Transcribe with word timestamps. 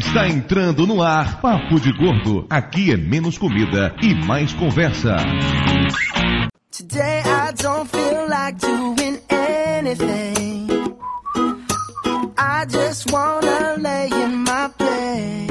Está 0.00 0.26
entrando 0.26 0.86
no 0.86 1.02
ar 1.02 1.42
Papo 1.42 1.78
de 1.78 1.92
Gordo. 1.92 2.46
Aqui 2.48 2.90
é 2.90 2.96
menos 2.96 3.36
comida 3.36 3.94
e 4.00 4.14
mais 4.14 4.54
conversa. 4.54 5.14
Today 6.70 7.20
I 7.20 7.52
don't 7.62 7.86
feel 7.86 8.26
like 8.26 8.58
doing 8.58 9.20
anything. 9.28 10.68
I 12.38 12.64
just 12.66 13.12
wanna 13.12 13.76
lay 13.76 14.08
in 14.08 14.38
my 14.38 14.70
bed. 14.78 15.50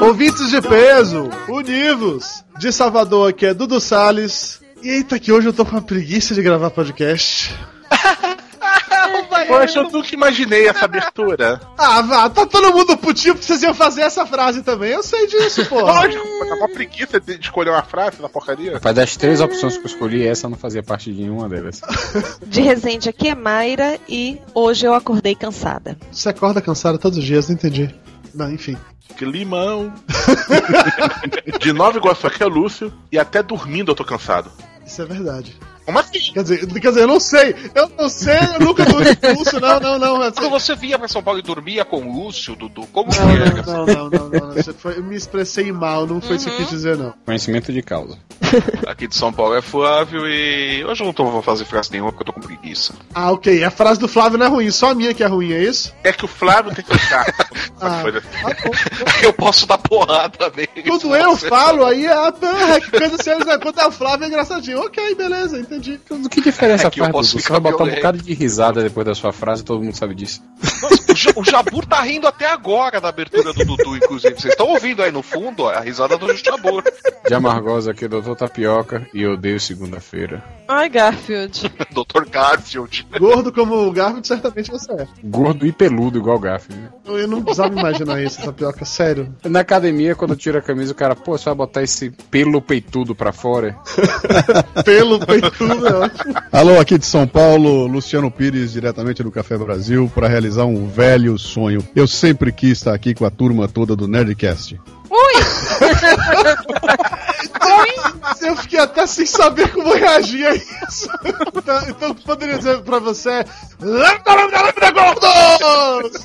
Ouvintes 0.00 0.50
de 0.50 0.62
peso, 0.62 1.30
univos! 1.48 2.44
De 2.60 2.70
Salvador 2.72 3.30
aqui 3.30 3.44
é 3.44 3.52
Dudu 3.52 3.80
Salles. 3.80 4.62
E 4.84 4.88
eita 4.88 5.18
que 5.18 5.32
hoje 5.32 5.48
eu 5.48 5.52
tô 5.52 5.64
com 5.64 5.72
uma 5.72 5.82
preguiça 5.82 6.32
de 6.32 6.42
gravar 6.42 6.70
podcast. 6.70 7.52
Poxa, 9.50 9.80
eu 9.80 9.90
nunca 9.90 10.14
imaginei 10.14 10.68
essa 10.68 10.84
abertura. 10.84 11.60
Ah, 11.82 12.02
vá, 12.02 12.28
tá 12.28 12.46
todo 12.46 12.72
mundo 12.72 12.96
putinho 12.96 13.34
porque 13.34 13.46
vocês 13.46 13.62
iam 13.62 13.74
fazer 13.74 14.02
essa 14.02 14.26
frase 14.26 14.62
também. 14.62 14.90
Eu 14.90 15.02
sei 15.02 15.26
disso, 15.26 15.64
pô. 15.66 15.80
Lógico, 15.80 16.22
tá 16.46 16.54
uma 16.54 16.68
preguiça 16.68 17.18
de 17.18 17.40
escolher 17.40 17.70
uma 17.70 17.82
frase 17.82 18.20
na 18.20 18.28
porcaria. 18.28 18.74
Rapaz, 18.74 18.94
das 18.94 19.16
três 19.16 19.40
opções 19.40 19.76
que 19.76 19.82
eu 19.82 19.86
escolhi, 19.86 20.26
essa 20.26 20.48
não 20.48 20.58
fazia 20.58 20.82
parte 20.82 21.12
de 21.12 21.22
nenhuma 21.22 21.48
delas. 21.48 21.80
De 22.46 22.60
Resende 22.60 23.08
aqui 23.08 23.28
é 23.28 23.34
Mayra 23.34 23.98
e 24.08 24.38
hoje 24.54 24.86
eu 24.86 24.92
acordei 24.94 25.34
cansada. 25.34 25.96
Você 26.12 26.28
acorda 26.28 26.60
cansada 26.60 26.98
todos 26.98 27.18
os 27.18 27.24
dias, 27.24 27.48
não 27.48 27.54
entendi. 27.54 27.92
Não, 28.34 28.52
enfim. 28.52 28.76
Que 29.16 29.24
limão. 29.24 29.92
de 31.60 31.72
Nova 31.72 31.98
Iguaçu 31.98 32.26
aqui 32.26 32.42
é 32.42 32.46
Lúcio 32.46 32.92
e 33.10 33.18
até 33.18 33.42
dormindo 33.42 33.90
eu 33.90 33.94
tô 33.94 34.04
cansado. 34.04 34.50
Isso 34.86 35.02
é 35.02 35.04
verdade. 35.04 35.56
Como 35.84 35.98
assim? 35.98 36.32
Quer 36.32 36.42
dizer, 36.42 36.66
quer 36.66 36.88
dizer, 36.88 37.00
eu 37.02 37.08
não 37.08 37.20
sei. 37.20 37.54
Eu 37.74 37.90
não 37.98 38.08
sei, 38.08 38.38
eu 38.54 38.60
nunca 38.60 38.84
dormi 38.84 39.16
com 39.16 39.26
o 39.26 39.38
Lúcio, 39.38 39.60
não, 39.60 39.80
não, 39.80 39.98
não. 39.98 40.22
Assim. 40.22 40.34
Quando 40.36 40.50
você 40.50 40.74
vinha 40.76 40.98
pra 40.98 41.08
São 41.08 41.22
Paulo 41.22 41.38
e 41.38 41.42
dormia 41.42 41.84
com 41.84 41.98
o 41.98 42.24
Lúcio, 42.24 42.56
Dudu, 42.56 42.86
como 42.92 43.10
não, 43.10 43.26
que 43.26 43.42
era? 43.42 43.62
Não, 43.62 43.86
não, 43.86 44.10
não, 44.10 44.28
não, 44.28 44.54
não. 44.54 44.74
Foi, 44.74 44.98
eu 44.98 45.02
me 45.02 45.16
expressei 45.16 45.72
mal, 45.72 46.06
não 46.06 46.20
foi 46.20 46.30
uhum. 46.30 46.36
isso 46.36 46.44
que 46.46 46.52
eu 46.52 46.56
quis 46.56 46.66
uhum. 46.66 46.76
dizer, 46.76 46.96
não. 46.96 47.14
Conhecimento 47.24 47.72
de 47.72 47.82
causa. 47.82 48.18
Aqui 48.86 49.06
de 49.06 49.14
São 49.14 49.32
Paulo 49.32 49.54
é 49.54 49.62
Flávio 49.62 50.26
e 50.26 50.84
hoje 50.84 51.02
eu 51.02 51.06
não 51.06 51.12
tô, 51.12 51.24
vou 51.24 51.42
fazer 51.42 51.64
frase 51.64 51.90
nenhuma 51.92 52.10
porque 52.10 52.22
eu 52.22 52.26
tô 52.26 52.32
com 52.32 52.40
preguiça. 52.40 52.94
Ah, 53.14 53.30
ok. 53.30 53.62
A 53.64 53.70
frase 53.70 54.00
do 54.00 54.08
Flávio 54.08 54.38
não 54.38 54.46
é 54.46 54.48
ruim, 54.48 54.70
só 54.70 54.90
a 54.90 54.94
minha 54.94 55.14
que 55.14 55.22
é 55.22 55.26
ruim, 55.26 55.52
é 55.52 55.62
isso? 55.62 55.94
É 56.02 56.12
que 56.12 56.24
o 56.24 56.28
Flávio 56.28 56.74
tem 56.74 56.84
que 56.84 56.98
ficar. 56.98 57.26
ah, 57.80 58.02
tá 58.02 59.22
eu 59.22 59.32
posso 59.32 59.66
dar 59.66 59.78
porrada 59.78 60.36
também. 60.36 60.68
Quando 60.86 61.14
eu 61.14 61.36
falo, 61.36 61.84
aí 61.84 62.06
é 62.06 62.12
a 62.12 62.32
que 62.80 62.90
coisa 62.90 63.22
séria. 63.22 63.44
Né? 63.44 63.58
Quando 63.58 63.80
é 63.80 63.86
o 63.86 63.92
Flávio 63.92 64.24
é 64.24 64.28
engraçadinho. 64.28 64.80
Ok, 64.80 65.14
beleza, 65.14 65.58
entendi. 65.76 66.00
O 66.10 66.28
que 66.28 66.40
diferença 66.40 66.88
é 66.88 66.90
faz, 66.90 67.32
Você 67.32 67.48
vai 67.48 67.60
botar 67.60 67.84
um 67.84 67.90
bocado 67.90 68.18
de 68.18 68.34
risada 68.34 68.82
depois 68.82 69.06
da 69.06 69.14
sua 69.14 69.32
frase, 69.32 69.64
todo 69.64 69.82
mundo 69.82 69.96
sabe 69.96 70.14
disso. 70.14 70.42
Nossa, 70.82 71.32
o 71.36 71.44
Jabur 71.44 71.86
tá 71.86 72.00
rindo 72.02 72.26
até 72.26 72.46
agora 72.46 73.00
da 73.00 73.08
abertura 73.08 73.52
do 73.52 73.64
Dudu, 73.64 73.96
inclusive. 73.96 74.34
Vocês 74.34 74.52
estão 74.52 74.68
ouvindo 74.68 75.02
aí 75.02 75.12
no 75.12 75.22
fundo 75.22 75.64
ó, 75.64 75.70
a 75.70 75.80
risada 75.80 76.16
do 76.16 76.34
Jabur. 76.36 76.82
De 77.26 77.34
Amargosa 77.34 77.92
aqui, 77.92 78.08
doutor 78.08 78.36
Tapioca, 78.36 79.06
e 79.14 79.22
eu 79.22 79.32
odeio 79.32 79.60
segunda-feira. 79.60 80.42
Ai, 80.66 80.88
Garfield. 80.88 81.72
doutor 81.92 82.28
Garfield. 82.28 83.06
Gordo 83.18 83.52
como 83.52 83.86
o 83.86 83.92
Garfield, 83.92 84.26
certamente 84.26 84.70
você 84.70 84.92
é. 84.92 85.06
Gordo 85.24 85.66
e 85.66 85.72
peludo 85.72 86.18
igual 86.18 86.36
o 86.36 86.40
Garfield. 86.40 86.88
Eu 87.04 87.26
não 87.26 87.42
precisava 87.42 87.78
imaginar 87.78 88.22
isso, 88.22 88.42
Tapioca, 88.42 88.84
sério. 88.84 89.34
Na 89.44 89.60
academia, 89.60 90.14
quando 90.14 90.32
eu 90.32 90.36
tiro 90.36 90.58
a 90.58 90.62
camisa, 90.62 90.92
o 90.92 90.94
cara, 90.94 91.16
pô, 91.16 91.36
você 91.36 91.44
vai 91.46 91.54
botar 91.54 91.82
esse 91.82 92.10
pelo 92.30 92.62
peitudo 92.62 93.14
pra 93.14 93.32
fora? 93.32 93.76
pelo 94.84 95.18
peitudo, 95.26 95.59
é 95.64 95.94
ótimo. 95.94 96.34
Alô, 96.52 96.78
aqui 96.80 96.98
de 96.98 97.06
São 97.06 97.26
Paulo, 97.26 97.86
Luciano 97.86 98.30
Pires, 98.30 98.72
diretamente 98.72 99.22
do 99.22 99.30
Café 99.30 99.56
Brasil, 99.56 100.10
para 100.14 100.28
realizar 100.28 100.64
um 100.64 100.88
velho 100.88 101.38
sonho. 101.38 101.86
Eu 101.94 102.06
sempre 102.06 102.52
quis 102.52 102.72
estar 102.72 102.94
aqui 102.94 103.14
com 103.14 103.24
a 103.24 103.30
turma 103.30 103.68
toda 103.68 103.94
do 103.96 104.08
Nerdcast. 104.08 104.80
Ui! 105.10 105.34
Eu 108.50 108.56
fiquei 108.56 108.80
até 108.80 109.06
sem 109.06 109.24
saber 109.26 109.72
como 109.72 109.94
reagir 109.94 110.44
a 110.44 110.54
isso. 110.56 111.08
Então, 111.54 111.88
então 111.88 112.14
poderia 112.14 112.58
dizer 112.58 112.82
pra 112.82 112.98
você: 112.98 113.44
Gordos! 114.92 116.22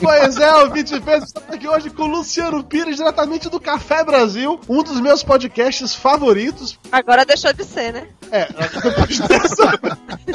pois 0.00 0.36
é, 0.38 0.54
o 0.64 0.70
Vinte 0.70 0.98
fez 1.02 1.24
estamos 1.24 1.50
aqui 1.50 1.68
hoje 1.68 1.90
com 1.90 2.04
o 2.04 2.06
Luciano 2.06 2.64
Pires, 2.64 2.96
diretamente 2.96 3.50
do 3.50 3.60
Café 3.60 4.02
Brasil, 4.02 4.58
um 4.68 4.82
dos 4.82 5.00
meus 5.00 5.22
podcasts 5.22 5.94
favoritos. 5.94 6.78
Agora 6.90 7.24
deixou 7.24 7.52
de 7.52 7.64
ser, 7.64 7.92
né? 7.92 8.08
É, 8.30 8.46
depois 8.46 9.18
dessa. 9.18 9.78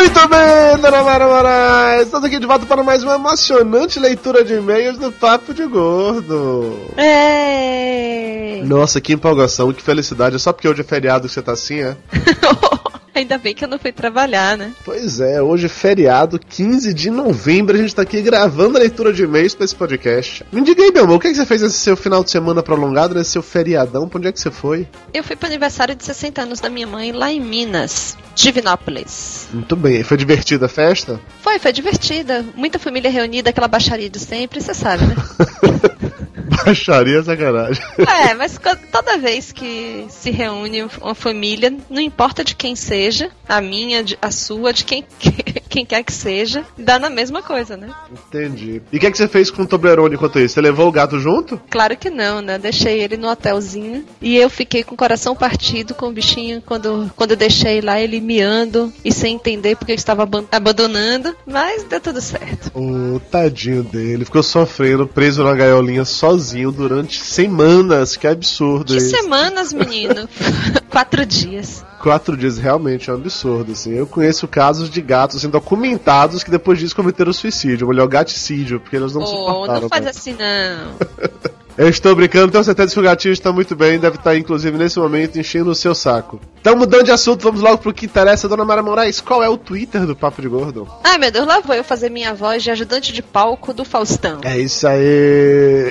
Muito 0.04 0.28
bem, 0.28 0.76
Dona 0.82 1.02
Mara 1.02 1.26
Moraes! 1.26 2.02
Estamos 2.02 2.26
aqui 2.26 2.38
de 2.38 2.46
volta 2.46 2.66
para 2.66 2.82
mais 2.82 3.02
uma 3.02 3.14
emocionante 3.14 3.98
leitura 3.98 4.44
de 4.44 4.52
e-mails 4.52 4.98
do 4.98 5.10
Papo 5.10 5.54
de 5.54 5.64
Gordo. 5.64 6.76
É. 6.94 8.60
Nossa, 8.64 9.00
que 9.00 9.14
empolgação, 9.14 9.72
que 9.72 9.82
felicidade. 9.82 10.36
É 10.36 10.38
só 10.38 10.52
porque 10.52 10.68
hoje 10.68 10.82
é 10.82 10.84
feriado 10.84 11.26
que 11.26 11.32
você 11.32 11.40
tá 11.40 11.52
assim, 11.52 11.80
é? 11.80 11.96
Ainda 13.14 13.38
bem 13.38 13.54
que 13.54 13.64
eu 13.64 13.68
não 13.68 13.78
fui 13.78 13.92
trabalhar, 13.92 14.58
né? 14.58 14.72
Pois 14.84 15.20
é, 15.20 15.40
hoje 15.40 15.66
é 15.66 15.68
feriado, 15.68 16.38
15 16.38 16.92
de 16.92 17.10
novembro, 17.10 17.76
a 17.76 17.78
gente 17.78 17.94
tá 17.94 18.02
aqui 18.02 18.20
gravando 18.20 18.76
a 18.76 18.80
leitura 18.80 19.12
de 19.12 19.22
e-mails 19.22 19.54
pra 19.54 19.64
esse 19.64 19.74
podcast. 19.74 20.44
Me 20.50 20.62
diga 20.62 20.82
aí, 20.82 20.90
meu 20.90 21.04
amor, 21.04 21.16
o 21.16 21.20
que, 21.20 21.28
é 21.28 21.30
que 21.30 21.36
você 21.36 21.46
fez 21.46 21.62
nesse 21.62 21.78
seu 21.78 21.96
final 21.96 22.24
de 22.24 22.30
semana 22.30 22.62
prolongado, 22.62 23.14
nesse 23.14 23.30
seu 23.30 23.42
feriadão? 23.42 24.08
Pra 24.08 24.18
onde 24.18 24.28
é 24.28 24.32
que 24.32 24.40
você 24.40 24.50
foi? 24.50 24.88
Eu 25.12 25.22
fui 25.22 25.36
pro 25.36 25.46
aniversário 25.46 25.94
de 25.94 26.04
60 26.04 26.42
anos 26.42 26.58
da 26.58 26.68
minha 26.68 26.86
mãe 26.86 27.12
lá 27.12 27.30
em 27.30 27.40
Minas, 27.40 28.16
Divinópolis. 28.34 29.46
Muito 29.52 29.76
bem, 29.76 30.02
foi 30.02 30.16
divertida 30.16 30.66
a 30.66 30.68
festa? 30.68 31.20
Foi, 31.40 31.60
foi 31.60 31.72
divertida. 31.72 32.44
Muita 32.56 32.80
família 32.80 33.10
reunida, 33.10 33.50
aquela 33.50 33.68
baixaria 33.68 34.10
de 34.10 34.18
sempre, 34.18 34.60
você 34.60 34.74
sabe, 34.74 35.04
né? 35.06 35.14
Acharia 36.66 37.22
sacanagem. 37.22 37.82
É, 37.98 38.34
mas 38.34 38.58
toda 38.90 39.18
vez 39.18 39.52
que 39.52 40.06
se 40.08 40.30
reúne 40.30 40.82
uma 41.00 41.14
família, 41.14 41.74
não 41.88 42.00
importa 42.00 42.44
de 42.44 42.54
quem 42.54 42.76
seja, 42.76 43.30
a 43.48 43.60
minha, 43.60 44.04
a 44.20 44.30
sua, 44.30 44.72
de 44.72 44.84
quem, 44.84 45.04
quem 45.74 45.84
quer 45.84 46.04
que 46.04 46.12
seja, 46.12 46.64
dá 46.78 47.00
na 47.00 47.10
mesma 47.10 47.42
coisa, 47.42 47.76
né? 47.76 47.88
Entendi. 48.12 48.80
E 48.92 48.96
o 48.96 49.00
que, 49.00 49.08
é 49.08 49.10
que 49.10 49.18
você 49.18 49.26
fez 49.26 49.50
com 49.50 49.62
o 49.62 49.66
Toblerone 49.66 50.14
enquanto 50.14 50.38
isso? 50.38 50.54
Você 50.54 50.60
levou 50.60 50.86
o 50.86 50.92
gato 50.92 51.18
junto? 51.18 51.60
Claro 51.68 51.96
que 51.96 52.08
não, 52.08 52.40
né? 52.40 52.60
Deixei 52.60 53.02
ele 53.02 53.16
no 53.16 53.28
hotelzinho 53.28 54.04
e 54.22 54.36
eu 54.36 54.48
fiquei 54.48 54.84
com 54.84 54.94
o 54.94 54.96
coração 54.96 55.34
partido 55.34 55.92
com 55.92 56.06
o 56.06 56.12
bichinho 56.12 56.62
quando, 56.64 57.10
quando 57.16 57.32
eu 57.32 57.36
deixei 57.36 57.80
lá 57.80 58.00
ele 58.00 58.20
miando 58.20 58.92
e 59.04 59.12
sem 59.12 59.34
entender 59.34 59.74
porque 59.74 59.90
eu 59.90 59.96
estava 59.96 60.22
abandonando, 60.52 61.34
mas 61.44 61.82
deu 61.82 62.00
tudo 62.00 62.20
certo. 62.20 62.70
O 62.72 63.18
tadinho 63.18 63.82
dele, 63.82 64.24
ficou 64.24 64.44
sofrendo, 64.44 65.08
preso 65.08 65.42
na 65.42 65.54
gaiolinha 65.54 66.04
sozinho 66.04 66.70
durante 66.70 67.18
semanas, 67.20 68.16
que 68.16 68.28
absurdo. 68.28 68.92
Que 68.92 68.98
isso. 68.98 69.10
semanas, 69.10 69.72
menino? 69.72 70.28
Quatro 70.88 71.26
dias 71.26 71.84
quatro 72.04 72.36
dias 72.36 72.58
realmente 72.58 73.08
é 73.08 73.12
um 73.14 73.16
absurdo, 73.16 73.72
assim. 73.72 73.94
Eu 73.94 74.06
conheço 74.06 74.46
casos 74.46 74.90
de 74.90 75.00
gatos 75.00 75.38
assim, 75.38 75.48
documentados 75.48 76.44
que 76.44 76.50
depois 76.50 76.78
disso 76.78 76.94
cometeram 76.94 77.32
suicídio, 77.32 77.86
ou 77.86 77.92
melhor, 77.94 78.06
gaticídio, 78.06 78.78
porque 78.78 78.94
eles 78.94 79.14
não 79.14 79.22
oh, 79.22 79.26
suportaram. 79.26 79.80
Não 79.80 79.88
faz 79.88 80.06
assim, 80.06 80.34
não. 80.34 80.94
Eu 81.76 81.88
estou 81.88 82.14
brincando, 82.14 82.52
tenho 82.52 82.62
certeza 82.62 82.92
que 82.94 83.00
o 83.00 83.02
gatinho 83.02 83.32
está 83.32 83.50
muito 83.50 83.74
bem, 83.74 83.98
deve 83.98 84.16
estar, 84.16 84.36
inclusive, 84.36 84.78
nesse 84.78 84.96
momento, 84.96 85.40
enchendo 85.40 85.70
o 85.70 85.74
seu 85.74 85.92
saco. 85.92 86.40
Então, 86.60 86.76
mudando 86.76 87.06
de 87.06 87.10
assunto, 87.10 87.42
vamos 87.42 87.62
logo 87.62 87.78
pro 87.78 87.92
que 87.92 88.06
interessa. 88.06 88.48
Dona 88.48 88.64
Mara 88.64 88.80
Moraes, 88.80 89.20
qual 89.20 89.42
é 89.42 89.48
o 89.48 89.56
Twitter 89.56 90.06
do 90.06 90.14
Papo 90.14 90.40
de 90.40 90.46
Gordo? 90.46 90.86
Ai, 91.02 91.18
meu 91.18 91.32
Deus, 91.32 91.44
lá 91.44 91.58
vou 91.58 91.74
eu 91.74 91.82
fazer 91.82 92.10
minha 92.10 92.32
voz 92.32 92.62
de 92.62 92.70
ajudante 92.70 93.12
de 93.12 93.22
palco 93.22 93.74
do 93.74 93.84
Faustão. 93.84 94.38
É 94.44 94.56
isso 94.56 94.86
aí. 94.86 95.90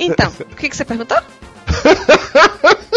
Então, 0.00 0.32
o 0.50 0.56
que, 0.56 0.70
que 0.70 0.76
você 0.76 0.84
perguntou? 0.84 1.18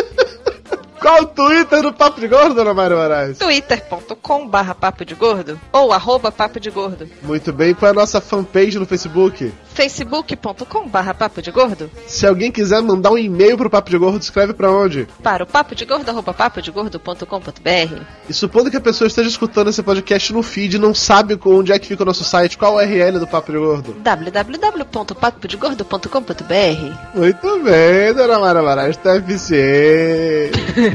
Qual 0.99 1.23
o 1.23 1.25
Twitter 1.25 1.81
do 1.81 1.93
Papo 1.93 2.19
de 2.19 2.27
Gordo, 2.27 2.59
Ana 2.61 2.73
Maria 2.73 2.97
Moraes? 2.97 3.37
twitter.com 3.37 4.47
barra 4.47 4.73
Papo 4.73 5.03
de 5.05 5.13
Gordo 5.13 5.59
ou 5.71 5.91
arroba 5.93 6.31
Papo 6.31 6.59
de 6.59 6.69
Gordo. 6.71 7.07
Muito 7.21 7.51
bem, 7.53 7.73
qual 7.73 7.89
é 7.89 7.91
a 7.91 7.95
nossa 7.95 8.19
fanpage 8.21 8.79
no 8.79 8.85
Facebook? 8.85 9.53
facebook.com 9.73 10.87
barra 10.87 11.13
Papo 11.13 11.41
de 11.41 11.51
Gordo. 11.51 11.91
Se 12.07 12.25
alguém 12.25 12.49
quiser 12.51 12.81
mandar 12.81 13.11
um 13.11 13.17
e-mail 13.17 13.57
pro 13.57 13.69
Papo 13.69 13.89
de 13.89 13.97
Gordo, 13.97 14.21
escreve 14.21 14.53
para 14.53 14.71
onde? 14.71 15.05
Para 15.21 15.43
o 15.43 15.47
papo 15.47 15.75
de 15.75 15.85
gordo, 15.85 16.09
arroba 16.09 16.33
papo 16.33 16.61
de 16.61 16.71
gordo.com.br. 16.71 18.01
E 18.29 18.33
supondo 18.33 18.71
que 18.71 18.77
a 18.77 18.81
pessoa 18.81 19.07
esteja 19.07 19.29
escutando 19.29 19.69
esse 19.69 19.83
podcast 19.83 20.31
no 20.33 20.41
feed 20.41 20.75
e 20.75 20.79
não 20.79 20.93
sabe 20.95 21.37
onde 21.45 21.71
é 21.71 21.79
que 21.79 21.87
fica 21.87 22.03
o 22.03 22.05
nosso 22.05 22.23
site, 22.23 22.57
qual 22.57 22.79
é 22.79 22.85
o 22.85 22.89
URL 22.89 23.19
do 23.19 23.27
Papo 23.27 23.51
de 23.51 23.57
Gordo? 23.57 23.93
www.papodegordo.com.br 23.99 26.93
Muito 27.13 27.59
bem, 27.63 28.13
dona 28.13 28.39
Mara 28.39 28.61
Moraes, 28.61 28.95
tá 28.97 29.15
eficiente. 29.17 30.55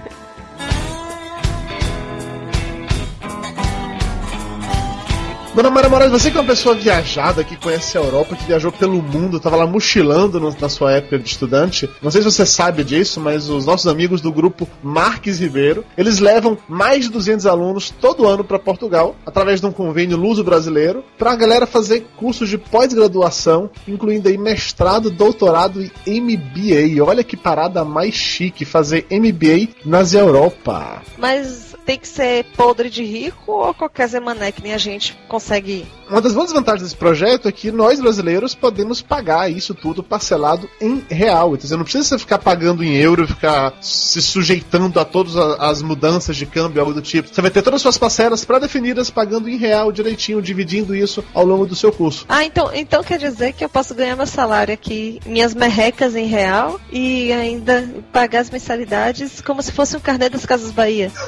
Dona 5.53 5.69
Maria 5.69 5.89
Moraes, 5.89 6.11
você 6.11 6.31
que 6.31 6.37
é 6.37 6.39
uma 6.39 6.47
pessoa 6.47 6.73
viajada, 6.73 7.43
que 7.43 7.57
conhece 7.57 7.97
a 7.97 8.01
Europa, 8.01 8.37
que 8.37 8.45
viajou 8.45 8.71
pelo 8.71 9.01
mundo, 9.01 9.35
estava 9.35 9.57
lá 9.57 9.67
mochilando 9.67 10.39
no, 10.39 10.55
na 10.57 10.69
sua 10.69 10.93
época 10.93 11.19
de 11.19 11.27
estudante. 11.27 11.89
Não 12.01 12.09
sei 12.09 12.21
se 12.21 12.31
você 12.31 12.45
sabe 12.45 12.85
disso, 12.85 13.19
mas 13.19 13.49
os 13.49 13.65
nossos 13.65 13.87
amigos 13.87 14.21
do 14.21 14.31
grupo 14.31 14.65
Marques 14.81 15.41
Ribeiro, 15.41 15.83
eles 15.97 16.19
levam 16.19 16.57
mais 16.69 17.03
de 17.03 17.11
200 17.11 17.45
alunos 17.45 17.89
todo 17.89 18.25
ano 18.25 18.45
para 18.45 18.57
Portugal, 18.57 19.13
através 19.25 19.59
de 19.59 19.65
um 19.67 19.73
convênio 19.73 20.15
luso-brasileiro, 20.15 21.03
para 21.17 21.33
a 21.33 21.35
galera 21.35 21.67
fazer 21.67 22.07
cursos 22.15 22.47
de 22.47 22.57
pós-graduação, 22.57 23.69
incluindo 23.85 24.29
aí 24.29 24.37
mestrado, 24.37 25.11
doutorado 25.11 25.83
e 25.83 26.21
MBA. 26.21 27.03
Olha 27.05 27.25
que 27.25 27.35
parada 27.35 27.83
mais 27.83 28.13
chique, 28.13 28.63
fazer 28.63 29.05
MBA 29.11 29.67
nas 29.85 30.13
Europa. 30.13 31.01
Mas 31.17 31.70
tem 31.91 31.99
que 31.99 32.07
ser 32.07 32.45
podre 32.55 32.89
de 32.89 33.03
rico 33.03 33.51
ou 33.51 33.73
qualquer 33.73 34.07
zemané 34.07 34.49
que 34.49 34.63
nem 34.63 34.73
a 34.73 34.77
gente 34.77 35.13
consegue 35.27 35.85
uma 36.11 36.21
das 36.21 36.33
grandes 36.33 36.51
vantagens 36.51 36.83
desse 36.83 36.95
projeto 36.95 37.47
é 37.47 37.51
que 37.53 37.71
nós 37.71 38.01
brasileiros 38.01 38.53
podemos 38.53 39.01
pagar 39.01 39.49
isso 39.49 39.73
tudo 39.73 40.03
parcelado 40.03 40.69
em 40.79 41.01
real. 41.09 41.55
Então 41.55 41.67
você 41.67 41.77
não 41.77 41.85
precisa 41.85 42.19
ficar 42.19 42.37
pagando 42.37 42.83
em 42.83 42.95
euro, 42.97 43.25
ficar 43.25 43.73
se 43.81 44.21
sujeitando 44.21 44.99
a 44.99 45.05
todas 45.05 45.37
as 45.37 45.81
mudanças 45.81 46.35
de 46.35 46.45
câmbio, 46.45 46.81
algo 46.81 46.93
do 46.93 47.01
tipo. 47.01 47.33
Você 47.33 47.41
vai 47.41 47.49
ter 47.49 47.61
todas 47.61 47.77
as 47.77 47.81
suas 47.81 47.97
parcelas 47.97 48.43
pré-definidas 48.43 49.09
pagando 49.09 49.47
em 49.47 49.55
real 49.55 49.89
direitinho, 49.89 50.41
dividindo 50.41 50.93
isso 50.93 51.23
ao 51.33 51.45
longo 51.45 51.65
do 51.65 51.75
seu 51.75 51.93
curso. 51.93 52.25
Ah, 52.27 52.43
então, 52.43 52.69
então 52.73 53.01
quer 53.03 53.17
dizer 53.17 53.53
que 53.53 53.63
eu 53.63 53.69
posso 53.69 53.95
ganhar 53.95 54.17
meu 54.17 54.27
salário 54.27 54.73
aqui, 54.73 55.21
minhas 55.25 55.55
merrecas 55.55 56.13
em 56.13 56.25
real 56.25 56.79
e 56.91 57.31
ainda 57.31 57.89
pagar 58.11 58.41
as 58.41 58.49
mensalidades 58.49 59.39
como 59.39 59.61
se 59.61 59.71
fosse 59.71 59.95
um 59.95 59.99
carnê 60.01 60.27
das 60.27 60.45
Casas 60.45 60.71
Bahia. 60.71 61.09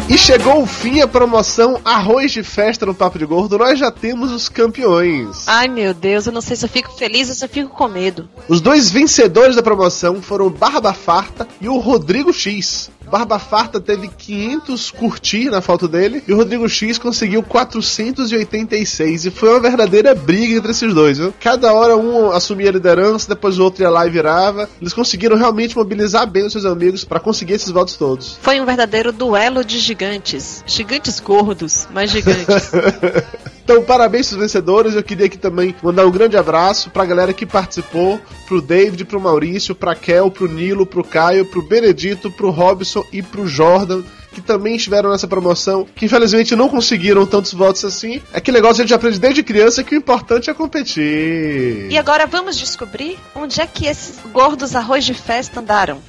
E 0.08 0.18
chegou 0.18 0.62
o 0.62 0.68
fim 0.68 1.01
a 1.01 1.08
promoção 1.08 1.82
Arroz 1.84 2.32
de 2.32 2.44
Festa 2.44 2.86
no 2.86 2.94
Papo 2.94 3.18
de 3.18 3.25
Gordo. 3.25 3.58
Nós 3.58 3.80
já 3.80 3.89
temos 3.89 4.32
os 4.32 4.48
campeões. 4.48 5.48
Ai 5.48 5.68
meu 5.68 5.94
Deus, 5.94 6.27
eu 6.27 6.32
não 6.32 6.42
sei 6.42 6.56
se 6.56 6.63
eu 6.63 6.70
fico 6.70 6.96
feliz 6.96 7.27
ou 7.30 7.36
se 7.36 7.44
eu 7.44 7.50
fico 7.50 7.70
com 7.70 7.88
medo. 7.88 8.30
Os 8.48 8.62
dois 8.62 8.92
vencedores 8.92 9.56
da 9.56 9.63
promoção 9.63 10.22
foram 10.22 10.46
o 10.46 10.50
Barba 10.51 10.94
Farta 10.94 11.48
e 11.60 11.68
o 11.68 11.80
Rodrigo 11.80 12.32
X. 12.32 12.92
Barba 13.10 13.40
Farta 13.40 13.80
teve 13.80 14.08
500 14.08 14.92
curtir 14.92 15.50
na 15.50 15.62
foto 15.62 15.88
dele 15.88 16.24
e 16.28 16.34
o 16.34 16.36
Rodrigo 16.36 16.68
X 16.68 16.98
conseguiu 16.98 17.44
486 17.44 19.26
e 19.26 19.32
foi 19.32 19.50
uma 19.50 19.60
verdadeira 19.60 20.14
briga 20.14 20.56
entre 20.58 20.72
esses 20.72 20.94
dois, 20.94 21.18
viu? 21.18 21.34
Cada 21.40 21.74
hora 21.74 21.96
um 21.96 22.32
assumia 22.32 22.70
a 22.70 22.74
liderança, 22.74 23.30
depois 23.30 23.60
o 23.60 23.64
outro 23.64 23.84
ia 23.84 23.90
lá 23.90 24.06
e 24.06 24.10
virava. 24.10 24.70
Eles 24.82 24.94
conseguiram 24.94 25.38
realmente 25.38 25.76
mobilizar 25.76 26.28
bem 26.28 26.46
os 26.46 26.52
seus 26.52 26.66
amigos 26.66 27.04
para 27.04 27.20
conseguir 27.20 27.54
esses 27.54 27.70
votos 27.70 27.96
todos. 27.96 28.38
Foi 28.42 28.60
um 28.60 28.66
verdadeiro 28.66 29.12
duelo 29.12 29.64
de 29.64 29.80
gigantes. 29.80 30.64
Gigantes 30.66 31.20
gordos, 31.20 31.88
mas 31.94 32.12
gigantes. 32.12 32.72
Então, 33.65 33.84
parabéns 33.84 34.31
aos 34.31 34.39
vencedores. 34.39 34.93
Eu 34.93 35.01
queria 35.01 35.25
aqui 35.25 35.39
também 35.39 35.75
mandar 35.81 36.05
um 36.05 36.12
grande 36.12 36.38
abraço 36.38 36.91
pra 36.91 37.03
galera 37.03 37.34
que 37.34 37.48
participou, 37.48 38.22
pro 38.48 38.62
David, 38.62 39.03
pro 39.05 39.19
Maurício, 39.19 39.74
pra 39.74 39.95
Kel, 39.95 40.29
pro 40.29 40.48
Nilo, 40.48 40.86
pro 40.86 41.03
Caio, 41.03 41.45
pro 41.45 41.63
Benedito, 41.63 42.29
pro 42.29 42.51
Robson 42.51 43.03
e 43.12 43.24
pro 43.24 43.48
Jordan 43.48 44.03
que 44.31 44.41
também 44.41 44.75
estiveram 44.75 45.12
nessa 45.12 45.29
promoção, 45.29 45.88
que 45.95 46.07
infelizmente 46.07 46.57
não 46.57 46.67
conseguiram 46.67 47.25
tantos 47.25 47.53
votos 47.53 47.86
assim. 47.86 48.22
É 48.34 48.41
que 48.41 48.51
negócio 48.51 48.84
a 48.84 48.86
gente 48.86 48.93
aprende 48.93 49.17
desde 49.17 49.41
criança 49.41 49.81
que 49.81 49.95
o 49.95 49.98
importante 49.98 50.50
é 50.50 50.53
competir. 50.53 51.89
E 51.89 51.98
agora 51.98 52.27
vamos 52.27 52.57
descobrir 52.57 53.17
onde 53.34 53.62
é 53.62 53.65
que 53.65 53.88
esses 53.88 54.19
gordos 54.34 54.75
arroz 54.75 55.05
de 55.05 55.13
festa 55.13 55.62
andaram. 55.62 56.01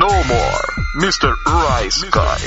No 0.00 0.06
more, 0.06 0.66
Mr. 0.94 1.30
Rice 1.46 2.06
Guy. 2.06 2.40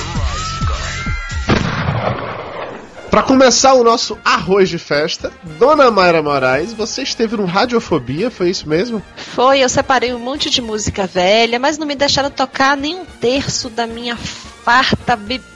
Para 3.08 3.22
começar 3.22 3.74
o 3.74 3.84
nosso 3.84 4.18
arroz 4.24 4.68
de 4.68 4.76
festa, 4.76 5.32
Dona 5.56 5.88
Mayra 5.88 6.20
Moraes, 6.20 6.72
você 6.72 7.04
esteve 7.04 7.36
no 7.36 7.44
Radiofobia, 7.44 8.28
foi 8.28 8.50
isso 8.50 8.68
mesmo? 8.68 9.00
Foi, 9.14 9.60
eu 9.60 9.68
separei 9.68 10.12
um 10.12 10.18
monte 10.18 10.50
de 10.50 10.60
música 10.60 11.06
velha, 11.06 11.60
mas 11.60 11.78
não 11.78 11.86
me 11.86 11.94
deixaram 11.94 12.28
tocar 12.28 12.76
nem 12.76 12.96
um 12.96 13.04
terço 13.04 13.70
da 13.70 13.86
minha 13.86 14.16
farta 14.16 15.14
biblioteca 15.14 15.53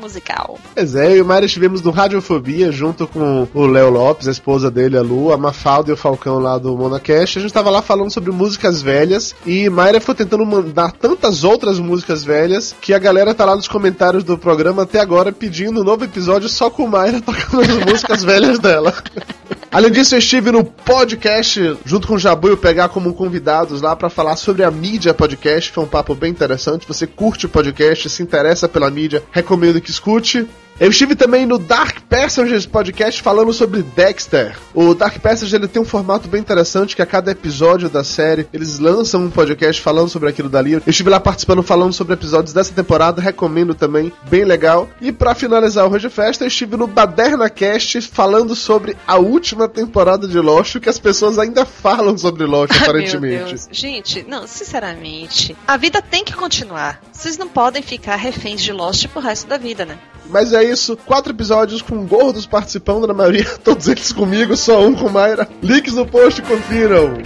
musical. 0.00 0.58
Pois 0.74 0.94
é, 0.94 1.12
eu 1.12 1.16
e 1.16 1.20
o 1.22 1.24
Mário 1.24 1.46
estivemos 1.46 1.82
no 1.82 1.90
Radiofobia 1.90 2.72
junto 2.72 3.06
com 3.06 3.46
o 3.54 3.66
Léo 3.66 3.90
Lopes, 3.90 4.28
a 4.28 4.30
esposa 4.30 4.70
dele, 4.70 4.96
a 4.96 5.02
Lu, 5.02 5.32
a 5.32 5.36
Mafalda 5.36 5.90
e 5.90 5.94
o 5.94 5.96
Falcão 5.96 6.38
lá 6.38 6.58
do 6.58 6.76
Monacast. 6.76 7.38
A 7.38 7.42
gente 7.42 7.52
tava 7.52 7.70
lá 7.70 7.82
falando 7.82 8.10
sobre 8.10 8.30
músicas 8.30 8.82
velhas 8.82 9.34
e 9.46 9.68
Mayra 9.68 10.00
foi 10.00 10.14
tentando 10.14 10.44
mandar 10.44 10.92
tantas 10.92 11.44
outras 11.44 11.78
músicas 11.78 12.24
velhas 12.24 12.74
que 12.80 12.94
a 12.94 12.98
galera 12.98 13.34
tá 13.34 13.44
lá 13.44 13.54
nos 13.54 13.68
comentários 13.68 14.24
do 14.24 14.38
programa 14.38 14.82
até 14.82 15.00
agora 15.00 15.32
pedindo 15.32 15.80
um 15.80 15.84
novo 15.84 16.04
episódio 16.04 16.48
só 16.48 16.70
com 16.70 16.86
Mayra 16.86 17.20
tocando 17.20 17.62
as 17.62 17.78
músicas 17.86 18.24
velhas 18.24 18.58
dela. 18.58 18.94
Além 19.70 19.90
disso, 19.90 20.14
eu 20.14 20.18
estive 20.18 20.50
no 20.50 20.64
podcast 20.64 21.76
junto 21.84 22.08
com 22.08 22.14
o 22.14 22.18
Jabu 22.18 22.48
e 22.48 22.52
o 22.52 22.56
Pegar 22.56 22.88
como 22.88 23.12
convidados 23.12 23.82
lá 23.82 23.94
para 23.94 24.08
falar 24.08 24.36
sobre 24.36 24.64
a 24.64 24.70
mídia 24.70 25.12
podcast. 25.12 25.70
Foi 25.70 25.84
um 25.84 25.88
papo 25.88 26.14
bem 26.14 26.30
interessante. 26.30 26.88
Você 26.88 27.06
curte 27.06 27.44
o 27.44 27.50
podcast, 27.50 28.08
se 28.08 28.22
interessa 28.22 28.66
pela 28.66 28.90
mídia, 28.90 29.22
recomendo 29.30 29.80
que 29.80 29.90
escute. 29.90 30.48
Eu 30.80 30.90
estive 30.90 31.16
também 31.16 31.44
no 31.44 31.58
Dark 31.58 32.02
Passengers 32.08 32.64
podcast 32.64 33.20
falando 33.20 33.52
sobre 33.52 33.82
Dexter. 33.82 34.56
O 34.72 34.94
Dark 34.94 35.18
Passengers 35.18 35.52
ele 35.52 35.66
tem 35.66 35.82
um 35.82 35.84
formato 35.84 36.28
bem 36.28 36.40
interessante 36.40 36.94
que 36.94 37.02
a 37.02 37.06
cada 37.06 37.32
episódio 37.32 37.88
da 37.88 38.04
série 38.04 38.46
eles 38.52 38.78
lançam 38.78 39.24
um 39.24 39.30
podcast 39.30 39.82
falando 39.82 40.08
sobre 40.08 40.28
aquilo 40.28 40.48
dali. 40.48 40.74
Eu 40.74 40.82
estive 40.86 41.10
lá 41.10 41.18
participando 41.18 41.64
falando 41.64 41.92
sobre 41.92 42.14
episódios 42.14 42.52
dessa 42.52 42.72
temporada, 42.72 43.20
recomendo 43.20 43.74
também, 43.74 44.12
bem 44.30 44.44
legal. 44.44 44.88
E 45.00 45.10
para 45.10 45.34
finalizar 45.34 45.84
o 45.84 45.88
Roger 45.88 46.12
Festa, 46.12 46.44
eu 46.44 46.48
estive 46.48 46.76
no 46.76 46.86
Baderna 46.86 47.50
Cast 47.50 48.00
falando 48.02 48.54
sobre 48.54 48.96
a 49.04 49.16
última 49.16 49.66
temporada 49.66 50.28
de 50.28 50.38
Lost, 50.38 50.78
que 50.78 50.88
as 50.88 51.00
pessoas 51.00 51.40
ainda 51.40 51.64
falam 51.64 52.16
sobre 52.16 52.44
Lost 52.46 52.70
aparentemente. 52.80 53.56
Gente, 53.72 54.24
não, 54.28 54.46
sinceramente, 54.46 55.56
a 55.66 55.76
vida 55.76 56.00
tem 56.00 56.24
que 56.24 56.34
continuar. 56.34 57.00
Vocês 57.12 57.36
não 57.36 57.48
podem 57.48 57.82
ficar 57.82 58.14
reféns 58.14 58.62
de 58.62 58.72
Lost 58.72 59.08
pro 59.08 59.20
resto 59.20 59.48
da 59.48 59.58
vida, 59.58 59.84
né? 59.84 59.98
Mas 60.28 60.52
é 60.52 60.62
isso, 60.62 60.96
quatro 61.06 61.32
episódios 61.32 61.80
com 61.80 62.06
gordos 62.06 62.46
participando, 62.46 63.06
na 63.06 63.14
maioria, 63.14 63.46
todos 63.64 63.88
eles 63.88 64.12
comigo, 64.12 64.56
só 64.56 64.86
um 64.86 64.94
com 64.94 65.08
Mayra. 65.08 65.48
Links 65.62 65.94
no 65.94 66.06
post, 66.06 66.42
confiram. 66.42 67.18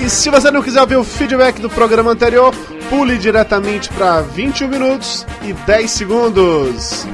E 0.00 0.08
se 0.08 0.30
você 0.30 0.50
não 0.50 0.62
quiser 0.62 0.80
ouvir 0.80 0.96
o 0.96 1.04
feedback 1.04 1.60
do 1.60 1.68
programa 1.68 2.12
anterior, 2.12 2.54
pule 2.88 3.18
diretamente 3.18 3.88
para 3.90 4.20
21 4.20 4.68
minutos 4.68 5.26
e 5.42 5.52
10 5.52 5.90
segundos. 5.90 7.06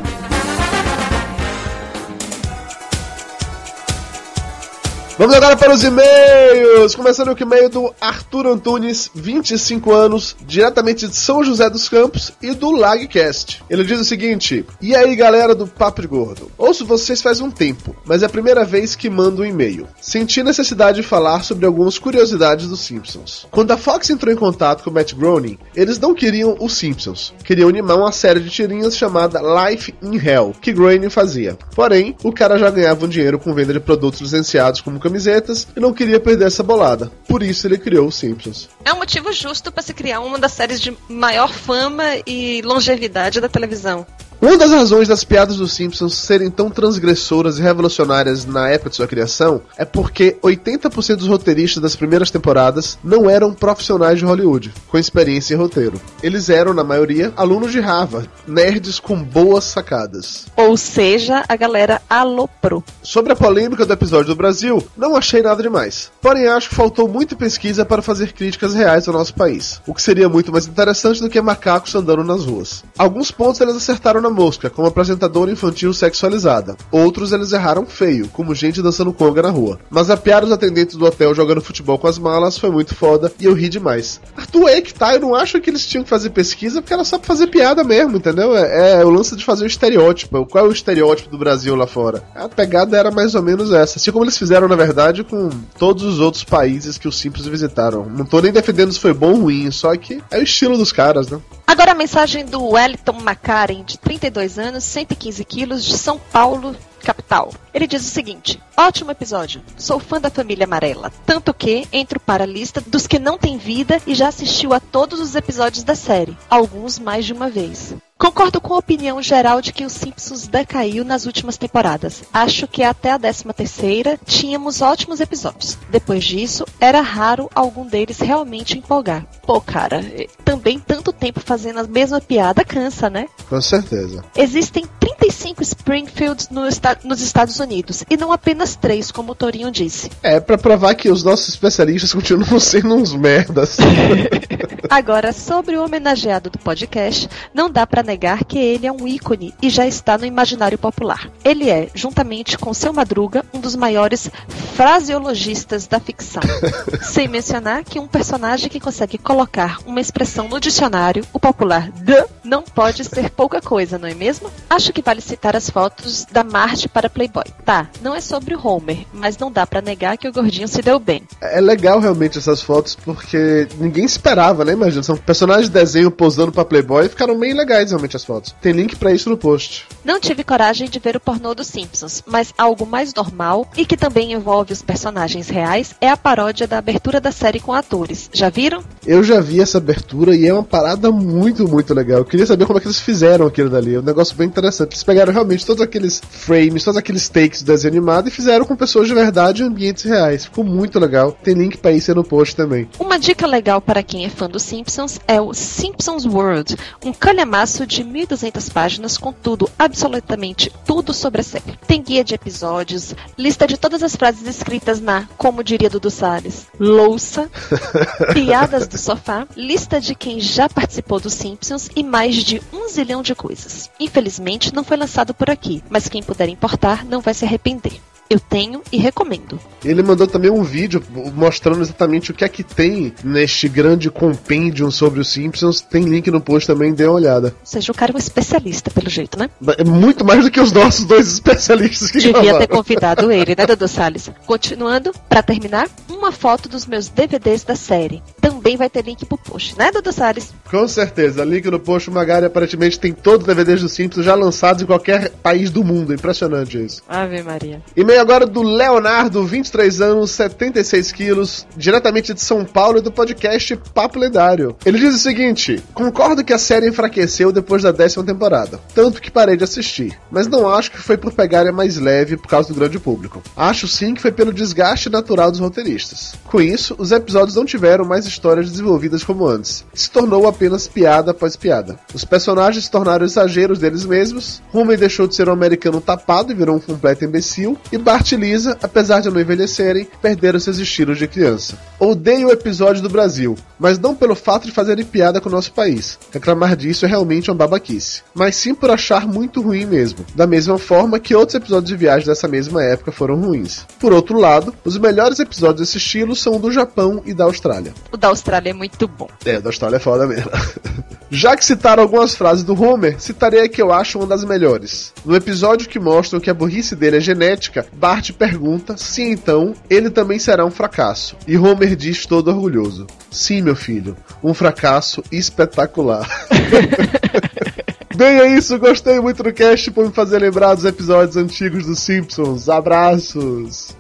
Vamos 5.17 5.37
agora 5.37 5.57
para 5.57 5.73
os 5.73 5.85
e-mails! 5.85 6.97
Começando 6.97 7.37
com 7.37 7.45
o 7.45 7.47
e-mail 7.47 7.69
do 7.69 7.95
Arthur 8.01 8.49
Antunes, 8.49 9.09
25 9.15 9.93
anos, 9.93 10.35
diretamente 10.45 11.07
de 11.07 11.15
São 11.15 11.45
José 11.45 11.71
dos 11.71 11.89
Campos 11.89 12.33
e 12.43 12.53
do 12.53 12.73
Lagcast. 12.73 13.63
Ele 13.71 13.85
diz 13.85 14.01
o 14.01 14.05
seguinte: 14.05 14.67
E 14.83 14.93
aí 14.93 15.15
galera 15.15 15.55
do 15.55 15.69
Papo 15.69 16.03
de 16.03 16.09
Gordo? 16.09 16.51
Ouço 16.59 16.85
vocês 16.85 17.23
faz 17.23 17.41
um 17.41 17.49
tempo, 17.49 17.95
mas 18.05 18.25
é 18.25 18.27
a 18.27 18.29
primeira 18.29 18.65
vez 18.65 18.97
que 18.97 19.09
mando 19.09 19.43
um 19.43 19.45
e-mail. 19.45 19.87
Senti 20.01 20.43
necessidade 20.43 21.01
de 21.01 21.07
falar 21.07 21.45
sobre 21.45 21.65
algumas 21.65 21.97
curiosidades 21.97 22.67
dos 22.67 22.81
Simpsons. 22.81 23.47
Quando 23.53 23.71
a 23.71 23.77
Fox 23.77 24.11
entrou 24.11 24.35
em 24.35 24.37
contato 24.37 24.83
com 24.83 24.91
Matt 24.91 25.15
Groening, 25.15 25.59
eles 25.77 25.97
não 25.97 26.13
queriam 26.13 26.57
os 26.59 26.77
Simpsons, 26.77 27.33
queriam 27.45 27.69
animar 27.69 27.99
uma 27.99 28.11
série 28.11 28.41
de 28.41 28.51
tirinhas 28.51 28.97
chamada 28.97 29.41
Life 29.41 29.95
in 30.03 30.17
Hell, 30.17 30.57
que 30.61 30.73
Groening 30.73 31.09
fazia. 31.09 31.57
Porém, 31.73 32.17
o 32.25 32.33
cara 32.33 32.59
já 32.59 32.69
ganhava 32.69 33.05
um 33.05 33.09
dinheiro 33.09 33.39
com 33.39 33.55
venda 33.55 33.73
de 33.73 33.79
produtos 33.79 34.21
licenciados 34.21 34.81
como 34.81 35.04
camisetas 35.05 35.69
e 35.77 35.81
não 35.81 35.93
queria 35.93 36.19
perder 36.19 36.47
essa 36.47 36.63
bolada. 36.63 37.13
Por 37.29 37.43
isso 37.43 37.67
ele 37.67 37.77
criou 37.77 38.09
os 38.09 38.17
Simpsons. 38.17 38.71
É 38.83 38.93
um 38.93 38.97
motivo 38.97 39.31
justo 39.33 39.71
para 39.71 39.83
se 39.83 39.93
criar 39.93 40.21
uma 40.21 40.39
das 40.39 40.53
séries 40.53 40.81
de 40.81 40.97
maior 41.09 41.53
fama 41.53 42.05
e 42.27 42.63
longevidade 42.63 43.39
da 43.39 43.49
televisão. 43.49 44.07
Uma 44.41 44.59
das 44.59 44.71
razões 44.71 45.09
das 45.09 45.25
piadas 45.25 45.57
dos 45.57 45.73
Simpsons 45.73 46.15
serem 46.15 46.51
tão 46.51 46.69
transgressoras 46.69 47.59
e 47.59 47.63
revolucionárias 47.63 48.45
na 48.45 48.69
época 48.69 48.91
de 48.91 48.97
sua 48.97 49.07
criação 49.07 49.63
é 49.77 49.85
porque 49.85 50.37
80% 50.43 51.17
dos 51.17 51.29
roteiristas 51.29 51.83
das 51.83 51.97
primeiras 51.97 52.31
temporadas 52.31 52.99
não 53.03 53.31
eram 53.31 53.55
profissionais 53.55 54.19
de 54.19 54.25
Hollywood, 54.25 54.73
com 54.89 54.99
experiência 54.99 55.55
em 55.55 55.57
roteiro. 55.57 56.01
Eles 56.23 56.51
eram, 56.51 56.75
na 56.75 56.85
maioria, 56.85 57.33
alunos 57.37 57.73
de 57.73 57.81
Harvard, 57.81 58.29
nerds 58.47 59.01
com 59.01 59.23
boas 59.23 59.65
sacadas. 59.65 60.47
Ou 60.57 60.77
seja, 60.77 61.45
a 61.49 61.57
galera 61.57 62.03
aloprou. 62.09 62.85
Sobre 63.03 63.33
a 63.33 63.37
polêmica 63.37 63.87
do 63.87 63.93
episódio 63.93 64.29
do 64.29 64.37
Brasil, 64.37 64.83
não 64.97 65.17
achei 65.17 65.43
nada 65.43 65.63
demais. 65.63 66.11
Porém, 66.21 66.47
acho 66.49 66.69
que 66.69 66.75
faltou 66.75 67.09
muita 67.09 67.37
pesquisa 67.37 67.85
para 67.85 68.03
fazer 68.03 68.33
críticas 68.33 68.75
reais 68.75 69.09
ao 69.09 69.15
nosso 69.15 69.35
país, 69.35 69.81
o 69.87 69.95
que 69.95 70.03
seria 70.03 70.29
muito 70.29 70.53
mais 70.53 70.67
interessante 70.67 71.21
do 71.21 71.31
que 71.31 71.41
macacos 71.41 71.95
andando 71.95 72.25
nas 72.25 72.45
ruas. 72.45 72.85
Alguns 72.99 73.31
pontos 73.31 73.61
eles 73.61 73.77
acertaram 73.77 74.21
mosca, 74.31 74.71
como 74.71 74.89
apresentadora 74.89 75.51
infantil 75.51 75.93
sexualizada. 75.93 76.77
Outros 76.91 77.33
eles 77.33 77.53
erraram 77.53 77.87
feio, 77.87 78.29
como 78.29 78.55
gente 78.55 78.83
dançando 78.83 79.13
conga 79.13 79.43
na 79.43 79.51
rua. 79.51 79.79
Mas 79.91 80.11
a 80.11 80.17
piada 80.17 80.47
dos 80.47 80.55
atendentes 80.55 80.97
do 80.97 81.05
hotel 81.05 81.35
jogando 81.35 81.61
futebol 81.61 81.99
com 81.99 82.07
as 82.07 82.19
malas 82.19 82.59
foi 82.59 82.71
muito 82.71 82.95
foda 82.95 83.33
e 83.39 83.45
eu 83.45 83.53
ri 83.53 83.69
demais. 83.69 84.21
Arthur, 84.37 84.69
aí 84.69 84.83
que 84.83 84.95
tá, 84.95 85.15
eu 85.15 85.21
não 85.21 85.35
acho 85.35 85.61
que 85.61 85.71
eles 85.71 85.87
tinham 85.87 86.05
que 86.05 86.11
fazer 86.11 86.31
pesquisa 86.31 86.81
porque 86.81 86.95
era 86.95 87.05
só 87.05 87.19
pra 87.19 87.29
fazer 87.29 87.49
piada 87.49 87.85
mesmo, 87.85 88.17
entendeu? 88.17 88.57
É, 88.57 89.01
é 89.01 89.05
o 89.05 89.11
lance 89.11 89.37
de 89.37 89.45
fazer 89.45 89.65
o 89.65 89.67
estereótipo. 89.67 90.47
Qual 90.47 90.65
é 90.65 90.69
o 90.69 90.73
estereótipo 90.73 91.31
do 91.31 91.39
Brasil 91.39 91.75
lá 91.77 91.87
fora? 91.87 92.23
A 92.35 92.49
pegada 92.49 92.97
era 92.97 93.11
mais 93.11 93.35
ou 93.35 93.43
menos 93.43 93.73
essa. 93.73 93.99
Assim 93.99 94.11
como 94.11 94.25
eles 94.25 94.39
fizeram, 94.39 94.69
na 94.69 94.77
verdade, 94.77 95.25
com 95.25 95.51
todos 95.79 96.03
os 96.03 96.21
outros 96.21 96.45
países 96.45 96.99
que 96.99 97.09
os 97.09 97.19
Simples 97.19 97.47
visitaram. 97.47 98.07
Não 98.07 98.25
tô 98.25 98.41
nem 98.41 98.53
defendendo 98.53 98.93
se 98.93 99.01
foi 99.01 99.13
bom 99.13 99.35
ou 99.35 99.41
ruim, 99.41 99.71
só 99.71 99.95
que 99.97 100.23
é 100.31 100.39
o 100.39 100.43
estilo 100.43 100.77
dos 100.77 100.93
caras, 100.93 101.29
né? 101.29 101.41
Agora 101.67 101.93
a 101.93 101.95
mensagem 101.95 102.45
do 102.45 102.63
Wellington 102.63 103.21
Macaren, 103.23 103.83
de 103.83 103.99
32 104.19 104.59
anos, 104.59 104.85
115 104.85 105.45
quilos, 105.45 105.85
de 105.85 105.97
São 105.97 106.19
Paulo, 106.19 106.77
capital. 107.05 107.53
Ele 107.73 107.87
diz 107.87 108.03
o 108.03 108.11
seguinte: 108.11 108.61
Ótimo 108.77 109.11
episódio. 109.11 109.63
Sou 109.77 110.01
fã 110.01 110.21
da 110.21 110.31
família 110.31 110.65
amarela. 110.65 111.13
Tanto 111.25 111.55
que 111.55 111.87
entro 111.93 112.19
para 112.19 112.45
a 112.45 112.47
lista 112.47 112.81
dos 112.81 113.07
que 113.07 113.19
não 113.19 113.39
têm 113.39 113.57
vida 113.57 114.01
e 114.07 114.15
já 114.15 114.29
assistiu 114.29 114.73
a 114.73 114.81
todos 114.81 115.21
os 115.21 115.35
episódios 115.37 115.85
da 115.85 115.95
série, 115.95 116.37
alguns 116.51 116.99
mais 116.99 117.25
de 117.25 117.33
uma 117.33 117.49
vez. 117.49 117.95
Concordo 118.17 118.61
com 118.61 118.75
a 118.75 118.79
opinião 118.79 119.21
geral 119.21 119.61
de 119.61 119.73
que 119.73 119.85
os 119.85 119.93
Simpsons 119.93 120.47
decaiu 120.47 121.05
nas 121.05 121.27
últimas 121.27 121.57
temporadas. 121.57 122.23
Acho 122.33 122.67
que 122.67 122.83
até 122.83 123.11
a 123.11 123.19
13 123.19 123.45
terceira 123.53 124.19
tínhamos 124.25 124.81
ótimos 124.81 125.21
episódios. 125.21 125.77
Depois 125.91 126.25
disso, 126.25 126.65
era 126.81 127.01
raro 127.01 127.51
algum 127.55 127.85
deles 127.87 128.21
realmente 128.21 128.79
empolgar. 128.79 129.27
Pô, 129.43 129.61
cara, 129.61 130.01
também 130.45 130.79
tanto 130.79 131.13
tempo 131.13 131.41
fazendo 131.41 131.81
a 131.81 131.87
mesma 131.87 132.21
piada 132.21 132.65
cansa, 132.65 133.11
né? 133.11 133.27
Com 133.49 133.61
certeza. 133.61 134.25
Existem 134.37 134.87
35 135.15 135.63
Springfields 135.63 136.49
no 136.51 136.67
esta 136.67 136.99
nos 137.05 137.21
Estados 137.21 137.59
Unidos 137.61 138.05
e 138.11 138.17
não 138.17 138.33
apenas 138.33 138.77
três, 138.77 139.11
como 139.11 139.33
o 139.33 139.35
Torinho 139.35 139.71
disse. 139.71 140.11
É, 140.23 140.41
para 140.41 140.59
provar 140.59 140.95
que 140.95 141.09
os 141.09 141.23
nossos 141.23 141.49
especialistas 141.49 142.13
continuam 142.15 142.59
sendo 142.61 142.95
uns 142.95 143.15
merdas. 143.15 143.77
Agora, 144.91 145.33
sobre 145.33 145.77
o 145.77 145.85
homenageado 145.85 146.51
do 146.51 146.59
podcast, 146.59 147.29
não 147.53 147.71
dá 147.71 147.87
para 147.87 148.03
negar 148.03 148.45
que 148.45 148.59
ele 148.59 148.87
é 148.87 148.93
um 148.93 149.09
ícone 149.09 149.55
e 149.61 149.71
já 149.71 149.87
está 149.87 150.17
no 150.19 150.27
imaginário 150.27 150.79
popular. 150.79 151.29
Ele 151.45 151.71
é, 151.71 151.89
juntamente 151.95 152.59
com 152.59 152.73
seu 152.75 152.93
Madruga, 152.93 153.45
um 153.53 153.61
dos 153.61 153.75
maiores 153.75 154.31
fraseologistas 154.75 155.87
da 155.87 155.99
ficção. 155.99 156.43
Sem 157.03 157.29
mencionar 157.29 157.85
que 157.85 157.99
um 157.99 158.07
personagem 158.07 158.69
que 158.69 158.81
consegue 158.81 159.19
colocar 159.19 159.79
uma 159.87 160.01
expressão 160.01 160.49
no 160.49 160.61
dicionário, 160.61 161.25
o 161.33 161.41
popular 161.41 161.91
the, 162.05 162.27
não 162.45 162.63
pode 162.63 163.05
ser 163.05 163.31
pouca 163.31 163.61
coisa, 163.61 163.99
não 163.99 164.09
é 164.09 164.15
mesmo? 164.15 164.51
Acho 164.69 164.93
que 164.93 165.03
vale 165.05 165.21
citar 165.21 165.55
as 165.55 165.69
fotos 165.69 166.27
da 166.31 166.43
Marge 166.43 166.89
para 166.89 167.11
Playboy. 167.11 167.45
Tá, 167.65 167.89
não 168.01 168.15
é 168.15 168.21
sobre 168.21 168.55
o 168.55 168.67
Homer, 168.67 169.07
mas 169.13 169.37
não 169.39 169.51
dá 169.51 169.67
para 169.67 169.81
negar 169.81 170.17
que 170.17 170.29
o 170.29 170.33
gordinho 170.33 170.69
se 170.69 170.83
deu 170.83 170.99
bem. 170.99 171.23
É 171.41 171.61
legal 171.61 172.01
realmente 172.01 172.39
essas 172.39 172.61
fotos 172.61 172.95
porque 172.95 173.69
ninguém 173.79 174.05
esperava, 174.05 174.65
né? 174.65 174.73
Imagina, 174.73 175.03
são 175.03 175.17
personagens 175.17 175.69
de 175.69 175.75
desenho 175.75 176.11
posando 176.11 176.53
para 176.53 176.65
Playboy 176.65 177.07
e 177.07 177.09
ficaram 177.09 177.39
bem 177.39 177.53
legais 177.53 177.91
realmente 177.91 178.17
as 178.17 178.25
fotos. 178.25 178.55
Tem 178.61 178.73
link 178.73 178.97
para 178.97 179.13
isso 179.13 179.29
no 179.29 179.37
post. 179.37 179.87
Não 180.05 180.21
tive 180.21 180.43
coragem 180.43 180.89
de 180.89 180.99
ver 180.99 181.17
o 181.17 181.21
pornô 181.21 181.55
dos 181.55 181.67
Simpsons, 181.67 182.23
mas 182.27 182.53
algo 182.57 182.87
mais 182.87 183.13
normal 183.15 183.69
e 183.77 183.85
que 183.85 183.97
também 183.97 184.33
envolve 184.33 184.73
os 184.73 184.83
personagens 184.83 185.49
reais 185.49 185.95
é 186.01 186.09
a 186.09 186.17
paródia 186.17 186.67
da 186.67 186.79
abertura 186.79 187.21
da 187.21 187.33
série 187.33 187.61
com 187.61 187.73
atores. 187.73 188.31
Já 188.33 188.49
viram? 188.49 188.83
Eu 189.07 189.23
já 189.23 189.41
vi 189.41 189.61
essa 189.61 189.79
abertura 189.79 190.35
e 190.35 190.47
é 190.47 190.53
uma 190.53 190.63
parada 190.63 191.11
muito, 191.11 191.69
muito 191.69 191.93
legal. 191.93 192.19
Eu 192.19 192.25
queria 192.25 192.47
saber 192.47 192.67
como 192.67 192.79
é 192.79 192.81
que 192.81 192.87
eles 192.87 193.01
fizeram 193.01 193.47
aquilo 193.47 193.71
dali. 193.71 193.95
É 193.95 193.99
um 193.99 194.03
negócio 194.03 194.37
bem 194.37 194.47
interessante. 194.47 194.94
Eles 194.95 195.03
pegaram 195.03 195.33
realmente 195.33 195.67
todos 195.67 195.83
aqueles 195.83 196.23
frames, 196.31 196.85
todos 196.85 196.97
aqueles 196.97 197.29
takes 197.29 197.63
do 197.63 197.67
desenho 197.67 197.95
animado 197.95 198.29
e 198.29 198.31
fizeram 198.31 198.65
com 198.65 198.77
pessoas 198.77 199.09
de 199.09 199.15
verdade 199.15 199.63
em 199.63 199.67
ambientes 199.67 200.05
reais. 200.05 200.45
Ficou 200.45 200.63
muito 200.63 201.01
legal. 201.01 201.33
Tem 201.33 201.53
link 201.53 201.79
para 201.79 201.91
isso 201.91 202.13
aí 202.13 202.15
no 202.15 202.23
post 202.23 202.55
também. 202.55 202.89
Uma 203.01 203.19
dica 203.19 203.45
legal 203.45 203.81
para 203.81 204.05
quem 204.05 204.25
é 204.25 204.29
fã 204.29 204.49
dos 204.49 204.63
Simpsons 204.63 205.19
é 205.27 205.41
o 205.41 205.53
Simpsons 205.53 206.25
World, 206.25 206.77
um 207.05 207.13
calhamaço 207.13 207.85
de 207.85 208.05
1.200 208.05 208.73
páginas 208.73 209.19
com 209.19 209.33
tudo, 209.33 209.69
absolutamente 209.77 210.71
tudo 210.87 211.13
sobre 211.13 211.41
a 211.41 211.45
série. 211.45 211.77
Tem 211.89 212.01
guia 212.01 212.23
de 212.23 212.35
episódios, 212.35 213.17
lista 213.37 213.67
de 213.67 213.77
todas 213.77 214.01
as 214.01 214.15
frases 214.15 214.47
escritas 214.47 215.01
na, 215.01 215.27
como 215.37 215.65
diria 215.65 215.91
Dudu 215.91 216.11
Salles, 216.11 216.69
louça, 216.79 217.51
piadas 218.33 218.87
do 218.87 218.97
sofá, 218.97 219.45
lista 219.57 220.01
de 220.01 220.15
quem 220.15 220.39
já 220.39 220.69
participou 220.69 221.19
dos 221.19 221.35
Simpsons 221.35 221.91
e 221.97 222.05
mais 222.05 222.37
de 222.37 222.63
um 222.73 222.89
zilhão 222.89 223.23
de 223.23 223.35
coisas. 223.35 223.91
Infelizmente 223.99 224.73
não 224.73 224.84
foi 224.85 224.97
lançado 224.97 225.35
por 225.35 225.51
aqui, 225.51 225.83
mas 225.91 226.09
quem 226.09 226.23
puder 226.23 226.49
importar 226.49 227.05
não 227.05 227.21
vai 227.21 227.35
se 227.35 227.45
arrepender. 227.45 228.01
Eu 228.29 228.41
tenho 228.41 228.83
e 228.91 228.97
recomendo. 228.97 229.59
Ele 229.85 230.03
mandou 230.03 230.27
também 230.27 230.51
um 230.51 230.63
vídeo 230.63 231.03
mostrando 231.35 231.83
exatamente 231.83 232.31
o 232.31 232.35
que 232.35 232.45
é 232.45 232.49
que 232.49 232.63
tem 232.63 233.13
neste 233.23 233.69
grande 233.69 234.11
compêndio 234.11 234.91
sobre 234.91 235.21
os 235.21 235.31
Simpsons. 235.31 235.81
Tem 235.81 236.05
link 236.05 236.31
no 236.31 236.41
post 236.41 236.67
também, 236.67 236.95
dê 236.95 237.05
uma 237.05 237.15
olhada. 237.15 237.49
Ou 237.61 237.67
seja, 237.67 237.93
o 237.93 237.95
cara 237.95 238.13
é 238.13 238.15
um 238.15 238.19
especialista, 238.19 238.91
pelo 238.91 239.11
jeito, 239.11 239.39
né? 239.39 239.51
É 239.79 239.85
muito 239.85 240.25
mais 240.25 240.43
do 240.45 240.51
que 240.51 240.61
os 240.61 240.73
nossos 240.73 241.05
dois 241.05 241.31
especialistas 241.33 242.11
que 242.11 242.19
Devia 242.19 242.33
gravaram. 242.33 242.59
ter 242.61 242.67
convidado 242.69 243.31
ele, 243.31 243.55
né, 243.57 243.67
Dudu 243.69 243.87
Salles? 243.89 244.31
Continuando, 244.47 245.13
para 245.29 245.43
terminar, 245.43 245.89
uma 246.09 246.33
foto 246.33 246.69
dos 246.69 246.87
meus 246.87 247.09
DVDs 247.09 247.63
da 247.65 247.77
série. 247.77 248.23
Também 248.41 248.77
vai 248.77 248.89
ter 248.89 249.05
link 249.05 249.25
pro 249.27 249.37
post, 249.37 249.79
né, 249.79 249.91
Dudu 249.93 250.13
Salles? 250.13 250.53
Com 250.71 250.89
certeza, 250.89 251.45
link 251.45 251.67
no 251.67 251.79
post. 251.79 252.09
O 252.09 252.13
Magari 252.13 252.47
aparentemente 252.47 252.99
tem 252.99 253.13
todos 253.13 253.41
os 253.41 253.47
DVDs 253.47 253.83
dos 253.83 253.93
Simpsons 253.93 254.25
já 254.25 254.35
lançados 254.35 254.83
em 254.83 254.87
qualquer 254.87 255.31
país 255.31 255.71
do 255.71 255.85
mundo. 255.85 256.15
Impressionante 256.15 256.83
isso. 256.83 257.03
Ave 257.09 257.43
Maria. 257.43 257.83
E-mail 258.15 258.21
agora 258.21 258.47
do 258.47 258.63
Leonardo, 258.63 259.45
23 259.45 260.01
anos, 260.01 260.31
76 260.31 261.11
quilos, 261.11 261.67
diretamente 261.77 262.33
de 262.33 262.41
São 262.41 262.65
Paulo 262.65 262.99
e 262.99 263.01
do 263.01 263.11
podcast 263.11 263.77
Papo 263.93 264.21
Lendário. 264.21 264.77
Ele 264.87 265.01
diz 265.01 265.17
o 265.17 265.19
seguinte: 265.19 265.83
Concordo 265.93 266.45
que 266.45 266.53
a 266.53 266.59
série 266.59 266.89
enfraqueceu 266.89 267.51
depois 267.51 267.83
da 267.83 267.91
décima 267.91 268.25
temporada, 268.25 268.79
tanto 268.95 269.21
que 269.21 269.33
parei 269.33 269.57
de 269.57 269.65
assistir, 269.65 270.17
mas 270.31 270.47
não 270.47 270.69
acho 270.69 270.93
que 270.93 270.99
foi 271.03 271.17
por 271.17 271.33
pegar 271.33 271.71
mais 271.73 271.97
leve 271.97 272.37
por 272.37 272.47
causa 272.47 272.69
do 272.69 272.79
grande 272.79 273.01
público. 273.01 273.43
Acho 273.57 273.89
sim 273.89 274.15
que 274.15 274.23
foi 274.23 274.31
pelo 274.31 274.53
desgaste 274.53 275.11
natural 275.11 275.51
dos 275.51 275.61
roteiristas. 275.61 276.35
Com 276.45 276.61
isso, 276.61 276.95
os 276.99 277.11
episódios 277.11 277.57
não 277.57 277.65
tiveram 277.65 278.05
mais 278.05 278.27
histórias 278.27 278.71
desenvolvidas 278.71 279.25
como 279.25 279.47
antes. 279.47 279.85
Se 279.93 280.09
tornou 280.09 280.47
apenas 280.47 280.87
piada 280.87 281.33
após 281.33 281.57
piada. 281.57 281.99
Os 282.15 282.25
personagens 282.25 282.85
se 282.85 282.91
tornaram 282.91 283.25
exageros 283.25 283.81
deles 283.81 284.05
mesmos, 284.05 284.63
Homer 284.73 284.99
deixou 284.99 285.27
de 285.27 285.35
ser 285.35 285.49
um 285.49 285.53
americano 285.53 286.01
tapado 286.01 286.53
e 286.53 286.55
virou 286.55 286.77
um 286.77 286.81
completo 286.81 287.25
imbecil, 287.25 287.77
e 287.91 288.04
Bart 288.05 288.33
e 288.33 288.37
Lisa, 288.37 288.77
apesar 288.83 289.21
de 289.21 289.31
não 289.31 289.41
envelhecerem, 289.41 290.07
perderam 290.21 290.61
seus 290.61 290.77
estilos 290.77 291.17
de 291.17 291.27
criança. 291.27 291.79
Odeio 291.99 292.49
o 292.49 292.53
episódio 292.53 293.01
do 293.01 293.09
Brasil, 293.09 293.57
mas 293.79 293.99
não 293.99 294.15
pelo 294.15 294.35
fato 294.35 294.67
de 294.67 294.73
fazerem 294.73 295.07
piada 295.07 295.41
com 295.41 295.49
o 295.49 295.53
nosso 295.53 295.73
país. 295.73 296.19
Reclamar 296.31 296.77
disso 296.77 297.07
é 297.07 297.09
realmente 297.09 297.51
uma 297.51 297.57
babaquice. 297.57 298.23
Mas 298.35 298.57
sim 298.57 298.75
por 298.75 298.91
achar 298.91 299.27
muito 299.27 299.63
ruim 299.63 299.87
mesmo. 299.87 300.19
Da 300.35 300.47
mesma 300.47 300.77
forma 300.77 301.19
que 301.19 301.35
outros 301.35 301.55
episódios 301.55 301.89
de 301.89 301.97
viagem 301.97 302.27
dessa 302.27 302.47
mesma 302.47 302.85
época 302.85 303.11
foram 303.11 303.41
ruins. 303.41 303.87
Por 303.99 304.13
outro 304.13 304.39
lado, 304.39 304.75
os 304.85 304.99
melhores 304.99 305.41
episódios 305.41 305.81
desse 305.81 305.97
estilo 305.97 306.37
são 306.37 306.57
o 306.57 306.59
do 306.59 306.71
Japão 306.71 307.23
e 307.25 307.33
da 307.33 307.45
Austrália. 307.45 307.95
O 308.13 308.19
da 308.19 308.29
Austrália 308.29 308.69
é 308.69 308.75
muito 308.75 309.09
bom. 309.09 309.29
É, 309.47 309.57
o 309.57 309.63
da 309.63 309.71
Austrália 309.71 309.97
é 309.97 310.01
foda 310.01 310.27
mesmo. 310.27 310.51
Já 311.31 311.57
que 311.57 311.65
citaram 311.65 312.03
algumas 312.03 312.35
frases 312.35 312.63
do 312.63 312.81
Homer, 312.81 313.21
citarei 313.21 313.63
a 313.63 313.69
que 313.69 313.81
eu 313.81 313.93
acho 313.93 314.19
uma 314.19 314.27
das 314.27 314.45
melhores. 314.45 315.13
No 315.25 315.35
episódio 315.35 315.89
que 315.89 315.99
mostram 315.99 316.39
que 316.39 316.51
a 316.51 316.55
burrice 316.55 316.95
dele 316.95 317.17
é 317.17 317.21
genética, 317.21 317.87
Bart 317.95 318.33
pergunta 318.33 318.97
se 318.97 319.23
então 319.23 319.75
ele 319.89 320.11
também 320.11 320.39
será 320.39 320.65
um 320.65 320.71
fracasso. 320.71 321.37
E 321.47 321.57
Homer 321.57 321.97
diz 321.97 322.27
todo 322.27 322.49
orgulhoso: 322.49 323.07
Sim, 323.31 323.63
meu 323.63 323.77
filho, 323.77 324.17
um 324.43 324.53
fracasso 324.53 325.23
espetacular. 325.31 326.29
Bem, 328.15 328.39
é 328.39 328.57
isso. 328.57 328.79
Gostei 328.79 329.19
muito 329.19 329.43
do 329.43 329.53
cast 329.53 329.91
por 329.91 330.07
me 330.07 330.13
fazer 330.13 330.39
lembrar 330.39 330.75
dos 330.75 330.85
episódios 330.85 331.37
antigos 331.37 331.87
dos 331.87 331.99
Simpsons. 331.99 332.69
Abraços. 332.69 333.95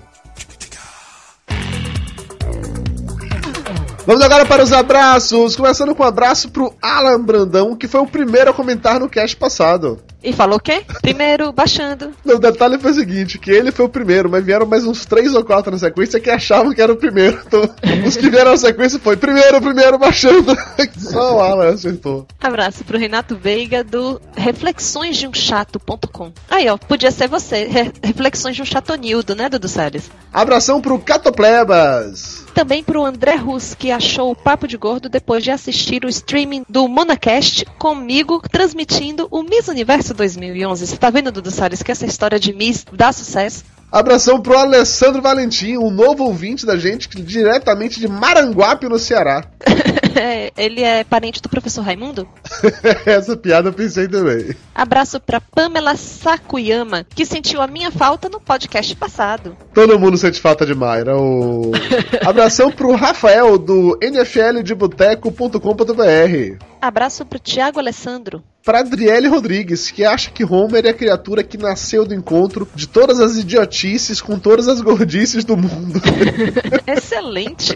Vamos 4.06 4.22
agora 4.22 4.44
para 4.44 4.62
os 4.62 4.72
abraços. 4.72 5.56
Começando 5.56 5.94
com 5.94 6.02
um 6.02 6.06
abraço 6.06 6.50
pro 6.50 6.74
Alan 6.80 7.20
Brandão, 7.20 7.74
que 7.74 7.88
foi 7.88 8.00
o 8.00 8.06
primeiro 8.06 8.50
a 8.50 8.54
comentar 8.54 9.00
no 9.00 9.08
cast 9.08 9.34
passado. 9.36 9.98
E 10.24 10.32
falou 10.32 10.56
o 10.56 10.60
quê? 10.60 10.82
Primeiro, 11.02 11.52
baixando. 11.52 12.12
O 12.24 12.38
detalhe 12.38 12.78
foi 12.78 12.92
o 12.92 12.94
seguinte, 12.94 13.38
que 13.38 13.50
ele 13.50 13.70
foi 13.70 13.84
o 13.84 13.90
primeiro, 13.90 14.30
mas 14.30 14.42
vieram 14.42 14.64
mais 14.64 14.86
uns 14.86 15.04
três 15.04 15.34
ou 15.34 15.44
quatro 15.44 15.70
na 15.70 15.78
sequência 15.78 16.18
que 16.18 16.30
achavam 16.30 16.72
que 16.72 16.80
era 16.80 16.90
o 16.90 16.96
primeiro. 16.96 17.38
Então, 17.46 17.68
os 18.06 18.16
que 18.16 18.30
vieram 18.30 18.52
na 18.52 18.56
sequência 18.56 18.98
foi 18.98 19.18
primeiro, 19.18 19.60
primeiro, 19.60 19.98
baixando. 19.98 20.56
Só 20.98 21.36
o 21.36 21.40
Alan 21.40 21.74
acertou. 21.74 22.26
Abraço 22.40 22.84
pro 22.84 22.98
Renato 22.98 23.36
Veiga 23.36 23.84
do 23.84 24.18
reflexõesdeumchato.com. 24.34 26.32
Aí, 26.50 26.68
ó, 26.70 26.78
podia 26.78 27.10
ser 27.10 27.28
você. 27.28 27.64
Re 27.64 27.92
Reflexões 28.02 28.56
de 28.56 28.62
um 28.62 28.64
chatonildo, 28.64 29.34
né, 29.34 29.48
Dudu 29.50 29.68
Salles? 29.68 30.10
Abração 30.32 30.80
pro 30.80 30.98
Catoplebas. 30.98 32.44
Também 32.54 32.84
pro 32.84 33.04
André 33.04 33.34
Rus, 33.34 33.74
que 33.74 33.90
achou 33.90 34.30
o 34.30 34.36
Papo 34.36 34.68
de 34.68 34.76
Gordo 34.76 35.08
depois 35.08 35.42
de 35.42 35.50
assistir 35.50 36.04
o 36.04 36.08
streaming 36.08 36.64
do 36.68 36.86
Monacast 36.86 37.64
comigo, 37.78 38.40
transmitindo 38.48 39.26
o 39.30 39.42
Miss 39.42 39.66
Universo 39.66 40.13
2011. 40.14 40.86
Você 40.86 40.96
tá 40.96 41.10
vendo, 41.10 41.30
Dudu 41.30 41.50
Salles, 41.50 41.82
que 41.82 41.92
essa 41.92 42.06
história 42.06 42.38
de 42.38 42.52
Miss 42.52 42.84
dá 42.92 43.12
sucesso? 43.12 43.64
Abração 43.94 44.40
pro 44.40 44.58
Alessandro 44.58 45.22
Valentim, 45.22 45.76
um 45.76 45.88
novo 45.88 46.24
ouvinte 46.24 46.66
da 46.66 46.76
gente, 46.76 47.08
diretamente 47.22 48.00
de 48.00 48.08
Maranguape, 48.08 48.88
no 48.88 48.98
Ceará. 48.98 49.44
Ele 50.56 50.82
é 50.82 51.04
parente 51.04 51.40
do 51.40 51.48
professor 51.48 51.82
Raimundo? 51.82 52.26
Essa 53.06 53.36
piada 53.36 53.68
eu 53.68 53.72
pensei 53.72 54.08
também. 54.08 54.52
Abraço 54.74 55.20
pra 55.20 55.40
Pamela 55.40 55.94
Sakuyama, 55.96 57.06
que 57.14 57.24
sentiu 57.24 57.62
a 57.62 57.68
minha 57.68 57.92
falta 57.92 58.28
no 58.28 58.40
podcast 58.40 58.96
passado. 58.96 59.56
Todo 59.72 59.96
mundo 59.98 60.18
sente 60.18 60.40
falta 60.40 60.66
de 60.66 60.74
Mayra. 60.74 61.16
O... 61.16 61.70
Abração 62.26 62.72
pro 62.72 62.96
Rafael, 62.96 63.56
do 63.56 63.96
nfldeboteco.com.br. 64.02 66.73
Abraço 66.84 67.24
pro 67.24 67.38
Tiago 67.38 67.78
Alessandro. 67.78 68.44
Pra 68.62 68.80
Adriele 68.80 69.28
Rodrigues, 69.28 69.90
que 69.90 70.04
acha 70.04 70.30
que 70.30 70.44
Homer 70.44 70.84
é 70.84 70.90
a 70.90 70.94
criatura 70.94 71.42
que 71.42 71.56
nasceu 71.56 72.04
do 72.04 72.14
encontro 72.14 72.66
de 72.74 72.86
todas 72.86 73.20
as 73.20 73.36
idiotices 73.36 74.20
com 74.22 74.38
todas 74.38 74.68
as 74.68 74.80
gordices 74.82 75.44
do 75.44 75.56
mundo. 75.56 76.00
Excelente! 76.86 77.74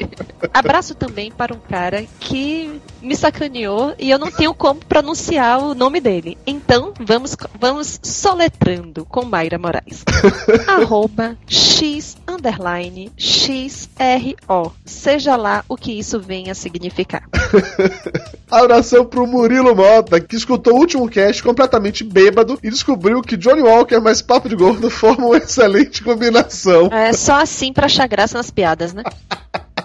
Abraço 0.52 0.94
também 0.94 1.30
para 1.30 1.54
um 1.54 1.58
cara 1.58 2.06
que 2.20 2.80
me 3.02 3.14
sacaneou 3.14 3.94
e 3.98 4.10
eu 4.10 4.18
não 4.18 4.30
tenho 4.30 4.54
como 4.54 4.80
pronunciar 4.80 5.62
o 5.62 5.74
nome 5.74 6.00
dele. 6.00 6.38
Então, 6.46 6.94
vamos, 6.98 7.36
vamos 7.58 8.00
soletrando 8.02 9.04
com 9.04 9.24
Mayra 9.24 9.58
Moraes. 9.58 10.04
Arroba 10.66 11.36
X 11.46 12.16
underline 12.26 13.12
XRO. 13.16 14.72
Seja 14.86 15.36
lá 15.36 15.64
o 15.68 15.76
que 15.76 15.98
isso 15.98 16.18
venha 16.18 16.52
a 16.52 16.54
significar. 16.54 17.28
Abração 18.98 19.04
pro 19.04 19.26
Murilo 19.26 19.76
Mota, 19.76 20.20
que 20.20 20.34
escutou 20.34 20.74
o 20.74 20.78
último 20.78 21.08
cast 21.08 21.42
completamente 21.42 22.02
bêbado 22.02 22.58
e 22.62 22.70
descobriu 22.70 23.22
que 23.22 23.36
Johnny 23.36 23.62
Walker 23.62 24.00
mais 24.00 24.20
Papo 24.20 24.48
de 24.48 24.56
Gordo 24.56 24.90
formam 24.90 25.28
uma 25.28 25.36
excelente 25.36 26.02
combinação. 26.02 26.88
É 26.92 27.12
só 27.12 27.40
assim 27.40 27.72
pra 27.72 27.86
achar 27.86 28.08
graça 28.08 28.36
nas 28.36 28.50
piadas, 28.50 28.92
né? 28.92 29.02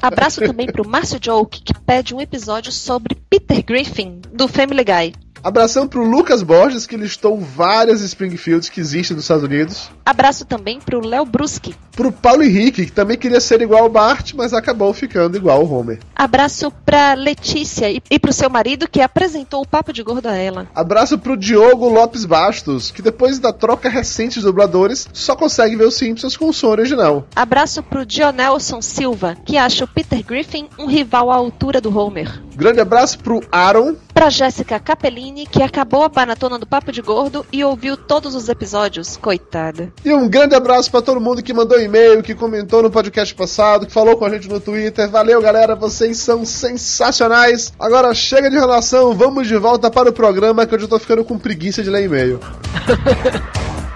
Abraço 0.02 0.42
também 0.42 0.68
pro 0.68 0.88
Márcio 0.88 1.20
Joke, 1.22 1.62
que 1.62 1.74
pede 1.86 2.16
um 2.16 2.22
episódio 2.22 2.72
sobre 2.72 3.16
Peter 3.30 3.64
Griffin, 3.64 4.20
do 4.34 4.48
Family 4.48 4.84
Guy. 4.84 5.14
Abração 5.44 5.88
pro 5.88 6.04
Lucas 6.04 6.42
Borges, 6.42 6.88
que 6.88 6.96
listou 6.96 7.38
várias 7.38 8.02
Springfields 8.02 8.70
que 8.70 8.80
existem 8.80 9.14
nos 9.14 9.26
Estados 9.26 9.44
Unidos. 9.44 9.92
Abraço 10.06 10.46
também 10.46 10.80
pro 10.80 11.06
Léo 11.06 11.26
Bruschi. 11.26 11.76
Pro 11.96 12.12
Paulo 12.12 12.44
Henrique, 12.44 12.88
que 12.88 12.92
também 12.92 13.18
queria 13.18 13.40
ser 13.40 13.62
igual 13.62 13.84
ao 13.84 13.90
Bart, 13.90 14.34
mas 14.36 14.54
acabou 14.54 14.94
ficando 14.94 15.38
igual 15.38 15.60
ao 15.60 15.72
Homer. 15.72 16.00
Abraço 16.16 16.72
pra 16.86 17.14
Letícia 17.14 17.90
e, 17.92 18.02
e 18.10 18.20
pro 18.20 18.34
seu 18.34 18.50
marido, 18.50 18.90
que 18.90 19.00
apresentou 19.02 19.62
o 19.62 19.68
Papo 19.68 19.94
de 19.94 20.02
Gordo 20.02 20.28
a 20.28 20.36
ela. 20.36 20.68
Abraço 20.74 21.18
pro 21.20 21.38
Diogo 21.38 21.88
Lopes 21.88 22.26
Bastos, 22.26 22.90
que 22.90 23.02
depois 23.02 23.38
da 23.38 23.54
troca 23.54 23.90
recente 23.90 24.40
de 24.40 24.46
dubladores, 24.46 25.08
só 25.14 25.36
consegue 25.36 25.76
ver 25.76 25.86
os 25.86 25.96
Simpsons 25.96 26.36
com 26.36 26.50
o 26.50 26.54
som 26.54 26.70
original. 26.70 27.28
Abraço 27.36 27.84
pro 27.84 28.06
Dionelson 28.06 28.82
Silva, 28.82 29.38
que 29.46 29.58
acha 29.58 29.86
o 29.86 29.88
Peter 29.88 30.24
Griffin 30.26 30.68
um 30.80 30.88
rival 30.88 31.30
à 31.30 31.36
altura 31.36 31.80
do 31.80 31.96
Homer. 31.96 32.42
Grande 32.56 32.80
abraço 32.80 33.20
pro 33.20 33.42
Aaron. 33.52 33.96
Pra 34.14 34.30
Jéssica 34.30 34.80
Capellini, 34.80 35.46
que 35.46 35.64
acabou 35.64 36.04
a 36.04 36.12
maratona 36.14 36.60
do 36.60 36.68
Papo 36.68 36.92
de 36.92 37.02
Gordo 37.02 37.46
e 37.52 37.64
ouviu 37.64 37.98
todos 37.98 38.36
os 38.36 38.48
episódios. 38.48 39.18
Coitada. 39.18 39.92
E 40.06 40.14
um 40.14 40.30
grande 40.30 40.54
abraço 40.54 40.92
pra 40.92 41.02
todo 41.02 41.20
mundo 41.20 41.42
que 41.42 41.52
mandou 41.52 41.80
e-mail, 41.84 42.24
que 42.24 42.34
comentou 42.34 42.82
no 42.82 42.90
podcast 42.90 43.34
passado, 43.36 43.86
que 43.86 43.92
falou 43.92 44.18
com 44.18 44.26
a 44.26 44.30
gente 44.30 44.50
no 44.50 44.60
Twitter. 44.60 45.10
Valeu, 45.10 45.42
galera, 45.42 45.76
vocês 45.76 46.18
são 46.18 46.46
sensacionais. 46.46 47.72
Agora 47.80 48.14
chega 48.14 48.50
de 48.50 48.58
relação, 48.58 49.14
vamos 49.14 49.48
de 49.48 49.58
volta 49.58 49.92
para 49.92 50.10
o 50.10 50.14
programa 50.14 50.66
que 50.66 50.74
eu 50.74 50.80
já 50.80 50.88
tô 50.88 50.98
ficando 50.98 51.24
com 51.24 51.38
preguiça 51.38 51.84
de 51.84 51.90
ler 51.90 52.06
e-mail. 52.06 52.40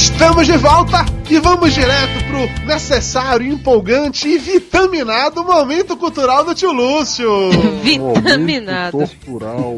Estamos 0.00 0.46
de 0.46 0.56
volta 0.56 1.04
e 1.28 1.40
vamos 1.40 1.74
direto 1.74 2.24
pro 2.28 2.66
necessário, 2.66 3.52
empolgante 3.52 4.28
e 4.28 4.38
vitaminado 4.38 5.44
momento 5.44 5.96
cultural 5.96 6.44
do 6.44 6.54
tio 6.54 6.70
Lúcio. 6.70 7.50
Vitaminado. 7.82 8.96
Tortural. 8.96 9.76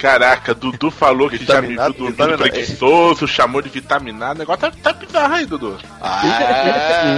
Caraca, 0.00 0.54
Dudu 0.54 0.90
falou 0.90 1.28
que 1.28 1.44
já 1.44 1.60
me 1.60 1.76
viu 1.76 1.92
dormindo 2.12 2.38
preguiçoso, 2.38 3.26
chamou 3.26 3.62
de 3.62 3.68
vitaminado. 3.68 4.36
O 4.36 4.38
negócio 4.38 4.60
tá, 4.60 4.72
tá 4.82 4.92
bizarro 4.92 5.34
aí, 5.34 5.46
Dudu. 5.46 5.76
Ah, 6.00 6.22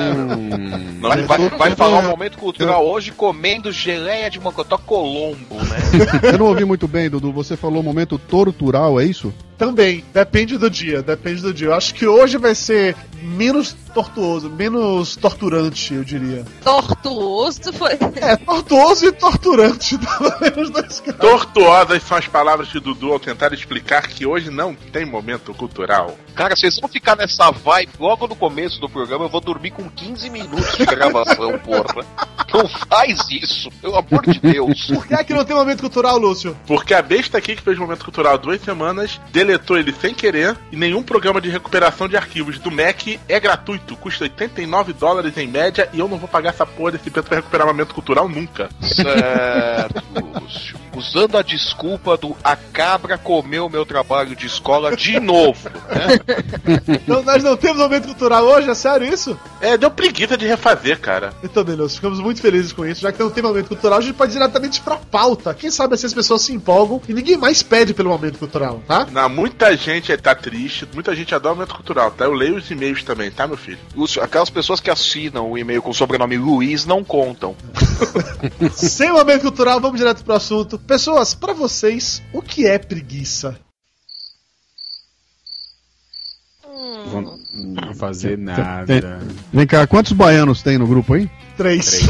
Hum, 0.28 1.00
vai, 1.00 1.22
vai, 1.22 1.48
vai 1.50 1.76
falar 1.76 2.00
um 2.00 2.10
momento 2.10 2.38
cultural 2.38 2.86
hoje 2.86 3.12
comendo 3.12 3.70
geleia 3.70 4.30
de 4.30 4.40
mocotó 4.40 4.76
Colombo, 4.78 5.56
né? 5.56 5.78
Eu 6.32 6.38
não 6.38 6.46
ouvi 6.46 6.64
muito 6.64 6.88
bem, 6.88 7.08
Dudu. 7.08 7.32
Você 7.32 7.56
falou 7.56 7.82
momento 7.82 8.18
tortural, 8.18 9.00
é 9.00 9.04
isso? 9.04 9.32
Também, 9.56 10.04
depende 10.14 10.56
do 10.56 10.70
dia, 10.70 11.02
depende 11.02 11.42
do 11.42 11.52
dia. 11.52 11.68
Eu 11.68 11.74
acho 11.74 11.92
que 11.92 12.06
hoje 12.06 12.38
vai 12.38 12.54
ser 12.54 12.94
menos 13.20 13.74
tortuoso, 13.92 14.48
menos 14.48 15.16
torturante, 15.16 15.94
eu 15.94 16.04
diria. 16.04 16.44
Tortuoso 16.62 17.72
foi. 17.72 17.98
É, 18.20 18.36
tortuoso 18.36 19.06
e 19.06 19.12
torturante. 19.12 19.98
Tortuosas 21.18 22.02
são 22.04 22.18
as 22.18 22.28
palavras 22.28 22.67
de 22.70 22.80
Dudu 22.80 23.12
ao 23.12 23.18
tentar 23.18 23.52
explicar 23.52 24.06
que 24.08 24.26
hoje 24.26 24.50
não 24.50 24.74
tem 24.74 25.04
momento 25.04 25.52
cultural. 25.54 26.16
Cara, 26.34 26.54
vocês 26.54 26.78
vão 26.78 26.88
ficar 26.88 27.16
nessa 27.16 27.50
vibe 27.50 27.92
logo 27.98 28.26
no 28.26 28.36
começo 28.36 28.80
do 28.80 28.88
programa, 28.88 29.24
eu 29.24 29.28
vou 29.28 29.40
dormir 29.40 29.70
com 29.70 29.88
15 29.88 30.30
minutos 30.30 30.76
de 30.76 30.86
gravação, 30.86 31.58
porra. 31.60 32.04
Não 32.52 32.68
faz 32.88 33.28
isso, 33.30 33.70
pelo 33.80 33.96
amor 33.96 34.22
de 34.26 34.40
Deus. 34.40 34.86
Por 34.86 35.06
que 35.06 35.14
é 35.14 35.24
que 35.24 35.34
não 35.34 35.44
tem 35.44 35.54
momento 35.54 35.80
cultural, 35.80 36.18
Lúcio? 36.18 36.56
Porque 36.66 36.94
a 36.94 37.02
besta 37.02 37.38
aqui 37.38 37.56
que 37.56 37.62
fez 37.62 37.78
momento 37.78 38.04
cultural 38.04 38.34
há 38.34 38.36
duas 38.36 38.60
semanas 38.60 39.20
deletou 39.30 39.76
ele 39.76 39.92
sem 39.92 40.14
querer 40.14 40.56
e 40.72 40.76
nenhum 40.76 41.02
programa 41.02 41.40
de 41.40 41.48
recuperação 41.48 42.08
de 42.08 42.16
arquivos 42.16 42.58
do 42.58 42.70
Mac 42.70 43.06
é 43.28 43.40
gratuito. 43.40 43.96
Custa 43.96 44.24
89 44.24 44.92
dólares 44.92 45.36
em 45.36 45.46
média 45.46 45.88
e 45.92 45.98
eu 45.98 46.08
não 46.08 46.18
vou 46.18 46.28
pagar 46.28 46.50
essa 46.50 46.66
porra 46.66 46.92
desse 46.92 47.10
preço 47.10 47.28
pra 47.28 47.36
recuperar 47.36 47.66
momento 47.66 47.94
cultural 47.94 48.28
nunca. 48.28 48.68
Certo, 48.80 50.02
Lúcio. 50.14 50.78
Usando 50.96 51.36
a 51.36 51.42
desculpa 51.42 52.16
do 52.16 52.36
a 52.42 52.56
cabra 52.72 53.18
comeu 53.18 53.68
meu 53.68 53.84
trabalho 53.84 54.36
de 54.36 54.46
escola 54.46 54.94
de 54.96 55.18
novo, 55.18 55.68
né? 55.68 56.18
Não, 57.06 57.22
nós 57.22 57.42
não 57.42 57.56
temos 57.56 57.78
momento 57.78 58.06
cultural 58.06 58.44
hoje, 58.44 58.70
é 58.70 58.74
sério 58.74 59.12
isso? 59.12 59.38
É, 59.60 59.76
deu 59.76 59.90
preguiça 59.90 60.36
de 60.36 60.46
refazer, 60.46 61.00
cara. 61.00 61.32
Então, 61.42 61.64
bem, 61.64 61.74
Lúcio, 61.74 61.96
ficamos 61.96 62.20
muito 62.20 62.40
felizes 62.40 62.72
com 62.72 62.84
isso. 62.84 63.00
Já 63.00 63.10
que 63.10 63.18
não 63.18 63.30
tem 63.30 63.42
momento 63.42 63.68
cultural, 63.68 63.98
a 63.98 64.02
gente 64.02 64.14
pode 64.14 64.32
ir 64.32 64.34
diretamente 64.34 64.80
pra 64.80 64.96
pauta. 64.96 65.54
Quem 65.54 65.70
sabe 65.70 65.94
assim 65.94 66.06
as 66.06 66.14
pessoas 66.14 66.42
se 66.42 66.52
empolgam 66.52 67.00
e 67.08 67.14
ninguém 67.14 67.36
mais 67.36 67.62
pede 67.62 67.94
pelo 67.94 68.10
momento 68.10 68.38
cultural, 68.38 68.82
tá? 68.86 69.06
Não, 69.10 69.28
muita 69.28 69.76
gente 69.76 70.16
tá 70.16 70.34
triste, 70.34 70.86
muita 70.94 71.14
gente 71.14 71.34
adora 71.34 71.54
momento 71.54 71.74
cultural, 71.74 72.10
tá? 72.10 72.24
Eu 72.24 72.32
leio 72.32 72.56
os 72.56 72.70
e-mails 72.70 73.02
também, 73.02 73.30
tá, 73.30 73.46
meu 73.46 73.56
filho? 73.56 73.78
Lúcio, 73.96 74.22
aquelas 74.22 74.50
pessoas 74.50 74.80
que 74.80 74.90
assinam 74.90 75.50
o 75.50 75.58
e-mail 75.58 75.82
com 75.82 75.90
o 75.90 75.94
sobrenome 75.94 76.36
Luiz 76.36 76.86
não 76.86 77.02
contam. 77.02 77.56
Sem 78.72 79.12
momento 79.12 79.42
cultural, 79.42 79.80
vamos 79.80 79.98
direto 79.98 80.24
pro 80.24 80.34
assunto. 80.34 80.78
Pessoas, 80.78 81.34
pra 81.34 81.52
vocês, 81.52 82.22
o 82.32 82.40
que 82.48 82.66
é 82.66 82.78
preguiça? 82.78 83.58
vou 87.08 87.38
não 87.52 87.94
fazer 87.94 88.36
nada. 88.38 89.20
Vem 89.52 89.66
cá, 89.66 89.86
quantos 89.86 90.12
baianos 90.12 90.62
tem 90.62 90.78
no 90.78 90.86
grupo 90.86 91.14
aí? 91.14 91.30
Três. 91.58 92.00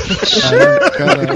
Ah, 0.44 0.90
caralho. 0.90 1.28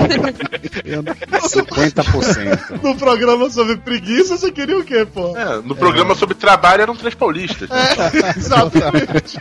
Eu- 0.84 1.02
50%. 1.48 2.82
No 2.82 2.94
programa 2.96 3.48
sobre 3.50 3.76
preguiça, 3.78 4.36
você 4.36 4.52
queria 4.52 4.78
o 4.78 4.84
quê, 4.84 5.06
pô? 5.06 5.36
É, 5.36 5.62
no 5.62 5.74
programa 5.74 6.14
sobre 6.14 6.34
trabalho 6.34 6.82
eram 6.82 6.94
três 6.94 7.14
paulistas. 7.14 7.68
É, 7.70 8.38
exatamente. 8.38 9.38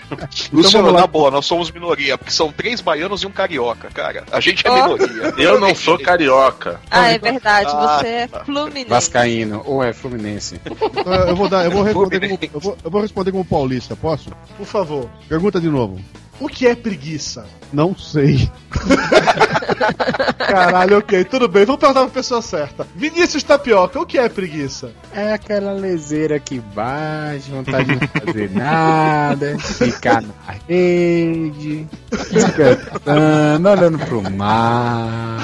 Lúcio, 0.54 0.72
vamos 0.80 0.94
lá. 0.94 1.02
na 1.02 1.08
boa, 1.08 1.30
nós 1.30 1.46
somos 1.46 1.70
minoria, 1.70 2.18
porque 2.18 2.32
são 2.32 2.52
três 2.52 2.80
baianos 2.82 3.22
e 3.24 3.28
um 3.28 3.32
carioca, 3.32 3.90
cara. 3.94 4.24
A 4.32 4.40
gente 4.40 4.66
é 4.66 4.72
Ó. 4.72 4.76
minoria. 4.96 5.34
Eu 5.38 5.60
não 5.60 5.76
sou 5.76 6.00
carioca. 6.00 6.80
Ah, 6.90 7.12
é 7.12 7.20
verdade, 7.20 7.70
Ah, 7.74 8.00
você 8.00 8.08
é 8.08 8.28
fluminense. 8.46 8.90
Vascaíno, 8.90 9.62
ou 9.66 9.84
é 9.84 9.92
Fluminense. 9.92 10.60
Então, 10.66 11.14
eu 11.28 11.36
vou 11.36 11.50
dar, 11.50 11.66
eu 11.66 11.72
vou 11.72 11.84
responder 11.84 12.20
como, 12.22 12.40
eu 12.54 12.60
vou, 12.60 12.78
eu 12.86 12.90
vou 12.92 13.02
responder 13.02 13.32
como 13.32 13.44
paulista, 13.46 13.96
posso? 13.96 14.32
Por 14.58 14.66
favor, 14.66 15.10
Pergunta 15.28 15.60
de 15.60 15.68
novo. 15.70 16.00
O 16.40 16.48
que 16.48 16.68
é 16.68 16.76
preguiça? 16.76 17.46
Não 17.72 17.96
sei. 17.96 18.50
Caralho, 20.38 20.98
ok, 20.98 21.24
tudo 21.24 21.48
bem. 21.48 21.66
Vamos 21.66 21.80
perguntar 21.80 22.02
pra 22.02 22.10
pessoa 22.10 22.42
certa. 22.42 22.86
Vinícius 22.96 23.44
Tapioca, 23.44 24.00
o 24.00 24.06
que 24.06 24.18
é 24.18 24.28
preguiça? 24.28 24.92
É 25.14 25.34
aquela 25.34 25.72
leseira 25.72 26.40
que 26.40 26.60
bate, 26.60 27.50
vontade 27.50 27.86
de 27.86 27.96
não 27.96 28.26
fazer 28.26 28.52
nada, 28.52 29.58
ficar 29.60 30.22
na 30.22 30.34
rede, 30.68 31.88
despertando, 32.32 33.70
olhando 33.70 34.00
pro 34.00 34.22
mar 34.32 35.38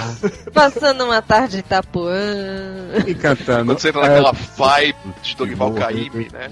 Passando 0.54 1.06
uma 1.06 1.22
tarde 1.22 1.58
em 1.58 1.60
Itapuã. 1.60 2.14
e 3.06 3.16
cantando. 3.16 3.66
Quando 3.68 3.80
você 3.80 3.90
entra 3.90 4.02
naquela 4.02 4.32
vibe 4.32 4.96
de 5.22 5.36
Dorival 5.36 5.74
Caymmi, 5.74 6.28
né? 6.34 6.50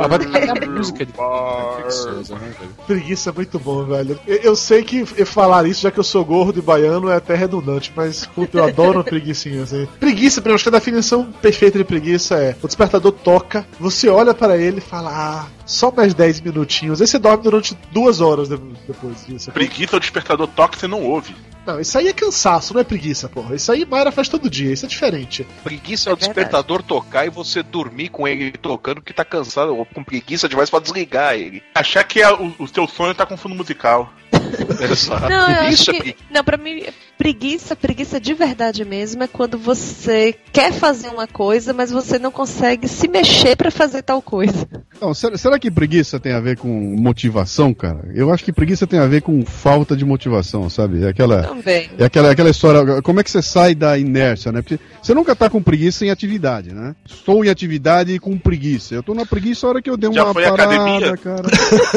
Ah, 0.00 0.06
vai 0.06 0.18
ter 0.18 0.26
que 0.26 0.32
ter 0.40 0.50
a 0.50 0.70
música 0.70 1.06
de 1.06 1.12
preguiçosa, 1.12 2.34
né, 2.36 2.52
velho? 2.58 2.70
Preguiça 2.86 3.13
é 3.28 3.32
muito 3.32 3.58
bom, 3.58 3.84
velho. 3.84 4.18
Eu, 4.26 4.36
eu 4.36 4.56
sei 4.56 4.82
que 4.82 5.04
eu 5.16 5.26
falar 5.26 5.66
isso, 5.66 5.82
já 5.82 5.90
que 5.90 5.98
eu 5.98 6.04
sou 6.04 6.24
gordo 6.24 6.58
e 6.58 6.62
baiano, 6.62 7.08
é 7.08 7.16
até 7.16 7.34
redundante, 7.34 7.92
mas 7.94 8.26
puta, 8.26 8.58
eu 8.58 8.64
adoro 8.64 9.02
preguicinha, 9.04 9.62
assim. 9.62 9.86
Preguiça, 10.00 10.40
pra 10.40 10.50
mim, 10.50 10.54
acho 10.54 10.64
que 10.64 10.68
a 10.68 10.72
definição 10.78 11.30
perfeita 11.42 11.78
de 11.78 11.84
preguiça 11.84 12.36
é: 12.36 12.56
o 12.62 12.66
despertador 12.66 13.12
toca, 13.12 13.66
você 13.78 14.08
olha 14.08 14.34
pra 14.34 14.56
ele 14.56 14.78
e 14.78 14.80
fala, 14.80 15.10
ah, 15.12 15.46
só 15.66 15.90
mais 15.90 16.14
10 16.14 16.40
minutinhos. 16.40 17.00
Aí 17.00 17.06
você 17.06 17.18
dorme 17.18 17.42
durante 17.42 17.76
duas 17.92 18.20
horas 18.20 18.48
de- 18.48 18.56
depois 18.86 19.24
disso. 19.26 19.50
Preguiça, 19.52 19.96
o 19.96 20.00
despertador 20.00 20.46
toque, 20.48 20.78
você 20.78 20.86
não 20.88 21.02
ouve. 21.02 21.34
Não, 21.66 21.80
isso 21.80 21.96
aí 21.96 22.08
é 22.08 22.12
cansaço, 22.12 22.74
não 22.74 22.82
é 22.82 22.84
preguiça, 22.84 23.26
porra. 23.26 23.54
Isso 23.54 23.72
aí 23.72 23.86
Mayra 23.86 24.12
faz 24.12 24.28
todo 24.28 24.50
dia, 24.50 24.70
isso 24.70 24.84
é 24.84 24.88
diferente. 24.88 25.46
Preguiça 25.64 26.10
é 26.10 26.12
o 26.12 26.12
É 26.12 26.16
verdade. 26.16 26.34
despertador 26.34 26.82
tocar 26.82 27.24
e 27.26 27.30
você 27.30 27.62
dormir 27.62 28.10
com 28.10 28.28
ele 28.28 28.52
tocando 28.52 28.96
porque 28.96 29.14
tá 29.14 29.24
cansado 29.24 29.74
ou 29.74 29.86
com 29.86 30.04
preguiça 30.04 30.46
demais 30.46 30.68
pra 30.68 30.78
desligar 30.78 31.34
ele. 31.36 31.62
Achar 31.74 32.04
que 32.04 32.20
é 32.20 32.30
o, 32.30 32.52
o 32.58 32.68
seu 32.68 32.86
sonho 32.94 33.14
tá 33.14 33.26
com 33.26 33.36
fundo 33.36 33.54
musical. 33.54 34.12
Exato. 34.90 35.28
Não, 35.28 35.50
eu 35.50 35.60
acho 35.68 35.90
é 35.90 36.00
que. 36.00 36.16
Não, 36.30 36.44
pra 36.44 36.56
mim, 36.56 36.84
preguiça, 37.16 37.76
preguiça 37.76 38.20
de 38.20 38.34
verdade 38.34 38.84
mesmo 38.84 39.22
é 39.22 39.26
quando 39.26 39.56
você 39.58 40.34
quer 40.52 40.72
fazer 40.72 41.08
uma 41.08 41.26
coisa, 41.26 41.72
mas 41.72 41.90
você 41.90 42.18
não 42.18 42.30
consegue 42.30 42.88
se 42.88 43.08
mexer 43.08 43.56
pra 43.56 43.70
fazer 43.70 44.02
tal 44.02 44.20
coisa. 44.20 44.66
Então, 44.96 45.12
será, 45.14 45.36
será 45.36 45.58
que 45.58 45.70
preguiça 45.70 46.20
tem 46.20 46.32
a 46.32 46.40
ver 46.40 46.56
com 46.58 46.68
motivação, 46.68 47.72
cara? 47.72 48.08
Eu 48.14 48.32
acho 48.32 48.44
que 48.44 48.52
preguiça 48.52 48.86
tem 48.86 48.98
a 48.98 49.06
ver 49.06 49.22
com 49.22 49.44
falta 49.44 49.96
de 49.96 50.04
motivação, 50.04 50.68
sabe? 50.68 51.04
É 51.04 51.08
aquela, 51.08 51.42
Também. 51.42 51.90
é 51.98 52.04
aquela, 52.04 52.30
aquela 52.30 52.50
história. 52.50 53.02
Como 53.02 53.20
é 53.20 53.24
que 53.24 53.30
você 53.30 53.42
sai 53.42 53.74
da 53.74 53.96
inércia, 53.98 54.52
né? 54.52 54.62
Porque 54.62 54.78
você 55.02 55.14
nunca 55.14 55.34
tá 55.34 55.48
com 55.48 55.62
preguiça 55.62 56.04
em 56.04 56.10
atividade, 56.10 56.72
né? 56.72 56.94
Estou 57.06 57.44
em 57.44 57.48
atividade 57.48 58.12
e 58.12 58.18
com 58.18 58.36
preguiça. 58.38 58.94
Eu 58.94 59.02
tô 59.02 59.14
na 59.14 59.26
preguiça 59.26 59.66
a 59.66 59.70
hora 59.70 59.82
que 59.82 59.90
eu 59.90 59.96
dei 59.96 60.12
Já 60.12 60.24
uma 60.24 60.32
foi 60.32 60.44
à 60.44 60.50
parada, 60.50 60.74
academia? 60.74 61.16
cara. 61.16 61.42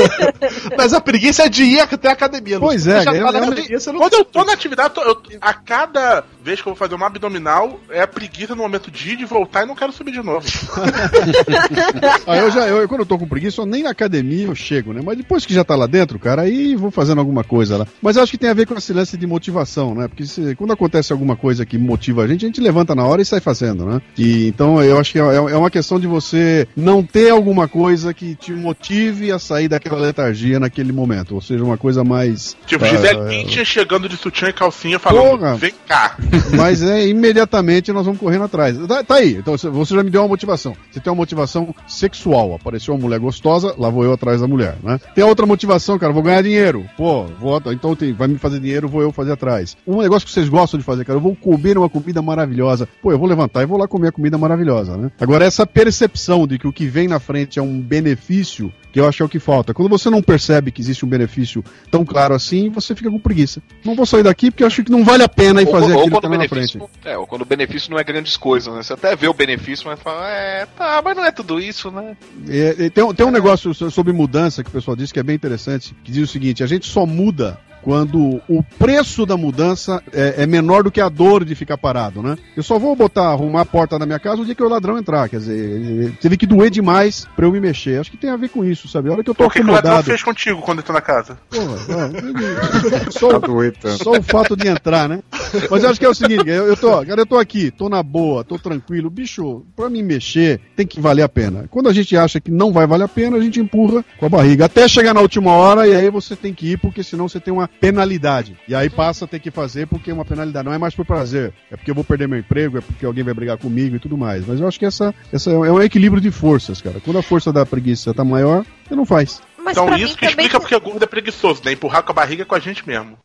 Mas 0.78 0.94
a 0.94 1.02
preguiça 1.02 1.44
é 1.44 1.50
de 1.50 1.64
ir 1.64 1.80
até 1.80 2.10
a 2.10 2.14
academia. 2.14 2.37
Pois 2.60 2.86
Lúcio. 2.86 2.92
é, 3.00 3.04
já 3.04 3.14
é- 3.14 3.18
é 3.18 3.22
academia, 3.22 3.80
você 3.80 3.92
não 3.92 4.00
Quando 4.00 4.14
eu 4.14 4.26
tô 4.26 4.44
na 4.46 4.54
atividade, 4.54 4.94
eu 4.98 5.18
a 5.42 5.54
cada 5.54 6.24
vez 6.44 6.62
que 6.62 6.68
eu 6.68 6.72
vou 6.74 6.78
fazer 6.78 6.96
uma 6.96 7.08
abdominal, 7.08 7.80
é 7.90 8.02
a 8.02 8.08
preguiça 8.08 8.56
no 8.56 8.62
momento 8.64 8.90
de 8.90 9.12
ir, 9.12 9.18
de 9.18 9.26
voltar 9.26 9.64
e 9.64 9.66
não 9.68 9.76
quero 9.76 9.92
subir 9.92 10.12
de 10.12 10.22
novo. 10.24 10.46
Ah, 12.26 12.38
eu 12.38 12.52
já, 12.52 12.68
eu, 12.68 12.88
quando 12.88 13.02
eu 13.02 13.06
tô 13.06 13.18
com 13.18 13.28
preguiça, 13.28 13.62
eu 13.62 13.66
nem 13.66 13.84
na 13.84 13.92
academia 13.92 14.46
eu 14.48 14.56
chego, 14.56 14.94
né? 14.94 15.02
Mas 15.04 15.18
depois 15.18 15.46
que 15.46 15.54
já 15.54 15.64
tá 15.64 15.76
lá 15.76 15.88
dentro, 15.88 16.20
cara, 16.20 16.42
aí 16.44 16.76
vou 16.76 16.92
fazendo 16.92 17.20
alguma 17.20 17.44
coisa 17.44 17.78
lá. 17.78 17.88
Mas 18.02 18.16
eu 18.16 18.24
acho 18.24 18.32
que 18.32 18.38
tem 18.38 18.50
a 18.50 18.54
ver 18.54 18.66
com 18.66 18.74
esse 18.76 18.94
lance 18.94 19.18
de 19.18 19.26
motivação, 19.28 19.96
né? 19.96 20.08
Porque 20.08 20.26
se- 20.26 20.56
quando 20.56 20.74
acontece 20.74 21.12
alguma 21.14 21.36
coisa 21.36 21.66
que 21.66 21.78
motiva 21.78 22.24
a 22.24 22.28
gente, 22.28 22.46
a 22.46 22.48
gente 22.48 22.62
levanta 22.62 22.94
na 22.96 23.06
hora 23.06 23.22
e 23.22 23.26
sai 23.26 23.40
fazendo, 23.40 23.86
né? 23.86 24.02
E, 24.18 24.48
então 24.48 24.82
eu 24.84 24.98
acho 25.00 25.12
que 25.14 25.20
é, 25.20 25.22
é 25.36 25.58
uma 25.58 25.70
questão 25.72 26.00
de 26.00 26.08
você 26.08 26.68
não 26.76 27.04
ter 27.04 27.30
alguma 27.30 27.68
coisa 27.68 28.14
que 28.14 28.36
te 28.36 28.52
motive 28.52 29.32
a 29.32 29.40
sair 29.40 29.68
daquela 29.68 30.00
letargia 30.00 30.60
naquele 30.60 30.92
momento. 30.92 31.36
Ou 31.36 31.42
seja, 31.42 31.64
uma 31.64 31.78
coisa 31.78 32.04
mais. 32.04 32.27
Tipo, 32.66 32.86
ah, 32.86 32.88
Gisele 32.88 33.20
Bündchen 33.22 33.66
chegando 33.66 34.08
de 34.10 34.18
sutiã 34.18 34.50
e 34.50 34.54
calcinha 34.54 35.00
falando, 35.00 35.40
Porra. 35.40 35.56
vem 35.56 35.74
cá. 35.88 36.16
Mas 36.58 36.82
é 36.82 37.08
imediatamente 37.08 37.92
nós 37.92 38.06
vamos 38.06 38.20
correndo 38.20 38.44
atrás. 38.46 38.78
Tá, 38.88 39.04
tá 39.04 39.16
aí, 39.16 39.36
então 39.36 39.58
você- 39.58 39.70
você 39.70 39.96
já 39.96 40.04
me 40.04 40.10
deu 40.10 40.22
uma 40.22 40.28
motivação. 40.28 40.76
Você 40.92 41.00
tem 41.00 41.12
uma 41.12 41.18
motivação 41.18 41.74
sexual. 41.88 42.54
Apareceu 42.56 42.94
uma 42.94 43.02
mulher 43.02 43.20
gostosa, 43.20 43.74
lá 43.78 43.90
vou 43.90 44.04
eu 44.04 44.14
atrás 44.14 44.42
da 44.42 44.48
mulher, 44.48 44.76
né? 44.84 45.00
Tem 45.16 45.24
a 45.24 45.28
outra 45.28 45.46
motivação, 45.46 45.98
cara, 45.98 46.14
vou 46.14 46.24
ganhar 46.24 46.42
dinheiro. 46.42 46.86
Pô, 46.98 47.26
vou, 47.40 47.62
então 47.68 47.96
tem, 47.96 48.14
vai 48.14 48.28
me 48.28 48.38
fazer 48.38 48.60
dinheiro, 48.60 48.88
vou 48.88 49.02
eu 49.02 49.12
fazer 49.12 49.32
atrás. 49.34 49.76
Um 49.86 50.02
negócio 50.02 50.26
que 50.28 50.34
vocês 50.34 50.50
gostam 50.50 50.78
de 50.80 50.86
fazer, 50.86 51.06
cara, 51.06 51.18
eu 51.18 51.22
vou 51.22 51.36
comer 51.36 51.78
uma 51.78 51.90
comida 51.90 52.22
maravilhosa. 52.22 52.88
Pô, 53.02 53.12
eu 53.12 53.18
vou 53.20 53.28
levantar 53.28 53.64
e 53.64 53.66
vou 53.66 53.78
lá 53.78 53.88
comer 53.88 54.10
a 54.10 54.12
comida 54.12 54.38
maravilhosa, 54.38 54.96
né? 54.98 55.12
Agora, 55.20 55.46
essa 55.46 55.66
percepção 55.66 56.48
de 56.48 56.58
que 56.58 56.68
o 56.68 56.74
que 56.74 56.86
vem 56.88 57.08
na 57.08 57.20
frente 57.20 57.60
é 57.60 57.62
um 57.62 57.80
benefício, 57.80 58.72
que 58.98 59.02
eu 59.02 59.08
acho 59.08 59.18
que 59.18 59.22
é 59.22 59.26
o 59.26 59.30
que 59.30 59.38
falta. 59.40 59.76
Quando 59.76 59.90
você 59.90 60.10
não 60.10 60.24
percebe 60.24 60.72
que 60.72 60.82
existe 60.82 61.06
um 61.06 61.08
benefício 61.08 61.64
tão 61.92 62.04
claro 62.04 62.34
assim, 62.34 62.68
você 62.70 62.96
fica 62.96 63.12
com 63.12 63.20
preguiça. 63.20 63.62
Não 63.86 63.94
vou 63.94 64.08
sair 64.08 64.24
daqui 64.24 64.50
porque 64.50 64.64
eu 64.64 64.68
acho 64.68 64.84
que 64.84 64.90
não 64.92 65.04
vale 65.04 65.22
a 65.22 65.30
pena 65.30 65.62
ir 65.62 65.68
Ou, 65.68 65.72
fazer 65.72 65.94
ou 65.94 66.00
aquilo 66.02 66.16
que 66.16 66.22
tá 66.28 66.30
na 66.38 66.48
frente. 66.48 66.80
é, 67.06 67.16
ou 67.16 67.28
quando 67.28 67.44
o 67.44 67.46
benefício 67.46 67.92
não 67.92 68.00
é 68.00 68.04
grandes 68.04 68.36
coisas, 68.36 68.74
né? 68.74 68.82
Você 68.82 68.94
até 68.94 69.16
vê 69.16 69.28
o 69.28 69.34
benefício, 69.36 69.86
mas 69.88 70.00
fala, 70.00 70.28
é, 70.32 70.66
tá, 70.66 71.00
mas 71.06 71.16
não 71.16 71.24
é 71.24 71.32
tudo 71.32 71.60
isso, 71.60 71.92
né? 71.92 72.18
É, 72.50 72.86
é, 72.86 72.90
tem, 72.90 73.04
um- 73.04 73.14
tem 73.14 73.26
um 73.26 73.32
negócio 73.32 73.72
so- 73.74 73.92
sobre 73.92 74.12
mudança 74.14 74.64
que 74.64 74.70
o 74.70 74.74
pessoal 74.74 74.96
diz 74.98 75.12
que 75.12 75.20
é 75.20 75.24
bem 75.24 75.36
interessante, 75.36 75.96
que 76.04 76.12
diz 76.12 76.24
o 76.28 76.32
seguinte: 76.32 76.64
a 76.64 76.68
gente 76.68 76.88
só 76.88 77.06
muda 77.06 77.60
quando 77.88 78.42
o 78.50 78.62
preço 78.78 79.26
da 79.26 79.38
mudança 79.38 80.04
é, 80.12 80.44
é 80.44 80.46
menor 80.46 80.84
do 80.84 80.92
que 80.92 81.00
a 81.00 81.08
dor 81.08 81.46
de 81.46 81.56
ficar 81.56 81.78
parado, 81.78 82.22
né? 82.22 82.38
Eu 82.54 82.62
só 82.62 82.78
vou 82.78 82.94
botar, 82.98 83.30
arrumar 83.30 83.62
a 83.62 83.66
porta 83.66 83.98
da 83.98 84.06
minha 84.06 84.20
casa 84.20 84.42
o 84.42 84.46
dia 84.46 84.54
que 84.54 84.62
o 84.62 84.68
ladrão 84.68 84.98
entrar, 84.98 85.30
quer 85.30 85.38
dizer, 85.40 86.12
teve 86.20 86.36
que 86.36 86.46
doer 86.46 86.70
demais 86.70 87.26
pra 87.34 87.46
eu 87.46 87.52
me 87.54 87.62
mexer. 87.62 87.98
Acho 87.98 88.12
que 88.12 88.18
tem 88.18 88.30
a 88.30 88.36
ver 88.36 88.50
com 88.50 88.66
isso, 88.66 88.90
sabe? 88.90 89.08
A 89.08 89.14
hora 89.14 89.24
que 89.24 89.30
eu 89.30 89.34
tô 89.34 89.46
O 89.46 89.50
que, 89.50 89.62
que 89.62 89.66
o 89.66 89.72
ladrão 89.72 89.92
acomodado. 89.92 90.04
fez 90.06 90.22
contigo 90.22 90.62
quando 90.62 90.80
entrou 90.80 90.94
na 90.96 91.00
casa? 91.00 91.38
Porra, 91.50 91.78
não, 91.88 93.08
só, 93.10 93.40
Tá 93.40 93.48
doido 93.48 93.78
tanto. 93.80 94.04
só 94.04 94.12
o 94.12 94.22
fato 94.22 94.58
de 94.58 94.68
entrar, 94.68 95.08
né? 95.08 95.24
Mas 95.72 95.82
eu 95.82 95.90
acho 95.90 95.98
que 95.98 96.06
é 96.06 96.10
o 96.10 96.14
seguinte, 96.14 96.44
eu, 96.46 96.68
eu 96.68 96.76
tô, 96.76 97.06
cara, 97.06 97.22
eu 97.22 97.26
tô 97.26 97.38
aqui, 97.38 97.72
tô 97.72 97.88
na 97.88 98.04
boa, 98.04 98.44
tô 98.44 98.60
tranquilo. 98.60 99.10
Bicho, 99.10 99.64
pra 99.78 99.90
me 99.90 100.04
mexer, 100.04 100.60
tem 100.76 100.86
que 100.86 101.00
valer 101.00 101.24
a 101.24 101.30
pena. 101.30 101.70
Quando 101.72 101.88
a 101.88 101.94
gente 101.94 102.18
acha 102.18 102.42
que 102.42 102.52
não 102.52 102.74
vai 102.74 102.86
valer 102.86 103.06
a 103.06 103.08
pena, 103.08 103.38
a 103.38 103.42
gente 103.42 103.62
empurra 103.62 104.04
com 104.20 104.26
a 104.26 104.30
barriga. 104.30 104.66
Até 104.66 104.90
chegar 104.90 105.14
na 105.14 105.22
última 105.22 105.52
hora 105.54 105.88
e 105.88 105.96
aí 105.96 106.10
você 106.10 106.36
tem 106.36 106.54
que 106.54 106.74
ir, 106.74 106.78
porque 106.78 107.02
senão 107.02 107.30
você 107.30 107.40
tem 107.40 107.54
uma 107.54 107.70
penalidade. 107.80 108.58
E 108.68 108.74
aí 108.76 108.90
passa 108.90 109.26
a 109.26 109.28
ter 109.28 109.40
que 109.40 109.52
fazer 109.52 109.88
porque 109.88 110.12
é 110.12 110.14
uma 110.14 110.26
penalidade. 110.26 110.66
Não 110.66 110.74
é 110.74 110.78
mais 110.78 110.96
por 110.96 111.06
prazer. 111.06 111.54
É 111.72 111.76
porque 111.78 111.92
eu 111.92 111.96
vou 111.96 112.04
perder 112.04 112.28
meu 112.28 112.40
emprego, 112.40 112.78
é 112.78 112.82
porque 112.82 113.06
alguém 113.06 113.24
vai 113.24 113.34
brigar 113.34 113.58
comigo 113.58 113.96
e 113.96 114.00
tudo 114.00 114.18
mais. 114.18 114.46
Mas 114.46 114.60
eu 114.60 114.68
acho 114.68 114.80
que 114.80 114.86
essa, 114.86 115.14
essa 115.32 115.52
é 115.52 115.58
um 115.72 115.82
equilíbrio 115.82 116.22
de 116.22 116.32
forças, 116.32 116.82
cara. 116.82 117.00
Quando 117.00 117.18
a 117.20 117.24
força 117.24 117.52
da 117.54 117.66
preguiça 117.66 118.14
tá 118.14 118.24
maior, 118.24 118.66
você 118.88 118.96
não 118.96 119.06
faz. 119.06 119.42
Mas 119.58 119.76
então 119.78 119.88
isso 119.96 119.98
mim 119.98 120.08
que 120.16 120.16
também 120.16 120.30
explica 120.30 120.60
porque 120.60 120.80
gordo 120.80 121.04
é 121.04 121.08
preguiçoso, 121.08 121.62
né? 121.66 121.72
Empurrar 121.74 122.02
com 122.04 122.12
a 122.12 122.16
barriga 122.16 122.44
é 122.44 122.46
com 122.46 122.56
a 122.56 122.60
gente 122.60 122.88
mesmo. 122.88 123.18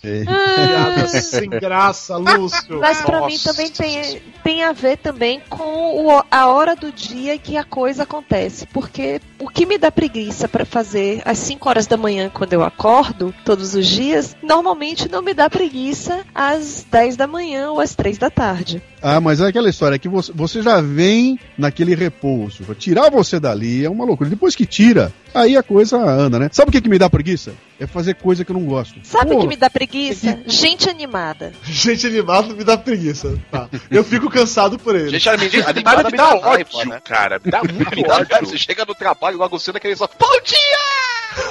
Piada 0.00 1.08
sem 1.20 1.48
graça, 1.50 2.16
Lúcio. 2.16 2.78
Mas 2.78 3.00
pra 3.02 3.26
mim 3.26 3.36
também 3.38 3.68
tem, 3.70 4.22
tem 4.44 4.62
a 4.62 4.72
ver 4.72 4.96
também 4.98 5.40
com 5.48 6.06
o- 6.06 6.24
a 6.30 6.46
hora 6.46 6.76
do 6.76 6.92
dia 6.92 7.36
que 7.38 7.56
a 7.56 7.64
coisa 7.64 8.04
acontece. 8.04 8.66
Porque 8.66 9.20
o 9.38 9.48
que 9.48 9.64
me 9.64 9.78
dá 9.78 9.90
preguiça 9.90 10.48
pra 10.48 10.64
fazer 10.64 11.22
às 11.24 11.38
5 11.38 11.68
horas 11.68 11.86
da 11.86 11.96
manhã 11.96 12.30
quando 12.32 12.52
eu 12.52 12.62
acordo, 12.62 13.34
todos 13.44 13.74
os 13.74 13.86
dias, 13.86 14.36
normalmente 14.42 15.08
não 15.08 15.22
me 15.22 15.32
dá 15.32 15.48
preguiça 15.48 16.24
às 16.34 16.84
10 16.90 17.16
da 17.16 17.26
manhã 17.26 17.70
ou 17.70 17.80
às 17.80 17.94
3 17.94 18.18
da 18.18 18.30
tarde. 18.30 18.82
Ah, 19.00 19.20
mas 19.20 19.40
é 19.40 19.46
aquela 19.46 19.68
história 19.68 19.96
é 19.96 19.98
que 19.98 20.08
você, 20.08 20.62
já 20.62 20.80
vem 20.80 21.38
naquele 21.56 21.94
repouso. 21.94 22.64
Tirar 22.74 23.10
você 23.10 23.38
dali 23.38 23.84
é 23.84 23.90
uma 23.90 24.04
loucura. 24.04 24.28
Depois 24.28 24.56
que 24.56 24.66
tira, 24.66 25.12
aí 25.34 25.56
a 25.56 25.62
coisa 25.62 25.96
anda, 25.96 26.38
né? 26.38 26.48
Sabe 26.52 26.70
o 26.70 26.72
que, 26.72 26.80
que 26.80 26.88
me 26.88 26.98
dá 26.98 27.08
preguiça? 27.08 27.52
É 27.78 27.86
fazer 27.86 28.14
coisa 28.14 28.44
que 28.44 28.50
eu 28.50 28.58
não 28.58 28.64
gosto. 28.64 28.98
Sabe 29.04 29.34
o 29.34 29.38
que 29.38 29.46
me 29.46 29.56
dá 29.56 29.70
preguiça? 29.70 30.40
Gente 30.46 30.90
animada. 30.90 31.52
Gente 31.62 32.06
animada 32.08 32.52
me 32.52 32.64
dá 32.64 32.76
preguiça. 32.76 33.38
Tá. 33.50 33.68
Eu 33.88 34.02
fico 34.02 34.28
cansado 34.28 34.78
por 34.78 34.96
ele. 34.96 35.10
Gente, 35.10 35.28
animada, 35.28 36.10
me 36.10 36.16
dá 36.16 36.34
ódio, 36.34 36.88
né? 36.88 37.00
cara. 37.04 37.40
Me 37.44 37.50
dá 37.50 37.62
muito 37.62 37.96
Me 37.96 38.02
dá 38.02 38.16
ódio. 38.16 38.36
Você 38.40 38.58
chega 38.58 38.84
no 38.84 38.94
trabalho, 38.96 39.27
logo 39.36 39.58
cedo, 39.58 39.76
aquele 39.76 39.96
só, 39.96 40.08
bom 40.18 40.40
dia! 40.44 40.58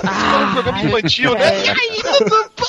Ah, 0.04 0.38
um 0.50 0.54
programa 0.54 0.82
infantil, 0.84 1.34
né? 1.36 1.46
é. 1.60 1.66
E 1.66 1.70
aí, 1.70 2.02
tudo 2.18 2.52
bom? 2.58 2.66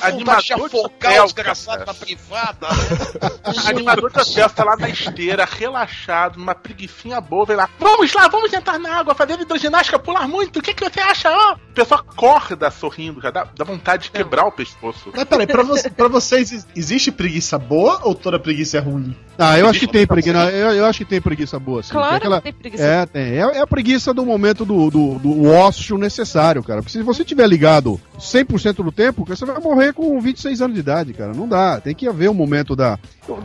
Animador 0.00 1.86
na 1.86 1.94
privada. 1.94 2.66
Animador 3.68 4.10
de 4.10 4.20
hotel 4.20 4.50
tá 4.50 4.64
lá 4.64 4.76
na 4.76 4.88
esteira, 4.88 5.44
relaxado, 5.44 6.38
numa 6.38 6.54
preguicinha 6.56 7.20
boa, 7.20 7.46
vem 7.46 7.56
lá. 7.56 7.68
Vamos 7.78 8.12
lá, 8.14 8.26
vamos 8.26 8.52
entrar 8.52 8.78
na 8.80 8.98
água, 8.98 9.14
fazer 9.14 9.38
hidroginástica, 9.40 9.98
pular 9.98 10.26
muito. 10.26 10.58
O 10.58 10.62
que, 10.62 10.74
que 10.74 10.82
você 10.84 10.98
acha? 11.00 11.30
ó?" 11.30 11.54
O 11.54 11.72
pessoal 11.74 12.00
acorda 12.00 12.68
sorrindo, 12.70 13.20
cara. 13.20 13.32
Dá, 13.32 13.48
dá 13.56 13.64
vontade 13.64 14.04
de 14.04 14.10
quebrar 14.10 14.44
o 14.46 14.52
pescoço. 14.52 15.12
Mas 15.14 15.24
peraí, 15.24 15.46
pra, 15.46 15.62
você, 15.62 15.88
pra 15.88 16.08
vocês 16.08 16.50
ex- 16.50 16.66
existe 16.74 17.12
preguiça 17.12 17.56
boa 17.58 18.00
ou 18.02 18.14
toda 18.14 18.40
preguiça 18.40 18.78
é 18.78 18.80
ruim? 18.80 19.16
Ah, 19.40 19.56
eu 19.56 19.68
acho 19.68 19.78
que 19.78 19.86
tem 19.86 20.04
preguiça. 20.04 20.36
Eu, 20.50 20.70
eu 20.72 20.84
acho 20.86 20.98
que 20.98 21.04
tem 21.04 21.20
preguiça 21.20 21.58
boa, 21.60 21.80
sim. 21.80 21.92
Claro 21.92 22.08
Tem 22.08 22.16
aquela- 22.16 22.38
que 22.38 22.44
tem 22.44 22.52
preguiça. 22.52 22.82
É, 22.82 23.06
tem. 23.06 23.22
É, 23.22 23.38
é 23.38 23.60
a 23.60 23.66
preguiça 23.68 24.12
do 24.12 24.26
momento 24.26 24.64
do, 24.64 24.90
do, 24.90 25.14
do 25.20 25.48
ócio 25.48 25.96
necessário, 25.96 26.60
cara. 26.64 26.82
Porque 26.82 26.90
se 26.98 27.02
você 27.04 27.24
tiver 27.24 27.46
ligado 27.46 28.00
100% 28.18 28.82
do 28.82 28.90
tempo, 28.90 29.24
você 29.24 29.44
vai 29.46 29.60
morrer 29.60 29.92
com 29.92 30.20
26 30.20 30.60
anos 30.60 30.74
de 30.74 30.80
idade, 30.80 31.12
cara. 31.12 31.32
Não 31.32 31.46
dá. 31.46 31.80
Tem 31.80 31.94
que 31.94 32.08
haver 32.08 32.28
um 32.28 32.34
momento 32.34 32.74
da. 32.74 32.98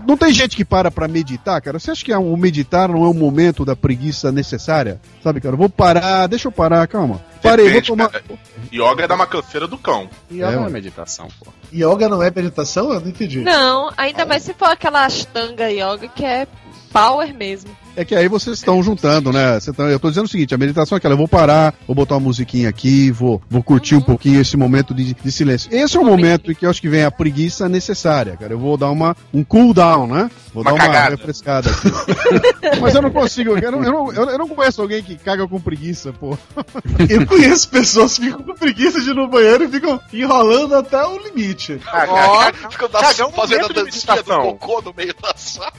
Não 0.08 0.18
tem 0.18 0.34
gente 0.34 0.56
que 0.56 0.66
para 0.66 0.90
pra 0.90 1.08
meditar, 1.08 1.62
cara. 1.62 1.78
Você 1.78 1.92
acha 1.92 2.04
que 2.04 2.12
o 2.14 2.36
meditar 2.38 2.90
não 2.90 3.04
é 3.04 3.08
um 3.08 3.14
momento 3.14 3.64
da 3.64 3.76
preguiça 3.76 4.32
necessária? 4.32 5.00
Sabe, 5.22 5.42
cara? 5.42 5.54
Eu 5.54 5.60
vou 5.60 5.70
parar, 5.70 6.26
deixa 6.26 6.48
eu 6.48 6.52
parar, 6.52 6.88
calma. 6.88 7.22
Parei, 7.44 7.70
vou 7.72 7.82
tomar. 7.82 8.10
cara. 8.10 8.24
Yoga 8.74 9.08
dá 9.08 9.16
uma 9.16 9.28
canseira 9.28 9.68
do 9.68 9.78
cão. 9.78 10.10
Yoga 10.32 10.48
É, 10.48 10.56
não 10.56 10.66
é 10.66 10.70
meditação, 10.70 11.28
pô. 11.40 11.52
Yoga 11.72 12.08
não 12.10 12.24
é 12.24 12.32
meditação? 12.32 12.92
Eu 12.94 13.00
não 13.02 13.10
entendi. 13.10 13.42
Não, 13.42 13.92
ainda 13.98 14.26
mais 14.26 14.44
se 14.44 14.54
for 14.54 14.70
aquela 14.70 15.06
Ashtanga 15.06 15.70
Yoga 15.70 16.08
que 16.08 16.24
é 16.26 16.48
power 16.92 17.34
mesmo. 17.34 17.76
É 17.96 18.04
que 18.04 18.16
aí 18.16 18.28
vocês 18.28 18.58
estão 18.58 18.82
juntando, 18.82 19.32
né? 19.32 19.60
Tá- 19.76 19.84
eu 19.84 20.00
tô 20.00 20.10
dizendo 20.10 20.26
o 20.26 20.28
seguinte, 20.28 20.54
a 20.54 20.58
meditação 20.58 20.96
é 20.96 20.98
aquela, 20.98 21.14
eu 21.14 21.18
vou 21.18 21.28
parar, 21.28 21.74
vou 21.86 21.96
botar 21.96 22.16
uma 22.16 22.22
musiquinha 22.22 22.68
aqui, 22.70 23.12
vou, 23.12 23.40
vou 23.50 23.62
curtir 23.62 23.96
um 23.96 24.02
pouquinho 24.02 24.42
esse 24.42 24.58
momento 24.58 24.94
de, 24.94 25.14
de 25.14 25.32
silêncio. 25.32 25.70
Esse 25.72 25.96
é 25.96 26.00
o 26.00 26.04
momento 26.06 26.52
em 26.52 26.56
que 26.56 26.66
eu 26.66 26.70
acho 26.72 26.82
que 26.82 26.90
vem 26.90 27.04
a 27.04 27.12
preguiça 27.12 27.70
necessária, 27.70 28.36
cara. 28.36 28.54
Eu 28.54 28.60
vou 28.60 28.78
dar 28.78 28.90
uma, 28.90 29.16
um 29.34 29.44
cool 29.44 29.74
down, 29.76 30.08
né? 30.08 30.30
Vou 30.54 30.64
Uma 30.64 30.72
dar 30.72 30.76
uma 30.76 30.86
cagada. 30.86 31.16
refrescada 31.16 31.70
aqui. 31.70 32.80
Mas 32.82 32.96
eu 32.96 33.02
não 33.02 33.12
consigo, 33.12 33.58
eu 33.58 33.72
não, 33.72 33.84
eu, 33.84 33.92
não, 33.92 34.30
eu 34.32 34.38
não 34.40 34.48
conheço 34.50 34.82
alguém 34.82 35.02
que 35.04 35.16
caga 35.16 35.48
com 35.48 35.60
preguiça, 35.60 36.12
pô. 36.14 36.38
Eu 37.10 37.26
conheço 37.28 37.70
pessoas 37.70 38.18
que 38.18 38.26
ficam 38.26 38.42
com 38.44 38.54
preguiça 38.56 39.02
de 39.02 39.10
ir 39.12 39.16
no 39.16 39.28
banheiro 39.28 39.64
e 39.66 39.68
ficam 39.70 40.00
enrolando 40.12 40.76
até 40.76 41.04
o 41.06 41.18
limite. 41.20 41.80
Ah, 41.88 42.06
Ó, 42.08 42.38
cara, 42.40 42.70
fica 42.72 42.88
da- 42.88 43.00
Cagar 43.02 43.20
é 43.22 43.26
um 43.26 43.32
fazendo 43.32 43.66
a 43.66 43.68
dancinha 43.70 44.24
do 44.24 44.24
cocô 44.24 44.82
no 44.82 44.94
meio 44.96 45.14
da 45.22 45.34
sala 45.36 45.72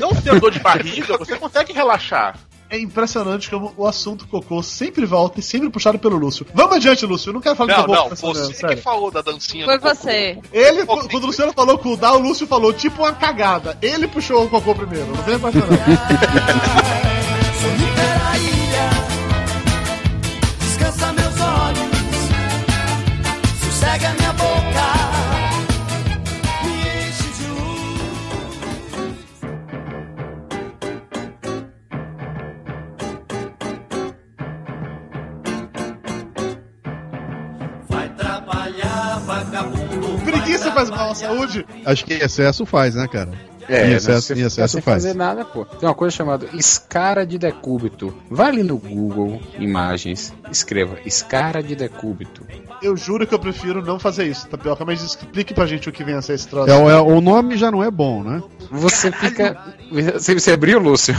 não 0.00 0.14
senhor 0.14 0.40
dor 0.40 0.50
de 0.50 0.60
barriga, 0.60 1.16
você 1.18 1.36
consegue 1.36 1.72
relaxar. 1.72 2.38
É 2.68 2.78
impressionante 2.78 3.48
como 3.48 3.72
o 3.76 3.86
assunto 3.86 4.26
cocô 4.26 4.60
sempre 4.60 5.06
volta 5.06 5.38
e 5.38 5.42
sempre 5.42 5.70
puxado 5.70 6.00
pelo 6.00 6.16
Lúcio. 6.16 6.44
Vamos 6.52 6.76
adiante, 6.76 7.06
Lúcio. 7.06 7.30
Eu 7.30 7.34
não 7.34 7.40
quero 7.40 7.54
falar 7.54 7.72
não, 7.72 7.76
de 7.76 7.86
cocô. 7.86 7.94
Não, 7.94 8.08
você 8.08 8.26
mesmo, 8.26 8.54
que 8.54 8.60
sério. 8.60 8.82
falou 8.82 9.10
da 9.10 9.22
dancinha 9.22 9.64
Foi 9.64 9.78
você. 9.78 10.36
Ele, 10.52 10.82
o 10.82 10.86
quando 10.86 11.22
o 11.22 11.26
Luciano 11.26 11.52
falou 11.52 11.78
com 11.78 11.92
o 11.92 11.96
Dá, 11.96 12.12
o 12.12 12.18
Lúcio 12.18 12.44
falou 12.46 12.72
tipo 12.72 13.02
uma 13.02 13.12
cagada. 13.12 13.78
Ele 13.80 14.08
puxou 14.08 14.44
o 14.44 14.48
cocô 14.48 14.74
primeiro. 14.74 15.06
Não 15.06 15.22
vem. 15.22 15.38
Descansa 20.60 21.12
meus 21.12 21.40
olhos, 21.40 21.80
sossega 23.64 24.12
minha 24.14 24.25
Preguiça 40.58 40.72
faz 40.72 40.90
mal 40.90 41.10
à 41.10 41.14
saúde? 41.14 41.66
Acho 41.84 42.04
que 42.04 42.14
excesso 42.14 42.64
faz, 42.64 42.94
né, 42.94 43.06
cara? 43.08 43.30
É, 43.68 43.88
Em 43.90 43.94
excesso- 43.94 44.28
você 44.28 44.34
em 44.34 44.42
excesso 44.46 44.74
sem 44.74 44.80
faz. 44.82 45.02
fazer 45.02 45.14
nada, 45.16 45.44
pô. 45.44 45.64
Tem 45.64 45.88
uma 45.88 45.94
coisa 45.94 46.14
chamada 46.14 46.46
escara 46.54 47.26
de 47.26 47.36
decúbito. 47.36 48.14
Vai 48.30 48.46
ali 48.48 48.62
no 48.62 48.78
Google 48.78 49.40
Imagens, 49.58 50.32
escreva 50.52 50.98
escara 51.04 51.60
de 51.60 51.74
decúbito. 51.74 52.46
Eu 52.80 52.96
juro 52.96 53.26
que 53.26 53.34
eu 53.34 53.40
prefiro 53.40 53.84
não 53.84 53.98
fazer 53.98 54.24
isso, 54.26 54.46
Tapioca, 54.46 54.84
mas 54.84 55.02
explique 55.02 55.52
pra 55.52 55.66
gente 55.66 55.88
o 55.88 55.92
que 55.92 56.04
vem 56.04 56.14
a 56.14 56.22
ser 56.22 56.34
esse 56.34 56.46
troço. 56.46 56.70
É, 56.70 56.76
o- 56.78 56.88
é- 56.88 57.00
o 57.00 57.20
nome 57.20 57.56
já 57.56 57.68
não 57.72 57.82
é 57.82 57.90
bom, 57.90 58.22
né? 58.22 58.40
Você 58.70 59.10
fica. 59.10 59.56
Você, 59.90 60.34
você 60.34 60.52
abriu, 60.52 60.78
Lúcio? 60.80 61.14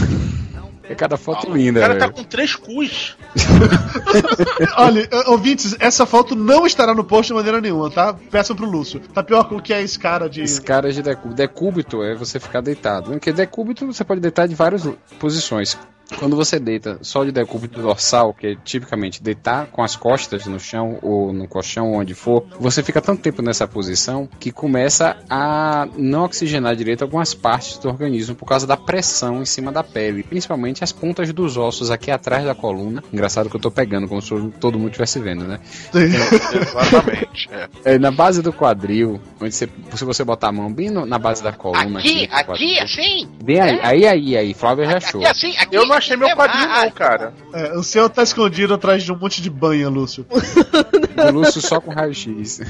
É 0.90 0.96
cada 0.96 1.18
foto 1.18 1.52
linda, 1.52 1.80
O 1.80 1.82
cara 1.82 1.96
tá 1.96 2.06
velho. 2.06 2.18
com 2.18 2.24
três 2.24 2.56
cus. 2.56 3.18
Olha, 4.78 5.08
ouvintes, 5.28 5.76
essa 5.80 6.06
foto 6.06 6.36
não 6.36 6.66
estará 6.66 6.94
no 6.94 7.04
post 7.04 7.28
de 7.28 7.34
maneira 7.34 7.60
nenhuma, 7.60 7.90
tá? 7.90 8.14
Peçam 8.32 8.56
pro 8.56 8.66
Lúcio. 8.66 9.00
Tapioca, 9.14 9.54
o 9.56 9.62
que 9.62 9.74
é 9.74 9.82
esse 9.82 10.00
cara 10.00 10.30
de. 10.30 10.42
Escara 10.42 10.92
de 10.92 11.02
decúbito. 11.02 11.36
Decúbito 11.36 12.04
é 12.04 12.16
você 12.16 12.40
ficar 12.40 12.62
deitado. 12.62 13.12
Porque 13.12 13.32
decúbito 13.32 13.86
você 13.86 14.04
pode 14.04 14.22
deitar 14.22 14.48
de 14.48 14.56
várias 14.56 14.88
posições. 15.20 15.78
Quando 16.20 16.36
você 16.36 16.58
deita 16.60 16.98
só 17.02 17.24
de 17.24 17.32
decúbito 17.32 17.82
dorsal, 17.82 18.34
que 18.34 18.48
é 18.48 18.56
tipicamente 18.64 19.22
deitar 19.22 19.68
com 19.68 19.84
as 19.84 19.96
costas 19.96 20.46
no 20.46 20.60
chão 20.60 20.98
ou 21.02 21.34
no 21.34 21.48
colchão, 21.48 21.94
onde 21.94 22.14
for, 22.14 22.46
você 22.60 22.82
fica 22.82 23.02
tanto 23.02 23.22
tempo 23.22 23.42
nessa 23.42 23.68
posição 23.68 24.28
que 24.40 24.52
começa 24.52 25.18
a 25.30 25.88
não 25.98 26.24
oxigenar 26.24 26.76
direito 26.76 27.02
algumas 27.04 27.34
partes 27.34 27.78
do 27.78 27.90
organismo 27.90 28.36
por 28.36 28.46
causa 28.46 28.66
da 28.66 28.78
pressão 28.78 29.42
em 29.42 29.46
cima 29.46 29.72
da 29.72 29.84
pele, 29.84 30.24
principalmente 30.24 30.84
as 30.84 30.92
pontas 30.92 31.32
dos 31.34 31.58
ossos 31.58 31.92
aqui 31.92 32.10
atrás 32.10 32.46
da 32.46 32.56
coluna. 32.56 33.04
Engraçado 33.12 33.50
que 33.50 33.56
eu 33.56 33.60
tô 33.62 33.70
pegando, 33.70 34.08
como 34.08 34.22
se 34.22 34.30
todo 34.60 34.78
mundo 34.80 34.88
estivesse 34.92 35.20
vendo, 35.20 35.44
né? 35.46 35.60
Exatamente. 35.94 37.50
É. 37.84 37.96
É, 37.96 38.00
na 38.00 38.12
base 38.12 38.42
do 38.42 38.52
quadril, 38.54 39.20
onde 39.42 39.54
você, 39.54 39.70
se 39.96 40.06
você 40.06 40.24
botar 40.24 40.50
a 40.50 40.52
mão 40.52 40.72
bem 40.72 40.90
no- 40.90 41.06
na 41.06 41.20
base 41.20 41.44
da 41.44 41.52
coluna. 41.52 42.00
Aqui, 42.00 42.28
aqui, 42.32 42.46
quadril. 42.46 42.82
assim. 42.84 43.30
Bem 43.44 43.60
aí, 43.60 43.80
aí, 43.82 44.06
aí, 44.08 44.38
aí, 44.38 44.54
Flávia 44.54 44.86
já 44.86 44.98
achou. 44.98 45.22
Aqui, 45.22 45.30
assim, 45.32 45.58
aqui. 45.58 45.76
Eu 45.76 45.86
não 45.86 45.96
achei 45.98 46.16
meu 46.16 46.28
É, 46.28 46.36
quadrinho, 46.36 46.68
não, 46.68 46.92
cara. 46.92 47.34
É, 47.54 47.74
o 47.78 47.84
seu 47.84 48.10
tá 48.10 48.24
escondido 48.24 48.74
atrás 48.74 49.04
de 49.04 49.12
um 49.12 49.18
monte 49.18 49.42
de 49.42 49.50
banha, 49.50 49.90
Lúcio. 49.90 50.26
Do 51.18 51.32
Lúcio 51.32 51.62
só 51.62 51.80
com 51.82 51.92
raio-x. 51.92 52.62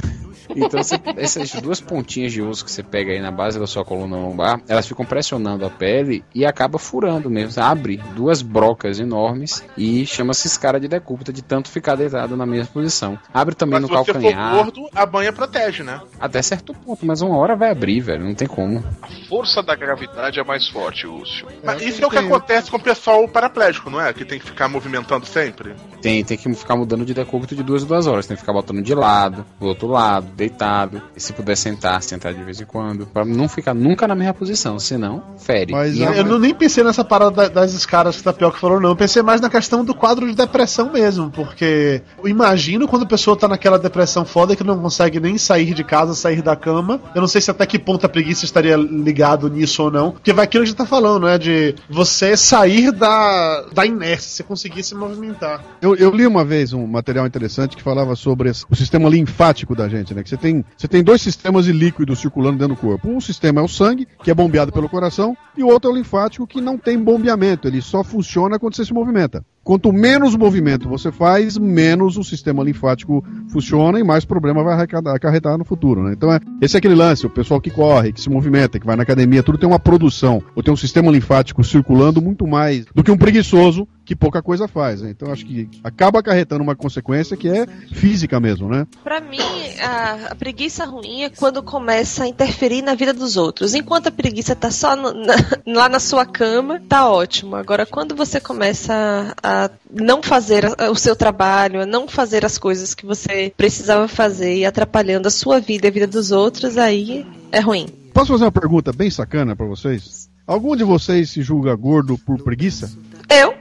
Então, 0.55 0.81
você- 0.81 0.99
essas 1.17 1.51
duas 1.61 1.81
pontinhas 1.81 2.31
de 2.31 2.41
osso 2.41 2.63
que 2.63 2.71
você 2.71 2.81
pega 2.81 3.11
aí 3.11 3.19
na 3.21 3.29
base 3.31 3.59
da 3.59 3.67
sua 3.67 3.83
coluna 3.83 4.15
lombar, 4.15 4.61
elas 4.67 4.87
ficam 4.87 5.05
pressionando 5.05 5.65
a 5.65 5.69
pele 5.69 6.23
e 6.33 6.45
acaba 6.45 6.79
furando 6.79 7.29
mesmo. 7.29 7.51
Você 7.51 7.59
abre 7.59 7.97
duas 8.15 8.41
brocas 8.41 8.99
enormes 8.99 9.63
e 9.77 10.05
chama-se 10.05 10.47
escara 10.47 10.79
de 10.79 10.87
decúbito 10.87 11.33
de 11.33 11.41
tanto 11.43 11.69
ficar 11.69 11.95
deitado 11.95 12.37
na 12.37 12.45
mesma 12.45 12.67
posição. 12.73 13.19
Abre 13.33 13.55
também 13.55 13.79
Mas 13.79 13.81
no 13.81 13.87
se 13.87 13.93
for 14.05 14.13
calcanhar, 14.13 14.55
gordo, 14.55 14.89
a 14.95 15.05
banha 15.05 15.33
protege, 15.33 15.83
né? 15.83 15.99
até 16.19 16.41
certo 16.41 16.73
ponto, 16.73 17.05
mas 17.05 17.21
uma 17.21 17.35
hora 17.37 17.55
vai 17.55 17.69
abrir, 17.71 17.99
velho, 17.99 18.23
não 18.23 18.33
tem 18.33 18.47
como. 18.47 18.83
A 19.01 19.07
força 19.27 19.61
da 19.61 19.75
gravidade 19.75 20.39
é 20.39 20.43
mais 20.43 20.67
forte, 20.69 21.05
Lúcio. 21.05 21.45
Mas 21.63 21.81
É, 21.81 21.85
isso 21.85 22.01
é 22.03 22.07
o 22.07 22.09
que 22.09 22.17
acontece 22.17 22.71
com 22.71 22.77
o 22.77 22.81
pessoal 22.81 23.27
paraplégico, 23.27 23.89
não 23.89 23.99
é? 23.99 24.13
Que 24.13 24.23
tem 24.23 24.39
que 24.39 24.45
ficar 24.45 24.67
movimentando 24.69 25.25
sempre. 25.25 25.75
Tem, 26.01 26.23
tem 26.23 26.37
que 26.37 26.53
ficar 26.55 26.75
mudando 26.77 27.03
de 27.05 27.13
decúbito 27.13 27.53
de 27.55 27.63
duas 27.63 27.83
em 27.83 27.87
duas 27.87 28.07
horas. 28.07 28.25
Tem 28.27 28.36
que 28.37 28.41
ficar 28.41 28.53
botando 28.53 28.81
de 28.81 28.93
lado, 28.95 29.45
do 29.59 29.65
outro 29.67 29.87
lado, 29.87 30.27
deitado. 30.35 31.01
E 31.15 31.19
se 31.19 31.33
puder 31.33 31.55
sentar, 31.57 32.01
sentar 32.01 32.33
de 32.33 32.43
vez 32.43 32.61
em 32.61 32.65
quando. 32.65 33.05
Pra 33.07 33.25
não 33.25 33.47
ficar 33.49 33.73
nunca 33.73 34.07
na 34.07 34.15
mesma 34.15 34.33
posição, 34.33 34.79
senão 34.79 35.21
fere. 35.37 35.71
Mas 35.73 35.95
E 35.97 36.05
a- 36.05 36.15
é 36.15 36.19
Eu 36.19 36.25
não, 36.25 36.39
nem 36.39 36.53
pensei 36.53 36.83
nessa 36.83 37.03
parada 37.03 37.31
da- 37.31 37.47
das 37.49 37.73
escaras 37.73 38.15
que 38.15 38.21
o 38.21 38.23
Tapioca 38.23 38.57
falou, 38.57 38.79
não. 38.79 38.89
Eu 38.89 38.95
pensei 38.95 39.21
mais 39.21 39.41
na 39.41 39.49
questão 39.49 39.83
do 39.83 39.93
quadro 39.93 40.27
de 40.27 40.35
depressão 40.35 40.91
mesmo, 40.91 41.29
porque 41.31 42.01
eu 42.21 42.27
imagino 42.29 42.87
quando 42.87 43.03
a 43.03 43.07
pessoa 43.07 43.35
tá 43.37 43.47
naquela 43.47 43.77
depressão 43.79 44.25
foda 44.25 44.55
que 44.55 44.63
não 44.63 44.77
consegue 44.79 45.19
nem 45.19 45.37
sair 45.37 45.73
de 45.73 45.83
casa, 45.83 46.13
sair 46.13 46.41
da 46.41 46.55
cama. 46.55 46.99
Eu 47.15 47.21
não 47.21 47.27
sei 47.27 47.41
se 47.41 47.49
até 47.51 47.65
que 47.65 47.77
ponto 47.79 48.05
a 48.05 48.09
preguiça 48.09 48.45
estaria 48.45 48.75
ligado 48.75 49.49
nisso 49.49 49.83
ou 49.83 49.91
não, 49.91 50.11
porque 50.11 50.33
vai 50.33 50.45
aquilo 50.45 50.63
que 50.63 50.67
a 50.67 50.71
gente 50.71 50.77
tá 50.77 50.85
falando, 50.85 51.25
né? 51.25 51.37
De 51.37 51.75
você 51.89 52.35
sair 52.37 52.91
da, 52.91 53.63
da 53.73 53.85
inércia, 53.85 54.29
você 54.29 54.43
conseguir 54.43 54.83
se 54.83 54.93
movimentar. 54.95 55.63
Eu, 55.81 55.95
eu 55.95 56.11
li 56.11 56.25
uma 56.27 56.43
vez 56.45 56.73
um 56.73 56.85
material 56.85 57.25
interessante 57.25 57.75
que 57.75 57.83
falava 57.83 58.15
sobre 58.15 58.26
esse- 58.45 58.65
o 58.69 58.75
sistema 58.75 59.09
linfático 59.09 59.75
da 59.75 59.87
gente, 59.87 60.13
né? 60.13 60.23
Que 60.23 60.29
você 60.29 60.37
tem, 60.37 60.63
você 60.75 60.87
tem 60.87 61.03
dois 61.03 61.21
sistemas 61.21 61.65
de 61.65 61.71
líquido 61.71 62.15
circulando 62.15 62.57
dentro 62.57 62.75
do 62.75 62.79
corpo. 62.81 63.09
Um 63.09 63.21
sistema 63.21 63.61
é 63.61 63.63
o 63.63 63.67
sangue, 63.67 64.07
que 64.23 64.31
é 64.31 64.33
bombeado 64.33 64.71
pelo 64.71 64.89
coração, 64.89 65.35
e 65.57 65.63
o 65.63 65.67
outro 65.67 65.89
é 65.89 65.93
o 65.93 65.97
linfático, 65.97 66.47
que 66.47 66.61
não 66.61 66.77
tem 66.77 66.97
bombeamento, 66.97 67.67
ele 67.67 67.81
só 67.81 68.03
funciona 68.03 68.59
quando 68.59 68.75
você 68.75 68.85
se 68.85 68.93
movimenta. 68.93 69.43
Quanto 69.67 69.91
menos 69.91 70.33
movimento 70.33 70.87
você 70.87 71.11
faz, 71.11 71.57
menos 71.57 72.15
o 72.15 72.23
sistema 72.23 72.63
linfático 72.63 73.21
funciona 73.49 73.99
e 73.99 74.03
mais 74.03 74.23
problema 74.23 74.63
vai 74.63 74.81
acarretar 74.81 75.57
no 75.57 75.65
futuro, 75.65 76.01
né? 76.03 76.13
Então, 76.13 76.31
é, 76.31 76.39
esse 76.61 76.77
é 76.77 76.79
aquele 76.79 76.95
lance, 76.95 77.25
o 77.25 77.29
pessoal 77.29 77.59
que 77.59 77.69
corre, 77.69 78.13
que 78.13 78.21
se 78.21 78.29
movimenta, 78.29 78.79
que 78.79 78.85
vai 78.85 78.95
na 78.95 79.03
academia, 79.03 79.43
tudo 79.43 79.57
tem 79.57 79.67
uma 79.67 79.77
produção, 79.77 80.41
ou 80.55 80.63
tem 80.63 80.73
um 80.73 80.77
sistema 80.77 81.11
linfático 81.11 81.61
circulando 81.65 82.21
muito 82.21 82.47
mais 82.47 82.85
do 82.95 83.03
que 83.03 83.11
um 83.11 83.17
preguiçoso 83.17 83.85
que 84.05 84.15
pouca 84.15 84.41
coisa 84.41 84.69
faz, 84.69 85.01
né? 85.01 85.09
Então, 85.09 85.33
acho 85.33 85.45
que 85.45 85.67
acaba 85.83 86.19
acarretando 86.19 86.63
uma 86.63 86.77
consequência 86.77 87.35
que 87.35 87.49
é 87.49 87.67
física 87.91 88.39
mesmo, 88.39 88.69
né? 88.69 88.87
Pra 89.03 89.19
mim, 89.19 89.37
a, 89.81 90.31
a 90.31 90.35
preguiça 90.35 90.85
ruim 90.85 91.23
é 91.23 91.29
quando 91.29 91.61
começa 91.61 92.23
a 92.23 92.27
interferir 92.29 92.81
na 92.81 92.95
vida 92.95 93.13
dos 93.13 93.35
outros. 93.35 93.75
Enquanto 93.75 94.07
a 94.07 94.11
preguiça 94.11 94.55
tá 94.55 94.71
só 94.71 94.95
no- 94.95 95.13
na- 95.13 95.35
lá 95.67 95.89
na 95.89 95.99
sua 95.99 96.25
cama, 96.25 96.81
tá 96.87 97.09
ótimo. 97.11 97.57
Agora, 97.57 97.85
quando 97.85 98.15
você 98.15 98.39
começa 98.39 99.35
a 99.43 99.56
não 99.91 100.21
fazer 100.21 100.65
o 100.89 100.95
seu 100.95 101.15
trabalho, 101.15 101.81
a 101.81 101.85
não 101.85 102.07
fazer 102.07 102.45
as 102.45 102.57
coisas 102.57 102.93
que 102.93 103.05
você 103.05 103.53
precisava 103.55 104.07
fazer 104.07 104.57
e 104.57 104.65
atrapalhando 104.65 105.27
a 105.27 105.31
sua 105.31 105.59
vida 105.59 105.87
e 105.87 105.89
a 105.89 105.93
vida 105.93 106.07
dos 106.07 106.31
outros, 106.31 106.77
aí 106.77 107.25
é 107.51 107.59
ruim. 107.59 107.87
Posso 108.13 108.31
fazer 108.31 108.45
uma 108.45 108.51
pergunta 108.51 108.91
bem 108.91 109.09
sacana 109.09 109.55
pra 109.55 109.65
vocês? 109.65 110.29
Algum 110.45 110.75
de 110.75 110.83
vocês 110.83 111.29
se 111.29 111.41
julga 111.41 111.75
gordo 111.75 112.17
por 112.17 112.41
preguiça? 112.41 112.91
Eu? 113.29 113.53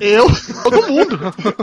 Eu? 0.00 0.26
Todo 0.64 0.88
mundo. 0.88 1.18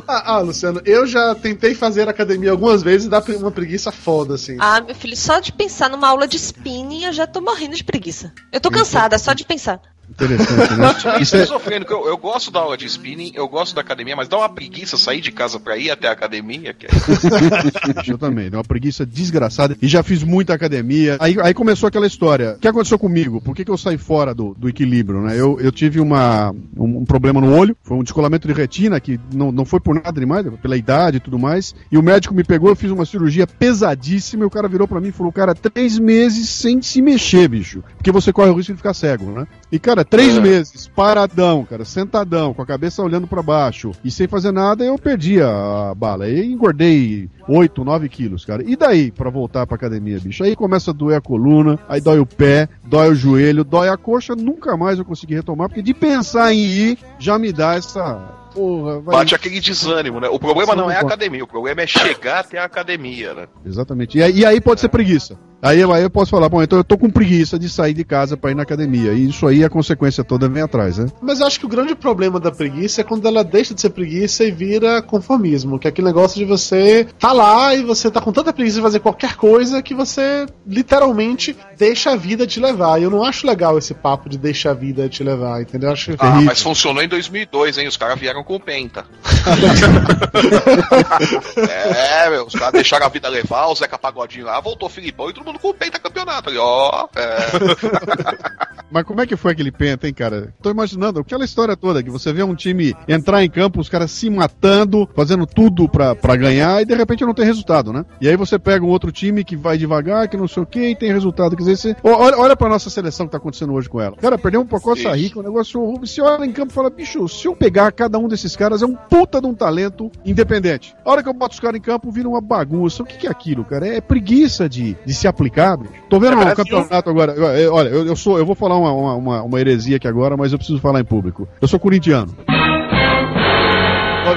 ah, 0.07 0.36
ah, 0.36 0.39
Luciano, 0.39 0.79
eu 0.86 1.07
já 1.07 1.33
tentei 1.33 1.73
fazer 1.73 2.07
academia 2.07 2.51
algumas 2.51 2.83
vezes 2.83 3.07
e 3.07 3.10
dá 3.10 3.23
uma 3.39 3.51
preguiça 3.51 3.91
foda, 3.91 4.36
assim. 4.36 4.57
Ah, 4.60 4.79
meu 4.79 4.93
filho, 4.93 5.17
só 5.17 5.39
de 5.39 5.51
pensar 5.51 5.89
numa 5.89 6.07
aula 6.07 6.27
de 6.27 6.38
spinning 6.38 7.05
eu 7.05 7.13
já 7.13 7.25
tô 7.25 7.41
morrendo 7.41 7.75
de 7.75 7.83
preguiça. 7.83 8.31
Eu 8.51 8.62
tô 8.62 8.69
cansada 8.69 9.17
só 9.17 9.33
de 9.33 9.43
pensar. 9.43 9.81
Interessante, 10.10 10.74
né? 10.76 11.22
Isso 11.22 11.36
é 11.36 11.41
esquizofrênico. 11.41 11.91
Eu, 11.91 12.08
eu 12.08 12.17
gosto 12.17 12.50
da 12.50 12.60
aula 12.60 12.78
de 12.78 12.86
spinning, 12.86 13.32
eu 13.36 13.48
gosto 13.48 13.76
da 13.76 13.82
academia, 13.82 14.15
mas 14.15 14.28
dá 14.28 14.38
uma 14.38 14.50
preguiça 14.50 14.98
sair 14.98 15.22
de 15.22 15.32
casa 15.32 15.60
pra 15.60 15.78
ir 15.78 15.91
até 15.91 16.08
a 16.08 16.12
academia. 16.12 16.74
Que 16.74 16.88
é... 16.88 16.89
eu 18.08 18.17
também, 18.17 18.50
deu 18.50 18.58
uma 18.58 18.63
preguiça 18.63 19.06
desgraçada. 19.06 19.78
E 19.82 19.88
já 19.88 20.02
fiz 20.02 20.24
muita 20.24 20.54
academia. 20.54 21.17
Aí, 21.20 21.38
aí 21.41 21.54
começou 21.54 21.88
aquela 21.88 22.08
história. 22.08 22.54
O 22.54 22.60
que 22.60 22.67
aconteceu 22.67 22.98
comigo? 22.98 23.41
Por 23.41 23.56
que, 23.56 23.65
que 23.65 23.72
eu 23.72 23.78
saí 23.78 23.98
fora 23.98 24.34
do, 24.34 24.54
do 24.56 24.70
equilíbrio, 24.70 25.22
né? 25.22 25.39
Eu, 25.39 25.60
eu 25.60 25.72
tive 25.72 26.00
uma, 26.00 26.52
um, 26.76 27.00
um 27.00 27.06
problema 27.06 27.41
no 27.41 27.54
olho, 27.54 27.76
foi 27.84 27.98
um 27.98 28.04
descolamento 28.04 28.48
de 28.48 28.54
retina, 28.54 29.00
que 29.00 29.20
não, 29.34 29.52
não 29.52 29.65
foi 29.65 29.80
por 29.80 29.96
nada 29.96 30.20
demais, 30.20 30.46
pela 30.62 30.78
idade 30.78 31.17
e 31.17 31.20
tudo 31.20 31.38
mais. 31.38 31.76
E 31.91 31.98
o 31.98 32.04
médico 32.04 32.34
me 32.34 32.43
pegou, 32.43 32.70
eu 32.70 32.76
fiz 32.76 32.91
uma 32.91 33.06
cirurgia 33.06 33.46
pesadíssima, 33.46 34.43
e 34.43 34.48
o 34.48 34.50
cara 34.50 34.67
virou 34.67 34.88
pra 34.88 35.02
mim 35.02 35.10
e 35.10 35.12
falou, 35.12 35.32
cara, 35.32 35.54
três 35.54 36.00
meses 36.00 36.50
sem 36.50 36.82
se 36.82 37.02
mexer, 37.02 37.48
bicho. 37.48 37.84
Porque 37.98 38.12
você 38.12 38.32
corre 38.32 38.50
o 38.50 38.56
risco 38.56 38.74
de 38.74 38.78
ficar 38.78 38.93
cego, 38.93 39.26
né? 39.32 39.48
E, 39.72 39.78
cara, 39.78 39.96
três 40.03 40.38
É. 40.38 40.39
meses, 40.39 40.88
paradão, 40.88 41.65
cara, 41.65 41.86
sentadão, 41.86 42.53
com 42.53 42.62
a 42.62 42.65
cabeça 42.65 43.03
olhando 43.03 43.27
pra 43.27 43.41
baixo, 43.41 43.91
e 44.03 44.12
sem 44.12 44.27
fazer 44.27 44.51
nada, 44.51 44.83
eu 44.83 44.97
perdi 44.97 45.41
a, 45.41 45.89
a 45.91 45.95
bala. 45.95 46.27
E 46.29 46.45
engordei 46.45 47.29
8, 47.47 47.83
9 47.83 48.10
quilos, 48.10 48.43
cara. 48.45 48.63
E 48.65 48.75
daí, 48.75 49.12
pra 49.12 49.29
voltar 49.29 49.65
pra 49.65 49.75
academia, 49.75 50.19
bicho? 50.19 50.43
Aí 50.43 50.55
começa 50.55 50.91
a 50.91 50.93
doer 50.93 51.17
a 51.17 51.21
coluna, 51.21 51.79
aí 51.88 52.01
dói 52.01 52.19
o 52.19 52.25
pé, 52.25 52.67
dói 52.86 53.10
o 53.10 53.15
joelho, 53.15 53.63
dói 53.63 53.89
a 53.89 53.97
coxa, 53.97 54.36
nunca 54.36 54.75
mais 54.75 54.99
eu 54.99 55.05
consegui 55.05 55.36
retomar, 55.36 55.69
porque 55.69 55.82
de 55.82 55.93
pensar 55.93 56.53
em 56.53 56.59
ir, 56.65 56.97
já 57.19 57.38
me 57.39 57.51
dá 57.51 57.76
essa. 57.76 58.36
Porra, 58.53 58.99
vai. 59.01 59.17
Bate 59.17 59.36
aquele 59.36 59.59
desânimo, 59.59 60.19
né? 60.19 60.28
O 60.30 60.39
problema 60.39 60.76
não 60.76 60.86
não 60.86 60.91
é 60.91 60.95
a 60.97 61.01
academia, 61.01 61.43
o 61.43 61.47
problema 61.47 61.82
é 61.82 61.88
chegar 61.88 62.39
até 62.39 62.57
a 62.57 62.63
academia, 62.63 63.34
né? 63.34 63.47
Exatamente. 63.65 64.17
E, 64.17 64.24
aí- 64.24 64.39
e 64.39 64.45
aí 64.45 64.59
pode 64.59 64.82
ser 64.82 64.89
preguiça. 64.89 65.38
Aí, 65.61 65.80
eu- 65.80 65.91
aí 65.91 66.03
eu 66.03 66.09
posso 66.09 66.32
falar, 66.32 66.47
bom, 66.49 66.61
então 66.61 66.78
eu 66.78 66.84
tô 66.84 66.97
com 66.97 67.09
preguiça 67.09 67.57
de 67.57 67.67
sair 67.67 67.93
de 67.93 68.03
casa 68.03 68.38
pra 68.38 68.51
ir 68.51 68.55
na 68.55 68.61
academia. 68.63 69.11
E 69.13 69.28
isso 69.30 69.45
aí, 69.47 69.63
a 69.63 69.69
consequência 69.69 70.24
toda 70.24 70.47
vem 70.47 70.61
atrás, 70.63 70.97
né? 70.99 71.07
Mas 71.22 71.39
eu 71.39 71.47
acho 71.47 71.59
que 71.59 71.65
o 71.65 71.69
grande 71.69 71.93
problema 71.95 72.39
da 72.39 72.51
preguiça 72.51 73.01
é 73.01 73.03
quando 73.03 73.28
ela 73.28 73.43
deixa 73.43 73.74
de 73.74 73.82
ser 73.82 73.89
preguiça 73.89 74.43
e 74.43 74.51
vira 74.51 75.01
conformismo, 75.01 75.78
que 75.80 75.88
é 75.88 75.89
aquele 75.89 76.07
negócio 76.07 76.38
de 76.39 76.45
você 76.45 77.07
tá 77.19 77.34
lá 77.38 77.73
e 77.75 77.83
você 77.83 78.09
tá 78.11 78.19
com 78.19 78.31
tanta 78.33 78.51
preguiça 78.51 78.77
de 78.77 78.81
fazer 78.81 78.99
qualquer 78.99 79.35
coisa 79.35 79.81
que 79.81 79.93
você 79.93 80.45
literalmente 80.65 81.55
deixa 81.77 82.11
a 82.11 82.15
vida 82.15 82.45
te 82.47 82.59
levar. 82.59 82.99
E 82.99 83.03
eu 83.03 83.09
não 83.09 83.23
acho 83.23 83.45
legal 83.47 83.77
esse 83.77 83.93
papo 83.93 84.27
de 84.27 84.38
deixa 84.38 84.71
a 84.71 84.73
vida 84.73 85.07
te 85.07 85.23
levar, 85.23 85.61
entendeu? 85.61 85.89
Eu 85.89 85.93
acho 85.93 86.11
Ah, 86.13 86.17
Terrível. 86.17 86.41
mas 86.45 86.61
funcionou 86.61 87.03
em 87.03 87.07
2002, 87.07 87.77
hein? 87.77 87.88
Os 87.88 87.95
caras 87.97 88.19
vieram 88.19 88.43
com 88.43 88.55
o 88.55 88.59
Penta. 88.59 89.05
é, 91.57 92.29
meu, 92.29 92.45
os 92.45 92.53
caras 92.53 92.73
deixaram 92.73 93.05
a 93.05 93.09
vida 93.09 93.27
levar, 93.29 93.67
o 93.67 93.75
Zeca 93.75 93.97
Pagodinho 93.97 94.45
lá, 94.45 94.59
voltou 94.59 94.88
o 94.88 94.91
Filipão 94.91 95.29
e 95.29 95.33
todo 95.33 95.45
mundo 95.45 95.59
com 95.59 95.69
o 95.69 95.73
Penta 95.73 95.99
campeonato 95.99 96.49
ali, 96.49 96.57
ó. 96.57 97.07
É. 97.15 98.77
Mas 98.89 99.03
como 99.03 99.19
é 99.19 99.27
que 99.27 99.35
foi 99.35 99.51
aquele 99.51 99.69
penta, 99.69 100.07
hein, 100.07 100.13
cara? 100.13 100.53
Tô 100.61 100.71
imaginando 100.71 101.19
aquela 101.19 101.43
história 101.43 101.75
toda, 101.75 102.01
que 102.01 102.09
você 102.09 102.31
vê 102.31 102.41
um 102.41 102.55
time 102.55 102.95
entrar 103.05 103.43
em 103.43 103.49
campo, 103.49 103.81
os 103.81 103.89
caras 103.89 104.09
se 104.11 104.29
matando, 104.29 105.09
fazendo 105.13 105.45
tudo 105.45 105.89
pra, 105.89 106.15
pra 106.15 106.38
ganhar, 106.38 106.81
e 106.81 106.85
de 106.85 106.95
repente 106.95 107.21
não 107.28 107.34
tem 107.34 107.45
resultado, 107.45 107.93
né? 107.93 108.05
E 108.19 108.28
aí 108.28 108.36
você 108.36 108.57
pega 108.57 108.84
um 108.84 108.89
outro 108.89 109.11
time 109.11 109.43
que 109.43 109.55
vai 109.55 109.78
devagar, 109.78 110.28
que 110.28 110.38
não 110.38 110.47
sei 110.47 110.63
o 110.63 110.65
que, 110.65 110.89
e 110.89 110.95
tem 110.95 111.11
resultado. 111.11 111.55
Quer 111.55 111.63
dizer, 111.63 111.78
você... 111.78 111.95
olha, 112.03 112.38
olha 112.38 112.55
pra 112.55 112.69
nossa 112.69 112.89
seleção 112.89 113.25
que 113.25 113.32
tá 113.32 113.38
acontecendo 113.38 113.73
hoje 113.73 113.89
com 113.89 114.01
ela. 114.01 114.15
Cara, 114.17 114.38
perdeu 114.38 114.61
um 114.61 114.65
pra 114.65 114.80
Costa 114.80 115.15
Rica, 115.15 115.39
um 115.39 115.43
negócio 115.43 115.82
horrível. 115.82 116.07
Você 116.07 116.21
olha 116.21 116.45
em 116.45 116.51
campo 116.51 116.71
e 116.71 116.75
fala, 116.75 116.89
bicho, 116.89 117.28
se 117.28 117.47
eu 117.47 117.55
pegar 117.55 117.91
cada 117.91 118.17
um 118.17 118.28
desses 118.28 118.55
caras, 118.55 118.82
é 118.82 118.86
um 118.86 118.95
puta 118.95 119.41
de 119.41 119.47
um 119.47 119.53
talento 119.53 120.11
independente. 120.25 120.95
A 121.05 121.11
hora 121.11 121.23
que 121.23 121.30
eu 121.30 121.34
boto 121.34 121.53
os 121.53 121.59
caras 121.59 121.78
em 121.78 121.82
campo, 121.82 122.11
vira 122.11 122.28
uma 122.28 122.41
bagunça. 122.41 123.03
O 123.03 123.05
que, 123.05 123.17
que 123.17 123.28
é 123.28 123.30
aquilo, 123.30 123.63
cara? 123.63 123.88
É 123.88 124.01
preguiça 124.01 124.67
de, 124.69 124.95
de 125.05 125.13
se 125.13 125.28
aplicar, 125.28 125.78
bicho. 125.78 125.93
Tô 126.09 126.19
vendo 126.19 126.41
É 126.41 126.51
um 126.51 126.55
campeonato 126.55 127.09
agora. 127.09 127.36
Olha, 127.71 127.89
eu, 127.89 128.05
eu 128.05 128.15
sou, 128.15 128.38
eu 128.38 128.45
vou 128.45 128.55
falar 128.55 128.78
uma, 128.78 128.91
uma, 128.91 129.15
uma, 129.15 129.43
uma 129.43 129.59
heresia 129.59 129.97
aqui 129.97 130.07
agora, 130.07 130.38
mas 130.38 130.51
eu 130.51 130.57
preciso 130.57 130.80
falar 130.80 130.99
em 130.99 131.05
público. 131.05 131.47
Eu 131.61 131.67
sou 131.67 131.80
corintiano. 131.80 132.36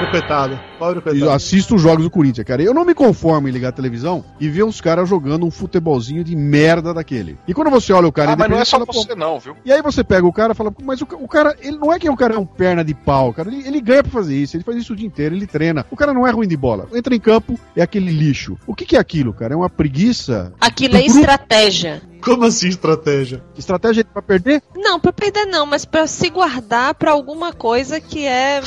Pobre 0.01 0.11
coitado. 0.19 0.59
Pobre 0.79 1.01
coitado. 1.01 1.29
assisto 1.29 1.75
os 1.75 1.81
jogos 1.81 2.03
do 2.03 2.09
Corinthians, 2.09 2.45
cara. 2.45 2.61
Eu 2.63 2.73
não 2.73 2.83
me 2.83 2.93
conformo 2.95 3.47
em 3.47 3.51
ligar 3.51 3.69
a 3.69 3.71
televisão 3.71 4.25
e 4.39 4.49
ver 4.49 4.63
uns 4.63 4.81
caras 4.81 5.07
jogando 5.07 5.45
um 5.45 5.51
futebolzinho 5.51 6.23
de 6.23 6.35
merda 6.35 6.93
daquele. 6.93 7.37
E 7.47 7.53
quando 7.53 7.69
você 7.69 7.93
olha 7.93 8.07
o 8.07 8.11
cara 8.11 8.31
Ah, 8.31 8.35
mas 8.35 8.49
não 8.49 8.57
é 8.57 8.65
só 8.65 8.79
fala, 8.79 8.85
você 8.91 9.15
não, 9.15 9.39
viu? 9.39 9.55
E 9.63 9.71
aí 9.71 9.81
você 9.81 10.03
pega 10.03 10.25
o 10.25 10.33
cara 10.33 10.53
e 10.53 10.55
fala, 10.55 10.73
mas 10.83 11.01
o, 11.01 11.07
o 11.19 11.27
cara, 11.27 11.55
ele 11.61 11.77
não 11.77 11.93
é 11.93 11.99
que 11.99 12.09
o 12.09 12.15
cara 12.15 12.33
é 12.33 12.39
um 12.39 12.45
perna 12.45 12.83
de 12.83 12.95
pau, 12.95 13.31
cara. 13.31 13.49
Ele, 13.49 13.67
ele 13.67 13.79
ganha 13.79 14.01
pra 14.01 14.11
fazer 14.11 14.35
isso, 14.35 14.57
ele 14.57 14.63
faz 14.63 14.77
isso 14.77 14.93
o 14.93 14.95
dia 14.95 15.05
inteiro, 15.05 15.35
ele 15.35 15.45
treina. 15.45 15.85
O 15.91 15.95
cara 15.95 16.13
não 16.13 16.25
é 16.25 16.31
ruim 16.31 16.47
de 16.47 16.57
bola. 16.57 16.87
Entra 16.93 17.13
em 17.13 17.19
campo, 17.19 17.59
é 17.75 17.83
aquele 17.83 18.11
lixo. 18.11 18.57
O 18.65 18.73
que, 18.73 18.85
que 18.85 18.95
é 18.95 18.99
aquilo, 18.99 19.33
cara? 19.33 19.53
É 19.53 19.57
uma 19.57 19.69
preguiça? 19.69 20.51
Aquilo 20.59 20.97
é 20.97 21.05
estratégia. 21.05 22.01
Como 22.23 22.43
assim 22.43 22.67
estratégia? 22.67 23.43
Estratégia 23.57 24.05
pra 24.05 24.21
perder? 24.21 24.61
Não, 24.75 24.99
pra 24.99 25.11
perder 25.11 25.45
não, 25.45 25.65
mas 25.65 25.85
pra 25.85 26.05
se 26.05 26.29
guardar 26.29 26.93
pra 26.93 27.11
alguma 27.11 27.51
coisa 27.51 27.99
que 27.99 28.25
é 28.25 28.61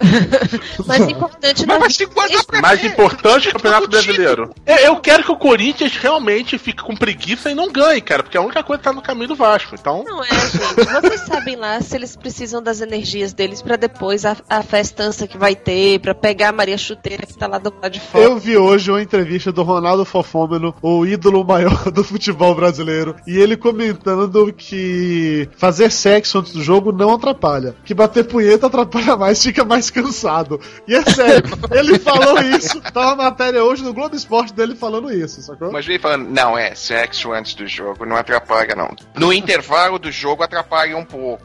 mais 0.86 1.08
importante 1.08 1.66
Mas 1.66 1.96
vida. 1.96 2.44
pra 2.46 2.60
Mais 2.60 2.84
importante 2.84 3.42
que 3.42 3.50
o 3.50 3.52
Campeonato. 3.52 3.88
Brasileiro. 3.88 4.54
Eu, 4.66 4.76
eu 4.76 4.96
quero 4.96 5.24
que 5.24 5.32
o 5.32 5.36
Corinthians 5.36 5.96
realmente 5.96 6.58
fique 6.58 6.82
com 6.82 6.94
preguiça 6.96 7.50
e 7.50 7.54
não 7.54 7.70
ganhe, 7.70 8.00
cara, 8.00 8.22
porque 8.22 8.36
é 8.36 8.40
a 8.40 8.42
única 8.42 8.62
coisa 8.62 8.78
que 8.78 8.84
tá 8.84 8.92
no 8.92 9.02
caminho 9.02 9.28
do 9.28 9.36
Vasco. 9.36 9.74
Então, 9.78 10.04
Não 10.04 10.22
é, 10.22 10.28
gente. 10.28 11.00
Vocês 11.02 11.20
sabem 11.26 11.56
lá 11.56 11.80
se 11.80 11.96
eles 11.96 12.16
precisam 12.16 12.62
das 12.62 12.80
energias 12.80 13.32
deles 13.32 13.62
pra 13.62 13.76
depois 13.76 14.24
a, 14.24 14.36
a 14.48 14.62
festança 14.62 15.26
que 15.26 15.36
vai 15.36 15.54
ter, 15.54 16.00
pra 16.00 16.14
pegar 16.14 16.48
a 16.48 16.52
Maria 16.52 16.78
Chuteira 16.78 17.26
que 17.26 17.36
tá 17.36 17.46
lá 17.46 17.58
do 17.58 17.72
lado 17.80 17.92
de 17.92 18.00
fora. 18.00 18.24
Eu 18.24 18.38
vi 18.38 18.56
hoje 18.56 18.90
uma 18.90 19.02
entrevista 19.02 19.52
do 19.52 19.62
Ronaldo 19.62 20.04
Fofômeno, 20.04 20.74
o 20.80 21.04
ídolo 21.04 21.44
maior 21.44 21.90
do 21.90 22.04
futebol 22.04 22.54
brasileiro, 22.54 23.16
e 23.26 23.36
ele 23.36 23.56
comentando 23.56 24.52
que 24.52 25.48
fazer 25.56 25.90
sexo 25.90 26.38
antes 26.38 26.52
do 26.52 26.62
jogo 26.62 26.92
não 26.92 27.14
atrapalha. 27.14 27.74
Que 27.84 27.94
bater 27.94 28.24
punheta 28.24 28.66
atrapalha 28.66 29.16
mais, 29.16 29.42
fica 29.42 29.64
mais 29.64 29.89
cansado. 29.90 30.60
E 30.86 30.94
é 30.94 31.02
sério, 31.02 31.50
ele 31.70 31.98
falou 31.98 32.40
isso. 32.40 32.80
Tá 32.92 33.08
uma 33.08 33.24
matéria 33.24 33.64
hoje 33.64 33.82
no 33.82 33.92
Globo 33.92 34.14
Esporte 34.14 34.52
dele 34.52 34.74
falando 34.74 35.12
isso, 35.12 35.40
sacou? 35.42 35.70
Mas 35.70 35.86
ele 35.88 35.98
falando, 35.98 36.28
não, 36.28 36.56
é, 36.56 36.74
sexo 36.74 37.32
antes 37.32 37.54
do 37.54 37.66
jogo 37.66 38.04
não 38.04 38.16
atrapalha, 38.16 38.74
não. 38.74 38.90
No 39.14 39.32
intervalo 39.32 39.98
do 39.98 40.10
jogo 40.10 40.42
atrapalha 40.42 40.96
um 40.96 41.04
pouco. 41.04 41.44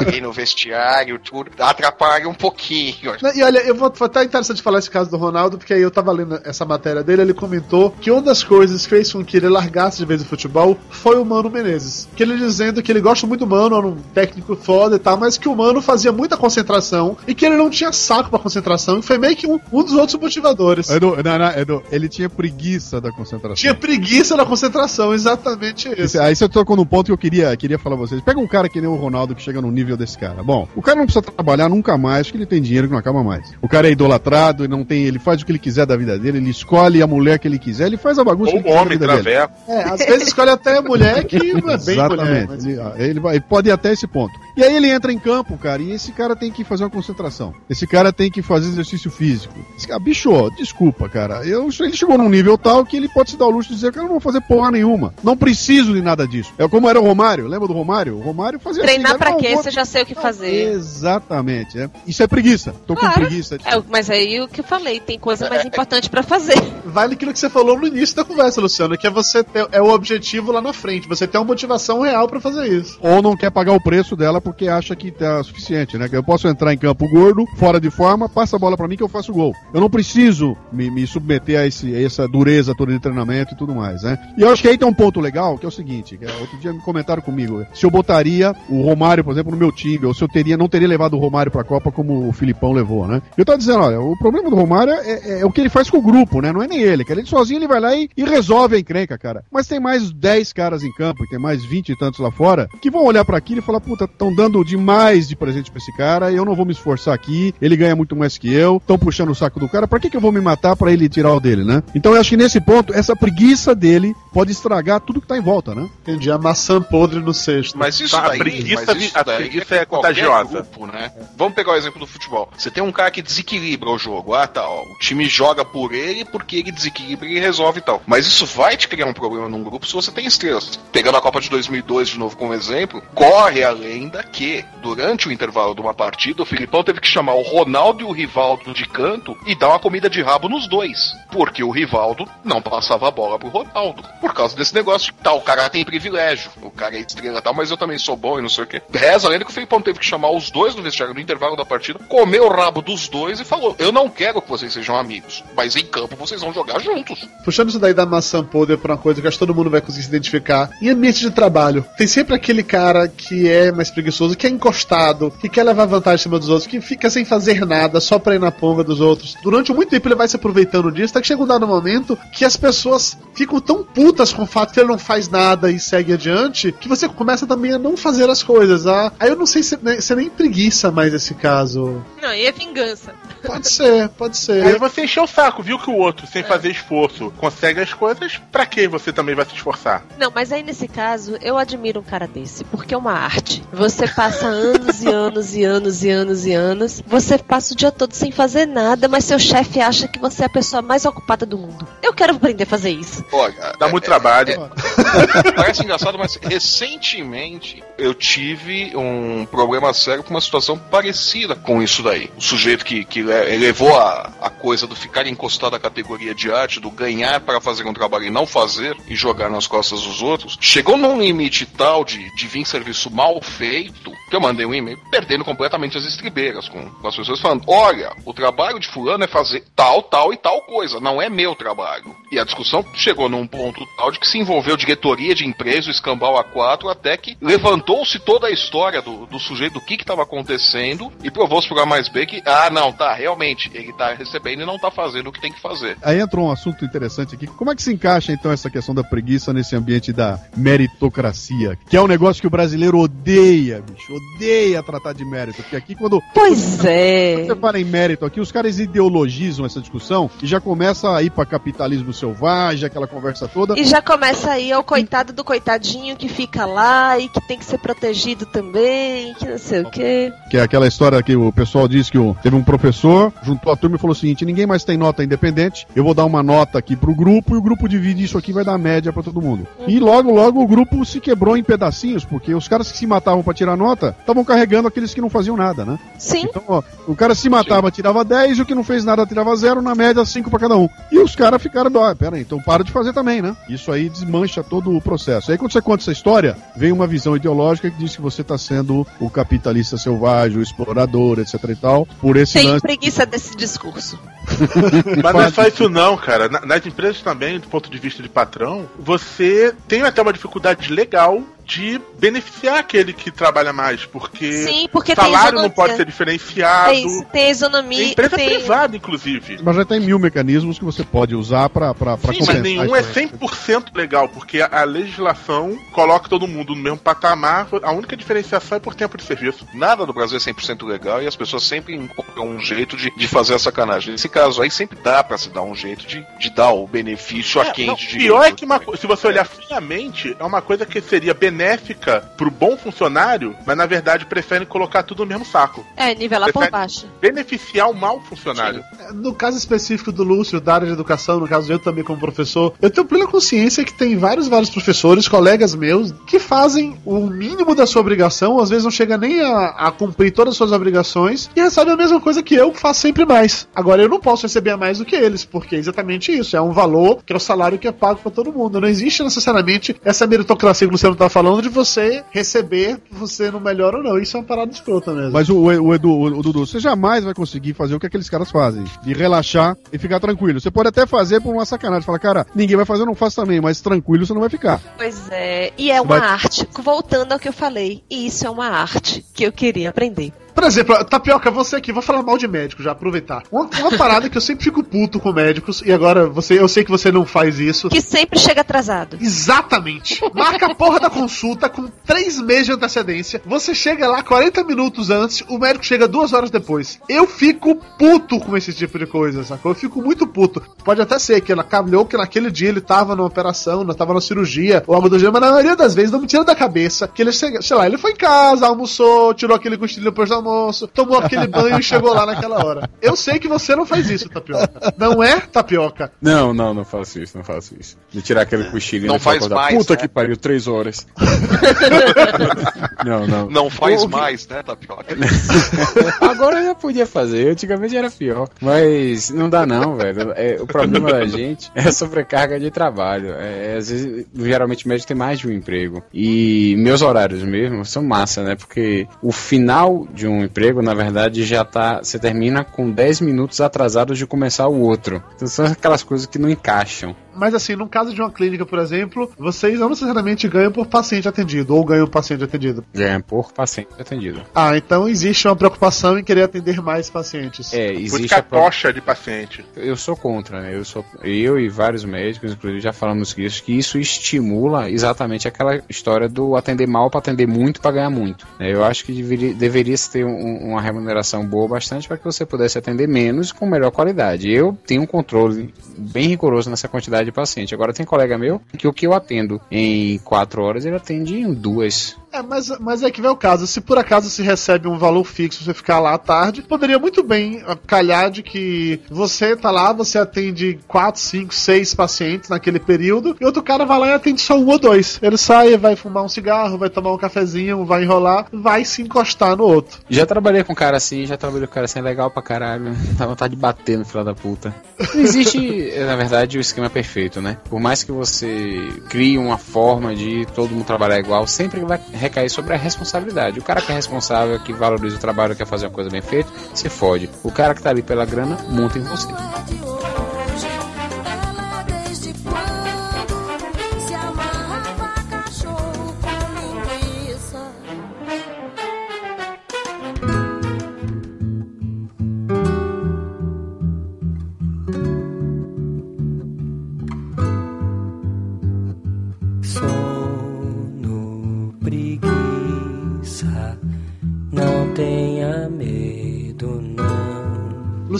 Ali 0.00 0.20
no 0.20 0.32
vestiário, 0.32 1.18
tudo, 1.18 1.50
atrapalha 1.58 2.28
um 2.28 2.34
pouquinho. 2.34 3.16
E 3.34 3.42
olha, 3.42 3.58
eu 3.60 3.74
vou 3.74 3.92
foi 3.94 4.06
até 4.06 4.24
interessante 4.24 4.62
falar 4.62 4.78
esse 4.78 4.90
caso 4.90 5.10
do 5.10 5.16
Ronaldo, 5.16 5.58
porque 5.58 5.74
aí 5.74 5.82
eu 5.82 5.90
tava 5.90 6.12
lendo 6.12 6.40
essa 6.44 6.64
matéria 6.64 7.02
dele, 7.02 7.22
ele 7.22 7.34
comentou 7.34 7.90
que 8.00 8.10
uma 8.10 8.22
das 8.22 8.42
coisas 8.42 8.84
que 8.84 8.90
fez 8.90 9.12
com 9.12 9.24
que 9.24 9.36
ele 9.36 9.48
largasse 9.48 9.98
de 9.98 10.04
vez 10.04 10.22
o 10.22 10.24
futebol 10.24 10.78
foi 10.90 11.18
o 11.18 11.24
Mano 11.24 11.50
Menezes. 11.50 12.08
Que 12.16 12.22
ele 12.22 12.36
dizendo 12.36 12.82
que 12.82 12.90
ele 12.90 13.00
gosta 13.00 13.26
muito 13.26 13.40
do 13.40 13.46
Mano, 13.46 13.76
era 13.76 13.86
um 13.86 13.96
técnico 13.96 14.56
foda 14.56 14.96
e 14.96 14.98
tal, 14.98 15.16
mas 15.16 15.36
que 15.36 15.48
o 15.48 15.56
Mano 15.56 15.82
fazia 15.82 16.12
muita 16.12 16.36
concentração 16.36 17.16
e 17.26 17.34
que 17.34 17.44
ele 17.44 17.56
não 17.56 17.61
tinha 17.70 17.92
saco 17.92 18.30
pra 18.30 18.38
concentração, 18.38 18.98
e 18.98 19.02
foi 19.02 19.18
meio 19.18 19.36
que 19.36 19.46
um, 19.46 19.58
um 19.72 19.82
dos 19.82 19.92
outros 19.94 20.18
motivadores. 20.20 20.88
Edu, 20.90 21.16
não, 21.24 21.38
não, 21.38 21.50
Edu, 21.52 21.82
ele 21.90 22.08
tinha 22.08 22.28
preguiça 22.28 23.00
da 23.00 23.10
concentração. 23.10 23.54
Tinha 23.56 23.74
preguiça 23.74 24.36
da 24.36 24.44
concentração, 24.46 25.12
exatamente 25.14 25.88
isso. 25.88 26.00
Esse- 26.00 26.18
aí 26.18 26.34
você 26.34 26.48
tocou 26.48 26.76
num 26.76 26.84
ponto 26.86 27.06
que 27.06 27.12
eu 27.12 27.18
queria, 27.18 27.56
queria 27.56 27.78
falar 27.78 27.96
pra 27.96 28.06
vocês. 28.06 28.20
Pega 28.20 28.38
um 28.40 28.46
cara 28.46 28.68
que 28.68 28.80
nem 28.80 28.88
o 28.88 28.94
Ronaldo 28.96 29.34
que 29.34 29.42
chega 29.42 29.60
no 29.60 29.70
nível 29.70 29.96
desse 29.96 30.16
cara. 30.18 30.42
Bom, 30.42 30.68
o 30.76 30.82
cara 30.82 30.96
não 30.98 31.04
precisa 31.06 31.22
trabalhar 31.22 31.68
nunca 31.68 31.96
mais, 31.98 32.26
porque 32.26 32.38
ele 32.38 32.46
tem 32.46 32.60
dinheiro 32.62 32.86
que 32.86 32.92
não 32.92 32.98
acaba 32.98 33.22
mais. 33.22 33.52
O 33.60 33.68
cara 33.68 33.88
é 33.88 33.92
idolatrado, 33.92 34.64
ele 34.64 34.70
não 34.72 34.84
tem, 34.84 35.04
ele 35.04 35.18
faz 35.18 35.42
o 35.42 35.46
que 35.46 35.52
ele 35.52 35.58
quiser 35.58 35.86
da 35.86 35.96
vida 35.96 36.18
dele, 36.18 36.38
ele 36.38 36.50
escolhe 36.50 37.02
a 37.02 37.06
mulher 37.06 37.38
que 37.38 37.46
ele 37.48 37.58
quiser, 37.58 37.86
ele 37.86 37.96
faz 37.96 38.18
a 38.18 38.24
bagunça 38.24 38.52
ou 38.56 38.62
que 38.62 38.68
ele 38.68 38.76
o 38.76 38.80
homem, 38.80 38.98
vida 38.98 39.06
dele. 39.06 39.22
traveco. 39.22 39.54
É, 39.68 39.82
às 39.84 39.98
vezes 40.04 40.28
escolhe 40.28 40.50
até 40.50 40.80
mulher 40.80 41.24
que 41.24 41.38
não 41.54 41.70
é 41.70 41.76
bem 41.78 41.96
mulher. 41.96 42.12
Exatamente. 42.12 42.48
mas- 42.48 42.64
Ele, 42.64 43.10
ele 43.18 43.22
ele 43.32 43.40
pode 43.40 43.68
ir 43.68 43.72
até 43.72 43.92
esse 43.92 44.06
ponto. 44.06 44.32
E 44.56 44.62
aí 44.62 44.76
ele 44.76 44.88
entra 44.90 45.12
em 45.12 45.18
campo, 45.18 45.56
cara, 45.56 45.80
e 45.80 45.92
esse 45.92 46.12
cara 46.12 46.34
tem 46.36 46.50
que 46.50 46.64
fazer 46.64 46.84
uma 46.84 46.90
concentração. 46.90 47.51
Esse 47.68 47.86
cara 47.86 48.12
tem 48.12 48.30
que 48.30 48.42
fazer 48.42 48.68
exercício 48.68 49.10
físico. 49.10 49.54
Esse 49.76 49.86
cara, 49.88 49.98
bicho, 50.00 50.50
desculpa, 50.56 51.08
cara. 51.08 51.46
Eu, 51.46 51.68
ele 51.80 51.92
chegou 51.96 52.16
num 52.18 52.28
nível 52.28 52.56
tal 52.58 52.84
que 52.84 52.96
ele 52.96 53.08
pode 53.08 53.30
se 53.30 53.36
dar 53.36 53.46
o 53.46 53.50
luxo 53.50 53.68
de 53.70 53.74
dizer 53.76 53.92
que 53.92 53.98
eu 53.98 54.02
não 54.02 54.10
vou 54.10 54.20
fazer 54.20 54.40
porra 54.42 54.70
nenhuma. 54.70 55.14
Não 55.22 55.36
preciso 55.36 55.92
de 55.94 56.02
nada 56.02 56.26
disso. 56.26 56.52
É 56.58 56.66
como 56.68 56.88
era 56.88 57.00
o 57.00 57.04
Romário. 57.04 57.46
Lembra 57.48 57.68
do 57.68 57.74
Romário? 57.74 58.16
O 58.16 58.20
Romário 58.22 58.58
fazia 58.60 58.82
Treinar 58.82 59.12
assim, 59.12 59.18
pra 59.18 59.34
quê? 59.34 59.56
Você 59.56 59.70
já 59.70 59.84
sei 59.84 60.02
o 60.02 60.06
que 60.06 60.14
fazer. 60.14 60.72
Exatamente. 60.74 61.78
é. 61.78 61.90
Isso 62.06 62.22
é 62.22 62.26
preguiça. 62.26 62.74
Tô 62.86 62.94
com 62.94 63.00
Claro. 63.00 63.14
preguiça. 63.20 63.56
É, 63.64 63.76
o- 63.78 63.84
mas 63.90 64.08
aí 64.08 64.40
o 64.40 64.48
que 64.48 64.60
eu 64.60 64.64
falei, 64.64 65.00
tem 65.00 65.18
coisa 65.18 65.48
mais 65.48 65.64
importante 65.64 66.08
pra 66.08 66.22
fazer. 66.22 66.54
Vale 66.84 67.14
aquilo 67.14 67.32
que 67.32 67.38
você 67.38 67.50
falou 67.50 67.78
no 67.78 67.86
início 67.86 68.14
da 68.16 68.24
conversa, 68.24 68.60
Luciano, 68.60 68.96
que 68.96 69.06
é 69.06 69.10
você 69.10 69.42
ter 69.42 69.66
é 69.72 69.80
o 69.80 69.88
objetivo 69.90 70.52
lá 70.52 70.60
na 70.60 70.72
frente, 70.72 71.08
você 71.08 71.26
ter 71.26 71.38
uma 71.38 71.44
motivação 71.44 72.00
real 72.00 72.28
pra 72.28 72.40
fazer 72.40 72.66
isso. 72.68 72.98
Ou 73.00 73.22
não 73.22 73.36
quer 73.36 73.50
pagar 73.50 73.72
o 73.72 73.80
preço 73.82 74.14
dela 74.16 74.40
porque 74.40 74.68
acha 74.68 74.94
que 74.96 75.10
tá 75.10 75.42
suficiente, 75.42 75.96
né? 75.98 76.08
Que 76.08 76.16
eu 76.16 76.22
posso 76.22 76.46
entrar 76.48 76.72
em 76.72 76.78
campo 76.78 77.08
gordo, 77.08 77.41
fora 77.56 77.80
de 77.80 77.90
forma, 77.90 78.28
passa 78.28 78.56
a 78.56 78.58
bola 78.58 78.76
pra 78.76 78.88
mim 78.88 78.96
que 78.96 79.02
eu 79.02 79.08
faço 79.08 79.32
gol. 79.32 79.54
Eu 79.72 79.80
não 79.80 79.90
preciso 79.90 80.56
me, 80.72 80.90
me 80.90 81.06
submeter 81.06 81.58
a, 81.60 81.66
esse- 81.66 81.94
a 81.94 82.02
essa 82.02 82.26
dureza 82.28 82.74
toda 82.74 82.92
de 82.92 82.98
treinamento 82.98 83.54
e 83.54 83.56
tudo 83.56 83.74
mais, 83.74 84.02
né? 84.02 84.18
E 84.36 84.42
eu 84.42 84.50
acho 84.50 84.62
que 84.62 84.68
aí 84.68 84.76
tem 84.78 84.86
um 84.88 84.94
ponto 84.94 85.20
legal, 85.20 85.56
que 85.58 85.64
é 85.64 85.68
o 85.68 85.72
seguinte, 85.72 86.16
que 86.16 86.24
é, 86.24 86.28
outro 86.40 86.56
dia 86.58 86.72
me 86.72 86.80
comentaram 86.80 87.22
comigo, 87.22 87.64
se 87.74 87.84
eu 87.86 87.90
botaria 87.90 88.54
o 88.68 88.82
Romário, 88.82 89.22
por 89.24 89.32
exemplo, 89.32 89.52
no 89.52 89.58
meu 89.58 89.70
time, 89.72 90.06
ou 90.06 90.14
se 90.14 90.22
eu 90.22 90.28
teria, 90.28 90.56
não 90.56 90.68
teria 90.68 90.88
levado 90.88 91.14
o 91.14 91.18
Romário 91.20 91.50
pra 91.52 91.64
Copa 91.64 91.90
como 91.92 92.28
o 92.28 92.32
Filipão 92.32 92.72
levou, 92.72 93.06
né? 93.06 93.22
Eu 93.36 93.44
tava 93.44 93.58
dizendo, 93.58 93.80
olha, 93.80 94.00
o 94.00 94.16
problema 94.18 94.48
do 94.50 94.56
Romário 94.56 94.92
é, 94.92 95.10
é- 95.10 95.40
é 95.40 95.46
o 95.46 95.50
que 95.52 95.60
ele 95.60 95.68
faz 95.70 95.88
com 95.90 95.98
o 95.98 96.02
grupo, 96.02 96.40
né? 96.40 96.52
Não 96.52 96.62
é 96.62 96.66
nem 96.66 96.80
ele, 96.80 97.04
cara. 97.04 97.20
Ele 97.20 97.28
sozinho 97.28 97.58
ele 97.58 97.68
vai 97.68 97.80
lá 97.80 97.94
e, 97.94 98.08
e 98.16 98.24
resolve 98.24 98.76
a 98.76 98.78
encrenca, 98.78 99.16
cara. 99.18 99.44
Mas 99.50 99.66
tem 99.66 99.78
mais 99.80 100.10
10 100.10 100.52
caras 100.52 100.82
em 100.82 100.92
campo 100.92 101.24
e 101.24 101.28
tem 101.28 101.38
mais 101.38 101.64
20 101.64 101.90
e 101.90 101.96
tantos 101.96 102.20
lá 102.20 102.30
fora 102.30 102.68
que 102.80 102.90
vão 102.90 103.04
olhar 103.04 103.24
pra 103.24 103.36
aquilo 103.38 103.60
e 103.60 103.62
falar, 103.62 103.80
puta, 103.80 104.04
estão 104.04 104.34
dando 104.34 104.64
demais 104.64 105.28
de 105.28 105.36
presente 105.36 105.70
pra 105.70 105.78
esse 105.78 105.92
cara, 105.96 106.32
eu 106.32 106.44
não 106.44 106.54
vou 106.54 106.64
me 106.66 106.72
esforçar 106.72 107.14
aqui, 107.14 107.21
ele 107.60 107.76
ganha 107.76 107.94
muito 107.96 108.16
mais 108.16 108.36
que 108.38 108.52
eu, 108.52 108.76
estão 108.78 108.98
puxando 108.98 109.30
o 109.30 109.34
saco 109.34 109.60
do 109.60 109.68
cara, 109.68 109.86
pra 109.86 110.00
que, 110.00 110.10
que 110.10 110.16
eu 110.16 110.20
vou 110.20 110.32
me 110.32 110.40
matar 110.40 110.76
pra 110.76 110.92
ele 110.92 111.08
tirar 111.08 111.32
o 111.34 111.40
dele, 111.40 111.64
né? 111.64 111.82
Então 111.94 112.14
eu 112.14 112.20
acho 112.20 112.30
que 112.30 112.36
nesse 112.36 112.60
ponto, 112.60 112.92
essa 112.94 113.14
preguiça 113.14 113.74
dele 113.74 114.14
pode 114.32 114.50
estragar 114.52 115.00
tudo 115.00 115.20
que 115.20 115.26
tá 115.26 115.36
em 115.36 115.42
volta, 115.42 115.74
né? 115.74 115.88
Entendi, 116.02 116.30
a 116.30 116.38
maçã 116.38 116.80
podre 116.80 117.20
no 117.20 117.34
cesto. 117.34 117.78
Mas 117.78 118.00
isso 118.00 118.16
Tá, 118.16 118.24
a 118.24 118.28
daí, 118.28 118.38
preguiça 118.38 118.84
mas 118.86 118.96
vi- 118.96 119.04
isso 119.06 119.18
a 119.18 119.22
daí 119.22 119.36
preguiça 119.36 119.74
é, 119.74 119.78
é 119.78 119.84
contagiosa. 119.84 120.62
grupo, 120.62 120.86
né? 120.86 121.12
Vamos 121.36 121.54
pegar 121.54 121.72
o 121.72 121.76
exemplo 121.76 122.00
do 122.00 122.06
futebol. 122.06 122.48
Você 122.56 122.70
tem 122.70 122.82
um 122.82 122.92
cara 122.92 123.10
que 123.10 123.22
desequilibra 123.22 123.90
o 123.90 123.98
jogo. 123.98 124.34
Ah, 124.34 124.46
tá, 124.46 124.66
ó, 124.68 124.82
o 124.82 124.98
time 124.98 125.26
joga 125.28 125.64
por 125.64 125.92
ele 125.94 126.24
porque 126.24 126.56
ele 126.56 126.72
desequilibra 126.72 127.26
e 127.28 127.38
resolve 127.38 127.78
e 127.78 127.82
tal. 127.82 128.02
Mas 128.06 128.26
isso 128.26 128.46
vai 128.46 128.76
te 128.76 128.88
criar 128.88 129.06
um 129.06 129.12
problema 129.12 129.48
num 129.48 129.62
grupo 129.62 129.86
se 129.86 129.92
você 129.92 130.10
tem 130.10 130.26
estrelas. 130.26 130.78
Pegando 130.92 131.16
a 131.18 131.20
Copa 131.20 131.40
de 131.40 131.50
2002 131.50 132.08
de 132.08 132.18
novo 132.18 132.36
como 132.36 132.54
exemplo, 132.54 133.02
corre 133.14 133.62
a 133.64 133.70
lenda 133.70 134.22
que, 134.22 134.64
durante 134.82 135.28
o 135.28 135.32
intervalo 135.32 135.74
de 135.74 135.80
uma 135.80 135.94
partida, 135.94 136.42
o 136.42 136.46
Filipão 136.46 136.82
teve 136.84 137.00
que 137.00 137.08
chamar 137.12 137.34
o 137.34 137.42
Ronaldo 137.42 138.02
e 138.02 138.04
o 138.04 138.12
Rivaldo 138.12 138.72
de 138.72 138.86
canto 138.86 139.36
e 139.46 139.54
dar 139.54 139.68
uma 139.68 139.78
comida 139.78 140.08
de 140.08 140.22
rabo 140.22 140.48
nos 140.48 140.66
dois. 140.66 141.14
Porque 141.30 141.62
o 141.62 141.70
Rivaldo 141.70 142.26
não 142.44 142.62
passava 142.62 143.08
a 143.08 143.10
bola 143.10 143.38
pro 143.38 143.48
Ronaldo. 143.48 144.02
Por 144.20 144.32
causa 144.34 144.56
desse 144.56 144.74
negócio. 144.74 145.12
Tá, 145.22 145.32
o 145.32 145.40
cara 145.40 145.68
tem 145.68 145.84
privilégio. 145.84 146.50
O 146.62 146.70
cara 146.70 146.96
é 146.96 147.00
estrela 147.00 147.38
e 147.38 147.42
tal, 147.42 147.54
mas 147.54 147.70
eu 147.70 147.76
também 147.76 147.98
sou 147.98 148.16
bom 148.16 148.38
e 148.38 148.42
não 148.42 148.48
sei 148.48 148.64
o 148.64 148.66
quê. 148.66 148.82
Reza 148.92 149.26
a 149.26 149.30
lenda 149.30 149.44
que 149.44 149.50
o 149.50 149.54
Filipão 149.54 149.80
teve 149.80 149.98
que 149.98 150.04
chamar 150.04 150.30
os 150.30 150.50
dois 150.50 150.74
no 150.74 150.82
vestiário 150.82 151.14
no 151.14 151.20
intervalo 151.20 151.56
da 151.56 151.64
partida, 151.64 151.98
comer 152.08 152.40
o 152.40 152.48
rabo 152.48 152.82
dos 152.82 153.08
dois 153.08 153.40
e 153.40 153.44
falou: 153.44 153.74
Eu 153.78 153.92
não 153.92 154.08
quero 154.08 154.40
que 154.40 154.48
vocês 154.48 154.72
sejam 154.72 154.96
amigos, 154.96 155.44
mas 155.56 155.76
em 155.76 155.84
campo 155.84 156.16
vocês 156.16 156.40
vão 156.40 156.52
jogar 156.52 156.80
juntos. 156.80 157.28
Puxando 157.44 157.68
isso 157.68 157.78
daí 157.78 157.94
da 157.94 158.06
maçã 158.06 158.44
podre 158.44 158.76
pra 158.76 158.94
uma 158.94 158.98
coisa 158.98 159.20
que 159.20 159.26
acho 159.26 159.36
que 159.36 159.46
todo 159.46 159.54
mundo 159.54 159.70
vai 159.70 159.80
conseguir 159.80 160.02
se 160.02 160.08
identificar. 160.08 160.70
Em 160.80 160.88
ambiente 160.90 161.20
de 161.20 161.30
trabalho, 161.30 161.84
tem 161.96 162.06
sempre 162.06 162.34
aquele 162.34 162.62
cara 162.62 163.08
que 163.08 163.48
é 163.48 163.72
mais 163.72 163.90
preguiçoso, 163.90 164.36
que 164.36 164.46
é 164.46 164.50
encostado, 164.50 165.30
que 165.40 165.48
quer 165.48 165.64
levar 165.64 165.86
vantagem 165.86 166.16
em 166.16 166.22
cima 166.22 166.38
dos 166.38 166.48
outros, 166.48 166.66
que 166.66 166.80
fica 166.80 167.01
sem 167.10 167.24
fazer 167.24 167.64
nada, 167.64 168.00
só 168.00 168.18
pra 168.18 168.34
ir 168.34 168.40
na 168.40 168.50
ponga 168.50 168.84
dos 168.84 169.00
outros. 169.00 169.36
Durante 169.42 169.72
muito 169.72 169.90
tempo 169.90 170.08
ele 170.08 170.14
vai 170.14 170.28
se 170.28 170.36
aproveitando 170.36 170.90
disso, 170.90 171.12
até 171.12 171.20
que 171.20 171.26
chega 171.26 171.42
um 171.42 171.46
dado 171.46 171.66
momento 171.66 172.18
que 172.32 172.44
as 172.44 172.56
pessoas 172.56 173.16
ficam 173.34 173.60
tão 173.60 173.82
putas 173.84 174.32
com 174.32 174.42
o 174.42 174.46
fato 174.46 174.72
que 174.72 174.80
ele 174.80 174.88
não 174.88 174.98
faz 174.98 175.28
nada 175.28 175.70
e 175.70 175.78
segue 175.78 176.12
adiante, 176.12 176.72
que 176.72 176.88
você 176.88 177.08
começa 177.08 177.46
também 177.46 177.72
a 177.72 177.78
não 177.78 177.96
fazer 177.96 178.28
as 178.28 178.42
coisas. 178.42 178.86
Ah, 178.86 179.12
aí 179.18 179.30
eu 179.30 179.36
não 179.36 179.46
sei 179.46 179.62
se 179.62 179.76
você 179.76 180.14
nem 180.14 180.30
preguiça 180.30 180.90
mais 180.90 181.12
esse 181.14 181.34
caso. 181.34 182.02
Não, 182.20 182.32
e 182.32 182.46
é 182.46 182.52
vingança. 182.52 183.14
Pode 183.44 183.68
ser, 183.68 184.08
pode 184.10 184.36
ser. 184.36 184.64
Aí 184.64 184.78
você 184.78 185.04
encheu 185.04 185.24
o 185.24 185.26
saco, 185.26 185.62
viu 185.62 185.78
que 185.78 185.90
o 185.90 185.96
outro, 185.96 186.26
sem 186.26 186.42
fazer 186.42 186.70
esforço, 186.70 187.32
consegue 187.36 187.80
as 187.80 187.92
coisas, 187.92 188.40
pra 188.50 188.66
que 188.66 188.86
você 188.86 189.12
também 189.12 189.34
vai 189.34 189.44
se 189.44 189.54
esforçar? 189.54 190.04
Não, 190.18 190.30
mas 190.34 190.52
aí 190.52 190.62
nesse 190.62 190.86
caso, 190.86 191.36
eu 191.40 191.56
admiro 191.58 192.00
um 192.00 192.04
cara 192.04 192.26
desse, 192.26 192.64
porque 192.64 192.94
é 192.94 192.96
uma 192.96 193.12
arte. 193.12 193.62
Você 193.72 194.06
passa 194.08 194.46
anos 194.46 195.02
e 195.02 195.08
anos 195.08 195.54
e 195.54 195.64
anos 195.64 196.04
e 196.04 196.10
anos 196.10 196.46
e 196.46 196.52
anos. 196.52 196.91
Você 197.06 197.38
passa 197.38 197.72
o 197.74 197.76
dia 197.76 197.90
todo 197.92 198.12
sem 198.14 198.30
fazer 198.32 198.66
nada, 198.66 199.08
mas 199.08 199.24
seu 199.24 199.38
chefe 199.38 199.80
acha 199.80 200.08
que 200.08 200.18
você 200.18 200.42
é 200.42 200.46
a 200.46 200.50
pessoa 200.50 200.82
mais 200.82 201.04
ocupada 201.04 201.46
do 201.46 201.56
mundo. 201.58 201.86
Eu 202.02 202.12
quero 202.12 202.34
aprender 202.34 202.64
a 202.64 202.66
fazer 202.66 202.90
isso. 202.90 203.24
Olha, 203.32 203.72
Dá 203.78 203.86
é- 203.86 203.90
muito 203.90 204.04
é- 204.04 204.06
trabalho. 204.06 204.52
é- 204.52 205.52
parece 205.56 205.82
engraçado, 205.82 206.18
mas 206.18 206.36
recentemente 206.42 207.82
eu 207.98 208.14
tive 208.14 208.96
um 208.96 209.46
problema 209.46 209.92
sério 209.94 210.22
com 210.22 210.30
uma 210.30 210.40
situação 210.40 210.78
parecida 210.78 211.54
com 211.54 211.82
isso 211.82 212.02
daí. 212.02 212.30
O 212.36 212.40
sujeito 212.40 212.84
que, 212.84 213.04
que 213.04 213.22
le- 213.22 213.56
levou 213.58 213.96
a, 213.98 214.30
a 214.40 214.50
coisa 214.50 214.86
do 214.86 214.94
ficar 214.96 215.26
encostado 215.26 215.76
à 215.76 215.80
categoria 215.80 216.34
de 216.34 216.50
arte, 216.52 216.80
do 216.80 216.90
ganhar 216.90 217.40
para 217.40 217.60
fazer 217.60 217.86
um 217.86 217.92
trabalho 217.94 218.24
e 218.26 218.30
não 218.30 218.46
fazer 218.46 218.96
e 219.06 219.14
jogar 219.14 219.50
nas 219.50 219.66
costas 219.66 220.02
dos 220.02 220.22
outros, 220.22 220.56
chegou 220.60 220.96
num 220.96 221.20
limite 221.20 221.66
tal 221.66 222.04
de, 222.04 222.18
de 222.36 222.46
vir 222.46 222.64
serviço 222.66 223.10
mal 223.10 223.40
feito 223.40 224.12
que 224.30 224.36
eu 224.36 224.40
mandei 224.40 224.64
um 224.64 224.74
e-mail 224.74 224.98
perdendo 225.10 225.44
completamente 225.44 225.96
as 225.98 226.04
estribeiras 226.04 226.68
com 226.68 226.81
as 227.04 227.16
pessoas 227.16 227.40
falando: 227.40 227.64
olha, 227.66 228.12
o 228.24 228.32
trabalho 228.32 228.78
de 228.78 228.88
fulano 228.88 229.24
é 229.24 229.28
fazer 229.28 229.64
tal, 229.74 230.02
tal 230.02 230.32
e 230.32 230.36
tal 230.36 230.62
coisa, 230.62 231.00
não 231.00 231.20
é 231.20 231.28
meu 231.28 231.54
trabalho. 231.54 232.14
E 232.30 232.38
a 232.38 232.44
discussão 232.44 232.84
chegou 232.94 233.28
num 233.28 233.46
ponto 233.46 233.86
tal 233.96 234.10
de 234.10 234.18
que 234.18 234.26
se 234.26 234.38
envolveu 234.38 234.76
diretoria 234.76 235.34
de 235.34 235.46
empresa, 235.46 235.88
o 235.88 235.90
escambau 235.90 236.34
A4, 236.42 236.90
até 236.90 237.16
que 237.16 237.36
levantou-se 237.40 238.18
toda 238.18 238.46
a 238.46 238.50
história 238.50 239.02
do, 239.02 239.26
do 239.26 239.38
sujeito, 239.38 239.74
do 239.74 239.80
que 239.80 239.94
estava 239.94 240.22
acontecendo, 240.22 241.12
e 241.22 241.30
provou-se 241.30 241.68
por 241.68 241.78
A 241.78 241.86
mais 241.86 242.08
B 242.08 242.26
que, 242.26 242.42
ah, 242.44 242.70
não, 242.70 242.92
tá, 242.92 243.14
realmente, 243.14 243.70
ele 243.74 243.92
tá 243.92 244.12
recebendo 244.14 244.62
e 244.62 244.66
não 244.66 244.78
tá 244.78 244.90
fazendo 244.90 245.28
o 245.28 245.32
que 245.32 245.40
tem 245.40 245.52
que 245.52 245.60
fazer. 245.60 245.96
Aí 246.02 246.20
entrou 246.20 246.46
um 246.46 246.50
assunto 246.50 246.84
interessante 246.84 247.34
aqui. 247.34 247.46
Como 247.46 247.70
é 247.70 247.74
que 247.74 247.82
se 247.82 247.92
encaixa 247.92 248.32
então 248.32 248.52
essa 248.52 248.70
questão 248.70 248.94
da 248.94 249.04
preguiça 249.04 249.52
nesse 249.52 249.76
ambiente 249.76 250.12
da 250.12 250.38
meritocracia? 250.56 251.78
Que 251.88 251.96
é 251.96 252.00
um 252.00 252.06
negócio 252.06 252.40
que 252.40 252.46
o 252.46 252.50
brasileiro 252.50 252.98
odeia, 252.98 253.82
bicho. 253.82 254.12
Odeia 254.14 254.82
tratar 254.82 255.12
de 255.12 255.24
mérito. 255.24 255.62
Porque 255.62 255.76
aqui, 255.76 255.94
quando 255.94 256.22
Pois 256.34 256.71
é. 256.84 257.44
você 257.46 257.56
fala 257.56 257.78
em 257.80 257.84
mérito 257.84 258.24
aqui, 258.24 258.40
os 258.40 258.50
caras 258.52 258.78
ideologizam 258.78 259.64
essa 259.66 259.80
discussão 259.80 260.30
e 260.42 260.46
já 260.46 260.60
começa 260.60 261.14
a 261.14 261.22
ir 261.22 261.30
pra 261.30 261.44
capitalismo 261.46 262.12
selvagem, 262.12 262.86
aquela 262.86 263.06
conversa 263.06 263.46
toda. 263.48 263.78
E 263.78 263.84
já 263.84 264.00
começa 264.00 264.50
aí 264.50 264.72
o 264.74 264.82
coitado 264.82 265.32
do 265.32 265.44
coitadinho 265.44 266.16
que 266.16 266.28
fica 266.28 266.64
lá 266.66 267.18
e 267.18 267.28
que 267.28 267.40
tem 267.46 267.58
que 267.58 267.64
ser 267.64 267.78
protegido 267.78 268.46
também, 268.46 269.34
que 269.34 269.46
não 269.46 269.58
sei 269.58 269.82
o 269.82 269.90
quê. 269.90 270.32
Que 270.50 270.56
é 270.56 270.62
aquela 270.62 270.86
história 270.86 271.22
que 271.22 271.34
o 271.36 271.52
pessoal 271.52 271.86
diz 271.88 272.08
que 272.10 272.18
o- 272.18 272.36
teve 272.42 272.56
um 272.56 272.62
professor, 272.62 273.32
juntou 273.42 273.72
a 273.72 273.76
turma 273.76 273.96
e 273.96 273.98
falou 273.98 274.12
o 274.12 274.16
seguinte: 274.18 274.44
ninguém 274.44 274.66
mais 274.66 274.84
tem 274.84 274.96
nota 274.96 275.22
independente, 275.24 275.86
eu 275.94 276.04
vou 276.04 276.14
dar 276.14 276.24
uma 276.24 276.42
nota 276.42 276.78
aqui 276.78 276.96
pro 276.96 277.14
grupo 277.14 277.54
e 277.54 277.58
o 277.58 277.62
grupo 277.62 277.88
divide 277.88 278.24
isso 278.24 278.38
aqui 278.38 278.52
vai 278.52 278.64
dar 278.64 278.78
média 278.78 279.12
pra 279.12 279.22
todo 279.22 279.40
mundo. 279.42 279.66
E 279.86 279.98
logo, 279.98 280.30
logo 280.32 280.62
o 280.62 280.66
grupo 280.66 281.04
se 281.04 281.20
quebrou 281.20 281.56
em 281.56 281.62
pedacinhos, 281.62 282.24
porque 282.24 282.54
os 282.54 282.68
caras 282.68 282.90
que 282.90 282.98
se 282.98 283.06
matavam 283.06 283.42
pra 283.42 283.54
tirar 283.54 283.76
nota 283.76 284.14
estavam 284.20 284.44
carregando 284.44 284.88
aqueles 284.88 285.12
que 285.14 285.20
não 285.20 285.30
faziam 285.30 285.56
nada, 285.56 285.84
né? 285.84 285.98
Sim. 286.18 286.42
Então, 286.44 286.61
ó, 286.68 286.82
o 287.06 287.14
cara 287.16 287.34
se 287.34 287.48
matava, 287.48 287.90
tirava 287.90 288.24
10, 288.24 288.58
e 288.58 288.62
o 288.62 288.66
que 288.66 288.74
não 288.74 288.84
fez 288.84 289.04
nada 289.04 289.26
tirava 289.26 289.54
0, 289.56 289.80
na 289.82 289.94
média 289.94 290.24
5 290.24 290.50
pra 290.50 290.58
cada 290.58 290.76
um. 290.76 290.88
E 291.10 291.18
os 291.18 291.34
caras 291.34 291.62
ficaram, 291.62 291.90
ah, 292.04 292.14
pera 292.14 292.36
aí, 292.36 292.42
então 292.42 292.60
para 292.60 292.82
de 292.84 292.92
fazer 292.92 293.12
também, 293.12 293.40
né? 293.42 293.56
Isso 293.68 293.90
aí 293.92 294.08
desmancha 294.08 294.62
todo 294.62 294.94
o 294.96 295.00
processo. 295.00 295.50
Aí 295.52 295.58
quando 295.58 295.72
você 295.72 295.80
conta 295.82 296.02
essa 296.02 296.12
história, 296.12 296.56
vem 296.76 296.92
uma 296.92 297.06
visão 297.06 297.36
ideológica 297.36 297.90
que 297.90 297.98
diz 297.98 298.14
que 298.16 298.22
você 298.22 298.42
tá 298.44 298.56
sendo 298.58 299.06
o 299.20 299.28
capitalista 299.30 299.96
selvagem, 299.96 300.58
o 300.58 300.62
explorador, 300.62 301.38
etc 301.38 301.54
e 301.68 301.76
tal, 301.76 302.06
por 302.20 302.36
esse 302.36 302.54
Tenho 302.54 302.70
lance. 302.70 302.82
preguiça 302.82 303.26
desse 303.26 303.56
discurso. 303.56 304.18
Mas 305.22 305.32
não 305.34 305.40
é 305.42 305.50
só 305.50 305.66
isso 305.66 305.88
não, 305.88 306.16
cara. 306.16 306.48
Na- 306.48 306.60
Nas 306.66 306.84
empresas 306.86 307.20
também, 307.20 307.58
do 307.58 307.68
ponto 307.68 307.90
de 307.90 307.98
vista 307.98 308.22
de 308.22 308.28
patrão, 308.28 308.86
você 308.98 309.74
tem 309.88 310.02
até 310.02 310.22
uma 310.22 310.32
dificuldade 310.32 310.92
legal 310.92 311.42
de 311.66 312.00
beneficiar 312.18 312.78
aquele 312.78 313.12
que 313.12 313.30
trabalha 313.30 313.72
mais, 313.72 314.04
porque 314.04 314.52
Sim, 314.52 314.88
porque 314.90 315.12
o 315.12 315.16
tem 315.16 315.24
salário 315.24 315.60
não 315.60 315.70
pode 315.70 315.96
ser 315.96 316.06
diferenciado. 316.06 316.90
É 316.90 316.94
isso, 316.94 317.24
tem 317.32 317.42
Tem 317.42 317.50
isonomia, 317.50 318.04
empresa 318.04 318.36
tem... 318.36 318.48
privada, 318.48 318.96
inclusive. 318.96 319.58
Mas 319.62 319.76
já 319.76 319.84
tem 319.84 320.00
mil 320.00 320.18
mecanismos 320.18 320.78
que 320.78 320.84
você 320.84 321.04
pode 321.04 321.34
usar 321.34 321.68
pra, 321.68 321.94
pra 321.94 322.16
Sim, 322.16 322.22
compensar. 322.22 322.54
mas 322.54 322.62
nenhum 322.62 322.94
é 322.96 323.00
isso. 323.00 323.12
100% 323.12 323.94
legal, 323.94 324.28
porque 324.28 324.60
a, 324.60 324.80
a 324.80 324.84
legislação 324.84 325.76
coloca 325.92 326.28
todo 326.28 326.46
mundo 326.46 326.74
no 326.74 326.82
mesmo 326.82 326.98
patamar. 326.98 327.66
A 327.82 327.92
única 327.92 328.16
diferenciação 328.16 328.76
é 328.76 328.80
por 328.80 328.94
tempo 328.94 329.16
de 329.16 329.24
serviço. 329.24 329.66
Nada 329.74 330.06
no 330.06 330.12
Brasil 330.12 330.36
é 330.36 330.40
100% 330.40 330.86
legal 330.86 331.22
e 331.22 331.26
as 331.26 331.36
pessoas 331.36 331.64
sempre 331.64 331.94
encontram 331.94 332.48
um 332.48 332.60
jeito 332.60 332.96
de, 332.96 333.10
de 333.16 333.28
fazer 333.28 333.54
a 333.54 333.58
sacanagem. 333.58 334.12
Nesse 334.12 334.28
caso 334.28 334.62
aí, 334.62 334.70
sempre 334.70 334.98
dá 335.02 335.22
pra 335.22 335.38
se 335.38 335.48
dar 335.50 335.62
um 335.62 335.74
jeito 335.74 336.06
de, 336.06 336.24
de 336.38 336.50
dar 336.54 336.72
o 336.72 336.86
benefício 336.86 337.60
a 337.60 337.66
É, 337.66 337.70
quem 337.72 337.86
não, 337.86 337.94
de 337.94 338.06
pior 338.06 338.44
é 338.44 338.52
que 338.52 338.64
uma 338.64 338.80
se 338.96 339.06
você 339.06 339.26
olhar 339.26 339.44
friamente, 339.44 340.36
é 340.38 340.44
uma 340.44 340.60
coisa 340.60 340.84
que 340.84 341.00
seria 341.00 341.34
benéfica 341.52 342.20
pro 342.36 342.50
bom 342.50 342.76
funcionário, 342.76 343.54
mas 343.66 343.76
na 343.76 343.86
verdade 343.86 344.24
preferem 344.26 344.66
colocar 344.66 345.02
tudo 345.02 345.20
no 345.20 345.26
mesmo 345.26 345.44
saco. 345.44 345.84
É, 345.96 346.14
nivelar 346.14 346.48
por 346.52 346.60
Prefere- 346.60 346.70
baixo. 346.72 347.06
Beneficiar 347.20 347.90
o 347.90 347.94
mau 347.94 348.20
funcionário. 348.20 348.82
No 349.14 349.34
caso 349.34 349.58
específico 349.58 350.10
do 350.10 350.24
Lúcio, 350.24 350.60
da 350.60 350.74
área 350.74 350.86
de 350.86 350.92
educação, 350.92 351.38
no 351.38 351.46
caso 351.46 351.70
eu 351.70 351.78
também 351.78 352.02
como 352.02 352.18
professor, 352.18 352.74
eu 352.80 352.90
tenho 352.90 353.06
plena 353.06 353.26
consciência 353.26 353.84
que 353.84 353.92
tem 353.92 354.16
vários, 354.16 354.48
vários 354.48 354.70
professores, 354.70 355.28
colegas 355.28 355.74
meus, 355.74 356.12
que 356.26 356.38
fazem 356.38 356.96
o 357.04 357.20
mínimo 357.26 357.74
da 357.74 357.86
sua 357.86 358.00
obrigação, 358.00 358.58
às 358.58 358.70
vezes 358.70 358.84
não 358.84 358.90
chega 358.90 359.18
nem 359.18 359.40
a, 359.42 359.68
a 359.76 359.92
cumprir 359.92 360.32
todas 360.32 360.52
as 360.52 360.56
suas 360.58 360.72
obrigações, 360.72 361.50
e 361.54 361.60
recebem 361.60 361.92
a 361.92 361.96
mesma 361.96 362.20
coisa 362.20 362.42
que 362.42 362.54
eu, 362.54 362.72
que 362.72 362.80
faço 362.80 363.00
sempre 363.00 363.24
mais. 363.24 363.68
Agora 363.74 364.02
eu 364.02 364.08
não 364.08 364.20
posso 364.20 364.44
receber 364.44 364.70
a 364.70 364.76
mais 364.76 364.98
do 364.98 365.04
que 365.04 365.14
eles, 365.16 365.44
porque 365.44 365.76
é 365.76 365.78
exatamente 365.78 366.32
isso, 366.32 366.56
é 366.56 366.60
um 366.60 366.72
valor 366.72 367.22
que 367.24 367.32
é 367.32 367.36
o 367.36 367.40
salário 367.40 367.78
que 367.78 367.86
é 367.88 367.92
pago 367.92 368.20
para 368.20 368.30
todo 368.30 368.52
mundo. 368.52 368.80
Não 368.80 368.88
existe 368.88 369.22
necessariamente 369.22 369.94
essa 370.04 370.26
meritocracia 370.26 370.86
que 370.86 370.90
o 370.90 370.92
Luciano 370.92 371.14
tá 371.16 371.28
falando 371.28 371.41
de 371.62 371.68
você 371.68 372.24
receber 372.30 372.98
você 373.10 373.50
no 373.50 373.60
melhor 373.60 373.94
ou 373.94 374.02
não. 374.02 374.18
Isso 374.18 374.36
é 374.36 374.40
uma 374.40 374.46
parada 374.46 374.70
escrota 374.72 375.12
mesmo. 375.12 375.32
Mas 375.32 375.48
o, 375.48 375.56
o 375.58 375.94
Edu, 375.94 376.10
o, 376.10 376.24
o 376.26 376.42
Dudu, 376.42 376.66
você 376.66 376.78
jamais 376.78 377.24
vai 377.24 377.34
conseguir 377.34 377.74
fazer 377.74 377.94
o 377.94 378.00
que 378.00 378.06
aqueles 378.06 378.30
caras 378.30 378.50
fazem. 378.50 378.84
De 379.02 379.12
relaxar 379.12 379.76
e 379.92 379.98
ficar 379.98 380.20
tranquilo. 380.20 380.60
Você 380.60 380.70
pode 380.70 380.88
até 380.88 381.06
fazer 381.06 381.40
por 381.40 381.52
uma 381.54 381.64
sacanagem. 381.64 382.04
Falar, 382.06 382.18
cara, 382.18 382.46
ninguém 382.54 382.76
vai 382.76 382.84
fazer, 382.84 383.02
eu 383.02 383.06
não 383.06 383.14
faço 383.14 383.36
também, 383.36 383.60
mas 383.60 383.80
tranquilo 383.80 384.26
você 384.26 384.32
não 384.32 384.40
vai 384.40 384.50
ficar. 384.50 384.80
Pois 384.96 385.30
é, 385.30 385.72
e 385.76 385.90
é 385.90 386.00
uma 386.00 386.18
Vai- 386.18 386.28
arte. 386.28 386.68
Voltando 386.82 387.32
ao 387.32 387.38
que 387.38 387.48
eu 387.48 387.52
falei, 387.52 388.02
e 388.10 388.26
isso 388.26 388.46
é 388.46 388.50
uma 388.50 388.68
arte 388.68 389.24
que 389.34 389.44
eu 389.44 389.52
queria 389.52 389.90
aprender. 389.90 390.32
Por 390.54 390.64
exemplo, 390.64 391.04
Tapioca, 391.04 391.50
você 391.50 391.76
aqui, 391.76 391.92
vou 391.92 392.02
falar 392.02 392.22
mal 392.22 392.38
de 392.38 392.46
médico 392.46 392.82
já, 392.82 392.92
aproveitar. 392.92 393.42
Uma, 393.50 393.68
uma 393.80 393.96
parada 393.96 394.28
que 394.28 394.36
eu 394.36 394.40
sempre 394.40 394.64
fico 394.64 394.82
puto 394.82 395.18
com 395.18 395.32
médicos, 395.32 395.82
e 395.84 395.92
agora 395.92 396.26
você, 396.26 396.58
eu 396.58 396.68
sei 396.68 396.84
que 396.84 396.90
você 396.90 397.10
não 397.10 397.24
faz 397.24 397.58
isso. 397.58 397.88
Que 397.88 398.00
sempre 398.00 398.38
chega 398.38 398.60
atrasado. 398.60 399.16
Exatamente. 399.20 400.20
Marca 400.34 400.66
a 400.66 400.74
porra 400.74 401.00
da 401.00 401.10
consulta 401.10 401.68
com 401.68 401.88
três 402.04 402.40
meses 402.40 402.66
de 402.66 402.72
antecedência. 402.72 403.42
Você 403.46 403.74
chega 403.74 404.08
lá 404.08 404.22
40 404.22 404.64
minutos 404.64 405.10
antes, 405.10 405.42
o 405.48 405.58
médico 405.58 405.84
chega 405.84 406.06
duas 406.06 406.32
horas 406.32 406.50
depois. 406.50 406.98
Eu 407.08 407.26
fico 407.26 407.76
puto 407.98 408.38
com 408.40 408.56
esse 408.56 408.72
tipo 408.72 408.98
de 408.98 409.06
coisa, 409.06 409.44
sacou? 409.44 409.72
Eu 409.72 409.76
fico 409.76 410.02
muito 410.02 410.26
puto. 410.26 410.62
Pode 410.84 411.00
até 411.00 411.18
ser 411.18 411.40
que 411.40 411.52
ela 411.52 411.64
calhou 411.64 412.04
que 412.04 412.16
naquele 412.16 412.50
dia 412.50 412.68
ele 412.68 412.80
tava 412.80 413.16
numa 413.16 413.26
operação, 413.26 413.84
não 413.84 413.94
tava 413.94 414.14
na 414.14 414.20
cirurgia, 414.20 414.82
ou 414.86 414.94
algo 414.94 415.08
do 415.08 415.18
gênero, 415.18 415.32
mas 415.32 415.42
na 415.42 415.50
maioria 415.50 415.76
das 415.76 415.94
vezes 415.94 416.10
não 416.10 416.20
me 416.20 416.26
tira 416.26 416.44
da 416.44 416.54
cabeça 416.54 417.08
que 417.08 417.22
ele 417.22 417.32
chega, 417.32 417.62
sei 417.62 417.76
lá, 417.76 417.86
ele 417.86 417.98
foi 417.98 418.12
em 418.12 418.16
casa, 418.16 418.66
almoçou, 418.66 419.34
tirou 419.34 419.56
aquele 419.56 419.76
cochilo 419.76 420.04
depois 420.04 420.30
almoço, 420.46 420.86
tomou 420.88 421.18
aquele 421.18 421.46
banho 421.46 421.78
e 421.78 421.82
chegou 421.82 422.12
lá 422.12 422.26
naquela 422.26 422.64
hora. 422.64 422.90
Eu 423.00 423.14
sei 423.16 423.38
que 423.38 423.48
você 423.48 423.74
não 423.76 423.86
faz 423.86 424.10
isso, 424.10 424.28
Tapioca. 424.28 424.92
Não 424.98 425.22
é, 425.22 425.40
Tapioca? 425.40 426.12
Não, 426.20 426.52
não, 426.52 426.74
não 426.74 426.84
faço 426.84 427.20
isso, 427.20 427.36
não 427.36 427.44
faço 427.44 427.74
isso. 427.78 427.96
De 428.10 428.20
tirar 428.20 428.42
aquele 428.42 428.64
cochilinho 428.64 429.08
Não 429.08 429.16
e 429.16 429.20
faz 429.20 429.46
mais, 429.48 429.76
Puta 429.76 429.94
né? 429.94 430.00
que 430.00 430.08
pariu, 430.08 430.36
três 430.36 430.66
horas. 430.66 431.06
não, 433.04 433.26
não. 433.26 433.50
Não 433.50 433.70
faz 433.70 434.02
que- 434.02 434.08
mais, 434.08 434.46
né, 434.48 434.62
Tapioca? 434.62 435.04
Agora 436.20 436.60
eu 436.60 436.66
já 436.66 436.74
podia 436.74 437.06
fazer, 437.06 437.48
antigamente 437.50 437.96
era 437.96 438.10
pior. 438.10 438.48
Mas 438.60 439.30
não 439.30 439.48
dá 439.48 439.64
não, 439.66 439.96
velho. 439.96 440.32
É, 440.34 440.56
o 440.60 440.66
problema 440.66 441.10
da 441.12 441.26
gente 441.26 441.70
é 441.74 441.82
a 441.88 441.92
sobrecarga 441.92 442.58
de 442.58 442.70
trabalho. 442.70 443.34
É, 443.34 443.76
às 443.76 443.88
vezes, 443.90 444.26
geralmente 444.34 444.84
o 444.84 444.88
médico 444.88 445.08
tem 445.08 445.16
mais 445.16 445.38
de 445.38 445.48
um 445.48 445.52
emprego. 445.52 446.02
E 446.12 446.74
meus 446.78 447.02
horários 447.02 447.42
mesmo 447.42 447.84
são 447.84 448.02
massa, 448.02 448.42
né? 448.42 448.56
Porque 448.56 449.06
o 449.22 449.32
final 449.32 450.06
de 450.12 450.26
um 450.26 450.31
emprego, 450.42 450.80
na 450.82 450.94
verdade, 450.94 451.44
já 451.44 451.64
tá. 451.64 451.98
Você 452.02 452.18
termina 452.18 452.62
com 452.64 452.90
10 452.90 453.20
minutos 453.20 453.60
atrasados 453.60 454.16
de 454.18 454.26
começar 454.26 454.68
o 454.68 454.80
outro. 454.80 455.22
Então 455.34 455.48
são 455.48 455.66
aquelas 455.66 456.02
coisas 456.02 456.26
que 456.26 456.38
não 456.38 456.48
encaixam. 456.48 457.14
Mas 457.34 457.54
assim, 457.54 457.74
no 457.74 457.88
caso 457.88 458.12
de 458.14 458.20
uma 458.20 458.30
clínica, 458.30 458.66
por 458.66 458.78
exemplo, 458.78 459.32
vocês 459.38 459.80
não 459.80 459.88
necessariamente 459.88 460.46
ganham 460.46 460.70
por 460.70 460.86
paciente 460.86 461.26
atendido, 461.26 461.74
ou 461.74 461.82
ganham 461.82 462.06
paciente 462.06 462.44
atendido. 462.44 462.84
Ganha 462.94 463.20
por 463.20 463.52
paciente 463.52 463.88
atendido. 463.98 464.42
Ah, 464.54 464.76
então 464.76 465.08
existe 465.08 465.48
uma 465.48 465.56
preocupação 465.56 466.18
em 466.18 466.22
querer 466.24 466.42
atender 466.42 466.82
mais 466.82 467.08
pacientes. 467.08 467.72
É, 467.72 467.90
Por 467.92 468.00
existe 468.00 468.34
a 468.34 468.42
pro- 468.42 468.58
tocha 468.58 468.92
de 468.92 469.00
paciente. 469.00 469.64
Eu 469.74 469.96
sou 469.96 470.14
contra, 470.14 470.60
né? 470.60 470.76
Eu, 470.76 470.84
sou, 470.84 471.02
eu 471.24 471.58
e 471.58 471.70
vários 471.70 472.04
médicos, 472.04 472.52
inclusive, 472.52 472.80
já 472.82 472.92
falamos 472.92 473.34
isso, 473.38 473.62
que 473.62 473.72
isso 473.78 473.98
estimula 473.98 474.90
exatamente 474.90 475.48
aquela 475.48 475.80
história 475.88 476.28
do 476.28 476.54
atender 476.54 476.86
mal 476.86 477.10
para 477.10 477.18
atender 477.20 477.46
muito 477.48 477.80
para 477.80 477.92
ganhar 477.92 478.10
muito. 478.10 478.46
Eu 478.60 478.84
acho 478.84 479.04
que 479.06 479.12
deveria, 479.12 479.54
deveria 479.54 479.96
se 479.96 480.10
ter 480.10 480.21
um- 480.24 480.70
uma 480.70 480.80
remuneração 480.80 481.46
boa 481.46 481.68
bastante 481.68 482.08
para 482.08 482.16
que 482.16 482.24
você 482.24 482.44
pudesse 482.44 482.78
atender 482.78 483.08
menos 483.08 483.52
com 483.52 483.66
melhor 483.66 483.90
qualidade. 483.90 484.50
Eu 484.50 484.76
tenho 484.86 485.02
um 485.02 485.06
controle 485.06 485.72
bem 485.96 486.28
rigoroso 486.28 486.70
nessa 486.70 486.88
quantidade 486.88 487.24
de 487.24 487.32
paciente. 487.32 487.74
Agora 487.74 487.92
tem 487.92 488.06
colega 488.06 488.38
meu 488.38 488.60
que 488.76 488.88
o 488.88 488.92
que 488.92 489.06
eu 489.06 489.12
atendo 489.12 489.60
em 489.70 490.18
quatro 490.18 490.62
horas, 490.62 490.84
ele 490.84 490.96
atende 490.96 491.38
em 491.38 491.52
duas. 491.52 492.16
É, 492.32 492.40
mas, 492.40 492.70
mas 492.80 493.02
é 493.02 493.10
que 493.10 493.20
vem 493.20 493.30
o 493.30 493.36
caso. 493.36 493.66
Se 493.66 493.80
por 493.80 493.98
acaso 493.98 494.30
se 494.30 494.42
recebe 494.42 494.88
um 494.88 494.96
valor 494.96 495.24
fixo, 495.24 495.62
você 495.62 495.74
ficar 495.74 496.00
lá 496.00 496.14
à 496.14 496.18
tarde, 496.18 496.62
poderia 496.62 496.98
muito 496.98 497.22
bem 497.22 497.62
ah, 497.66 497.76
calhar 497.86 498.30
de 498.30 498.42
que 498.42 499.00
você 499.10 499.54
tá 499.54 499.70
lá, 499.70 499.92
você 499.92 500.18
atende 500.18 500.78
4, 500.88 501.20
5, 501.20 501.54
6 501.54 501.94
pacientes 501.94 502.48
naquele 502.48 502.80
período, 502.80 503.36
e 503.38 503.44
outro 503.44 503.62
cara 503.62 503.84
vai 503.84 503.98
lá 503.98 504.08
e 504.08 504.12
atende 504.14 504.40
só 504.40 504.56
um 504.56 504.66
ou 504.66 504.78
dois. 504.78 505.18
Ele 505.20 505.36
sai, 505.36 505.76
vai 505.76 505.94
fumar 505.94 506.24
um 506.24 506.28
cigarro, 506.28 506.78
vai 506.78 506.88
tomar 506.88 507.12
um 507.12 507.18
cafezinho, 507.18 507.84
vai 507.84 508.02
enrolar, 508.02 508.46
vai 508.50 508.84
se 508.84 509.02
encostar 509.02 509.54
no 509.54 509.64
outro. 509.64 510.00
Já 510.08 510.24
trabalhei 510.24 510.64
com 510.64 510.72
um 510.72 510.76
cara 510.76 510.96
assim, 510.96 511.26
já 511.26 511.36
trabalhei 511.36 511.66
com 511.66 511.72
um 511.72 511.74
cara 511.74 511.84
assim, 511.84 511.98
é 511.98 512.02
legal 512.02 512.30
pra 512.30 512.42
caralho. 512.42 512.96
Dá 513.18 513.26
vontade 513.26 513.54
de 513.54 513.60
bater 513.60 513.98
no 513.98 514.06
filho 514.06 514.24
da 514.24 514.34
puta. 514.34 514.74
Existe, 515.14 515.92
na 516.06 516.16
verdade, 516.16 516.56
o 516.56 516.60
esquema 516.60 516.88
perfeito, 516.88 517.42
né? 517.42 517.58
Por 517.68 517.78
mais 517.78 518.02
que 518.02 518.10
você 518.10 518.88
crie 519.10 519.36
uma 519.36 519.58
forma 519.58 520.14
de 520.14 520.46
todo 520.54 520.70
mundo 520.70 520.86
trabalhar 520.86 521.18
igual, 521.18 521.46
sempre 521.46 521.80
vai 521.80 522.00
recair 522.22 522.48
sobre 522.48 522.74
a 522.74 522.76
responsabilidade. 522.76 523.58
O 523.58 523.62
cara 523.62 523.80
que 523.80 523.90
é 523.92 523.94
responsável, 523.94 524.58
que 524.60 524.72
valoriza 524.72 525.16
o 525.16 525.20
trabalho, 525.20 525.56
quer 525.56 525.66
fazer 525.66 525.86
uma 525.86 525.92
coisa 525.92 526.08
bem 526.08 526.22
feita, 526.22 526.50
se 526.72 526.88
fode. 526.88 527.28
O 527.42 527.50
cara 527.50 527.74
que 527.74 527.82
tá 527.82 527.90
ali 527.90 528.02
pela 528.02 528.24
grana, 528.24 528.56
monta 528.68 528.98
em 528.98 529.02
você. 529.02 529.28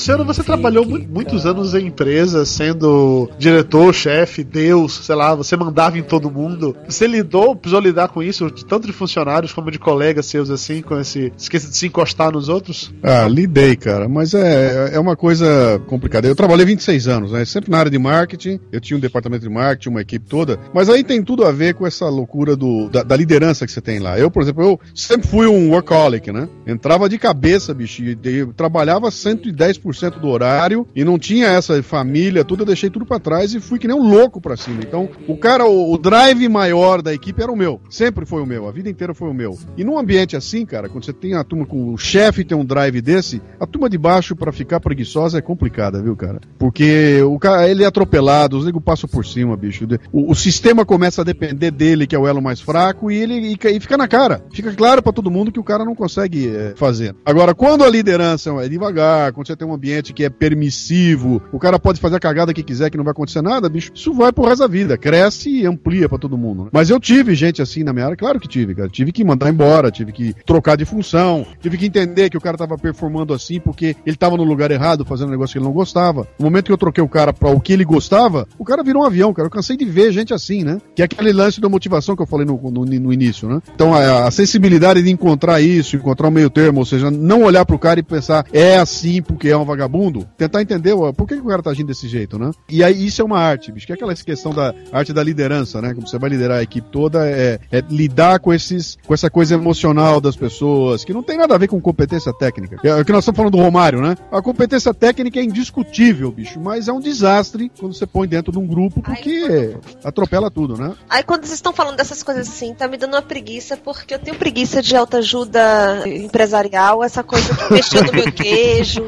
Luciano, 0.03 0.25
você 0.25 0.43
trabalhou 0.43 0.85
mu- 0.85 0.99
muitos 1.09 1.47
anos 1.47 1.75
em 1.77 1.87
empresa, 1.87 2.45
sendo 2.45 3.31
diretor, 3.39 3.95
chefe, 3.95 4.43
Deus, 4.43 4.95
sei 5.05 5.15
lá, 5.15 5.33
você 5.33 5.57
mandava 5.57 5.97
em 5.97 6.03
todo 6.03 6.29
mundo. 6.29 6.75
Você 6.89 7.07
lidou, 7.07 7.55
precisou 7.55 7.81
lidar 7.81 8.09
com 8.09 8.21
isso, 8.21 8.51
tanto 8.51 8.89
de 8.89 8.93
funcionários 8.93 9.53
como 9.53 9.71
de 9.71 9.79
colegas 9.79 10.27
seus, 10.27 10.51
assim, 10.51 10.83
com 10.83 10.99
esse. 10.99 11.33
Esqueci 11.39 11.71
de 11.71 11.77
se 11.77 11.87
encostar 11.87 12.33
nos 12.33 12.49
outros? 12.49 12.93
Ah, 13.01 13.29
lidei, 13.29 13.77
cara, 13.77 14.09
mas 14.09 14.35
é, 14.35 14.91
é 14.93 14.99
uma 14.99 15.15
coisa 15.15 15.81
complicada. 15.87 16.27
Eu 16.27 16.35
trabalhei 16.35 16.67
26 16.67 17.07
anos, 17.07 17.31
né? 17.31 17.45
Sempre 17.45 17.71
na 17.71 17.79
área 17.79 17.91
de 17.91 17.99
marketing, 17.99 18.59
eu 18.73 18.81
tinha 18.81 18.97
um 18.97 19.01
departamento 19.01 19.45
de 19.45 19.55
marketing, 19.55 19.91
uma 19.91 20.01
equipe 20.01 20.27
toda, 20.29 20.59
mas 20.75 20.89
aí 20.89 21.05
tem 21.05 21.23
tudo 21.23 21.45
a 21.45 21.53
ver 21.53 21.75
com 21.75 21.87
essa 21.87 22.09
loucura 22.09 22.57
do, 22.57 22.89
da, 22.89 23.05
da 23.05 23.15
liderança 23.17 23.65
que 23.67 23.71
você 23.71 23.81
tem 23.81 24.01
lá. 24.01 24.19
Eu, 24.19 24.33
por 24.33 24.43
exemplo, 24.43 24.65
eu 24.65 24.81
sempre 24.97 25.29
fui 25.29 25.47
um 25.47 25.71
workaholic, 25.71 26.33
né? 26.33 26.49
Entrava 26.67 27.09
de 27.09 27.19
cabeça, 27.21 27.73
bicho, 27.73 28.03
e 28.03 28.19
eu 28.25 28.53
trabalhava 28.53 29.09
110% 29.09 29.92
do 30.21 30.29
horário 30.29 30.87
e 30.95 31.05
não 31.05 31.19
tinha 31.19 31.49
essa 31.49 31.83
família, 31.83 32.45
tudo, 32.45 32.63
eu 32.63 32.67
deixei 32.67 32.91
tudo 32.91 33.07
pra 33.07 33.19
trás 33.19 33.55
e 33.55 33.61
fui 33.61 33.79
que 33.79 33.89
nem 33.89 33.97
um 33.97 34.09
louco 34.09 34.41
pra 34.41 34.57
cima. 34.57 34.81
Então, 34.83 35.09
o 35.27 35.37
cara, 35.37 35.67
o, 35.67 35.93
o 35.93 35.99
drive 35.99 36.49
maior 36.49 37.03
da 37.03 37.13
equipe 37.13 37.43
era 37.43 37.53
o 37.53 37.57
meu, 37.57 37.81
sempre 37.89 38.25
foi 38.27 38.43
o 38.43 38.47
meu, 38.47 38.69
a 38.69 38.73
vida 38.73 38.89
inteira 38.89 39.15
foi 39.15 39.29
o 39.29 39.35
meu. 39.35 39.59
E 39.77 39.85
num 39.85 39.99
ambiente 39.99 40.37
assim, 40.37 40.65
cara, 40.65 40.89
quando 40.89 41.05
você 41.05 41.13
tem 41.13 41.35
a 41.35 41.45
turma 41.45 41.67
com 41.67 41.93
o 41.93 41.99
chefe 41.99 42.45
tem 42.45 42.57
um 42.57 42.65
drive 42.65 43.01
desse, 43.01 43.41
a 43.59 43.67
turma 43.67 43.89
de 43.89 43.99
baixo 43.99 44.35
pra 44.35 44.53
ficar 44.53 44.81
preguiçosa 44.81 45.39
é 45.39 45.43
complicada, 45.43 46.03
viu, 46.03 46.17
cara? 46.17 46.41
Porque 46.59 47.21
o 47.23 47.39
cara, 47.39 47.69
ele 47.69 47.85
é 47.85 47.87
atropelado, 47.87 48.57
os 48.57 48.65
negros 48.65 48.83
passam 48.85 49.09
por 49.09 49.25
cima, 49.25 49.57
bicho. 49.57 49.87
O, 50.13 50.31
o 50.31 50.35
sistema 50.35 50.85
começa 50.85 51.23
a 51.23 51.25
depender 51.25 51.71
dele, 51.71 52.07
que 52.07 52.15
é 52.15 52.19
o 52.19 52.27
elo 52.27 52.43
mais 52.43 52.61
fraco, 52.61 53.11
e 53.11 53.17
ele 53.17 53.35
e, 53.35 53.59
e 53.77 53.81
fica 53.81 53.97
na 53.97 54.09
cara. 54.09 54.45
Fica 54.53 54.73
claro 54.73 55.03
pra 55.03 55.13
todo 55.13 55.31
mundo 55.31 55.53
que 55.53 55.61
o 55.61 55.65
cara 55.65 55.85
não 55.85 55.95
consegue 55.95 56.49
é, 56.49 56.75
fazer. 56.77 57.15
Agora, 57.25 57.55
quando 57.55 57.85
a 57.85 57.89
liderança 57.89 58.51
é 58.63 58.69
devagar, 58.69 59.33
quando 59.33 59.47
você 59.47 59.57
tem 59.57 59.67
um 59.67 59.73
ambiente 59.83 60.13
que 60.13 60.23
é 60.23 60.31
permissivo, 60.31 61.43
o 61.51 61.59
cara 61.59 61.77
pode 61.77 62.01
fazer 62.01 62.15
a 62.15 62.21
cagada 62.21 62.55
que 62.55 62.63
quiser, 62.63 62.89
que 62.89 62.97
não 62.97 63.03
vai 63.03 63.11
acontecer 63.11 63.43
nada, 63.43 63.69
bicho, 63.69 63.91
isso 63.93 64.15
vai 64.15 64.33
pro 64.33 64.45
resto 64.45 64.61
da 64.61 64.69
vida, 64.69 64.97
cresce 64.97 65.51
e 65.51 65.67
amplia 65.67 66.09
pra 66.09 66.19
todo 66.19 66.39
mundo. 66.39 66.65
né? 66.65 66.71
Mas 66.73 66.89
eu 66.89 67.01
tive 67.01 67.35
gente 67.35 67.61
assim 67.61 67.83
na 67.83 67.93
minha 67.93 68.05
área, 68.05 68.17
claro 68.17 68.39
que 68.39 68.47
tive, 68.47 68.77
cara. 68.77 68.89
Tive 68.89 69.11
que 69.11 69.25
mandar 69.25 69.51
embora, 69.51 69.91
tive 69.91 70.13
que 70.13 70.35
trocar 70.47 70.77
de 70.77 70.85
função, 70.85 71.45
tive 71.61 71.77
que 71.77 71.87
entender 71.87 72.31
que 72.31 72.37
o 72.37 72.41
cara 72.41 72.57
tava 72.57 72.79
performando 72.79 73.35
assim 73.35 73.59
porque 73.59 73.97
ele 74.07 74.17
tava 74.17 74.37
no 74.37 74.45
lugar 74.45 74.71
errado, 74.71 75.05
fazendo 75.05 75.29
um 75.29 75.33
negócio 75.33 75.55
que 75.55 75.59
ele 75.59 75.67
não 75.67 75.73
gostava. 75.73 76.29
No 76.39 76.45
momento 76.45 76.67
que 76.67 76.73
eu 76.73 76.79
troquei 76.79 77.03
o 77.03 77.09
cara 77.09 77.33
pra 77.33 77.51
o 77.51 77.61
que 77.61 77.73
ele 77.73 77.85
gostava, 77.85 78.47
o 78.57 78.65
cara 78.65 78.85
virou 78.85 79.03
um 79.03 79.07
avião, 79.07 79.35
cara. 79.35 79.47
Eu 79.47 79.51
cansei 79.51 79.77
de 79.77 79.85
ver 79.85 80.13
gente 80.13 80.33
assim, 80.33 80.63
né? 80.63 80.79
Que 80.95 81.03
é 81.03 81.07
aquele 81.07 81.33
lance 81.33 81.61
da 81.61 81.69
motivação 81.69 82.15
que 82.15 82.23
eu 82.23 82.27
falei 82.27 82.47
no, 82.47 82.57
no, 82.71 82.85
no 82.85 83.13
início, 83.13 83.49
né? 83.49 83.61
Então 83.75 83.93
a, 83.93 84.29
a 84.29 84.31
sensibilidade 84.31 85.03
de 85.03 85.11
encontrar 85.11 85.61
isso, 85.61 85.97
encontrar 85.97 86.29
um 86.29 86.31
meio 86.31 86.51
termo, 86.51 86.79
ou 86.79 86.87
seja, 86.87 87.11
não 87.11 87.43
olhar 87.43 87.65
pro 87.67 87.79
cara 87.79 87.99
e 87.99 88.03
pensar 88.03 88.47
é 88.53 88.77
assim 88.77 89.21
porque 89.21 89.49
é 89.49 89.57
um 89.57 89.72
vagabundo, 89.73 90.29
tentar 90.37 90.63
entender 90.63 90.93
ó, 90.93 91.13
por 91.13 91.27
que, 91.27 91.35
que 91.35 91.41
o 91.41 91.49
cara 91.49 91.63
tá 91.63 91.71
agindo 91.71 91.89
desse 91.89 92.09
jeito, 92.09 92.39
né? 92.39 92.51
E 92.69 92.83
aí 92.83 93.07
isso 93.07 93.21
é 93.21 93.25
uma 93.25 93.39
arte, 93.39 93.73
bicho, 93.73 93.87
que 93.87 93.93
é 93.93 93.95
aquela 93.95 94.15
questão 94.15 94.53
da 94.53 94.75
arte 94.93 95.13
da 95.13 95.23
liderança, 95.23 95.81
né? 95.81 95.95
Como 95.95 96.07
você 96.07 96.19
vai 96.19 96.31
liderar 96.31 96.59
a 96.59 96.63
equipe 96.63 96.89
toda, 96.91 97.27
é, 97.27 97.59
é 97.71 97.83
lidar 97.89 98.39
com 98.41 98.53
esses, 98.53 98.99
com 99.07 99.15
essa 99.15 99.31
coisa 99.31 99.55
emocional 99.55 100.21
das 100.21 100.37
pessoas, 100.37 101.05
que 101.05 101.13
não 101.13 101.23
tem 101.23 101.39
nada 101.39 101.55
a 101.55 101.59
ver 101.59 101.69
com 101.69 101.81
competência 101.81 102.33
técnica. 102.33 102.77
É 102.85 102.95
o 102.95 103.05
que 103.05 103.13
nós 103.13 103.25
estamos 103.25 103.37
falando 103.37 103.53
do 103.53 103.63
Romário, 103.63 104.01
né? 104.01 104.17
A 104.31 104.43
competência 104.43 104.93
técnica 104.93 105.41
é 105.41 105.43
indiscutível, 105.43 106.31
bicho, 106.31 106.61
mas 106.61 106.89
é 106.89 106.93
um 106.93 107.01
desastre 107.01 107.71
quando 107.79 107.95
você 107.95 108.07
põe 108.07 108.29
dentro 108.29 108.53
de 108.53 108.59
um 108.59 108.67
grupo, 108.67 109.03
porque 109.03 109.77
atropela 110.05 110.51
tudo, 110.51 110.77
né? 110.77 110.95
Aí 111.09 111.23
quando 111.23 111.45
vocês 111.45 111.55
estão 111.55 111.73
falando 111.73 111.97
dessas 111.97 112.23
coisas 112.23 112.49
assim, 112.49 112.75
tá 112.75 112.87
me 112.89 112.97
dando 112.97 113.15
uma 113.15 113.23
preguiça, 113.23 113.77
porque 113.77 114.15
eu 114.15 114.19
tenho 114.19 114.37
preguiça 114.37 114.83
de 114.83 114.97
autoajuda 114.97 116.07
empresarial, 116.07 117.03
essa 117.03 117.23
coisa 117.23 117.53
de 117.55 117.73
mexer 117.73 118.05
no 118.05 118.13
meu 118.13 118.31
queijo, 118.33 119.03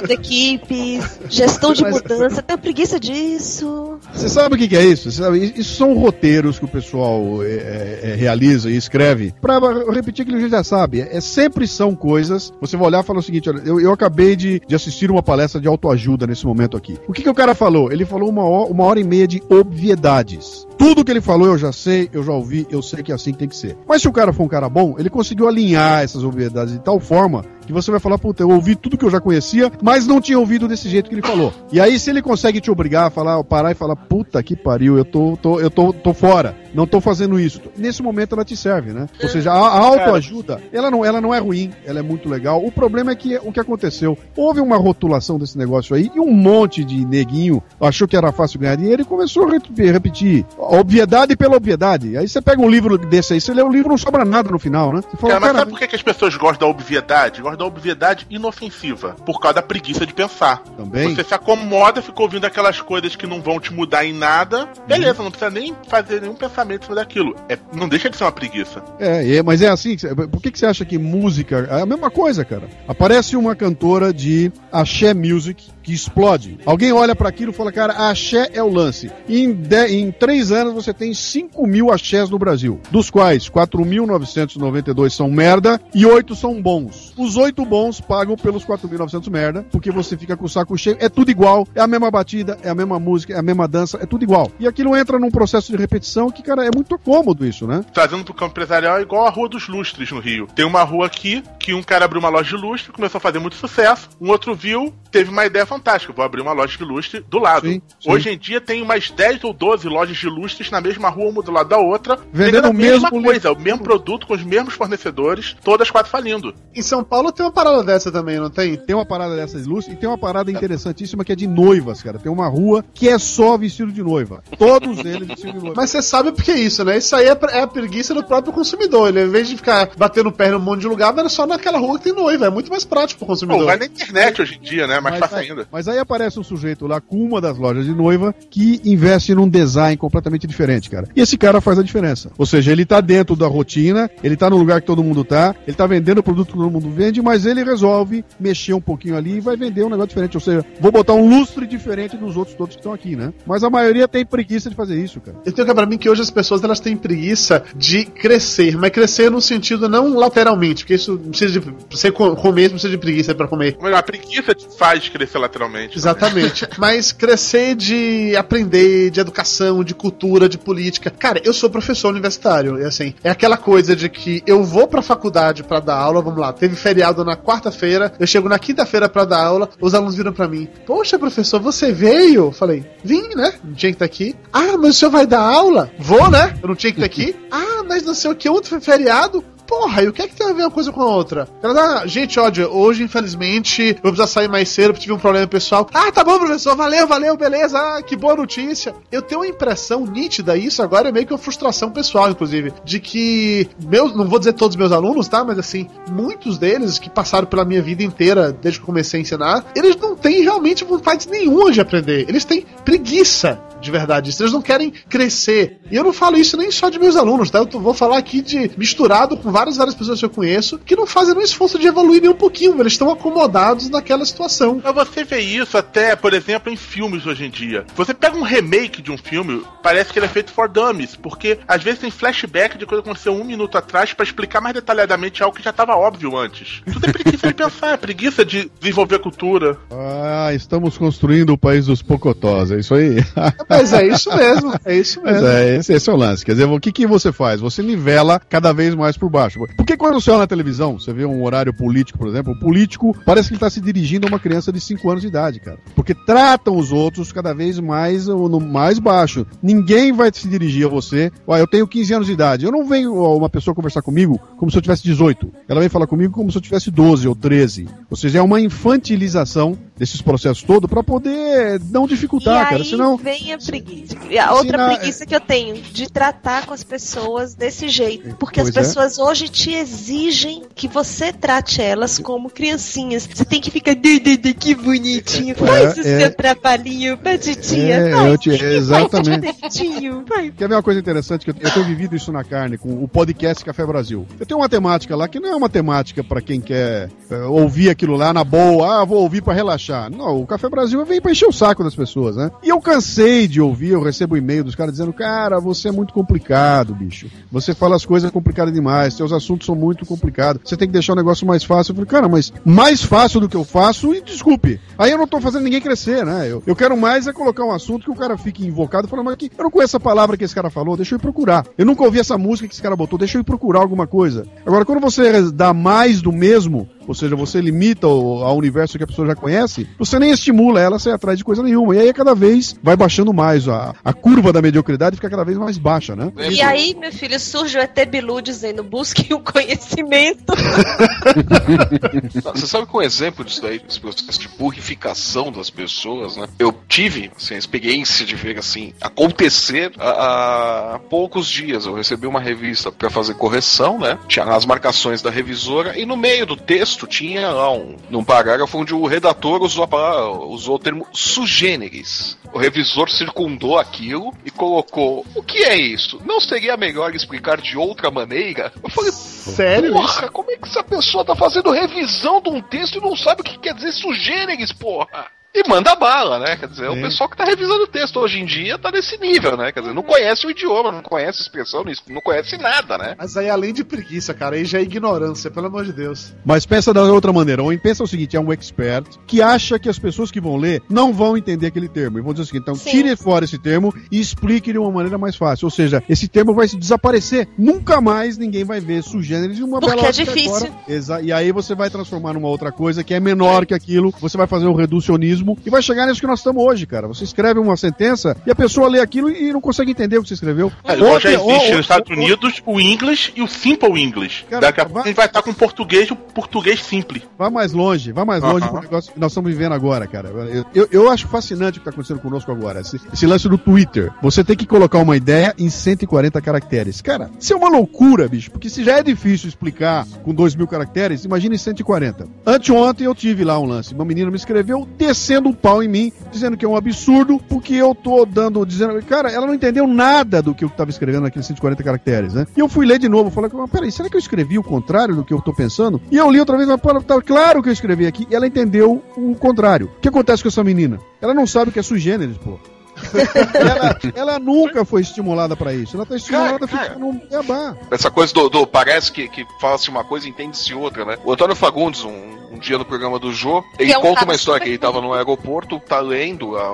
liderando 0.00 0.12
equipes, 0.12 1.20
gestão 1.28 1.72
de 1.72 1.84
mudança, 1.84 2.42
tenho 2.42 2.58
preguiça 2.58 2.98
disso. 2.98 3.98
Você 4.12 4.28
sabe 4.28 4.54
o 4.54 4.58
que, 4.58 4.76
é 4.76 4.84
isso? 4.84 5.10
Sabe? 5.10 5.52
Isso 5.56 5.76
são 5.76 5.94
roteiros 5.94 6.58
que 6.58 6.64
o 6.64 6.68
pessoal 6.68 7.42
é, 7.42 7.46
é, 7.46 8.00
é, 8.04 8.14
realiza 8.14 8.70
e 8.70 8.76
escreve. 8.76 9.34
Pra 9.40 9.58
repetir 9.92 10.22
aquilo 10.22 10.38
que 10.38 10.44
a 10.44 10.48
gente 10.48 10.50
já 10.50 10.64
sabe. 10.64 11.00
É, 11.00 11.20
sempre 11.20 11.66
são 11.66 11.94
coisas. 11.94 12.52
Você 12.60 12.76
vai 12.76 12.88
olhar 12.88 13.02
e 13.02 13.06
falar 13.06 13.20
o 13.20 13.22
seguinte: 13.22 13.48
olha, 13.48 13.62
eu, 13.64 13.80
eu 13.80 13.92
acabei 13.92 14.34
de, 14.36 14.60
de 14.66 14.74
assistir 14.74 15.10
uma 15.10 15.22
palestra 15.22 15.60
de 15.60 15.68
autoajuda 15.68 16.26
nesse 16.26 16.46
momento 16.46 16.76
aqui. 16.76 16.98
O 17.06 17.12
que, 17.12 17.22
que 17.22 17.30
o 17.30 17.34
cara 17.34 17.54
falou? 17.54 17.92
Ele 17.92 18.04
falou 18.04 18.28
uma 18.28 18.44
hora, 18.44 18.70
uma 18.70 18.84
hora 18.84 19.00
e 19.00 19.04
meia 19.04 19.26
de 19.26 19.42
obviedades. 19.48 20.66
Tudo 20.78 21.04
que 21.04 21.10
ele 21.10 21.20
falou 21.20 21.48
eu 21.48 21.58
já 21.58 21.72
sei, 21.72 22.08
eu 22.12 22.22
já 22.22 22.32
ouvi, 22.32 22.66
eu 22.70 22.80
sei 22.80 23.02
que 23.02 23.12
é 23.12 23.14
assim 23.14 23.32
que 23.32 23.38
tem 23.38 23.48
que 23.48 23.56
ser. 23.56 23.76
Mas 23.86 24.00
se 24.00 24.08
o 24.08 24.12
cara 24.12 24.32
for 24.32 24.44
um 24.44 24.48
cara 24.48 24.68
bom, 24.68 24.96
ele 24.98 25.10
conseguiu 25.10 25.46
alinhar 25.46 26.02
essas 26.02 26.24
obviedades 26.24 26.72
de 26.72 26.80
tal 26.80 26.98
forma 26.98 27.44
que 27.70 27.74
você 27.74 27.90
vai 27.90 28.00
falar, 28.00 28.18
puta, 28.18 28.42
eu 28.42 28.50
ouvi 28.50 28.74
tudo 28.74 28.98
que 28.98 29.04
eu 29.04 29.10
já 29.10 29.20
conhecia, 29.20 29.70
mas 29.80 30.06
não 30.06 30.20
tinha 30.20 30.38
ouvido 30.38 30.66
desse 30.66 30.88
jeito 30.88 31.08
que 31.08 31.14
ele 31.14 31.22
falou. 31.22 31.52
E 31.72 31.80
aí, 31.80 31.98
se 31.98 32.10
ele 32.10 32.20
consegue 32.20 32.60
te 32.60 32.70
obrigar 32.70 33.06
a 33.06 33.10
falar, 33.10 33.42
parar 33.44 33.70
e 33.70 33.74
falar, 33.74 33.94
puta 33.96 34.42
que 34.42 34.56
pariu, 34.56 34.98
eu 34.98 35.04
tô, 35.04 35.38
tô, 35.40 35.60
eu 35.60 35.70
tô, 35.70 35.92
tô 35.92 36.12
fora, 36.12 36.56
não 36.74 36.86
tô 36.86 37.00
fazendo 37.00 37.38
isso. 37.38 37.60
Nesse 37.76 38.02
momento 38.02 38.34
ela 38.34 38.44
te 38.44 38.56
serve, 38.56 38.92
né? 38.92 39.08
Ou 39.22 39.28
seja, 39.28 39.52
a, 39.52 39.56
a 39.56 39.78
autoajuda, 39.78 40.60
ela 40.72 40.90
não, 40.90 41.04
ela 41.04 41.20
não 41.20 41.34
é 41.34 41.38
ruim, 41.38 41.72
ela 41.84 41.98
é 41.98 42.02
muito 42.02 42.28
legal. 42.28 42.64
O 42.64 42.70
problema 42.70 43.10
é 43.10 43.14
que 43.14 43.36
o 43.42 43.52
que 43.52 43.60
aconteceu? 43.60 44.16
Houve 44.36 44.60
uma 44.60 44.76
rotulação 44.76 45.38
desse 45.38 45.56
negócio 45.56 45.94
aí 45.94 46.10
e 46.14 46.20
um 46.20 46.32
monte 46.32 46.84
de 46.84 47.04
neguinho 47.04 47.62
achou 47.80 48.06
que 48.06 48.16
era 48.16 48.32
fácil 48.32 48.60
ganhar 48.60 48.76
dinheiro 48.76 49.02
e 49.02 49.04
começou 49.04 49.48
a 49.48 49.50
repetir, 49.92 50.44
obviedade 50.58 51.36
pela 51.36 51.56
obviedade. 51.56 52.16
Aí 52.16 52.28
você 52.28 52.40
pega 52.40 52.60
um 52.60 52.68
livro 52.68 52.96
desse 52.96 53.34
aí, 53.34 53.40
você 53.40 53.52
lê 53.52 53.62
o 53.62 53.68
livro, 53.70 53.90
não 53.90 53.98
sobra 53.98 54.24
nada 54.24 54.50
no 54.50 54.58
final, 54.58 54.92
né? 54.92 55.00
Você 55.00 55.16
fala, 55.16 55.32
Cara, 55.34 55.40
mas 55.40 55.48
cara, 55.48 55.58
sabe 55.60 55.70
por 55.70 55.78
que, 55.78 55.88
que 55.88 55.96
as 55.96 56.02
pessoas 56.02 56.36
gostam 56.36 56.68
da 56.68 56.74
obviedade? 56.74 57.40
Gostam 57.42 57.58
da 57.58 57.64
obviedade 57.66 58.26
inofensiva. 58.30 59.16
Por 59.24 59.40
causa 59.40 59.54
da 59.54 59.62
preguiça 59.62 60.06
de 60.06 60.12
pensar. 60.12 60.62
também. 60.76 61.14
Você 61.14 61.24
se 61.24 61.34
acomoda, 61.34 62.02
fica 62.02 62.22
ouvindo 62.22 62.44
aquelas 62.44 62.80
coisas 62.80 63.16
que 63.16 63.26
não 63.26 63.40
vão 63.40 63.58
te 63.58 63.72
mudar 63.72 64.04
em 64.04 64.12
nada. 64.12 64.68
Beleza, 64.86 65.22
não 65.22 65.30
precisa 65.30 65.50
nem 65.50 65.74
fazer 65.88 66.20
nenhum 66.20 66.34
pensamento 66.34 66.59
sobre 66.86 67.02
aquilo. 67.02 67.34
É, 67.48 67.58
não 67.72 67.88
deixa 67.88 68.10
de 68.10 68.16
ser 68.16 68.24
uma 68.24 68.32
preguiça. 68.32 68.82
É, 68.98 69.36
é, 69.36 69.42
mas 69.42 69.62
é 69.62 69.68
assim, 69.68 69.96
por 70.30 70.40
que, 70.40 70.50
que 70.50 70.58
você 70.58 70.66
acha 70.66 70.84
que 70.84 70.98
música 70.98 71.68
é 71.70 71.82
a 71.82 71.86
mesma 71.86 72.10
coisa, 72.10 72.44
cara? 72.44 72.68
Aparece 72.86 73.36
uma 73.36 73.54
cantora 73.54 74.12
de 74.12 74.52
axé 74.72 75.14
music 75.14 75.70
que 75.90 75.94
explode. 75.94 76.58
Alguém 76.64 76.92
olha 76.92 77.16
pra 77.16 77.28
aquilo 77.28 77.50
e 77.50 77.54
fala, 77.54 77.72
cara, 77.72 77.92
axé 78.10 78.48
é 78.52 78.62
o 78.62 78.68
lance. 78.72 79.10
Em, 79.28 79.52
de- 79.52 79.86
em 79.88 80.12
três 80.12 80.52
anos 80.52 80.72
você 80.72 80.94
tem 80.94 81.12
5 81.12 81.66
mil 81.66 81.90
axés 81.90 82.30
no 82.30 82.38
Brasil, 82.38 82.80
dos 82.92 83.10
quais 83.10 83.48
4.992 83.48 85.10
são 85.10 85.28
merda 85.30 85.80
e 85.94 86.06
8 86.06 86.34
são 86.36 86.60
bons. 86.62 87.12
Os 87.16 87.36
8 87.36 87.64
bons 87.64 88.00
pagam 88.00 88.36
pelos 88.36 88.64
4.900 88.64 89.28
merda, 89.30 89.66
porque 89.70 89.90
você 89.90 90.16
fica 90.16 90.36
com 90.36 90.44
o 90.44 90.48
saco 90.48 90.76
cheio. 90.78 90.96
É 91.00 91.08
tudo 91.08 91.30
igual, 91.30 91.66
é 91.74 91.80
a 91.80 91.86
mesma 91.86 92.10
batida, 92.10 92.56
é 92.62 92.68
a 92.70 92.74
mesma 92.74 92.98
música, 93.00 93.34
é 93.34 93.38
a 93.38 93.42
mesma 93.42 93.66
dança, 93.66 93.98
é 94.00 94.06
tudo 94.06 94.22
igual. 94.22 94.50
E 94.60 94.66
aquilo 94.68 94.96
entra 94.96 95.18
num 95.18 95.30
processo 95.30 95.72
de 95.72 95.78
repetição 95.78 96.30
que, 96.30 96.42
cara, 96.42 96.64
é 96.64 96.70
muito 96.74 96.96
cômodo 96.98 97.44
isso, 97.46 97.66
né? 97.66 97.84
Trazendo 97.92 98.24
pro 98.24 98.34
campo 98.34 98.50
empresarial 98.52 98.98
é 98.98 99.02
igual 99.02 99.26
a 99.26 99.30
Rua 99.30 99.48
dos 99.48 99.66
Lustres 99.68 100.10
no 100.12 100.20
Rio. 100.20 100.46
Tem 100.54 100.64
uma 100.64 100.82
rua 100.82 101.06
aqui 101.06 101.42
que 101.58 101.74
um 101.74 101.82
cara 101.82 102.04
abriu 102.04 102.20
uma 102.20 102.28
loja 102.28 102.56
de 102.56 102.62
lustre, 102.62 102.92
começou 102.92 103.18
a 103.18 103.20
fazer 103.20 103.38
muito 103.38 103.56
sucesso. 103.56 104.08
Um 104.20 104.28
outro 104.30 104.54
viu, 104.54 104.92
teve 105.10 105.30
uma 105.30 105.46
ideia 105.46 105.64
fantástica. 105.80 106.12
Vou 106.12 106.24
abrir 106.24 106.42
uma 106.42 106.52
loja 106.52 106.76
de 106.76 106.84
lustre 106.84 107.24
do 107.28 107.38
lado. 107.38 107.66
Sim, 107.66 107.82
sim. 107.98 108.10
Hoje 108.10 108.30
em 108.30 108.38
dia 108.38 108.60
tem 108.60 108.82
umas 108.82 109.10
10 109.10 109.44
ou 109.44 109.52
12 109.52 109.88
lojas 109.88 110.16
de 110.16 110.28
lustres 110.28 110.70
na 110.70 110.80
mesma 110.80 111.08
rua, 111.08 111.30
uma 111.30 111.42
do 111.42 111.50
lado 111.50 111.68
da 111.68 111.78
outra, 111.78 112.18
Vendendo 112.32 112.66
a 112.66 112.70
o 112.70 112.74
mesma 112.74 113.10
mesmo 113.10 113.22
coisa, 113.22 113.52
o 113.52 113.58
mesmo 113.58 113.82
produto 113.82 114.26
com 114.26 114.34
os 114.34 114.42
mesmos 114.42 114.74
fornecedores, 114.74 115.56
todas 115.64 115.90
quatro 115.90 116.10
falindo. 116.10 116.54
Em 116.74 116.82
São 116.82 117.02
Paulo 117.02 117.32
tem 117.32 117.44
uma 117.44 117.52
parada 117.52 117.82
dessa 117.82 118.12
também, 118.12 118.38
não 118.38 118.50
tem? 118.50 118.76
Tem 118.76 118.94
uma 118.94 119.06
parada 119.06 119.34
dessas 119.34 119.66
luzes 119.66 119.92
e 119.92 119.96
tem 119.96 120.08
uma 120.08 120.18
parada 120.18 120.50
interessantíssima 120.50 121.24
que 121.24 121.32
é 121.32 121.36
de 121.36 121.46
noivas, 121.46 122.02
cara. 122.02 122.18
Tem 122.18 122.30
uma 122.30 122.48
rua 122.48 122.84
que 122.92 123.08
é 123.08 123.18
só 123.18 123.56
vestido 123.56 123.90
de 123.90 124.02
noiva. 124.02 124.42
Todos 124.58 124.98
eles 125.04 125.26
vestidos 125.26 125.54
de 125.54 125.58
noiva. 125.58 125.74
Mas 125.76 125.90
você 125.90 126.02
sabe 126.02 126.32
por 126.32 126.44
que 126.44 126.52
isso, 126.52 126.84
né? 126.84 126.98
Isso 126.98 127.14
aí 127.16 127.26
é, 127.26 127.38
é 127.50 127.62
a 127.62 127.66
preguiça 127.66 128.14
do 128.14 128.22
próprio 128.24 128.52
consumidor. 128.52 129.08
Ele, 129.08 129.22
em 129.24 129.28
vez 129.28 129.48
de 129.48 129.56
ficar 129.56 129.90
batendo 129.96 130.30
perna 130.30 130.56
em 130.56 130.58
um 130.58 130.62
monte 130.62 130.80
de 130.80 130.88
lugar, 130.88 131.12
vai 131.12 131.28
só 131.28 131.46
naquela 131.46 131.78
rua 131.78 131.98
que 131.98 132.04
tem 132.04 132.12
noiva. 132.12 132.46
É 132.46 132.50
muito 132.50 132.70
mais 132.70 132.84
prático 132.84 133.18
pro 133.18 133.26
Pô, 133.26 133.32
consumidor. 133.32 133.64
vai 133.66 133.76
na 133.76 133.86
internet 133.86 134.42
hoje 134.42 134.56
em 134.56 134.60
dia, 134.60 134.86
né? 134.86 135.00
Mais 135.00 135.18
fácil 135.18 135.38
aí, 135.38 135.59
ainda. 135.60 135.68
mas 135.72 135.88
aí 135.88 135.98
aparece 135.98 136.38
um 136.38 136.42
sujeito 136.44 136.86
lá 136.86 137.00
com 137.00 137.16
uma 137.16 137.40
das 137.40 137.56
lojas 137.58 137.84
de 137.84 137.94
noiva 137.94 138.34
que 138.50 138.80
investe 138.84 139.34
num 139.34 139.48
design 139.48 139.96
completamente 139.96 140.46
diferente, 140.46 140.88
cara. 140.90 141.08
E 141.14 141.20
esse 141.20 141.36
cara 141.36 141.60
faz 141.60 141.78
a 141.78 141.82
diferença. 141.82 142.30
Ou 142.38 142.46
seja, 142.46 142.72
ele 142.72 142.84
tá 142.84 143.00
dentro 143.00 143.34
da 143.36 143.46
rotina, 143.46 144.10
ele 144.22 144.36
tá 144.36 144.48
no 144.50 144.56
lugar 144.56 144.80
que 144.80 144.86
todo 144.86 145.02
mundo 145.04 145.24
tá, 145.24 145.54
ele 145.66 145.76
tá 145.76 145.86
vendendo 145.86 146.18
o 146.18 146.22
produto 146.22 146.48
que 146.48 146.58
todo 146.58 146.70
mundo 146.70 146.90
vende, 146.90 147.20
mas 147.22 147.46
ele 147.46 147.62
resolve 147.64 148.24
mexer 148.38 148.72
um 148.74 148.80
pouquinho 148.80 149.16
ali 149.16 149.36
e 149.36 149.40
vai 149.40 149.56
vender 149.56 149.82
um 149.84 149.88
negócio 149.90 150.08
diferente. 150.08 150.36
Ou 150.36 150.40
seja, 150.40 150.64
vou 150.80 150.90
botar 150.92 151.12
um 151.14 151.28
lustre 151.28 151.66
diferente 151.66 152.16
dos 152.16 152.36
outros 152.36 152.56
todos 152.56 152.74
que 152.76 152.80
estão 152.80 152.92
aqui, 152.92 153.16
né? 153.16 153.32
Mas 153.46 153.62
a 153.64 153.70
maioria 153.70 154.06
tem 154.08 154.24
preguiça 154.24 154.68
de 154.70 154.76
fazer 154.76 155.02
isso, 155.02 155.20
cara. 155.20 155.36
Eu 155.44 155.52
tenho 155.52 155.66
que 155.66 155.74
pra 155.74 155.86
mim 155.86 155.96
que 155.98 156.08
hoje 156.08 156.22
as 156.22 156.30
pessoas 156.30 156.62
elas 156.64 156.80
têm 156.80 156.96
preguiça 156.96 157.62
de 157.76 158.04
crescer, 158.04 158.76
mas 158.76 158.90
crescer 158.90 159.30
no 159.30 159.40
sentido 159.40 159.88
não 159.88 160.14
lateralmente, 160.16 160.82
porque 160.84 160.94
isso 160.94 161.12
não 161.12 161.30
precisa 161.30 161.60
de 161.60 161.74
você 161.90 162.10
co- 162.10 162.34
comer, 162.36 162.62
não 162.64 162.70
precisa 162.70 162.90
de 162.90 162.98
preguiça 162.98 163.34
pra 163.34 163.46
comer. 163.46 163.76
Mas 163.80 163.94
A 163.94 164.02
preguiça 164.02 164.54
te 164.54 164.66
faz 164.78 165.08
crescer 165.08 165.38
lateralmente. 165.38 165.49
Exatamente. 165.96 166.68
Mas 166.78 167.12
crescer 167.12 167.74
de 167.74 168.34
aprender, 168.36 169.10
de 169.10 169.20
educação, 169.20 169.82
de 169.84 169.94
cultura, 169.94 170.48
de 170.48 170.58
política. 170.58 171.10
Cara, 171.10 171.40
eu 171.44 171.52
sou 171.52 171.68
professor 171.70 172.08
universitário, 172.10 172.78
e 172.80 172.84
assim, 172.84 173.14
é 173.22 173.30
aquela 173.30 173.56
coisa 173.56 173.94
de 173.94 174.08
que 174.08 174.42
eu 174.46 174.64
vou 174.64 174.86
pra 174.86 175.02
faculdade 175.02 175.62
pra 175.62 175.80
dar 175.80 175.96
aula, 175.96 176.22
vamos 176.22 176.38
lá, 176.40 176.52
teve 176.52 176.76
feriado 176.76 177.24
na 177.24 177.36
quarta-feira, 177.36 178.12
eu 178.18 178.26
chego 178.26 178.48
na 178.48 178.58
quinta-feira 178.58 179.08
pra 179.08 179.24
dar 179.24 179.44
aula, 179.44 179.68
os 179.80 179.94
alunos 179.94 180.14
viram 180.14 180.32
pra 180.32 180.48
mim: 180.48 180.68
"Poxa, 180.86 181.18
professor, 181.18 181.60
você 181.60 181.92
veio?" 181.92 182.52
Falei: 182.52 182.84
"Vim, 183.04 183.34
né? 183.34 183.54
Não 183.64 183.74
tinha 183.74 183.92
que 183.92 183.96
estar 183.96 184.04
aqui." 184.04 184.34
"Ah, 184.52 184.76
mas 184.78 184.96
o 184.96 184.98
senhor 184.98 185.10
vai 185.10 185.26
dar 185.26 185.40
aula?" 185.40 185.90
"Vou, 185.98 186.30
né? 186.30 186.56
Eu 186.62 186.68
não 186.68 186.76
tinha 186.76 186.92
que 186.92 186.98
estar 186.98 187.06
aqui." 187.06 187.36
"Ah, 187.50 187.82
mas 187.88 188.02
não 188.04 188.14
sei 188.14 188.30
o 188.30 188.34
que, 188.34 188.48
outro 188.48 188.70
foi 188.70 188.80
feriado?" 188.80 189.44
Porra, 189.70 190.02
e 190.02 190.08
o 190.08 190.12
que 190.12 190.22
é 190.22 190.26
que 190.26 190.34
tem 190.34 190.48
a 190.48 190.52
ver 190.52 190.62
uma 190.62 190.70
coisa 190.70 190.90
com 190.90 191.00
a 191.00 191.06
outra? 191.06 191.48
Ela 191.62 192.04
gente, 192.04 192.40
ódio, 192.40 192.68
hoje, 192.74 193.04
infelizmente, 193.04 193.96
eu 194.02 194.10
precisar 194.10 194.26
sair 194.26 194.48
mais 194.48 194.68
cedo 194.68 194.88
porque 194.88 195.02
tive 195.02 195.12
um 195.12 195.18
problema 195.18 195.46
pessoal. 195.46 195.88
Ah, 195.94 196.10
tá 196.10 196.24
bom, 196.24 196.40
professor, 196.40 196.74
valeu, 196.74 197.06
valeu, 197.06 197.36
beleza, 197.36 197.78
ah, 197.78 198.02
que 198.02 198.16
boa 198.16 198.34
notícia. 198.34 198.92
Eu 199.12 199.22
tenho 199.22 199.42
uma 199.42 199.46
impressão 199.46 200.04
nítida, 200.04 200.56
isso 200.56 200.82
agora 200.82 201.10
é 201.10 201.12
meio 201.12 201.24
que 201.24 201.32
uma 201.32 201.38
frustração 201.38 201.88
pessoal, 201.88 202.30
inclusive, 202.30 202.72
de 202.84 202.98
que, 202.98 203.70
meus, 203.86 204.12
não 204.12 204.26
vou 204.26 204.40
dizer 204.40 204.54
todos 204.54 204.74
os 204.74 204.78
meus 204.78 204.90
alunos, 204.90 205.28
tá? 205.28 205.44
Mas 205.44 205.56
assim, 205.56 205.86
muitos 206.10 206.58
deles 206.58 206.98
que 206.98 207.08
passaram 207.08 207.46
pela 207.46 207.64
minha 207.64 207.80
vida 207.80 208.02
inteira, 208.02 208.50
desde 208.50 208.80
que 208.80 208.86
comecei 208.86 209.20
a 209.20 209.22
ensinar, 209.22 209.64
eles 209.76 209.94
não 209.94 210.16
têm 210.16 210.42
realmente 210.42 210.82
vontade 210.82 211.28
nenhuma 211.28 211.70
de 211.70 211.80
aprender. 211.80 212.28
Eles 212.28 212.44
têm 212.44 212.66
preguiça 212.84 213.69
de 213.80 213.90
verdade. 213.90 214.30
Eles 214.38 214.52
não 214.52 214.62
querem 214.62 214.92
crescer. 215.08 215.78
E 215.90 215.96
eu 215.96 216.04
não 216.04 216.12
falo 216.12 216.36
isso 216.36 216.56
nem 216.56 216.70
só 216.70 216.88
de 216.88 216.98
meus 216.98 217.16
alunos, 217.16 217.50
tá? 217.50 217.58
Eu 217.58 217.66
vou 217.80 217.94
falar 217.94 218.18
aqui 218.18 218.42
de 218.42 218.70
misturado 218.76 219.36
com 219.36 219.50
várias, 219.50 219.76
várias 219.76 219.94
pessoas 219.94 220.18
que 220.18 220.24
eu 220.24 220.30
conheço 220.30 220.78
que 220.78 220.96
não 220.96 221.06
fazem 221.06 221.34
nenhum 221.34 221.44
esforço 221.44 221.78
de 221.78 221.86
evoluir 221.86 222.20
nem 222.20 222.30
um 222.30 222.34
pouquinho. 222.34 222.78
Eles 222.80 222.92
estão 222.92 223.10
acomodados 223.10 223.88
naquela 223.88 224.24
situação. 224.24 224.80
Mas 224.82 224.94
você 224.94 225.24
vê 225.24 225.40
isso 225.40 225.76
até, 225.76 226.14
por 226.14 226.32
exemplo, 226.32 226.72
em 226.72 226.76
filmes 226.76 227.26
hoje 227.26 227.44
em 227.44 227.50
dia. 227.50 227.84
Você 227.96 228.14
pega 228.14 228.36
um 228.36 228.42
remake 228.42 229.02
de 229.02 229.10
um 229.10 229.18
filme, 229.18 229.62
parece 229.82 230.12
que 230.12 230.18
ele 230.18 230.26
é 230.26 230.28
feito 230.28 230.52
for 230.52 230.68
dummies, 230.68 231.16
porque 231.16 231.58
às 231.66 231.82
vezes 231.82 232.00
tem 232.00 232.10
flashback 232.10 232.76
de 232.76 232.86
coisa 232.86 233.02
que 233.02 233.08
aconteceu 233.08 233.34
um 233.34 233.44
minuto 233.44 233.78
atrás 233.78 234.12
pra 234.12 234.24
explicar 234.24 234.60
mais 234.60 234.74
detalhadamente 234.74 235.42
algo 235.42 235.56
que 235.56 235.62
já 235.62 235.72
tava 235.72 235.96
óbvio 235.96 236.36
antes. 236.36 236.82
Tudo 236.92 237.06
é 237.06 237.12
preguiça 237.12 237.46
de 237.48 237.54
pensar, 237.54 237.92
é 237.92 237.96
preguiça 237.96 238.44
de 238.44 238.70
desenvolver 238.80 239.18
cultura. 239.18 239.78
Ah, 239.90 240.52
estamos 240.52 240.98
construindo 240.98 241.50
o 241.50 241.58
país 241.58 241.86
dos 241.86 242.02
pocotós, 242.02 242.70
é 242.70 242.80
isso 242.80 242.94
aí. 242.94 243.16
Mas 243.70 243.92
é 243.92 244.06
isso 244.08 244.36
mesmo, 244.36 244.74
é 244.84 244.96
isso 244.96 245.20
Mas 245.22 245.34
mesmo. 245.34 245.48
é, 245.48 245.76
esse, 245.76 245.92
esse 245.92 246.10
é 246.10 246.12
o 246.12 246.16
lance. 246.16 246.44
Quer 246.44 246.52
dizer, 246.52 246.64
o 246.64 246.80
que, 246.80 246.90
que 246.90 247.06
você 247.06 247.30
faz? 247.30 247.60
Você 247.60 247.82
nivela 247.82 248.40
cada 248.40 248.72
vez 248.72 248.94
mais 248.96 249.16
por 249.16 249.30
baixo. 249.30 249.60
Porque 249.76 249.96
quando 249.96 250.20
você 250.20 250.30
olha 250.30 250.40
na 250.40 250.46
televisão, 250.46 250.98
você 250.98 251.12
vê 251.12 251.24
um 251.24 251.44
horário 251.44 251.72
político, 251.72 252.18
por 252.18 252.28
exemplo, 252.28 252.52
o 252.52 252.58
político 252.58 253.16
parece 253.24 253.48
que 253.48 253.54
ele 253.54 253.58
está 253.58 253.70
se 253.70 253.80
dirigindo 253.80 254.26
a 254.26 254.28
uma 254.28 254.40
criança 254.40 254.72
de 254.72 254.80
5 254.80 255.08
anos 255.08 255.22
de 255.22 255.28
idade, 255.28 255.60
cara. 255.60 255.78
Porque 255.94 256.14
tratam 256.14 256.76
os 256.76 256.90
outros 256.90 257.32
cada 257.32 257.54
vez 257.54 257.78
mais 257.78 258.26
no 258.26 258.60
mais 258.60 258.98
baixo. 258.98 259.46
Ninguém 259.62 260.12
vai 260.12 260.30
se 260.32 260.48
dirigir 260.48 260.86
a 260.86 260.88
você. 260.88 261.30
Ó, 261.46 261.56
eu 261.56 261.66
tenho 261.66 261.86
15 261.86 262.14
anos 262.14 262.26
de 262.26 262.32
idade. 262.32 262.64
Eu 262.64 262.72
não 262.72 262.84
venho 262.84 263.16
ó, 263.16 263.36
uma 263.36 263.48
pessoa 263.48 263.74
conversar 263.74 264.02
comigo 264.02 264.40
como 264.56 264.70
se 264.70 264.76
eu 264.76 264.82
tivesse 264.82 265.02
18. 265.04 265.52
Ela 265.68 265.80
vem 265.80 265.88
falar 265.88 266.06
comigo 266.06 266.32
como 266.32 266.50
se 266.50 266.58
eu 266.58 266.62
tivesse 266.62 266.90
12 266.90 267.28
ou 267.28 267.36
13. 267.36 267.86
Ou 268.10 268.16
seja, 268.16 268.38
é 268.38 268.42
uma 268.42 268.60
infantilização 268.60 269.76
desses 270.00 270.22
processos 270.22 270.62
todos 270.62 270.88
para 270.88 271.02
poder 271.04 271.78
não 271.90 272.06
E 272.06 272.08
dificultar, 272.08 272.64
aí 272.64 272.70
cara. 272.70 272.84
Senão. 272.84 273.18
vem 273.18 273.52
a 273.52 273.58
preguiça. 273.58 274.16
E 274.30 274.38
A 274.38 274.52
outra 274.54 274.78
Senão, 274.78 274.96
preguiça 274.96 275.26
que 275.26 275.34
eu 275.34 275.40
tenho 275.40 275.74
de 275.76 276.10
tratar 276.10 276.64
com 276.64 276.72
as 276.72 276.82
pessoas 276.82 277.54
desse 277.54 277.86
jeito. 277.90 278.34
Porque 278.36 278.60
as 278.60 278.70
Pois 278.70 278.76
é. 278.76 278.80
pessoas 278.80 279.18
hoje 279.18 279.50
te 279.50 279.72
exigem 279.74 280.62
que 280.74 280.88
você 280.88 281.34
trate 281.34 281.82
elas 281.82 282.18
como 282.18 282.48
criancinhas. 282.48 283.26
Você 283.32 283.44
tem 283.44 283.60
que 283.60 283.70
ficar, 283.70 283.94
"Du, 283.94 284.20
du, 284.20 284.38
du, 284.38 284.54
que 284.54 284.74
bonitinho, 284.74 285.54
faz 285.54 285.98
o 285.98 286.00
é. 286.00 286.20
seu 286.20 286.34
trabalhinho 286.34 287.18
pra 287.18 287.36
titia, 287.36 287.94
É, 287.96 288.10
faz, 288.12 288.26
eu 288.32 288.38
te- 288.38 288.50
faz 288.58 288.62
exatamente. 288.62 290.10
vai. 290.26 290.50
Quer 290.56 290.66
ver 290.68 290.74
uma 290.76 290.82
coisa 290.82 290.98
interessante? 290.98 291.44
Que 291.44 291.50
eu, 291.50 291.54
eu 291.60 291.70
tenho 291.70 291.84
vivido 291.84 292.16
isso 292.16 292.32
na 292.32 292.42
carne 292.42 292.78
com 292.78 293.04
o 293.04 293.06
podcast 293.06 293.62
Café 293.62 293.84
Brasil. 293.84 294.26
Eu 294.38 294.46
tenho 294.46 294.58
uma 294.60 294.68
temática 294.68 295.14
lá 295.14 295.28
que 295.28 295.38
não 295.38 295.50
é 295.50 295.54
uma 295.56 295.68
temática 295.68 296.24
pra 296.24 296.40
quem 296.40 296.58
quer 296.58 297.10
é, 297.30 297.36
ouvir 297.44 297.90
aquilo 297.90 298.16
lá 298.16 298.32
na 298.32 298.44
boa, 298.44 299.02
ah, 299.02 299.04
vou 299.04 299.18
ouvir 299.22 299.42
pra 299.42 299.52
relaxar. 299.52 299.89
Não, 300.10 300.40
o 300.40 300.46
Café 300.46 300.68
Brasil 300.68 301.04
vem 301.04 301.20
pra 301.20 301.32
encher 301.32 301.48
o 301.48 301.52
saco 301.52 301.82
das 301.82 301.94
pessoas, 301.94 302.36
né? 302.36 302.50
E 302.62 302.68
eu 302.68 302.80
cansei 302.80 303.48
de 303.48 303.60
ouvir, 303.60 303.90
eu 303.90 304.02
recebo 304.02 304.36
e-mail 304.36 304.64
dos 304.64 304.74
caras 304.74 304.92
dizendo, 304.92 305.12
cara, 305.12 305.58
você 305.58 305.88
é 305.88 305.92
muito 305.92 306.14
complicado, 306.14 306.94
bicho. 306.94 307.28
Você 307.50 307.74
fala 307.74 307.96
as 307.96 308.04
coisas 308.04 308.30
complicadas 308.30 308.72
demais, 308.72 309.14
seus 309.14 309.32
assuntos 309.32 309.66
são 309.66 309.74
muito 309.74 310.06
complicados. 310.06 310.62
Você 310.64 310.76
tem 310.76 310.88
que 310.88 310.92
deixar 310.92 311.12
o 311.14 311.16
negócio 311.16 311.46
mais 311.46 311.64
fácil. 311.64 311.92
Eu 311.92 311.96
falei, 311.96 312.10
cara, 312.10 312.28
mas 312.28 312.52
mais 312.64 313.02
fácil 313.02 313.40
do 313.40 313.48
que 313.48 313.56
eu 313.56 313.64
faço, 313.64 314.14
e 314.14 314.22
desculpe. 314.22 314.80
Aí 314.98 315.10
eu 315.10 315.18
não 315.18 315.26
tô 315.26 315.40
fazendo 315.40 315.64
ninguém 315.64 315.80
crescer, 315.80 316.24
né? 316.24 316.50
Eu, 316.50 316.62
eu 316.66 316.76
quero 316.76 316.96
mais 316.96 317.26
é 317.26 317.32
colocar 317.32 317.64
um 317.64 317.72
assunto 317.72 318.04
que 318.04 318.10
o 318.10 318.14
cara 318.14 318.36
fique 318.36 318.66
invocado 318.66 319.08
falando, 319.08 319.26
mas 319.26 319.36
que 319.36 319.50
eu 319.56 319.64
não 319.64 319.70
conheço 319.70 319.96
a 319.96 320.00
palavra 320.00 320.36
que 320.36 320.44
esse 320.44 320.54
cara 320.54 320.70
falou, 320.70 320.96
deixa 320.96 321.14
eu 321.14 321.18
ir 321.18 321.22
procurar. 321.22 321.66
Eu 321.76 321.86
nunca 321.86 322.04
ouvi 322.04 322.18
essa 322.18 322.38
música 322.38 322.68
que 322.68 322.74
esse 322.74 322.82
cara 322.82 322.96
botou, 322.96 323.18
deixa 323.18 323.38
eu 323.38 323.40
ir 323.40 323.44
procurar 323.44 323.80
alguma 323.80 324.06
coisa. 324.06 324.46
Agora, 324.64 324.84
quando 324.84 325.00
você 325.00 325.50
dá 325.50 325.72
mais 325.72 326.20
do 326.22 326.32
mesmo, 326.32 326.88
ou 327.10 327.14
seja, 327.14 327.34
você 327.34 327.60
limita 327.60 328.06
o, 328.06 328.44
ao 328.44 328.56
universo 328.56 328.96
que 328.96 329.02
a 329.02 329.06
pessoa 329.06 329.26
já 329.26 329.34
conhece, 329.34 329.84
você 329.98 330.16
nem 330.16 330.30
estimula 330.30 330.80
ela 330.80 330.94
a 330.94 330.98
sair 331.00 331.12
atrás 331.12 331.36
de 331.36 331.42
coisa 331.42 331.60
nenhuma. 331.60 331.96
E 331.96 331.98
aí 331.98 332.12
cada 332.12 332.36
vez 332.36 332.76
vai 332.80 332.96
baixando 332.96 333.34
mais 333.34 333.66
a, 333.66 333.92
a 334.04 334.12
curva 334.12 334.52
da 334.52 334.62
mediocridade 334.62 335.16
fica 335.16 335.28
cada 335.28 335.42
vez 335.42 335.58
mais 335.58 335.76
baixa, 335.76 336.14
né? 336.14 336.30
E 336.48 336.62
aí, 336.62 336.94
meu 336.94 337.12
filho, 337.12 337.40
surge 337.40 337.76
o 337.76 337.80
ET 337.80 337.98
Bilu 338.08 338.40
dizendo, 338.40 338.84
busque 338.84 339.34
o 339.34 339.40
conhecimento. 339.40 340.54
Você 342.54 342.66
sabe 342.68 342.86
que 342.86 342.96
um 342.96 343.02
exemplo 343.02 343.44
disso 343.44 343.62
daí, 343.62 343.80
desse 343.80 343.98
processo 343.98 344.38
de 344.38 344.48
burrificação 344.56 345.50
das 345.50 345.68
pessoas, 345.68 346.36
né? 346.36 346.46
Eu 346.60 346.72
tive 346.86 347.32
assim, 347.36 347.56
a 347.56 347.58
experiência 347.58 348.24
de 348.24 348.36
ver 348.36 348.56
assim 348.56 348.94
acontecer 349.00 349.90
há, 349.98 350.94
há 350.94 350.98
poucos 351.00 351.48
dias. 351.48 351.86
Eu 351.86 351.94
recebi 351.94 352.28
uma 352.28 352.38
revista 352.38 352.92
para 352.92 353.10
fazer 353.10 353.34
correção, 353.34 353.98
né? 353.98 354.16
Tinha 354.28 354.44
as 354.44 354.64
marcações 354.64 355.20
da 355.20 355.30
revisora 355.30 355.98
e 355.98 356.06
no 356.06 356.16
meio 356.16 356.46
do 356.46 356.56
texto 356.56 356.99
tinha 357.06 357.50
lá 357.50 357.72
um, 357.72 357.96
num 358.08 358.24
parágrafo 358.24 358.78
onde 358.78 358.94
o 358.94 359.06
redator 359.06 359.62
usou, 359.62 359.84
a 359.84 359.88
palavra, 359.88 360.30
usou 360.46 360.76
o 360.76 360.78
termo 360.78 361.06
sugêneres. 361.12 362.38
O 362.52 362.58
revisor 362.58 363.10
circundou 363.10 363.78
aquilo 363.78 364.32
e 364.44 364.50
colocou: 364.50 365.24
O 365.34 365.42
que 365.42 365.64
é 365.64 365.76
isso? 365.76 366.20
Não 366.24 366.40
seria 366.40 366.76
melhor 366.76 367.14
explicar 367.14 367.60
de 367.60 367.76
outra 367.76 368.10
maneira? 368.10 368.72
Eu 368.82 368.90
falei, 368.90 369.12
Sério? 369.12 369.92
Porra, 369.92 370.28
como 370.28 370.50
é 370.50 370.56
que 370.56 370.68
essa 370.68 370.82
pessoa 370.82 371.24
tá 371.24 371.34
fazendo 371.34 371.70
revisão 371.70 372.40
de 372.40 372.50
um 372.50 372.60
texto 372.60 372.98
e 372.98 373.00
não 373.00 373.16
sabe 373.16 373.40
o 373.40 373.44
que 373.44 373.58
quer 373.58 373.74
dizer 373.74 373.92
sugêneres, 373.92 374.72
porra? 374.72 375.26
E 375.52 375.68
manda 375.68 375.94
bala, 375.96 376.38
né? 376.38 376.56
Quer 376.56 376.68
dizer, 376.68 376.84
é 376.86 376.90
o 376.90 377.00
pessoal 377.00 377.28
que 377.28 377.36
tá 377.36 377.44
revisando 377.44 377.82
o 377.82 377.86
texto 377.86 378.18
hoje 378.20 378.38
em 378.38 378.44
dia 378.46 378.78
tá 378.78 378.90
nesse 378.90 379.18
nível, 379.18 379.56
né? 379.56 379.72
Quer 379.72 379.80
dizer, 379.80 379.92
não 379.94 380.02
conhece 380.02 380.46
o 380.46 380.50
idioma, 380.50 380.92
não 380.92 381.02
conhece 381.02 381.38
a 381.40 381.42
expressão, 381.42 381.84
não- 382.08 382.20
conhece 382.20 382.56
nada, 382.56 382.96
né? 382.96 383.14
Mas 383.18 383.36
aí, 383.36 383.50
além 383.50 383.72
de 383.72 383.82
preguiça, 383.82 384.32
cara, 384.32 384.54
aí 384.56 384.64
já 384.64 384.78
é 384.78 384.82
ignorância, 384.82 385.50
pelo 385.50 385.66
amor 385.66 385.84
de 385.84 385.92
Deus. 385.92 386.32
Mas 386.44 386.64
pensa 386.64 386.94
da 386.94 387.02
outra 387.02 387.32
maneira. 387.32 387.62
Ou 387.62 387.76
pensa 387.78 388.04
o 388.04 388.06
seguinte: 388.06 388.36
é 388.36 388.40
um 388.40 388.52
expert 388.52 389.06
que 389.26 389.42
acha 389.42 389.78
que 389.78 389.88
as 389.88 389.98
pessoas 389.98 390.30
que 390.30 390.40
vão 390.40 390.56
ler 390.56 390.82
não 390.88 391.12
vão 391.12 391.36
entender 391.36 391.66
aquele 391.66 391.88
termo. 391.88 392.18
E 392.18 392.22
vão 392.22 392.32
dizer 392.32 392.44
o 392.44 392.46
seguinte: 392.46 392.62
então 392.62 392.74
Sim. 392.76 392.90
tire 392.90 393.16
fora 393.16 393.44
esse 393.44 393.58
termo 393.58 393.92
e 394.10 394.20
explique 394.20 394.72
de 394.72 394.78
uma 394.78 394.90
maneira 394.92 395.18
mais 395.18 395.34
fácil. 395.36 395.64
Ou 395.66 395.70
seja, 395.70 396.02
esse 396.08 396.28
termo 396.28 396.54
vai 396.54 396.68
se 396.68 396.76
desaparecer. 396.76 397.48
Nunca 397.58 398.00
mais 398.00 398.38
ninguém 398.38 398.64
vai 398.64 398.78
ver 398.80 399.02
sugêneres 399.02 399.56
de 399.56 399.64
uma 399.64 399.80
Porque 399.80 399.96
bela 399.96 400.08
é 400.08 400.12
difícil. 400.12 400.54
agora- 400.68 400.72
Exa- 400.88 401.22
E 401.22 401.32
aí 401.32 401.50
você 401.50 401.74
vai 401.74 401.90
transformar 401.90 402.34
numa 402.34 402.48
outra 402.48 402.70
coisa 402.70 403.02
que 403.02 403.12
é 403.14 403.18
menor 403.20 403.66
que 403.66 403.74
aquilo. 403.74 404.14
Você 404.20 404.36
vai 404.36 404.46
fazer 404.46 404.66
um 404.66 404.74
reducionismo 404.74 405.39
e 405.66 405.70
vai 405.70 405.82
chegar 405.82 406.06
nisso 406.06 406.20
que 406.20 406.26
nós 406.26 406.40
estamos 406.40 406.62
hoje, 406.62 406.86
cara. 406.86 407.06
Você 407.08 407.24
escreve 407.24 407.58
uma 407.60 407.76
sentença 407.76 408.36
e 408.46 408.50
a 408.50 408.54
pessoa 408.54 408.88
lê 408.88 409.00
aquilo 409.00 409.30
e 409.30 409.52
não 409.52 409.60
consegue 409.60 409.90
entender 409.90 410.18
o 410.18 410.22
que 410.22 410.28
você 410.28 410.34
escreveu. 410.34 410.72
É, 410.84 410.94
igual 410.94 411.18
já 411.20 411.30
Ou- 411.30 411.50
existe 411.50 411.70
ou- 411.70 411.76
nos 411.76 411.80
Estados 411.84 412.10
ou- 412.10 412.16
Unidos 412.16 412.62
o 412.66 412.80
English 412.80 413.32
e 413.36 413.42
o 413.42 413.48
Simple 413.48 414.00
English. 414.02 414.44
Cara, 414.48 414.60
Daqui 414.62 414.80
a 414.80 414.84
pouco 414.84 414.94
vai- 414.94 415.04
a 415.04 415.06
gente 415.08 415.16
vai 415.16 415.26
estar 415.26 415.42
com 415.42 415.50
o 415.50 415.54
português 415.54 416.10
o 416.10 416.16
português 416.16 416.82
simples. 416.82 417.22
Vá 417.38 417.50
mais 417.50 417.72
longe, 417.72 418.12
vá 418.12 418.24
mais 418.24 418.42
longe 418.42 418.64
Aham. 418.64 418.72
pro 418.72 418.82
negócio 418.82 419.12
que 419.12 419.20
nós 419.20 419.32
estamos 419.32 419.50
vivendo 419.50 419.72
agora, 419.72 420.06
cara. 420.06 420.28
Eu, 420.28 420.64
eu, 420.74 420.88
eu 420.90 421.10
acho 421.10 421.28
fascinante 421.28 421.78
o 421.78 421.80
que 421.82 421.88
está 421.88 421.90
acontecendo 421.90 422.20
conosco 422.20 422.50
agora. 422.52 422.80
Esse, 422.80 423.00
esse 423.12 423.26
lance 423.26 423.48
do 423.48 423.58
Twitter. 423.58 424.10
Você 424.22 424.42
tem 424.44 424.56
que 424.56 424.66
colocar 424.66 424.98
uma 424.98 425.16
ideia 425.16 425.54
em 425.58 425.68
140 425.70 426.40
caracteres. 426.40 427.00
Cara, 427.00 427.30
isso 427.38 427.52
é 427.52 427.56
uma 427.56 427.68
loucura, 427.68 428.28
bicho. 428.28 428.50
Porque 428.50 428.68
se 428.68 428.82
já 428.84 428.98
é 428.98 429.02
difícil 429.02 429.48
explicar 429.48 430.06
com 430.24 430.34
2 430.34 430.54
mil 430.54 430.66
caracteres, 430.66 431.24
imagine 431.24 431.54
em 431.54 431.58
140. 431.58 432.26
Anteontem 432.46 433.06
eu 433.06 433.14
tive 433.14 433.44
lá 433.44 433.58
um 433.58 433.64
lance. 433.64 433.94
Uma 433.94 434.04
menina 434.04 434.30
me 434.30 434.36
escreveu 434.36 434.88
descendo 435.30 435.48
um 435.48 435.52
pau 435.52 435.80
em 435.80 435.88
mim, 435.88 436.12
dizendo 436.32 436.56
que 436.56 436.64
é 436.64 436.68
um 436.68 436.74
absurdo, 436.74 437.40
porque 437.48 437.74
eu 437.74 437.94
tô 437.94 438.26
dando. 438.26 438.66
dizendo. 438.66 439.00
Cara, 439.04 439.30
ela 439.30 439.46
não 439.46 439.54
entendeu 439.54 439.86
nada 439.86 440.42
do 440.42 440.52
que 440.52 440.64
eu 440.64 440.68
estava 440.68 440.90
escrevendo 440.90 441.22
naqueles 441.22 441.46
140 441.46 441.82
caracteres, 441.84 442.34
né? 442.34 442.46
E 442.56 442.60
eu 442.60 442.68
fui 442.68 442.84
ler 442.84 442.98
de 442.98 443.08
novo. 443.08 443.30
Falei, 443.30 443.50
mas 443.52 443.70
peraí, 443.70 443.92
será 443.92 444.08
que 444.08 444.16
eu 444.16 444.20
escrevi 444.20 444.58
o 444.58 444.62
contrário 444.62 445.14
do 445.14 445.24
que 445.24 445.32
eu 445.32 445.40
tô 445.40 445.54
pensando? 445.54 446.00
E 446.10 446.16
eu 446.16 446.28
li 446.30 446.40
outra 446.40 446.56
vez, 446.56 446.68
mas 446.68 446.80
tá 447.04 447.22
claro 447.22 447.62
que 447.62 447.68
eu 447.68 447.72
escrevi 447.72 448.06
aqui. 448.06 448.26
E 448.28 448.34
ela 448.34 448.46
entendeu 448.46 449.02
o 449.16 449.34
contrário. 449.36 449.90
O 449.96 450.00
que 450.00 450.08
acontece 450.08 450.42
com 450.42 450.48
essa 450.48 450.64
menina? 450.64 450.98
Ela 451.20 451.32
não 451.32 451.46
sabe 451.46 451.70
o 451.70 451.72
que 451.72 451.78
é 451.78 451.82
sui 451.82 452.00
generis, 452.00 452.36
pô. 452.38 452.58
ela, 453.54 453.98
ela 454.14 454.38
nunca 454.38 454.84
foi 454.84 455.00
estimulada 455.02 455.56
pra 455.56 455.72
isso. 455.72 455.96
Ela 455.96 456.06
tá 456.06 456.16
estimulada 456.16 456.64
a 456.64 456.68
Cara, 456.68 456.84
ficar 456.84 456.98
num 456.98 457.18
beabá. 457.18 457.76
Essa 457.90 458.10
coisa 458.10 458.32
do, 458.32 458.48
do- 458.48 458.66
parece 458.66 459.10
que, 459.12 459.28
que 459.28 459.46
fala-se 459.60 459.88
uma 459.88 460.04
coisa 460.04 460.26
e 460.26 460.30
entende-se 460.30 460.74
outra, 460.74 461.04
né? 461.04 461.18
O 461.24 461.32
Antônio 461.32 461.54
Fagundes, 461.56 462.04
um, 462.04 462.38
um 462.52 462.58
dia 462.58 462.78
no 462.78 462.84
programa 462.84 463.18
do 463.18 463.32
Jô, 463.32 463.64
ele 463.78 463.92
é 463.92 463.98
um 463.98 464.02
conta 464.02 464.14
cara 464.16 464.26
uma 464.26 464.34
história 464.34 464.60
que 464.62 464.68
ele 464.68 464.78
tava 464.78 465.00
no 465.00 465.12
aeroporto, 465.12 465.78
tá 465.80 466.00
lendo 466.00 466.56
a, 466.56 466.70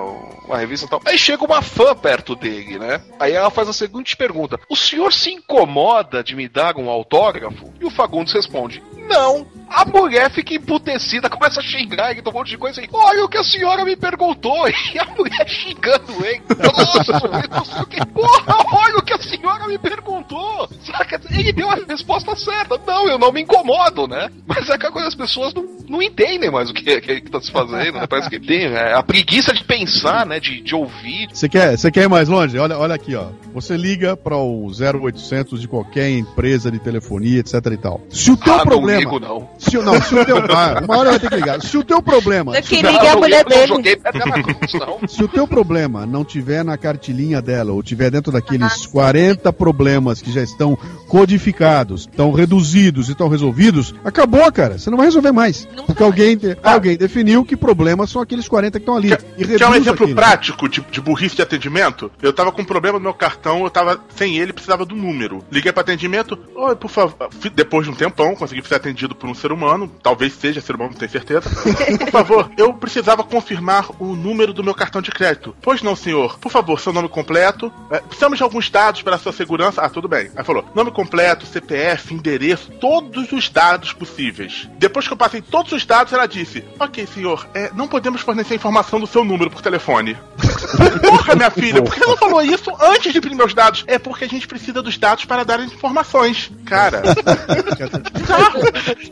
uma 0.47 0.59
revista 0.59 0.87
e 0.87 0.89
tal. 0.89 1.01
Aí 1.05 1.19
chega 1.19 1.45
uma 1.45 1.63
fã 1.63 1.95
perto 1.95 2.35
dele, 2.37 2.79
né? 2.79 3.01
Aí 3.19 3.33
ela 3.33 3.51
faz 3.51 3.69
a 3.69 3.73
seguinte 3.73 4.17
pergunta: 4.17 4.59
O 4.69 4.77
senhor 4.77 5.13
se 5.13 5.31
incomoda 5.31 6.23
de 6.23 6.35
me 6.35 6.49
dar 6.49 6.77
um 6.77 6.89
autógrafo? 6.91 7.73
E 7.81 7.85
o 7.85 7.91
Fagundes 7.91 8.33
responde: 8.33 8.83
Não. 9.09 9.47
A 9.69 9.85
mulher 9.85 10.31
fica 10.31 10.55
emputecida, 10.55 11.29
começa 11.29 11.61
a 11.61 11.63
xingar 11.63 12.11
ele, 12.11 12.23
um 12.27 12.33
monte 12.33 12.51
de 12.51 12.59
coisa 12.59 12.81
aí. 12.81 12.89
Olha 12.93 13.25
o 13.25 13.29
que 13.29 13.39
a 13.39 13.45
senhora 13.45 13.85
me 13.85 13.97
perguntou. 13.97 14.67
E 14.95 14.99
a 14.99 15.05
mulher 15.05 15.47
xingando 15.49 16.25
ele. 16.25 16.43
Nossa, 16.49 17.13
não 17.51 17.65
sei 17.65 17.83
o 17.83 17.87
que. 17.87 18.07
Porra, 18.07 18.57
olha 18.73 18.97
o 18.99 19.03
que 19.03 19.13
a 19.13 19.19
senhora 19.19 19.67
me 19.67 19.77
perguntou. 19.77 20.69
Saca? 20.85 21.21
Ele 21.31 21.53
deu 21.53 21.69
a 21.69 21.75
resposta 21.75 22.35
certa. 22.37 22.81
Não, 22.87 23.09
eu 23.09 23.19
não 23.19 23.33
me 23.33 23.43
incomodo, 23.43 24.07
né? 24.07 24.31
Mas 24.47 24.69
é 24.71 24.75
aquela 24.75 24.93
coisa, 24.93 25.09
as 25.09 25.15
pessoas 25.15 25.53
não, 25.53 25.67
não 25.89 26.03
entendem 26.03 26.51
mais 26.51 26.71
o 26.71 26.75
que, 26.75 27.01
que, 27.01 27.21
que 27.21 27.31
tá 27.31 27.41
se 27.41 27.51
fazendo, 27.51 27.99
né? 27.99 28.07
Parece 28.07 28.31
que 28.31 28.41
tem 28.41 28.71
né? 28.71 28.95
a 28.95 29.03
preguiça 29.03 29.53
de 29.53 29.65
pensar, 29.65 30.25
né? 30.25 30.41
De, 30.41 30.63
de 30.63 30.75
ouvir. 30.75 31.29
Você 31.33 31.49
quer, 31.49 31.77
você 31.77 31.91
quer 31.91 32.05
ir 32.05 32.09
mais 32.09 32.29
longe? 32.29 32.57
Olha, 32.59 32.79
olha 32.79 32.95
aqui, 32.95 33.15
ó. 33.15 33.27
Você 33.53 33.77
liga 33.77 34.17
para 34.17 34.37
o 34.37 34.71
0800 34.71 35.61
de 35.61 35.69
qualquer 35.69 36.11
empresa 36.11 36.71
de 36.71 36.79
telefonia, 36.79 37.41
etc 37.41 37.55
e 37.73 37.77
tal. 37.77 38.01
Se 38.09 38.31
o 38.31 38.37
teu 38.37 38.55
ah, 38.55 38.65
problema. 38.65 38.93
não 38.93 38.99
ligo, 38.99 39.21
não. 39.21 39.56
Se, 39.59 39.77
o- 39.79 39.83
não, 39.83 40.01
se 40.01 40.15
o 40.15 40.25
teu. 40.25 40.37
Ah, 40.57 40.81
uma 40.85 40.99
hora 40.99 41.11
vai 41.11 41.19
ter 41.21 41.29
que 41.29 41.35
ligar. 41.37 41.61
Se 41.61 41.77
o 41.77 41.85
teu 41.85 42.01
problema. 42.03 42.53
Eu 42.57 42.63
a 43.09 43.17
mulher 43.17 43.45
dele. 43.45 43.67
joguei. 43.67 43.97
Se 45.09 45.23
o 45.23 45.29
teu 45.29 45.47
problema 45.47 46.07
não 46.07 46.25
tiver 46.25 46.65
na 46.65 46.77
cartilinha 46.77 47.41
dela, 47.43 47.73
ou 47.73 47.83
tiver 47.83 48.11
dentro 48.11 48.31
Ah, 48.31 48.35
daqueles 48.41 48.87
40 48.87 49.53
problemas 49.53 50.21
que 50.23 50.33
já 50.33 50.43
estão 50.43 50.77
codificados, 51.09 52.03
estão 52.03 52.31
reduzidos 52.33 53.09
e 53.09 53.13
estão 53.13 53.29
resolvidos, 53.29 53.95
acabou, 54.05 54.51
cara. 54.53 54.79
Você 54.79 54.91
não 54.91 54.97
vai 54.97 55.07
resolver 55.07 55.33
mais. 55.33 55.67
Nunca 55.75 55.85
Porque 55.87 56.03
alguém, 56.03 56.37
de- 56.37 56.57
alguém 56.63 56.97
definiu 56.97 57.45
que 57.45 57.57
problemas 57.57 58.11
são 58.11 58.23
aqueles 58.23 58.47
40 58.49 58.79
que 58.79 58.83
estão 58.83 58.97
ali. 58.97 59.09
Quer, 59.09 59.25
E 59.37 59.45
quer 59.59 59.67
um 59.69 59.75
exemplo 59.75 60.05
aquilo. 60.05 60.15
prático 60.15 60.69
de, 60.69 60.81
de 60.91 61.01
burrice 61.01 61.37
de 61.37 61.43
atendimento? 61.43 62.11
Eu 62.23 62.33
tava 62.33 62.53
com 62.53 62.63
um 62.63 62.65
problema 62.65 62.99
no 62.99 63.03
meu 63.05 63.15
cartão, 63.15 63.65
eu 63.65 63.71
tava 63.71 63.99
sem 64.15 64.39
ele, 64.39 64.53
precisava 64.53 64.85
do 64.85 64.95
número. 64.95 65.45
Liguei 65.51 65.73
para 65.73 65.83
atendimento, 65.83 66.39
oi, 66.55 66.77
por 66.77 66.91
favor. 66.91 67.29
Depois 67.55 67.87
de 67.87 67.93
um 67.93 67.95
tempão, 67.95 68.35
consegui 68.37 68.67
ser 68.67 68.75
atendido 68.77 69.15
por 69.15 69.29
um 69.29 69.35
ser 69.47 69.53
humano, 69.53 69.91
talvez 70.03 70.33
seja 70.33 70.61
ser 70.61 70.75
humano, 70.75 70.91
não 70.91 70.99
tenho 70.99 71.11
certeza. 71.11 71.49
Por 71.99 72.11
favor, 72.11 72.51
eu 72.57 72.75
precisava 72.75 73.23
confirmar 73.23 73.87
o 74.01 74.17
número 74.17 74.53
do 74.53 74.65
meu 74.65 74.75
cartão 74.75 75.01
de 75.01 75.11
crédito. 75.11 75.55
Pois 75.63 75.83
não, 75.83 75.95
senhor. 75.95 76.39
Por 76.39 76.51
favor, 76.51 76.81
seu 76.81 76.93
nome 76.93 77.09
completo. 77.09 77.73
É, 77.91 78.01
precisamos 78.01 78.39
de 78.39 78.43
alguns 78.43 78.69
dados 78.69 79.03
para 79.03 79.15
a 79.15 79.19
sua 79.19 79.33
segurança. 79.33 79.81
Ah, 79.81 79.89
tudo 79.89 80.09
bem. 80.09 80.31
Aí 80.35 80.45
falou: 80.45 80.65
nome 80.75 80.91
completo, 80.91 81.47
CPF, 81.47 82.13
endereço, 82.13 82.73
todos 82.81 83.31
os 83.31 83.49
dados 83.49 83.93
possíveis. 83.93 84.69
Depois 84.79 85.07
que 85.07 85.13
eu 85.13 85.17
passei 85.17 85.41
todos 85.41 85.71
os 85.73 85.87
dados, 85.87 86.13
ela 86.13 86.27
disse: 86.27 86.65
Ok, 86.81 87.07
senhor, 87.07 87.47
é, 87.55 87.71
não 87.75 87.87
podemos 87.87 88.23
fornecer 88.23 88.55
informação 88.55 88.99
do 88.99 89.07
seu 89.07 89.25
número 89.25 89.51
por 89.51 89.63
telefone. 89.63 90.17
Porra, 91.09 91.37
minha 91.37 91.51
filha, 91.51 91.83
por 91.83 91.95
que 91.95 92.01
você 92.01 92.07
não 92.07 92.17
falou 92.17 92.43
isso 92.45 92.73
antes 92.81 93.13
de 93.13 93.19
imprimir 93.19 93.39
meus 93.39 93.55
dados? 93.55 93.85
É 93.87 93.99
porque 93.99 94.25
a 94.25 94.29
gente 94.29 94.49
precisa 94.49 94.83
dos 94.83 94.99
dados 94.99 95.25
para 95.25 95.45
dar 95.45 95.61
as 95.61 95.73
informações. 95.73 96.51
Cara, 96.65 97.03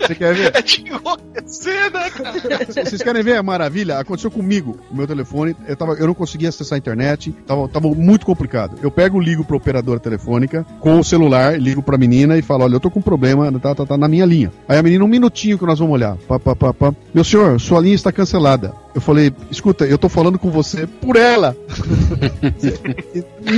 Você 0.01 0.15
quer 0.25 0.35
ver? 0.35 0.53
É 0.57 0.63
de 0.63 0.85
enlouquecer, 0.89 1.93
né, 1.93 2.11
cara? 2.11 2.41
Vocês 2.85 3.03
querem 3.03 3.23
ver 3.23 3.37
a 3.37 3.43
maravilha? 3.43 3.99
Aconteceu 3.99 4.31
comigo. 4.31 4.79
O 4.91 4.97
meu 4.97 5.07
telefone, 5.07 5.55
eu, 5.69 5.77
tava, 5.77 5.93
eu 5.95 6.07
não 6.07 6.15
conseguia 6.15 6.49
acessar 6.49 6.77
a 6.77 6.79
internet, 6.79 7.33
tava, 7.47 7.69
tava 7.69 7.89
muito 7.89 8.25
complicado. 8.25 8.79
Eu 8.83 8.91
pego, 8.91 9.21
ligo 9.21 9.45
pra 9.45 9.57
operadora 9.57 10.01
telefônica 10.01 10.65
com 10.81 10.99
o 10.99 11.05
celular, 11.05 11.61
ligo 11.61 11.83
pra 11.83 11.99
menina 11.99 12.39
e 12.39 12.43
falo: 12.43 12.65
Olha, 12.65 12.75
eu 12.75 12.81
tô 12.81 12.91
com 12.91 13.01
um 13.01 13.03
problema, 13.03 13.51
tá, 13.61 13.75
tá, 13.75 13.85
tá 13.87 13.97
na 13.99 14.09
minha 14.09 14.25
linha. 14.25 14.53
Aí 14.69 14.79
a 14.79 14.83
menina, 14.83 15.05
um 15.05 15.09
minutinho 15.09 15.59
que 15.59 15.67
nós 15.67 15.79
vamos 15.79 15.95
olhar. 15.95 16.17
Pá, 16.29 16.39
pá, 16.39 16.57
pá, 16.57 16.73
pá. 16.73 16.95
Meu 17.13 17.25
senhor, 17.25 17.61
sua 17.61 17.81
linha 17.81 17.95
está 17.95 18.11
cancelada. 18.13 18.73
Eu 18.95 19.01
falei: 19.01 19.33
Escuta, 19.51 19.85
eu 19.85 19.99
tô 19.99 20.09
falando 20.09 20.39
com 20.39 20.51
você 20.51 20.87
por 20.87 21.17
ela. 21.17 21.57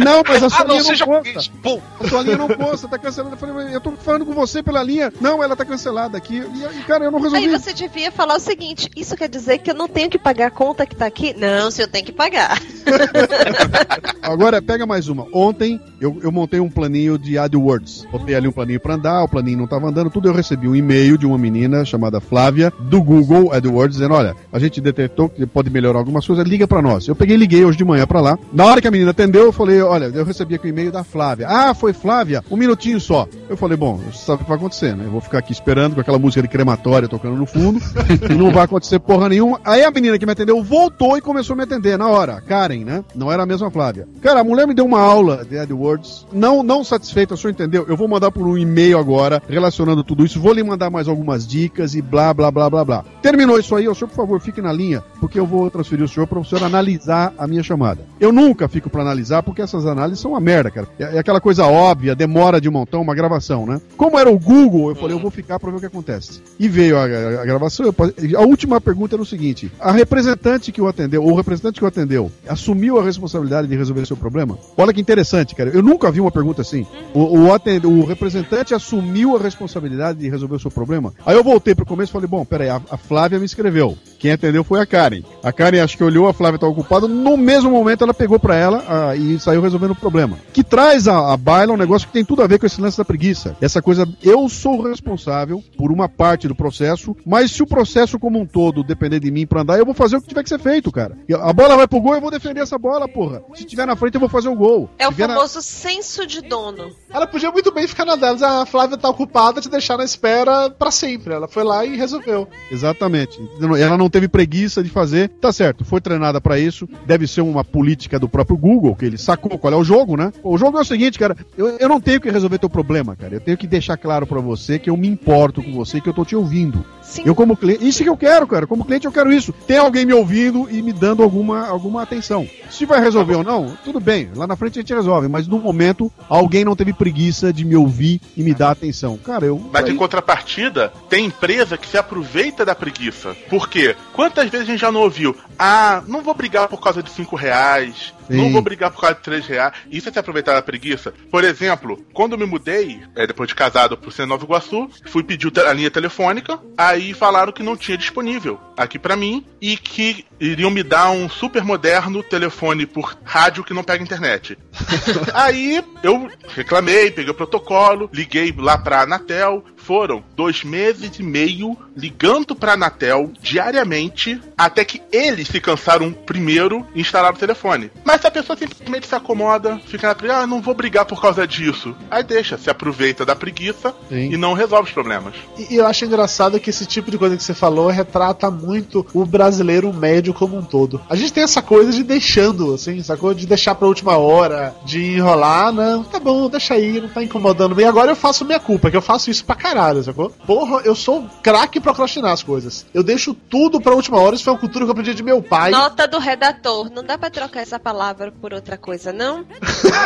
não, 0.05 0.23
mas 0.27 0.43
a 0.43 0.51
sua 0.51 0.61
Ah, 0.61 0.64
não 0.64 0.71
linha 0.75 0.83
não 0.83 0.91
seja 0.91 1.05
consta. 1.05 1.39
isso. 1.39 1.53
Pum. 1.62 1.81
A 2.01 2.09
sua 2.09 2.23
linha 2.23 2.37
não 2.39 2.49
consta, 2.49 2.89
tá 2.89 2.99
cancelada. 2.99 3.35
Eu 3.35 3.39
falei: 3.39 3.55
"Mas 3.55 3.73
Eu 3.75 3.81
tô 3.81 3.93
falando 3.93 4.25
com 4.27 4.33
você 4.33 4.62
pela 4.62 4.83
linha. 4.83 5.12
Não, 5.21 5.43
ela 5.43 5.55
tá 5.57 5.64
cancelada 5.64 6.17
aqui. 6.17 6.43
E, 6.57 6.83
cara, 6.85 7.05
eu 7.05 7.11
não 7.11 7.21
resolvi. 7.21 7.45
Aí 7.45 7.51
você 7.51 7.73
devia 7.73 8.11
falar 8.11 8.37
o 8.37 8.41
seguinte: 8.41 8.91
isso 8.97 9.17
quer 9.17 9.29
dizer 9.29 9.59
que 9.59 9.71
eu 9.71 9.75
não 9.75 9.89
tenho 9.89 10.11
que 10.11 10.19
pagar 10.19 10.49
a 10.49 10.51
conta 10.51 10.87
que 10.87 10.97
tá 10.97 11.07
aqui? 11.07 11.35
Não, 11.37 11.71
se 11.71 11.83
eu 11.83 11.89
tenho 11.89 12.05
que 12.05 12.13
pagar. 12.13 12.61
Agora, 14.23 14.61
pega 14.63 14.87
mais 14.87 15.09
uma. 15.09 15.27
Ontem 15.33 15.81
eu, 16.01 16.19
eu 16.23 16.33
montei 16.33 16.61
um 16.61 16.69
planinho 16.69 17.19
de 17.19 17.39
AdWords. 17.39 18.07
Botei 18.11 18.35
ali 18.35 18.49
um 18.49 18.53
planinho 18.53 18.81
pra 18.81 18.95
andar, 18.95 19.23
o 19.23 19.29
planinho 19.29 19.59
não 19.59 19.67
tava 19.67 19.89
andando, 19.89 20.11
tudo. 20.11 20.29
Eu 20.29 20.35
recebi 20.35 20.69
um 20.69 20.75
e-mail 20.75 21.19
de 21.19 21.27
uma 21.27 21.39
menina 21.39 21.85
chamada 21.85 22.21
Flávia, 22.21 22.73
do 22.79 23.03
Google 23.03 23.53
AdWords, 23.53 23.97
dizendo: 23.97 24.15
Olha, 24.15 24.35
a 24.53 24.59
gente 24.59 24.81
detectou 24.81 25.29
que 25.29 25.47
pode 25.47 25.71
melhorar 25.71 25.99
algumas 25.99 26.27
coisas, 26.27 26.47
liga 26.47 26.67
pra 26.67 26.83
nós. 26.83 27.07
Eu 27.07 27.17
peguei 27.17 27.37
e 27.37 27.39
liguei 27.39 27.65
hoje 27.65 27.79
de 27.79 27.85
manhã 27.85 28.07
pra 28.07 28.21
lá. 28.21 28.39
Na 28.53 28.65
hora 28.65 28.81
que 28.81 28.89
a 28.89 28.91
menina 28.91 29.11
atendeu, 29.11 29.45
eu 29.45 29.53
falei: 29.53 29.81
Olha, 29.83 30.07
eu 30.07 30.25
recebi 30.25 30.55
aqui 30.55 30.67
o 30.67 30.71
e-mail 30.71 30.93
da 30.93 31.05
Flávia. 31.05 31.47
Ah, 31.49 31.75
foi 31.75 31.93
Flávia? 31.93 32.45
Um 32.51 32.57
minutinho 32.57 33.01
só. 33.01 33.29
Eu 33.49 33.57
falei: 33.57 33.77
Bom, 33.77 33.97
você 33.97 34.25
sabe 34.25 34.41
o 34.41 34.45
que 34.45 34.49
vai 34.49 34.59
acontecer, 34.59 34.97
né? 34.97 35.05
Eu 35.05 35.11
vou 35.11 35.21
ficar 35.21 35.39
aqui 35.39 35.53
esperando 35.53 35.95
com 35.95 36.01
aquela 36.01 36.19
música 36.19 36.41
de 36.49 37.09
tocando 37.09 37.37
no 37.37 37.47
fundo 37.47 37.81
e 38.31 38.35
não 38.35 38.51
vai 38.51 38.65
acontecer 38.65 38.99
porra 38.99 39.29
nenhuma. 39.29 39.61
Aí 39.65 39.85
a 39.85 39.91
menina 39.91 40.19
que 40.19 40.27
me 40.27 40.33
atendeu 40.33 40.63
voltou 40.63 41.17
e 41.17 41.21
começou 41.21 41.55
a 41.55 41.57
me 41.57 41.63
atender 41.63 41.99
na 41.99 42.09
hora. 42.09 42.41
Karen, 42.41 42.85
né? 42.85 43.05
Não 43.15 43.31
era 43.31 43.43
a 43.43 43.47
mesma 43.47 43.71
Flávia. 43.71 44.09
Cara, 44.23 44.41
a 44.41 44.45
mulher 44.45 44.67
me 44.67 44.75
deu 44.75 44.85
uma 44.85 45.01
aula 45.01 45.45
de 45.45 45.59
AdWords. 45.59 46.27
Não, 46.33 46.63
não 46.63 46.85
satisfeita, 46.85 47.35
o 47.35 47.37
senhor 47.37 47.53
entendeu? 47.53 47.85
Eu 47.89 47.97
vou 47.97 48.09
mandar 48.09 48.31
por 48.31 48.47
um 48.47 48.57
e-mail 48.57 48.99
agora, 48.99 49.43
relacionando 49.49 50.03
tudo 50.03 50.25
isso. 50.25 50.41
Vou 50.41 50.53
lhe 50.53 50.63
mandar 50.63 50.91
mais 50.91 51.09
algumas 51.09 51.47
dicas 51.47 51.95
e 51.95 52.03
blá, 52.03 52.33
blá, 52.33 52.51
blá, 52.51 52.71
blá, 52.71 52.85
blá. 52.85 53.05
Terminou 53.23 53.59
isso 53.59 53.75
aí, 53.75 53.89
o 53.89 53.95
senhor, 53.95 54.09
por 54.09 54.17
favor, 54.17 54.41
fique 54.41 54.63
na 54.63 54.73
linha, 54.73 55.03
porque 55.21 55.39
eu 55.39 55.47
vou 55.47 55.71
transferir 55.71 56.05
o 56.05 56.09
senhor 56.09 56.27
para 56.27 56.39
o 56.39 56.45
senhor 56.45 56.65
analisar 56.65 57.33
a 57.39 57.47
minha 57.47 57.63
chamada. 57.63 58.01
Eu 58.21 58.33
nunca 58.33 58.69
fico 58.69 58.89
para 58.89 59.03
analisar, 59.03 59.43
porque 59.43 59.63
essas 59.63 59.87
análises 59.87 60.21
são 60.21 60.33
uma 60.33 60.41
merda, 60.41 60.71
cara. 60.71 60.89
É, 60.99 61.17
é 61.17 61.19
aquela 61.19 61.41
coisa 61.41 61.67
óbvia, 61.67 62.15
demora 62.15 62.61
de 62.61 62.71
montão, 62.71 63.03
uma 63.03 63.15
gravação, 63.15 63.67
né? 63.67 63.81
Como 63.97 64.19
era 64.19 64.31
o 64.31 64.39
Google, 64.39 64.91
eu 64.91 64.97
falei, 64.97 65.17
eu 65.17 65.21
vou 65.21 65.31
ficar 65.31 65.59
para 65.59 65.71
ver 65.71 65.77
o 65.77 65.81
que 65.81 65.87
acontece. 65.87 66.36
E 66.59 66.68
veio 66.68 66.97
a, 66.97 67.05
a- 67.05 67.45
gravação. 67.45 67.87
eu 67.87 67.95
a 68.41 68.43
última 68.43 68.80
pergunta 68.80 69.14
era 69.14 69.22
o 69.22 69.26
seguinte: 69.26 69.70
a 69.78 69.93
representante 69.93 70.72
que 70.72 70.80
o 70.80 70.89
atendeu, 70.89 71.22
ou 71.22 71.32
o 71.32 71.37
representante 71.37 71.78
que 71.78 71.84
o 71.84 71.89
atendeu, 71.89 72.30
assumiu 72.49 72.99
a 72.99 73.05
responsabilidade 73.05 73.68
de 73.68 73.76
resolver 73.76 74.07
seu 74.07 74.16
problema? 74.16 74.59
Olha 74.76 74.93
que 74.93 75.01
interessante, 75.01 75.55
cara. 75.55 75.70
Eu 75.70 75.82
nunca 75.82 76.11
vi 76.11 76.20
uma 76.20 76.30
pergunta 76.30 76.62
assim. 76.62 76.87
O, 77.12 77.41
o, 77.41 77.53
atend- 77.53 77.84
o 77.87 78.05
representante 78.05 78.74
assumiu 78.74 79.37
a 79.37 79.41
responsabilidade 79.41 80.18
de 80.18 80.28
resolver 80.28 80.57
o 80.57 80.61
seu 80.61 80.70
problema? 80.70 81.12
Aí 81.24 81.37
eu 81.37 81.45
voltei 81.45 81.74
pro 81.74 81.87
começo 81.87 82.11
e 82.11 82.14
falei: 82.14 82.28
bom, 82.28 82.45
peraí, 82.45 82.68
a, 82.68 82.80
a 82.91 82.97
Flávia 82.97 83.39
me 83.39 83.45
escreveu. 83.47 83.97
Quem 84.27 84.33
atendeu 84.33 84.64
foi 84.64 84.81
a 84.81 84.87
Karen. 84.87 85.22
A 85.41 85.53
Karen 85.53 85.81
acho 85.81 85.97
que 85.97 86.03
olhou, 86.03 86.27
a 86.27 86.33
Flávia 86.33 86.57
estava 86.57 86.72
ocupada, 86.72 87.07
no 87.07 87.37
mesmo 87.37 87.70
momento 87.70 88.03
ela 88.03 88.12
pegou 88.12 88.41
pra 88.41 88.57
ela 88.57 88.85
ah, 88.89 89.14
e 89.14 89.39
saiu 89.39 89.61
resolvendo 89.61 89.93
o 89.93 89.97
problema. 89.97 90.37
Que 90.53 90.64
traz 90.64 91.07
a, 91.07 91.33
a 91.33 91.37
baila 91.37 91.74
um 91.74 91.77
negócio 91.77 92.09
que 92.09 92.12
tem 92.12 92.24
tudo 92.24 92.43
a 92.43 92.47
ver 92.49 92.59
com 92.59 92.66
esse 92.66 92.81
lance 92.81 92.99
da 92.99 93.05
preguiça. 93.05 93.57
Essa 93.61 93.81
coisa, 93.81 94.09
eu 94.24 94.49
sou 94.49 94.83
responsável 94.83 95.62
por 95.79 95.93
uma 95.93 96.09
parte 96.09 96.49
do 96.49 96.57
processo, 96.57 97.16
mas 97.24 97.53
se 97.53 97.62
o 97.62 97.66
processo 97.68 98.18
como 98.18 98.41
um 98.41 98.45
todo 98.45 98.83
depender 98.83 99.20
de 99.20 99.31
mim 99.31 99.47
pra 99.47 99.61
andar, 99.61 99.79
eu 99.79 99.85
vou 99.85 99.95
fazer 99.95 100.16
o 100.16 100.20
que 100.20 100.27
tiver 100.27 100.43
que 100.43 100.49
ser 100.49 100.59
feito, 100.59 100.91
cara. 100.91 101.16
A 101.41 101.53
bola 101.53 101.77
vai 101.77 101.87
pro 101.87 102.01
gol, 102.01 102.16
eu 102.16 102.20
vou 102.20 102.31
defender 102.33 102.61
essa 102.62 102.77
bola, 102.77 103.07
porra. 103.07 103.45
Se 103.55 103.64
tiver 103.64 103.87
na 103.87 103.95
frente, 103.95 104.14
eu 104.14 104.20
vou 104.20 104.29
fazer 104.29 104.49
o 104.49 104.57
gol. 104.57 104.91
É 104.99 105.07
o 105.07 105.12
vier 105.12 105.29
na- 105.29 105.35
famoso 105.35 105.62
senso 105.62 106.27
de 106.27 106.41
dono. 106.41 106.91
Ela 107.12 107.29
podia 107.29 107.53
muito 107.53 107.72
bem 107.72 107.87
ficar 107.87 108.05
na 108.05 108.16
dela. 108.16 108.35
dizer, 108.35 108.47
A 108.47 108.66
Flávia 108.66 108.97
tá 108.97 109.09
ocupada, 109.09 109.61
te 109.61 109.68
deixar 109.68 109.97
na 109.97 110.05
espera 110.05 110.68
pra 110.68 110.91
sempre. 110.91 111.33
Ela 111.33 111.47
foi 111.47 111.62
lá 111.62 111.85
e 111.85 111.97
resolveu. 111.97 112.49
Exatamente. 112.72 113.41
Ela 113.79 113.97
não 113.97 114.11
teve 114.17 114.29
preguiça 114.29 114.83
de 114.83 114.89
fazer. 114.89 115.29
Tá 115.29 115.53
certo, 115.53 115.85
foi 115.85 116.01
treinada 116.01 116.41
pra 116.41 116.59
isso. 116.59 116.89
Deve 117.07 117.27
ser 117.27 117.43
uma 117.43 117.62
política 117.62 118.19
do 118.19 118.27
próprio 118.27 118.57
Google, 118.57 118.97
que 118.97 119.05
ele 119.05 119.19
sacou 119.19 119.59
qual 119.59 119.75
é 119.75 119.77
o 119.77 119.85
jogo, 119.85 120.17
né? 120.17 120.33
O 120.43 120.57
jogo 120.57 120.79
é 120.79 120.81
o 120.81 120.85
seguinte, 120.85 121.19
cara. 121.19 121.37
Eu, 121.57 121.77
eu 121.79 121.89
não 121.89 122.01
tenho 122.01 122.19
que 122.19 122.31
resolver 122.31 122.59
teu 122.59 122.71
problema, 122.71 123.14
cara. 123.14 123.35
Eu 123.35 123.41
tenho 123.41 123.59
que 123.59 123.67
deixar 123.67 123.99
claro 123.99 124.27
pra 124.27 124.41
você 124.41 124.79
que 124.79 124.89
eu 124.89 124.97
me 124.97 125.07
importo 125.07 125.62
com 125.62 125.71
você, 125.73 126.01
que 126.01 126.09
eu 126.09 126.14
tô 126.14 126.25
te 126.25 126.35
ouvindo. 126.35 126.83
Sim. 127.07 127.23
Eu, 127.25 127.35
como 127.35 127.57
cliente, 127.57 127.87
isso 127.87 128.03
que 128.03 128.09
eu 128.09 128.17
quero, 128.17 128.47
cara. 128.47 128.67
Como 128.67 128.85
cliente, 128.85 129.07
eu 129.07 129.13
quero 129.13 129.33
isso. 129.33 129.53
Tem 129.53 129.79
alguém 129.79 130.05
me 130.05 130.13
ouvindo 130.13 130.69
e 130.71 130.83
me 130.83 130.93
dando 130.93 131.23
alguma, 131.23 131.67
alguma 131.67 132.03
atenção. 132.03 132.47
Se 132.69 132.85
vai 132.85 133.01
resolver 133.01 133.37
ou 133.37 133.45
não, 133.45 133.77
tudo 133.85 134.01
bem. 134.01 134.31
Lá 134.35 134.47
na 134.47 134.57
frente 134.57 134.79
a 134.79 134.83
gente 134.83 134.93
resolve. 134.93 135.29
Mas 135.29 135.47
no 135.47 135.59
momento, 135.59 136.13
alguém 136.29 136.65
não 136.65 136.75
teve 136.77 136.93
preguiça 136.93 137.53
de 137.53 137.65
me 137.65 137.77
ouvir 137.77 138.21
e 138.37 138.43
me 138.43 138.53
dar 138.53 138.73
atenção. 138.73 139.17
Cara, 139.17 139.47
eu. 139.47 139.59
Mas 139.73 139.85
aí- 139.85 139.93
em 139.93 139.97
contrapartida, 139.97 140.93
tem 141.09 141.27
empresa 141.27 141.79
que 141.79 141.87
se 141.89 141.97
aproveita 141.97 142.65
da 142.65 142.75
preguiça. 142.75 143.37
Por 143.49 143.69
quê? 143.69 143.95
Quantas 144.13 144.51
vezes 144.51 144.67
a 144.69 144.71
gente 144.73 144.81
já 144.81 144.91
não 144.91 145.01
ouviu? 145.03 145.35
Ah, 145.59 146.03
não 146.09 146.23
vou 146.23 146.35
brigar 146.35 146.69
por 146.69 146.81
causa 146.81 147.03
de 147.03 147.11
5 147.11 147.37
reais. 147.37 148.13
Sim. 148.27 148.37
Não 148.37 148.53
vou 148.53 148.62
brigar 148.62 148.91
por 148.91 149.01
causa 149.01 149.16
de 149.16 149.22
3 149.22 149.47
reais. 149.47 149.74
Isso 149.91 150.09
é 150.09 150.12
se 150.12 150.18
aproveitar 150.18 150.55
da 150.55 150.62
preguiça. 150.62 151.12
Por 151.31 151.45
exemplo, 151.45 152.05
quando 152.12 152.33
eu 152.33 152.39
me 152.39 152.47
mudei, 152.47 153.01
é, 153.14 153.27
depois 153.27 153.49
de 153.49 153.55
casado 153.55 153.97
por 153.97 154.12
ser 154.12 154.27
Nova 154.27 154.45
Iguaçu, 154.45 154.89
fui 155.07 155.22
pedir 155.22 155.53
a 155.61 155.72
linha 155.72 155.91
telefônica, 155.91 156.59
aí 156.77 157.14
falaram 157.14 157.53
que 157.53 157.62
não 157.62 157.77
tinha 157.77 157.97
disponível 157.97 158.61
aqui 158.77 158.99
pra 158.99 159.16
mim 159.16 159.45
e 159.61 159.77
que 159.77 160.24
iriam 160.41 160.70
me 160.70 160.83
dar 160.83 161.11
um 161.11 161.29
super 161.29 161.62
moderno 161.64 162.22
telefone 162.22 162.87
por 162.87 163.16
rádio 163.24 163.64
que 163.64 163.72
não 163.72 163.85
pega 163.85 164.03
internet. 164.03 164.59
Aí 165.33 165.83
eu 166.03 166.29
reclamei, 166.55 167.11
peguei 167.11 167.31
o 167.31 167.35
protocolo, 167.35 168.11
liguei 168.12 168.53
lá 168.57 168.77
pra 168.77 169.03
Anatel. 169.03 169.64
Foram 169.77 170.24
dois 170.35 170.64
meses 170.64 171.18
e 171.20 171.22
meio 171.22 171.77
ligando 171.97 172.57
pra 172.57 172.72
Anatel 172.72 173.33
diariamente 173.41 174.41
até 174.59 174.85
que 174.85 175.01
eles 175.12 175.47
se 175.47 175.61
cansaram 175.61 176.12
primeiro 176.12 176.85
e 176.93 177.01
instalaram 177.01 177.37
o 177.37 177.39
telefone. 177.39 177.93
Mas 178.05 178.20
se 178.20 178.27
a 178.27 178.31
pessoa 178.33 178.57
simplesmente 178.57 179.07
se 179.07 179.14
acomoda, 179.14 179.81
fica 179.87 180.09
na 180.09 180.14
preguiça, 180.14 180.41
ah, 180.41 180.47
não 180.47 180.61
vou 180.61 180.74
brigar 180.74 181.05
por 181.05 181.22
causa 181.22 181.47
disso. 181.47 181.95
Aí 182.11 182.24
deixa, 182.24 182.59
se 182.59 182.68
aproveita 182.68 183.24
da 183.24 183.37
preguiça 183.37 183.95
Sim. 184.09 184.33
e 184.33 184.37
não 184.37 184.55
resolve 184.55 184.89
os 184.89 184.93
problemas. 184.93 185.35
E 185.57 185.77
e 185.77 185.79
eu 185.79 185.87
acho 185.87 186.07
engraçado 186.07 186.59
que 186.59 186.70
esse 186.70 186.87
tipo 186.87 187.11
de 187.11 187.18
coisa 187.18 187.37
que 187.37 187.43
você 187.43 187.53
falou 187.53 187.89
retrata 187.89 188.51
muito 188.51 188.66
o 189.14 189.25
brasileiro 189.25 189.93
médio 189.93 190.35
como 190.35 190.57
um 190.57 190.62
todo. 190.62 191.01
A 191.09 191.17
gente 191.17 191.33
tem 191.33 191.45
essa 191.45 191.62
coisa 191.62 191.93
de 191.93 192.03
deixando, 192.03 192.75
assim, 192.75 193.03
sacou? 193.03 193.35
De 193.35 193.47
deixar 193.47 193.75
pra 193.75 193.89
última 193.89 194.17
hora, 194.17 194.75
de 194.85 195.17
enrolar, 195.17 195.73
não, 195.73 196.05
tá 196.05 196.19
bom, 196.19 196.49
deixa 196.49 196.75
aí, 196.75 197.01
não 197.01 197.09
tá 197.09 197.23
incomodando 197.23 197.75
bem. 197.75 197.87
Agora 197.87 198.12
eu 198.12 198.17
faço 198.17 198.45
minha 198.45 198.61
culpa, 198.61 198.91
que 198.91 198.97
eu 198.97 199.03
faço 199.03 199.31
isso 199.31 199.45
pra 199.45 199.55
caralho, 199.55 200.03
sacou? 200.03 200.31
Porra, 200.47 200.81
eu 200.85 200.95
sou 200.95 201.27
craque 201.43 201.79
em 201.79 201.83
procrastinar 201.83 202.33
as 202.33 202.43
coisas. 202.43 202.87
Eu 202.93 203.03
deixo 203.03 203.35
tudo 203.35 203.81
pra 203.81 203.95
última 203.95 204.19
hora, 204.19 204.35
isso 204.35 204.45
foi 204.45 204.53
uma 204.53 204.59
cultura 204.59 204.85
que 204.85 204.89
eu 204.89 204.93
aprendi 204.93 205.14
de 205.14 205.23
meu 205.23 205.43
pai. 205.43 205.71
Nota 205.71 206.07
do 206.07 206.19
redator. 206.19 206.91
Não 206.91 207.03
dá 207.03 207.19
pra 207.19 207.31
trocar 207.31 207.61
essa 207.61 207.79
palavra 207.79 208.33
por 208.33 208.53
outra 208.53 208.77
coisa, 208.77 209.12
não? 209.12 209.45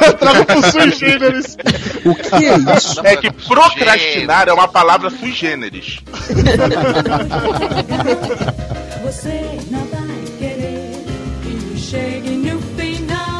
Eu 0.06 0.14
trago 0.14 0.44
pro 0.44 0.70
sui 0.70 0.90
generis. 0.92 1.56
O 2.04 2.14
que 2.14 2.46
é 2.46 2.76
isso? 2.76 3.00
É 3.04 3.16
que 3.16 3.30
procrastinar 3.30 4.48
é 4.48 4.52
uma 4.52 4.68
palavra 4.68 5.10
sui 5.10 5.32
generis. 5.32 6.00
Você 9.04 9.40
não 9.70 9.84
vai 9.86 10.24
querer 10.38 10.92
que 11.42 11.78
chegue 11.78 12.30
no 12.30 12.58
final. 12.60 13.30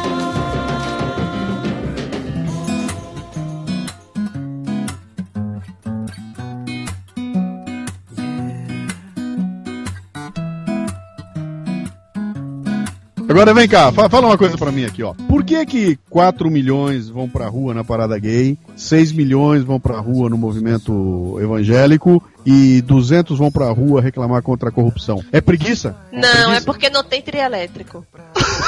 Agora 13.29 13.53
vem 13.53 13.67
cá, 13.67 13.91
fa- 13.93 14.09
fala 14.09 14.27
uma 14.27 14.37
coisa 14.37 14.57
pra 14.57 14.71
mim 14.73 14.83
aqui, 14.83 15.01
ó. 15.03 15.13
Por 15.29 15.43
que 15.45 15.65
que 15.65 15.97
4 16.09 16.51
milhões 16.51 17.07
vão 17.07 17.29
pra 17.29 17.47
rua 17.47 17.73
na 17.73 17.81
parada 17.83 18.19
gay, 18.19 18.57
6 18.75 19.13
milhões 19.13 19.63
vão 19.63 19.79
pra 19.79 19.99
rua 20.01 20.29
no 20.29 20.37
movimento 20.37 21.37
evangélico 21.41 22.21
e 22.45 22.81
200 22.81 23.37
vão 23.37 23.51
pra 23.51 23.69
rua 23.71 24.01
reclamar 24.01 24.41
contra 24.41 24.69
a 24.69 24.71
corrupção? 24.71 25.23
É 25.31 25.39
preguiça? 25.41 25.95
Não, 26.11 26.19
é 26.29 26.33
preguiça? 26.43 26.65
porque 26.65 26.89
não 26.89 27.03
tem 27.03 27.21
trio 27.21 27.41
elétrico. 27.41 28.05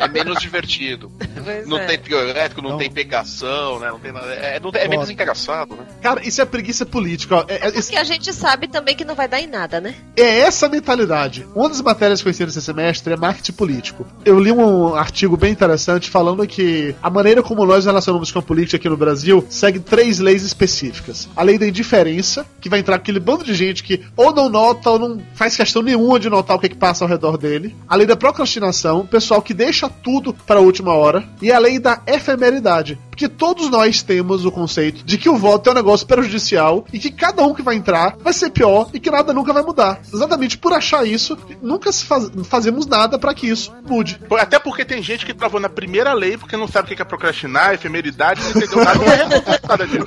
É 0.00 0.08
menos 0.08 0.38
divertido. 0.40 1.10
Pois 1.44 1.66
Não 1.66 1.78
é. 1.78 1.86
tem 1.86 1.98
trio 1.98 2.18
elétrico, 2.18 2.60
não, 2.60 2.70
Não. 2.70 2.78
tem 2.78 2.90
pegação, 2.90 3.78
né? 3.78 3.88
Não 3.88 3.98
tem 3.98 4.12
nada. 4.12 4.26
É, 4.34 4.60
não- 4.60 4.70
é 4.74 4.88
menos 4.88 5.08
engraçado, 5.08 5.74
né? 5.76 5.84
Cara, 6.02 6.26
isso 6.26 6.42
é 6.42 6.44
preguiça 6.44 6.84
política. 6.84 7.44
É, 7.48 7.68
é- 7.68 7.72
Porque 7.72 7.96
a 7.96 8.04
gente 8.04 8.32
sabe 8.32 8.68
também 8.68 8.94
que 8.96 9.04
não 9.04 9.14
vai 9.14 9.28
dar 9.28 9.40
em 9.40 9.46
nada, 9.46 9.80
né? 9.80 9.94
É 10.16 10.40
essa 10.40 10.68
mentalidade. 10.68 11.46
Uma 11.54 11.68
das 11.68 11.80
matérias 11.80 12.20
que 12.22 12.28
eu 12.28 12.30
ensino 12.30 12.48
esse 12.48 12.60
semestre 12.60 13.12
é 13.12 13.16
marketing 13.16 13.52
político. 13.52 14.06
Eu 14.24 14.38
li 14.38 14.50
um 14.52 14.94
artigo 14.94 15.36
bem 15.36 15.52
interessante 15.52 16.10
falando 16.10 16.46
que 16.46 16.94
a 17.02 17.08
maneira 17.10 17.42
como 17.42 17.64
nós 17.64 17.84
relacionamos 17.86 18.30
com 18.32 18.38
a 18.38 18.42
política 18.42 18.76
aqui 18.76 18.88
no 18.88 18.96
Brasil 18.96 19.44
segue 19.48 19.78
três 19.78 20.18
leis 20.18 20.42
específicas. 20.42 21.28
A 21.36 21.42
lei 21.42 21.58
da 21.58 21.66
indiferença, 21.66 22.44
que 22.60 22.68
vai 22.68 22.80
entrar 22.84 22.96
aquele 22.96 23.18
bando 23.18 23.42
de 23.44 23.54
gente 23.54 23.82
que 23.82 24.00
ou 24.16 24.32
não 24.34 24.48
nota 24.48 24.90
ou 24.90 24.98
não 24.98 25.22
faz 25.34 25.56
questão 25.56 25.82
nenhuma 25.82 26.20
de 26.20 26.28
notar 26.28 26.56
o 26.56 26.60
que, 26.60 26.66
é 26.66 26.68
que 26.68 26.76
passa 26.76 27.04
ao 27.04 27.08
redor 27.08 27.36
dele. 27.38 27.74
A 27.88 27.96
lei 27.96 28.06
da 28.06 28.14
procrastinação, 28.16 29.00
o 29.00 29.06
pessoal 29.06 29.40
que 29.40 29.54
deixa 29.54 29.88
tudo 29.88 30.34
para 30.46 30.60
a 30.60 30.62
última 30.62 30.92
hora. 30.92 31.24
E 31.40 31.50
a 31.50 31.58
lei 31.58 31.78
da 31.78 32.00
efemeridade. 32.06 32.98
Porque 33.10 33.28
todos 33.28 33.70
nós 33.70 34.02
temos 34.02 34.44
o 34.44 34.50
conceito 34.50 35.04
de 35.04 35.16
que 35.16 35.28
o 35.28 35.36
voto 35.36 35.68
é 35.68 35.72
um 35.72 35.76
negócio 35.76 36.04
prejudicial 36.04 36.84
e 36.92 36.98
que 36.98 37.12
cada 37.12 37.42
um 37.44 37.54
que 37.54 37.62
vai 37.62 37.76
entrar 37.76 38.16
vai 38.20 38.32
ser 38.32 38.50
pior 38.50 38.88
e 38.92 38.98
que 38.98 39.08
nada 39.08 39.32
nunca 39.32 39.52
vai 39.52 39.62
mudar. 39.62 40.00
Exatamente 40.12 40.58
por 40.58 40.72
achar 40.72 41.06
isso, 41.06 41.38
nunca 41.62 41.92
se 41.92 42.04
faz- 42.04 42.28
fazemos 42.48 42.86
nada 42.86 43.16
para 43.16 43.32
que 43.32 43.46
isso 43.48 43.72
mude. 43.88 44.20
Até 44.36 44.58
porque 44.58 44.84
tem 44.84 45.00
gente 45.00 45.24
que 45.24 45.32
travou 45.32 45.60
na 45.60 45.68
primeira 45.68 46.12
lei 46.12 46.36
porque 46.36 46.56
não 46.56 46.66
sabe 46.66 46.92
o 46.92 46.96
que 46.96 47.00
é 47.00 47.04
procrastinar, 47.04 47.72
efemeridade, 47.72 48.42
não 48.42 48.50
entendeu 48.50 48.84
nada 48.84 48.98
e 49.54 49.66
causa 49.68 49.86
disso. 49.86 50.06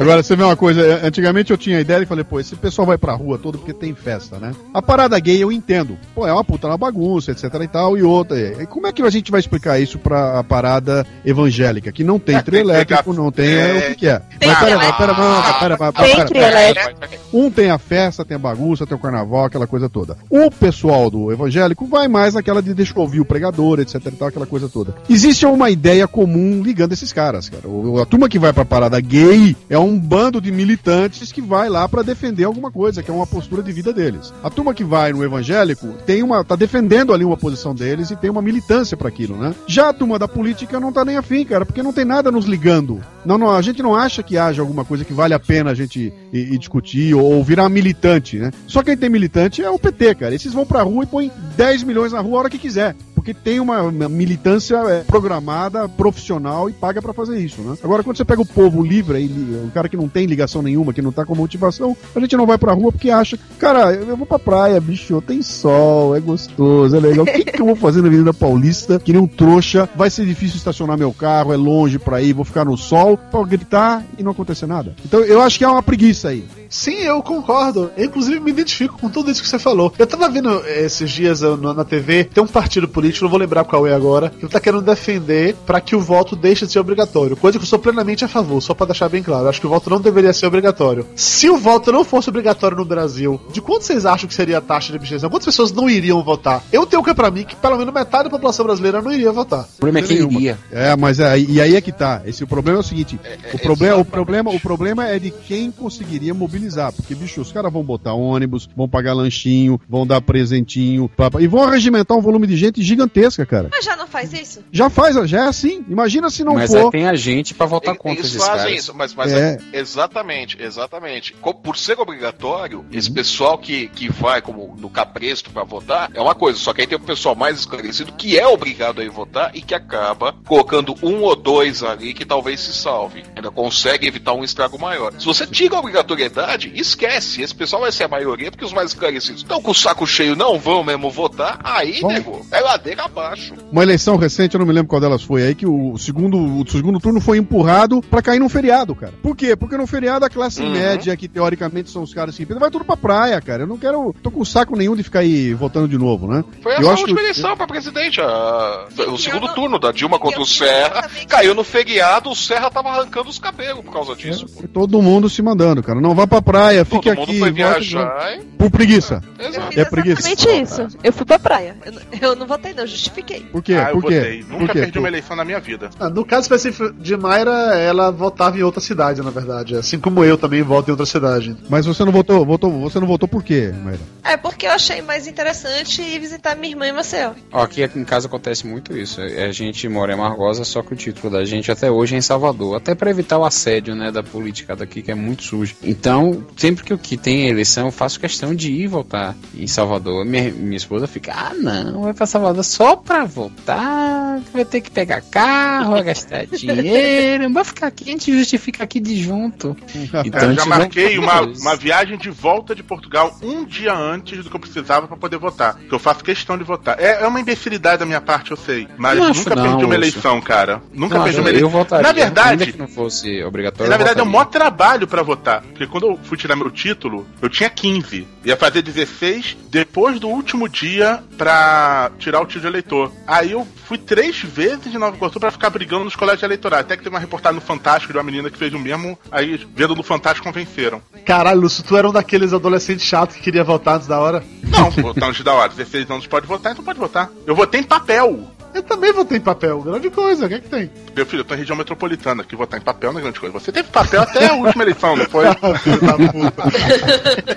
Agora, 0.00 0.22
você 0.22 0.34
vê 0.34 0.42
uma 0.44 0.56
coisa, 0.56 0.80
é, 0.80 0.87
antigamente 1.02 1.50
eu 1.50 1.56
tinha 1.58 1.78
a 1.78 1.80
ideia 1.80 2.02
e 2.02 2.06
falei, 2.06 2.24
pô, 2.24 2.38
esse 2.40 2.54
pessoal 2.56 2.86
vai 2.86 2.98
pra 2.98 3.12
rua 3.14 3.38
todo 3.38 3.58
porque 3.58 3.72
tem 3.72 3.94
festa, 3.94 4.38
né? 4.38 4.52
A 4.72 4.80
parada 4.82 5.18
gay 5.18 5.42
eu 5.42 5.50
entendo. 5.52 5.96
Pô, 6.14 6.26
é 6.26 6.32
uma 6.32 6.44
puta 6.44 6.68
na 6.68 6.76
bagunça, 6.76 7.30
etc 7.32 7.44
e 7.62 7.68
tal, 7.68 7.96
e 7.98 8.02
outra. 8.02 8.38
E 8.62 8.66
como 8.66 8.86
é 8.86 8.92
que 8.92 9.02
a 9.02 9.10
gente 9.10 9.30
vai 9.30 9.40
explicar 9.40 9.78
isso 9.80 9.98
pra 9.98 10.38
a 10.38 10.44
parada 10.44 11.06
evangélica? 11.24 11.92
Que 11.92 12.02
não 12.04 12.18
tem 12.18 12.36
É, 12.36 12.42
trio 12.42 12.60
elétrico, 12.60 13.12
não 13.12 13.30
tem, 13.30 13.46
é, 13.54 13.78
o 13.78 13.82
que 13.90 13.94
que 13.96 14.08
é? 14.08 14.20
Tem 14.38 14.48
Mas 14.48 14.58
pera, 14.58 14.92
pera, 14.94 15.12
não, 15.14 15.32
não, 15.34 15.42
pera, 15.58 15.76
pera, 15.78 15.92
Tem 15.92 16.14
pera, 16.16 16.28
pera, 16.28 16.60
elétrico. 16.70 16.98
Um 17.32 17.50
tem 17.50 17.70
a 17.70 17.78
festa, 17.78 18.24
tem 18.24 18.34
a 18.36 18.38
bagunça, 18.38 18.86
tem 18.86 18.96
o 18.96 19.00
carnaval, 19.00 19.44
aquela 19.44 19.66
coisa 19.66 19.88
toda. 19.88 20.16
O 20.30 20.50
pessoal 20.50 21.10
do 21.10 21.30
evangélico 21.32 21.86
vai 21.86 22.08
mais 22.08 22.34
naquela 22.34 22.62
de 22.62 22.72
deixa 22.74 22.92
eu 22.96 23.02
ouvir 23.02 23.20
o 23.20 23.24
pregador, 23.24 23.80
etc 23.80 23.96
e 24.06 24.10
tal, 24.12 24.28
aquela 24.28 24.46
coisa 24.46 24.68
toda. 24.68 24.94
Existe 25.08 25.44
uma 25.46 25.70
ideia 25.70 26.06
comum 26.08 26.62
ligando 26.62 26.92
esses 26.92 27.12
caras, 27.12 27.48
cara. 27.48 27.68
O- 27.68 28.00
a 28.00 28.06
turma 28.06 28.28
que 28.28 28.38
vai 28.38 28.52
pra 28.52 28.64
parada 28.64 29.00
gay 29.00 29.56
é 29.68 29.78
um 29.78 29.98
bando 29.98 30.40
de 30.40 30.50
militantes 30.78 31.32
que 31.32 31.42
vai 31.42 31.68
lá 31.68 31.88
pra 31.88 32.02
defender 32.02 32.44
alguma 32.44 32.70
coisa, 32.70 33.02
que 33.02 33.10
é 33.10 33.14
uma 33.14 33.26
postura 33.26 33.62
de 33.62 33.72
vida 33.72 33.92
deles. 33.92 34.32
A 34.42 34.48
turma 34.48 34.72
que 34.72 34.84
vai 34.84 35.12
no 35.12 35.24
evangélico 35.24 35.88
tem 36.06 36.22
uma 36.22 36.44
tá 36.44 36.54
defendendo 36.54 37.12
ali 37.12 37.24
uma 37.24 37.36
posição 37.36 37.74
deles 37.74 38.10
e 38.10 38.16
tem 38.16 38.30
uma 38.30 38.40
militância 38.40 38.96
pra 38.96 39.08
aquilo, 39.08 39.36
né? 39.36 39.54
Já 39.66 39.88
a 39.88 39.92
turma 39.92 40.18
da 40.18 40.28
política 40.28 40.78
não 40.78 40.92
tá 40.92 41.04
nem 41.04 41.16
afim, 41.16 41.44
cara, 41.44 41.66
porque 41.66 41.82
não 41.82 41.92
tem 41.92 42.04
nada 42.04 42.30
nos 42.30 42.46
ligando. 42.46 43.00
Não, 43.24 43.36
não, 43.36 43.50
a 43.50 43.60
gente 43.60 43.82
não 43.82 43.94
acha 43.94 44.22
que 44.22 44.38
haja 44.38 44.62
alguma 44.62 44.84
coisa 44.84 45.04
que 45.04 45.12
vale 45.12 45.34
a 45.34 45.40
pena 45.40 45.70
a 45.70 45.74
gente 45.74 46.12
ir, 46.32 46.52
ir 46.52 46.58
discutir 46.58 47.14
ou, 47.14 47.24
ou 47.24 47.44
virar 47.44 47.68
militante, 47.68 48.38
né? 48.38 48.50
Só 48.66 48.82
quem 48.82 48.96
tem 48.96 49.10
militante 49.10 49.62
é 49.62 49.70
o 49.70 49.78
PT, 49.78 50.14
cara. 50.14 50.34
Esses 50.34 50.52
vão 50.52 50.64
pra 50.64 50.82
rua 50.82 51.04
e 51.04 51.06
põem 51.06 51.32
10 51.56 51.82
milhões 51.82 52.12
na 52.12 52.20
rua 52.20 52.36
a 52.36 52.40
hora 52.40 52.50
que 52.50 52.58
quiser. 52.58 52.94
Tem 53.34 53.60
uma, 53.60 53.90
militância 53.90 54.76
é, 54.76 55.00
programada, 55.04 55.88
profissional 55.88 56.68
e 56.68 56.72
paga 56.72 57.00
pra 57.00 57.12
fazer 57.12 57.38
isso, 57.38 57.60
né? 57.62 57.76
Agora, 57.82 58.02
quando 58.02 58.16
você 58.16 58.24
pega 58.24 58.42
o 58.42 58.46
povo 58.46 58.82
livre, 58.82 59.18
aí, 59.18 59.26
o 59.64 59.70
cara 59.72 59.88
que 59.88 59.96
não 59.96 60.08
tem 60.08 60.26
ligação 60.26 60.62
nenhuma, 60.62 60.92
que 60.92 61.02
não 61.02 61.12
tá 61.12 61.24
com 61.24 61.34
motivação, 61.34 61.96
a 62.14 62.20
gente 62.20 62.36
não 62.36 62.46
vai 62.46 62.58
pra 62.58 62.72
rua 62.72 62.92
porque 62.92 63.10
acha, 63.10 63.38
cara, 63.58 63.92
eu 63.92 64.16
vou 64.16 64.26
pra 64.26 64.38
praia, 64.38 64.80
bicho, 64.80 65.22
tem 65.22 65.42
sol, 65.42 66.16
é 66.16 66.20
gostoso, 66.20 66.96
é 66.96 67.00
legal. 67.00 67.24
O 67.24 67.26
que, 67.26 67.44
que 67.44 67.60
eu 67.60 67.66
vou 67.66 67.76
fazer 67.76 68.00
na 68.00 68.08
Avenida 68.08 68.32
Paulista, 68.32 68.98
que 68.98 69.12
nem 69.12 69.20
um 69.20 69.26
trouxa, 69.26 69.88
vai 69.94 70.10
ser 70.10 70.26
difícil 70.26 70.56
estacionar 70.56 70.98
meu 70.98 71.12
carro, 71.12 71.52
é 71.52 71.56
longe 71.56 71.98
pra 71.98 72.20
ir, 72.22 72.32
vou 72.32 72.44
ficar 72.44 72.64
no 72.64 72.76
sol, 72.76 73.16
pra 73.16 73.42
gritar 73.44 74.04
e 74.18 74.22
não 74.22 74.32
acontecer 74.32 74.66
nada. 74.66 74.94
Então, 75.04 75.20
eu 75.20 75.40
acho 75.40 75.58
que 75.58 75.64
é 75.64 75.68
uma 75.68 75.82
preguiça 75.82 76.28
aí. 76.28 76.44
Sim, 76.68 76.96
eu 76.98 77.22
concordo. 77.22 77.90
Eu, 77.96 78.04
inclusive, 78.04 78.40
me 78.40 78.50
identifico 78.50 78.98
com 78.98 79.08
tudo 79.08 79.30
isso 79.30 79.42
que 79.42 79.48
você 79.48 79.58
falou. 79.58 79.92
Eu 79.98 80.06
tava 80.06 80.28
vendo 80.28 80.62
eh, 80.64 80.84
esses 80.84 81.10
dias 81.10 81.40
na 81.40 81.84
TV, 81.84 82.24
tem 82.24 82.42
um 82.42 82.46
partido 82.46 82.88
político, 82.88 83.24
não 83.24 83.30
vou 83.30 83.38
lembrar 83.40 83.64
qual 83.64 83.86
é 83.86 83.94
agora, 83.94 84.30
que 84.30 84.46
tá 84.48 84.60
querendo 84.60 84.82
defender 84.82 85.54
pra 85.66 85.80
que 85.80 85.96
o 85.96 86.00
voto 86.00 86.36
deixe 86.36 86.66
de 86.66 86.72
ser 86.72 86.78
obrigatório. 86.78 87.36
Coisa 87.36 87.58
que 87.58 87.64
eu 87.64 87.68
sou 87.68 87.78
plenamente 87.78 88.24
a 88.24 88.28
favor, 88.28 88.60
só 88.60 88.74
pra 88.74 88.86
deixar 88.86 89.08
bem 89.08 89.22
claro. 89.22 89.44
Eu 89.44 89.48
Acho 89.48 89.60
que 89.60 89.66
o 89.66 89.70
voto 89.70 89.88
não 89.90 90.00
deveria 90.00 90.32
ser 90.32 90.46
obrigatório. 90.46 91.06
Se 91.16 91.48
o 91.48 91.56
voto 91.56 91.90
não 91.90 92.04
fosse 92.04 92.28
obrigatório 92.28 92.76
no 92.76 92.84
Brasil, 92.84 93.40
de 93.52 93.60
quanto 93.60 93.84
vocês 93.84 94.04
acham 94.04 94.28
que 94.28 94.34
seria 94.34 94.58
a 94.58 94.60
taxa 94.60 94.90
de 94.92 94.96
abstenção? 94.98 95.30
Quantas 95.30 95.46
pessoas 95.46 95.72
não 95.72 95.88
iriam 95.88 96.22
votar? 96.22 96.62
Eu 96.72 96.86
tenho 96.86 97.02
que 97.02 97.14
pra 97.14 97.30
mim 97.30 97.44
que 97.44 97.56
pelo 97.56 97.76
menos 97.78 97.92
metade 97.94 98.24
da 98.24 98.30
população 98.30 98.66
brasileira 98.66 99.00
não 99.00 99.12
iria 99.12 99.32
votar. 99.32 99.64
O 99.64 99.78
problema 99.78 100.04
é 100.04 100.08
quem 100.08 100.16
Nenhuma. 100.18 100.38
iria. 100.38 100.58
É, 100.70 100.94
mas 100.96 101.18
é, 101.20 101.38
e 101.38 101.60
aí 101.60 101.74
é 101.74 101.80
que 101.80 101.92
tá. 101.92 102.22
Esse, 102.26 102.44
o 102.44 102.46
problema 102.46 102.78
é 102.78 102.80
o 102.80 102.84
seguinte: 102.84 103.18
É, 103.24 103.54
o, 103.54 103.58
problema, 103.58 103.94
o, 103.96 104.00
exatamente. 104.00 104.10
problema, 104.10 104.50
o 104.50 104.60
problema 104.60 105.08
é 105.08 105.18
de 105.18 105.30
quem 105.30 105.70
conseguiria 105.70 106.34
mobilizar. 106.34 106.57
Porque, 106.96 107.14
bicho, 107.14 107.40
os 107.40 107.52
caras 107.52 107.72
vão 107.72 107.82
botar 107.82 108.12
ônibus, 108.14 108.68
vão 108.76 108.88
pagar 108.88 109.12
lanchinho, 109.14 109.80
vão 109.88 110.06
dar 110.06 110.20
presentinho, 110.20 111.08
pá, 111.08 111.30
e 111.38 111.46
vão 111.46 111.62
arregimentar 111.62 112.16
um 112.16 112.20
volume 112.20 112.46
de 112.46 112.56
gente 112.56 112.82
gigantesca, 112.82 113.44
cara. 113.46 113.68
Mas 113.70 113.84
já 113.84 113.96
não 113.96 114.06
faz 114.06 114.32
isso? 114.32 114.60
Já 114.72 114.90
faz, 114.90 115.16
já 115.28 115.44
é 115.44 115.48
assim. 115.48 115.84
Imagina 115.88 116.30
se 116.30 116.42
não 116.44 116.54
Mas 116.54 116.70
for. 116.70 116.90
tem 116.90 117.06
a 117.06 117.14
gente 117.14 117.54
pra 117.54 117.66
votar 117.66 117.90
Eles- 117.94 118.02
contra 118.02 118.18
Eles 118.20 118.26
esses 118.34 118.46
fazem 118.46 118.64
caras. 118.64 118.78
isso, 118.78 118.94
mas, 118.94 119.14
mas 119.14 119.32
É. 119.32 119.58
é- 119.72 119.78
exatamente, 119.78 120.56
exatamente. 120.60 121.34
Por 121.62 121.76
ser 121.76 121.98
obrigatório, 121.98 122.80
Uhum. 122.80 122.84
esse 122.92 123.10
pessoal 123.10 123.58
que, 123.58 123.88
que 123.88 124.10
vai 124.10 124.40
como 124.40 124.74
no 124.78 124.88
capresto 124.90 125.50
pra 125.50 125.64
votar 125.64 126.10
é 126.14 126.20
uma 126.20 126.34
coisa, 126.34 126.58
só 126.58 126.72
que 126.72 126.80
aí 126.82 126.86
tem 126.86 126.96
o 126.96 127.00
pessoal 127.00 127.34
mais 127.34 127.58
esclarecido 127.58 128.12
que 128.12 128.38
é 128.38 128.46
obrigado 128.46 129.00
a 129.00 129.04
ir 129.04 129.10
votar 129.10 129.50
e 129.54 129.60
que 129.60 129.74
acaba 129.74 130.34
colocando 130.46 130.94
um 131.02 131.22
ou 131.22 131.34
dois 131.36 131.82
ali 131.82 132.14
que 132.14 132.24
talvez 132.24 132.60
se 132.60 132.72
salve. 132.72 133.22
Ainda 133.36 133.50
consegue 133.50 134.06
evitar 134.06 134.32
um 134.32 134.44
estrago 134.44 134.78
maior. 134.78 135.12
Se 135.18 135.26
você 135.26 135.46
tira 135.46 135.76
a 135.76 135.78
obrigatoriedade, 135.80 136.47
esquece. 136.74 137.42
Esse 137.42 137.54
pessoal 137.54 137.82
vai 137.82 137.92
ser 137.92 138.04
a 138.04 138.08
maioria 138.08 138.50
porque 138.50 138.64
os 138.64 138.72
mais 138.72 138.90
esclarecidos 138.90 139.42
estão 139.42 139.60
com 139.60 139.70
o 139.70 139.74
saco 139.74 140.06
cheio, 140.06 140.36
não 140.36 140.58
vão 140.58 140.82
mesmo 140.84 141.10
votar. 141.10 141.58
Aí, 141.62 142.00
Vão. 142.00 142.10
nego, 142.10 142.46
é 142.50 142.60
ladeira 142.60 143.04
abaixo. 143.04 143.54
Uma 143.70 143.82
eleição 143.82 144.16
recente, 144.16 144.54
eu 144.54 144.58
não 144.58 144.66
me 144.66 144.72
lembro 144.72 144.88
qual 144.88 145.00
delas 145.00 145.22
foi 145.22 145.42
aí, 145.42 145.54
que 145.54 145.66
o 145.66 145.96
segundo, 145.98 146.38
o 146.38 146.68
segundo 146.70 146.98
turno 147.00 147.20
foi 147.20 147.38
empurrado 147.38 148.00
pra 148.02 148.22
cair 148.22 148.38
num 148.38 148.48
feriado, 148.48 148.94
cara. 148.94 149.12
Por 149.22 149.36
quê? 149.36 149.54
Porque 149.56 149.76
no 149.76 149.86
feriado 149.86 150.24
a 150.24 150.30
classe 150.30 150.62
Uhum. 150.62 150.70
média, 150.72 151.16
que 151.16 151.28
teoricamente 151.28 151.90
são 151.90 152.02
os 152.02 152.12
caras 152.14 152.36
que 152.36 152.44
vai 152.44 152.70
tudo 152.70 152.84
pra 152.84 152.96
praia, 152.96 153.40
cara. 153.40 153.62
Eu 153.62 153.66
não 153.66 153.78
quero. 153.78 154.14
tô 154.22 154.30
com 154.30 154.44
saco 154.44 154.76
nenhum 154.76 154.96
de 154.96 155.02
ficar 155.02 155.20
aí 155.20 155.52
votando 155.54 155.86
de 155.88 155.96
novo, 155.98 156.26
né? 156.26 156.42
Foi 156.62 156.72
a 156.74 156.80
Eu 156.80 156.90
acho 156.90 157.02
última 157.02 157.18
que- 157.18 157.24
eleição 157.24 157.56
pra 157.56 157.66
presidente. 157.66 158.20
a- 158.20 158.86
o 159.08 159.18
segundo 159.18 159.46
não- 159.46 159.54
turno 159.54 159.78
da 159.78 159.92
Dilma 159.92 160.18
contra 160.18 160.40
o 160.40 160.46
Serra. 160.46 161.08
Caiu 161.28 161.54
no 161.54 161.62
feriado, 161.62 162.30
o 162.30 162.34
Serra 162.36 162.70
tava 162.70 162.88
arrancando 162.90 163.28
os 163.28 163.38
cabelos 163.38 163.84
por 163.84 163.92
causa 163.92 164.14
disso. 164.16 164.46
pô. 164.46 164.60
Foi 164.60 164.68
todo 164.68 165.00
mundo 165.02 165.28
se 165.28 165.40
mandando, 165.42 165.82
cara. 165.82 166.00
Não 166.00 166.14
vá 166.14 166.26
pra 166.26 166.37
praia, 166.42 166.84
Todo 166.84 167.02
fique 167.02 167.14
mundo 167.14 167.30
aqui. 167.30 167.38
foi 167.38 167.50
viajar 167.50 168.38
e... 168.38 168.44
Por 168.58 168.70
preguiça. 168.70 169.22
Fiz 169.38 169.78
É 169.78 169.84
preguiça. 169.84 170.28
exatamente 170.28 170.62
isso. 170.62 170.98
Eu 171.02 171.12
fui 171.12 171.24
pra 171.24 171.38
praia. 171.38 171.76
Eu, 171.84 171.92
não- 171.92 172.00
eu 172.30 172.36
não 172.36 172.46
votei, 172.46 172.72
não, 172.74 172.86
justifiquei. 172.86 173.40
Por 173.40 173.62
quê? 173.62 173.74
Ah, 173.74 173.90
eu 173.90 174.00
Por 174.00 174.08
quê? 174.08 174.18
votei. 174.20 174.42
Por 174.44 174.60
Nunca 174.60 174.72
quê? 174.72 174.80
perdi 174.80 174.98
uma 174.98 175.08
eleição 175.08 175.36
na 175.36 175.44
minha 175.44 175.60
vida. 175.60 175.90
Ah, 176.00 176.08
no 176.10 176.24
caso 176.24 176.42
específico 176.42 176.92
de 176.92 177.16
Mayra, 177.16 177.50
ela 177.78 178.10
votava 178.10 178.58
em 178.58 178.62
outra 178.62 178.80
cidade, 178.80 179.22
na 179.22 179.30
verdade. 179.30 179.76
Assim 179.76 179.98
como 180.00 180.24
eu 180.24 180.36
também 180.36 180.62
voto 180.62 180.88
em 180.88 180.90
outra 180.90 181.06
cidade. 181.06 181.56
Mas 181.68 181.86
você 181.86 182.04
não 182.04 182.10
votou, 182.12 182.44
votou, 182.44 182.70
você 182.80 182.98
não 182.98 183.06
votou 183.06 183.28
por 183.28 183.44
quê, 183.44 183.72
Mayra? 183.84 184.00
É 184.24 184.36
porque 184.36 184.66
eu 184.66 184.72
achei 184.72 185.00
mais 185.02 185.26
interessante 185.28 186.02
ir 186.02 186.18
visitar 186.18 186.56
minha 186.56 186.72
irmã 186.72 186.86
em 186.88 186.92
Maceió. 186.92 187.30
Ó, 187.52 187.62
aqui 187.62 187.82
em 187.82 188.04
casa 188.04 188.26
acontece 188.26 188.66
muito 188.66 188.96
isso. 188.96 189.20
É, 189.20 189.46
A 189.46 189.52
gente 189.52 189.88
mora 189.88 190.12
em 190.12 190.16
Margosa, 190.16 190.64
só 190.64 190.82
que 190.82 190.92
o 190.92 190.96
título 190.96 191.32
da 191.32 191.44
gente 191.44 191.70
até 191.70 191.90
hoje 191.90 192.14
é 192.14 192.18
em 192.18 192.22
Salvador. 192.22 192.76
Até 192.76 192.94
pra 192.94 193.08
evitar 193.10 193.38
o 193.38 193.44
assédio, 193.44 193.94
né, 193.94 194.10
da 194.10 194.22
política 194.22 194.74
daqui, 194.76 195.00
que 195.00 195.10
é 195.10 195.14
muito 195.14 195.42
sujo. 195.44 195.76
Então, 195.82 196.27
sempre 196.56 196.84
que, 196.84 196.92
eu- 196.92 196.98
que 196.98 197.16
tem 197.16 197.48
eleição, 197.48 197.86
eu 197.86 197.92
faço 197.92 198.18
questão 198.20 198.54
de 198.54 198.72
ir 198.72 198.86
votar 198.86 199.34
em 199.54 199.66
Salvador. 199.66 200.24
Minha, 200.24 200.50
minha 200.50 200.76
esposa 200.76 201.06
fica, 201.06 201.32
ah, 201.34 201.52
não, 201.54 202.02
vai 202.02 202.12
pra 202.14 202.26
Salvador 202.26 202.64
só 202.64 202.96
pra 202.96 203.24
votar, 203.24 204.40
vai 204.52 204.64
ter 204.64 204.80
que 204.80 204.90
pegar 204.90 205.20
carro, 205.20 205.92
vai 205.92 206.02
gastar 206.02 206.46
dinheiro, 206.56 207.52
vai 207.52 207.64
ficar 207.64 207.88
aqui, 207.88 208.04
a 208.08 208.12
gente 208.12 208.32
justifica 208.36 208.84
aqui 208.84 209.00
de 209.00 209.16
junto. 209.20 209.76
Então, 210.28 210.50
eu 210.50 210.54
já 210.54 210.66
marquei 210.66 211.18
uma, 211.18 211.40
uma 211.42 211.76
viagem 211.76 212.18
de 212.18 212.28
volta 212.30 212.74
de 212.74 212.82
Portugal 212.82 213.36
um 213.42 213.64
dia 213.64 213.94
antes 213.94 214.42
do 214.44 214.50
que 214.50 214.56
eu 214.56 214.60
precisava 214.60 215.06
pra 215.06 215.16
poder 215.16 215.38
votar. 215.38 215.76
Que 215.76 215.92
eu 215.94 215.98
faço 215.98 216.24
questão 216.24 216.56
de 216.58 216.64
votar. 216.64 216.98
É, 216.98 217.22
é 217.22 217.26
uma 217.26 217.40
imbecilidade 217.40 217.98
da 217.98 218.06
minha 218.06 218.20
parte, 218.20 218.50
eu 218.50 218.56
sei. 218.56 218.88
Mas 218.96 219.16
Não 219.18 219.26
acho 219.26 219.40
nunca 219.40 219.54
não, 219.54 219.62
perdi 219.70 219.84
uma 219.84 219.94
eleição, 219.94 220.40
cara. 220.40 220.82
Nunca 220.92 221.16
Não, 221.16 221.24
perdi 221.24 221.38
eu, 221.38 221.42
uma 221.44 221.50
eleição. 221.50 221.68
eu 221.68 221.72
votaria. 221.72 222.02
Na 222.06 222.12
verdade, 222.12 222.48
ainda 222.50 222.66
que 222.66 222.78
não 222.78 222.88
fosse 222.88 223.42
obrigatório. 223.44 223.88
Na 223.88 223.94
eu 223.94 223.98
verdade, 223.98 224.20
é 224.20 224.22
um 224.22 224.26
maior 224.26 224.46
trabalho 224.46 225.06
pra 225.06 225.22
votar. 225.22 225.62
Porque 225.62 225.86
quando 225.86 226.06
eu 226.08 226.17
fui 226.24 226.36
tirar 226.36 226.56
meu 226.56 226.70
título, 226.70 227.26
eu 227.40 227.48
tinha 227.48 227.70
15. 227.70 228.26
Ia 228.44 228.56
fazer 228.56 228.82
16 228.82 229.56
depois 229.70 230.18
do 230.20 230.28
último 230.28 230.68
dia 230.68 231.22
pra 231.36 232.10
tirar 232.18 232.40
o 232.40 232.46
título 232.46 232.62
de 232.62 232.66
eleitor. 232.68 233.12
Aí 233.26 233.52
eu 233.52 233.66
fui 233.84 233.98
três 233.98 234.40
vezes 234.42 234.90
de 234.90 234.98
Nova 234.98 235.16
Iguaçu 235.16 235.40
pra 235.40 235.50
ficar 235.50 235.70
brigando 235.70 236.04
nos 236.04 236.16
colégios 236.16 236.42
eleitorais. 236.42 236.84
Até 236.84 236.96
que 236.96 237.02
teve 237.02 237.14
uma 237.14 237.20
reportagem 237.20 237.56
no 237.56 237.64
Fantástico 237.64 238.12
de 238.12 238.18
uma 238.18 238.24
menina 238.24 238.50
que 238.50 238.58
fez 238.58 238.72
o 238.72 238.78
mesmo. 238.78 239.18
Aí, 239.30 239.56
vendo 239.74 239.94
no 239.94 240.02
Fantástico, 240.02 240.46
convenceram. 240.46 241.02
Caralho, 241.24 241.60
Lúcio, 241.60 241.84
tu 241.84 241.96
era 241.96 242.08
um 242.08 242.12
daqueles 242.12 242.52
adolescentes 242.52 243.04
chatos 243.04 243.36
que 243.36 243.42
queria 243.42 243.64
votar 243.64 243.96
antes 243.96 244.06
da 244.06 244.18
hora? 244.18 244.42
Não, 244.64 244.90
votar 245.02 245.28
antes 245.30 245.42
da 245.42 245.52
hora. 245.52 245.68
16 245.68 246.10
anos 246.10 246.26
pode 246.26 246.46
votar, 246.46 246.72
então 246.72 246.84
pode 246.84 246.98
votar. 246.98 247.30
Eu 247.46 247.54
votei 247.54 247.80
em 247.80 247.84
papel. 247.84 248.54
Eu 248.74 248.82
também 248.82 249.12
votei 249.12 249.38
em 249.38 249.40
papel, 249.40 249.80
grande 249.80 250.10
coisa, 250.10 250.46
o 250.46 250.48
que 250.48 250.54
é 250.54 250.60
que 250.60 250.68
tem? 250.68 250.90
Meu 251.14 251.26
filho, 251.26 251.40
eu 251.40 251.44
tô 251.44 251.54
em 251.54 251.58
região 251.58 251.76
metropolitana, 251.76 252.44
que 252.44 252.54
votar 252.54 252.80
em 252.80 252.82
papel 252.82 253.12
não 253.12 253.20
é 253.20 253.22
grande 253.22 253.40
coisa. 253.40 253.58
Você 253.58 253.72
teve 253.72 253.88
papel 253.88 254.22
até 254.22 254.46
a 254.46 254.54
última 254.54 254.84
eleição, 254.84 255.16
não 255.16 255.26
foi? 255.26 255.46
Filho 255.82 256.00
da 256.00 256.14
puta. 256.14 256.62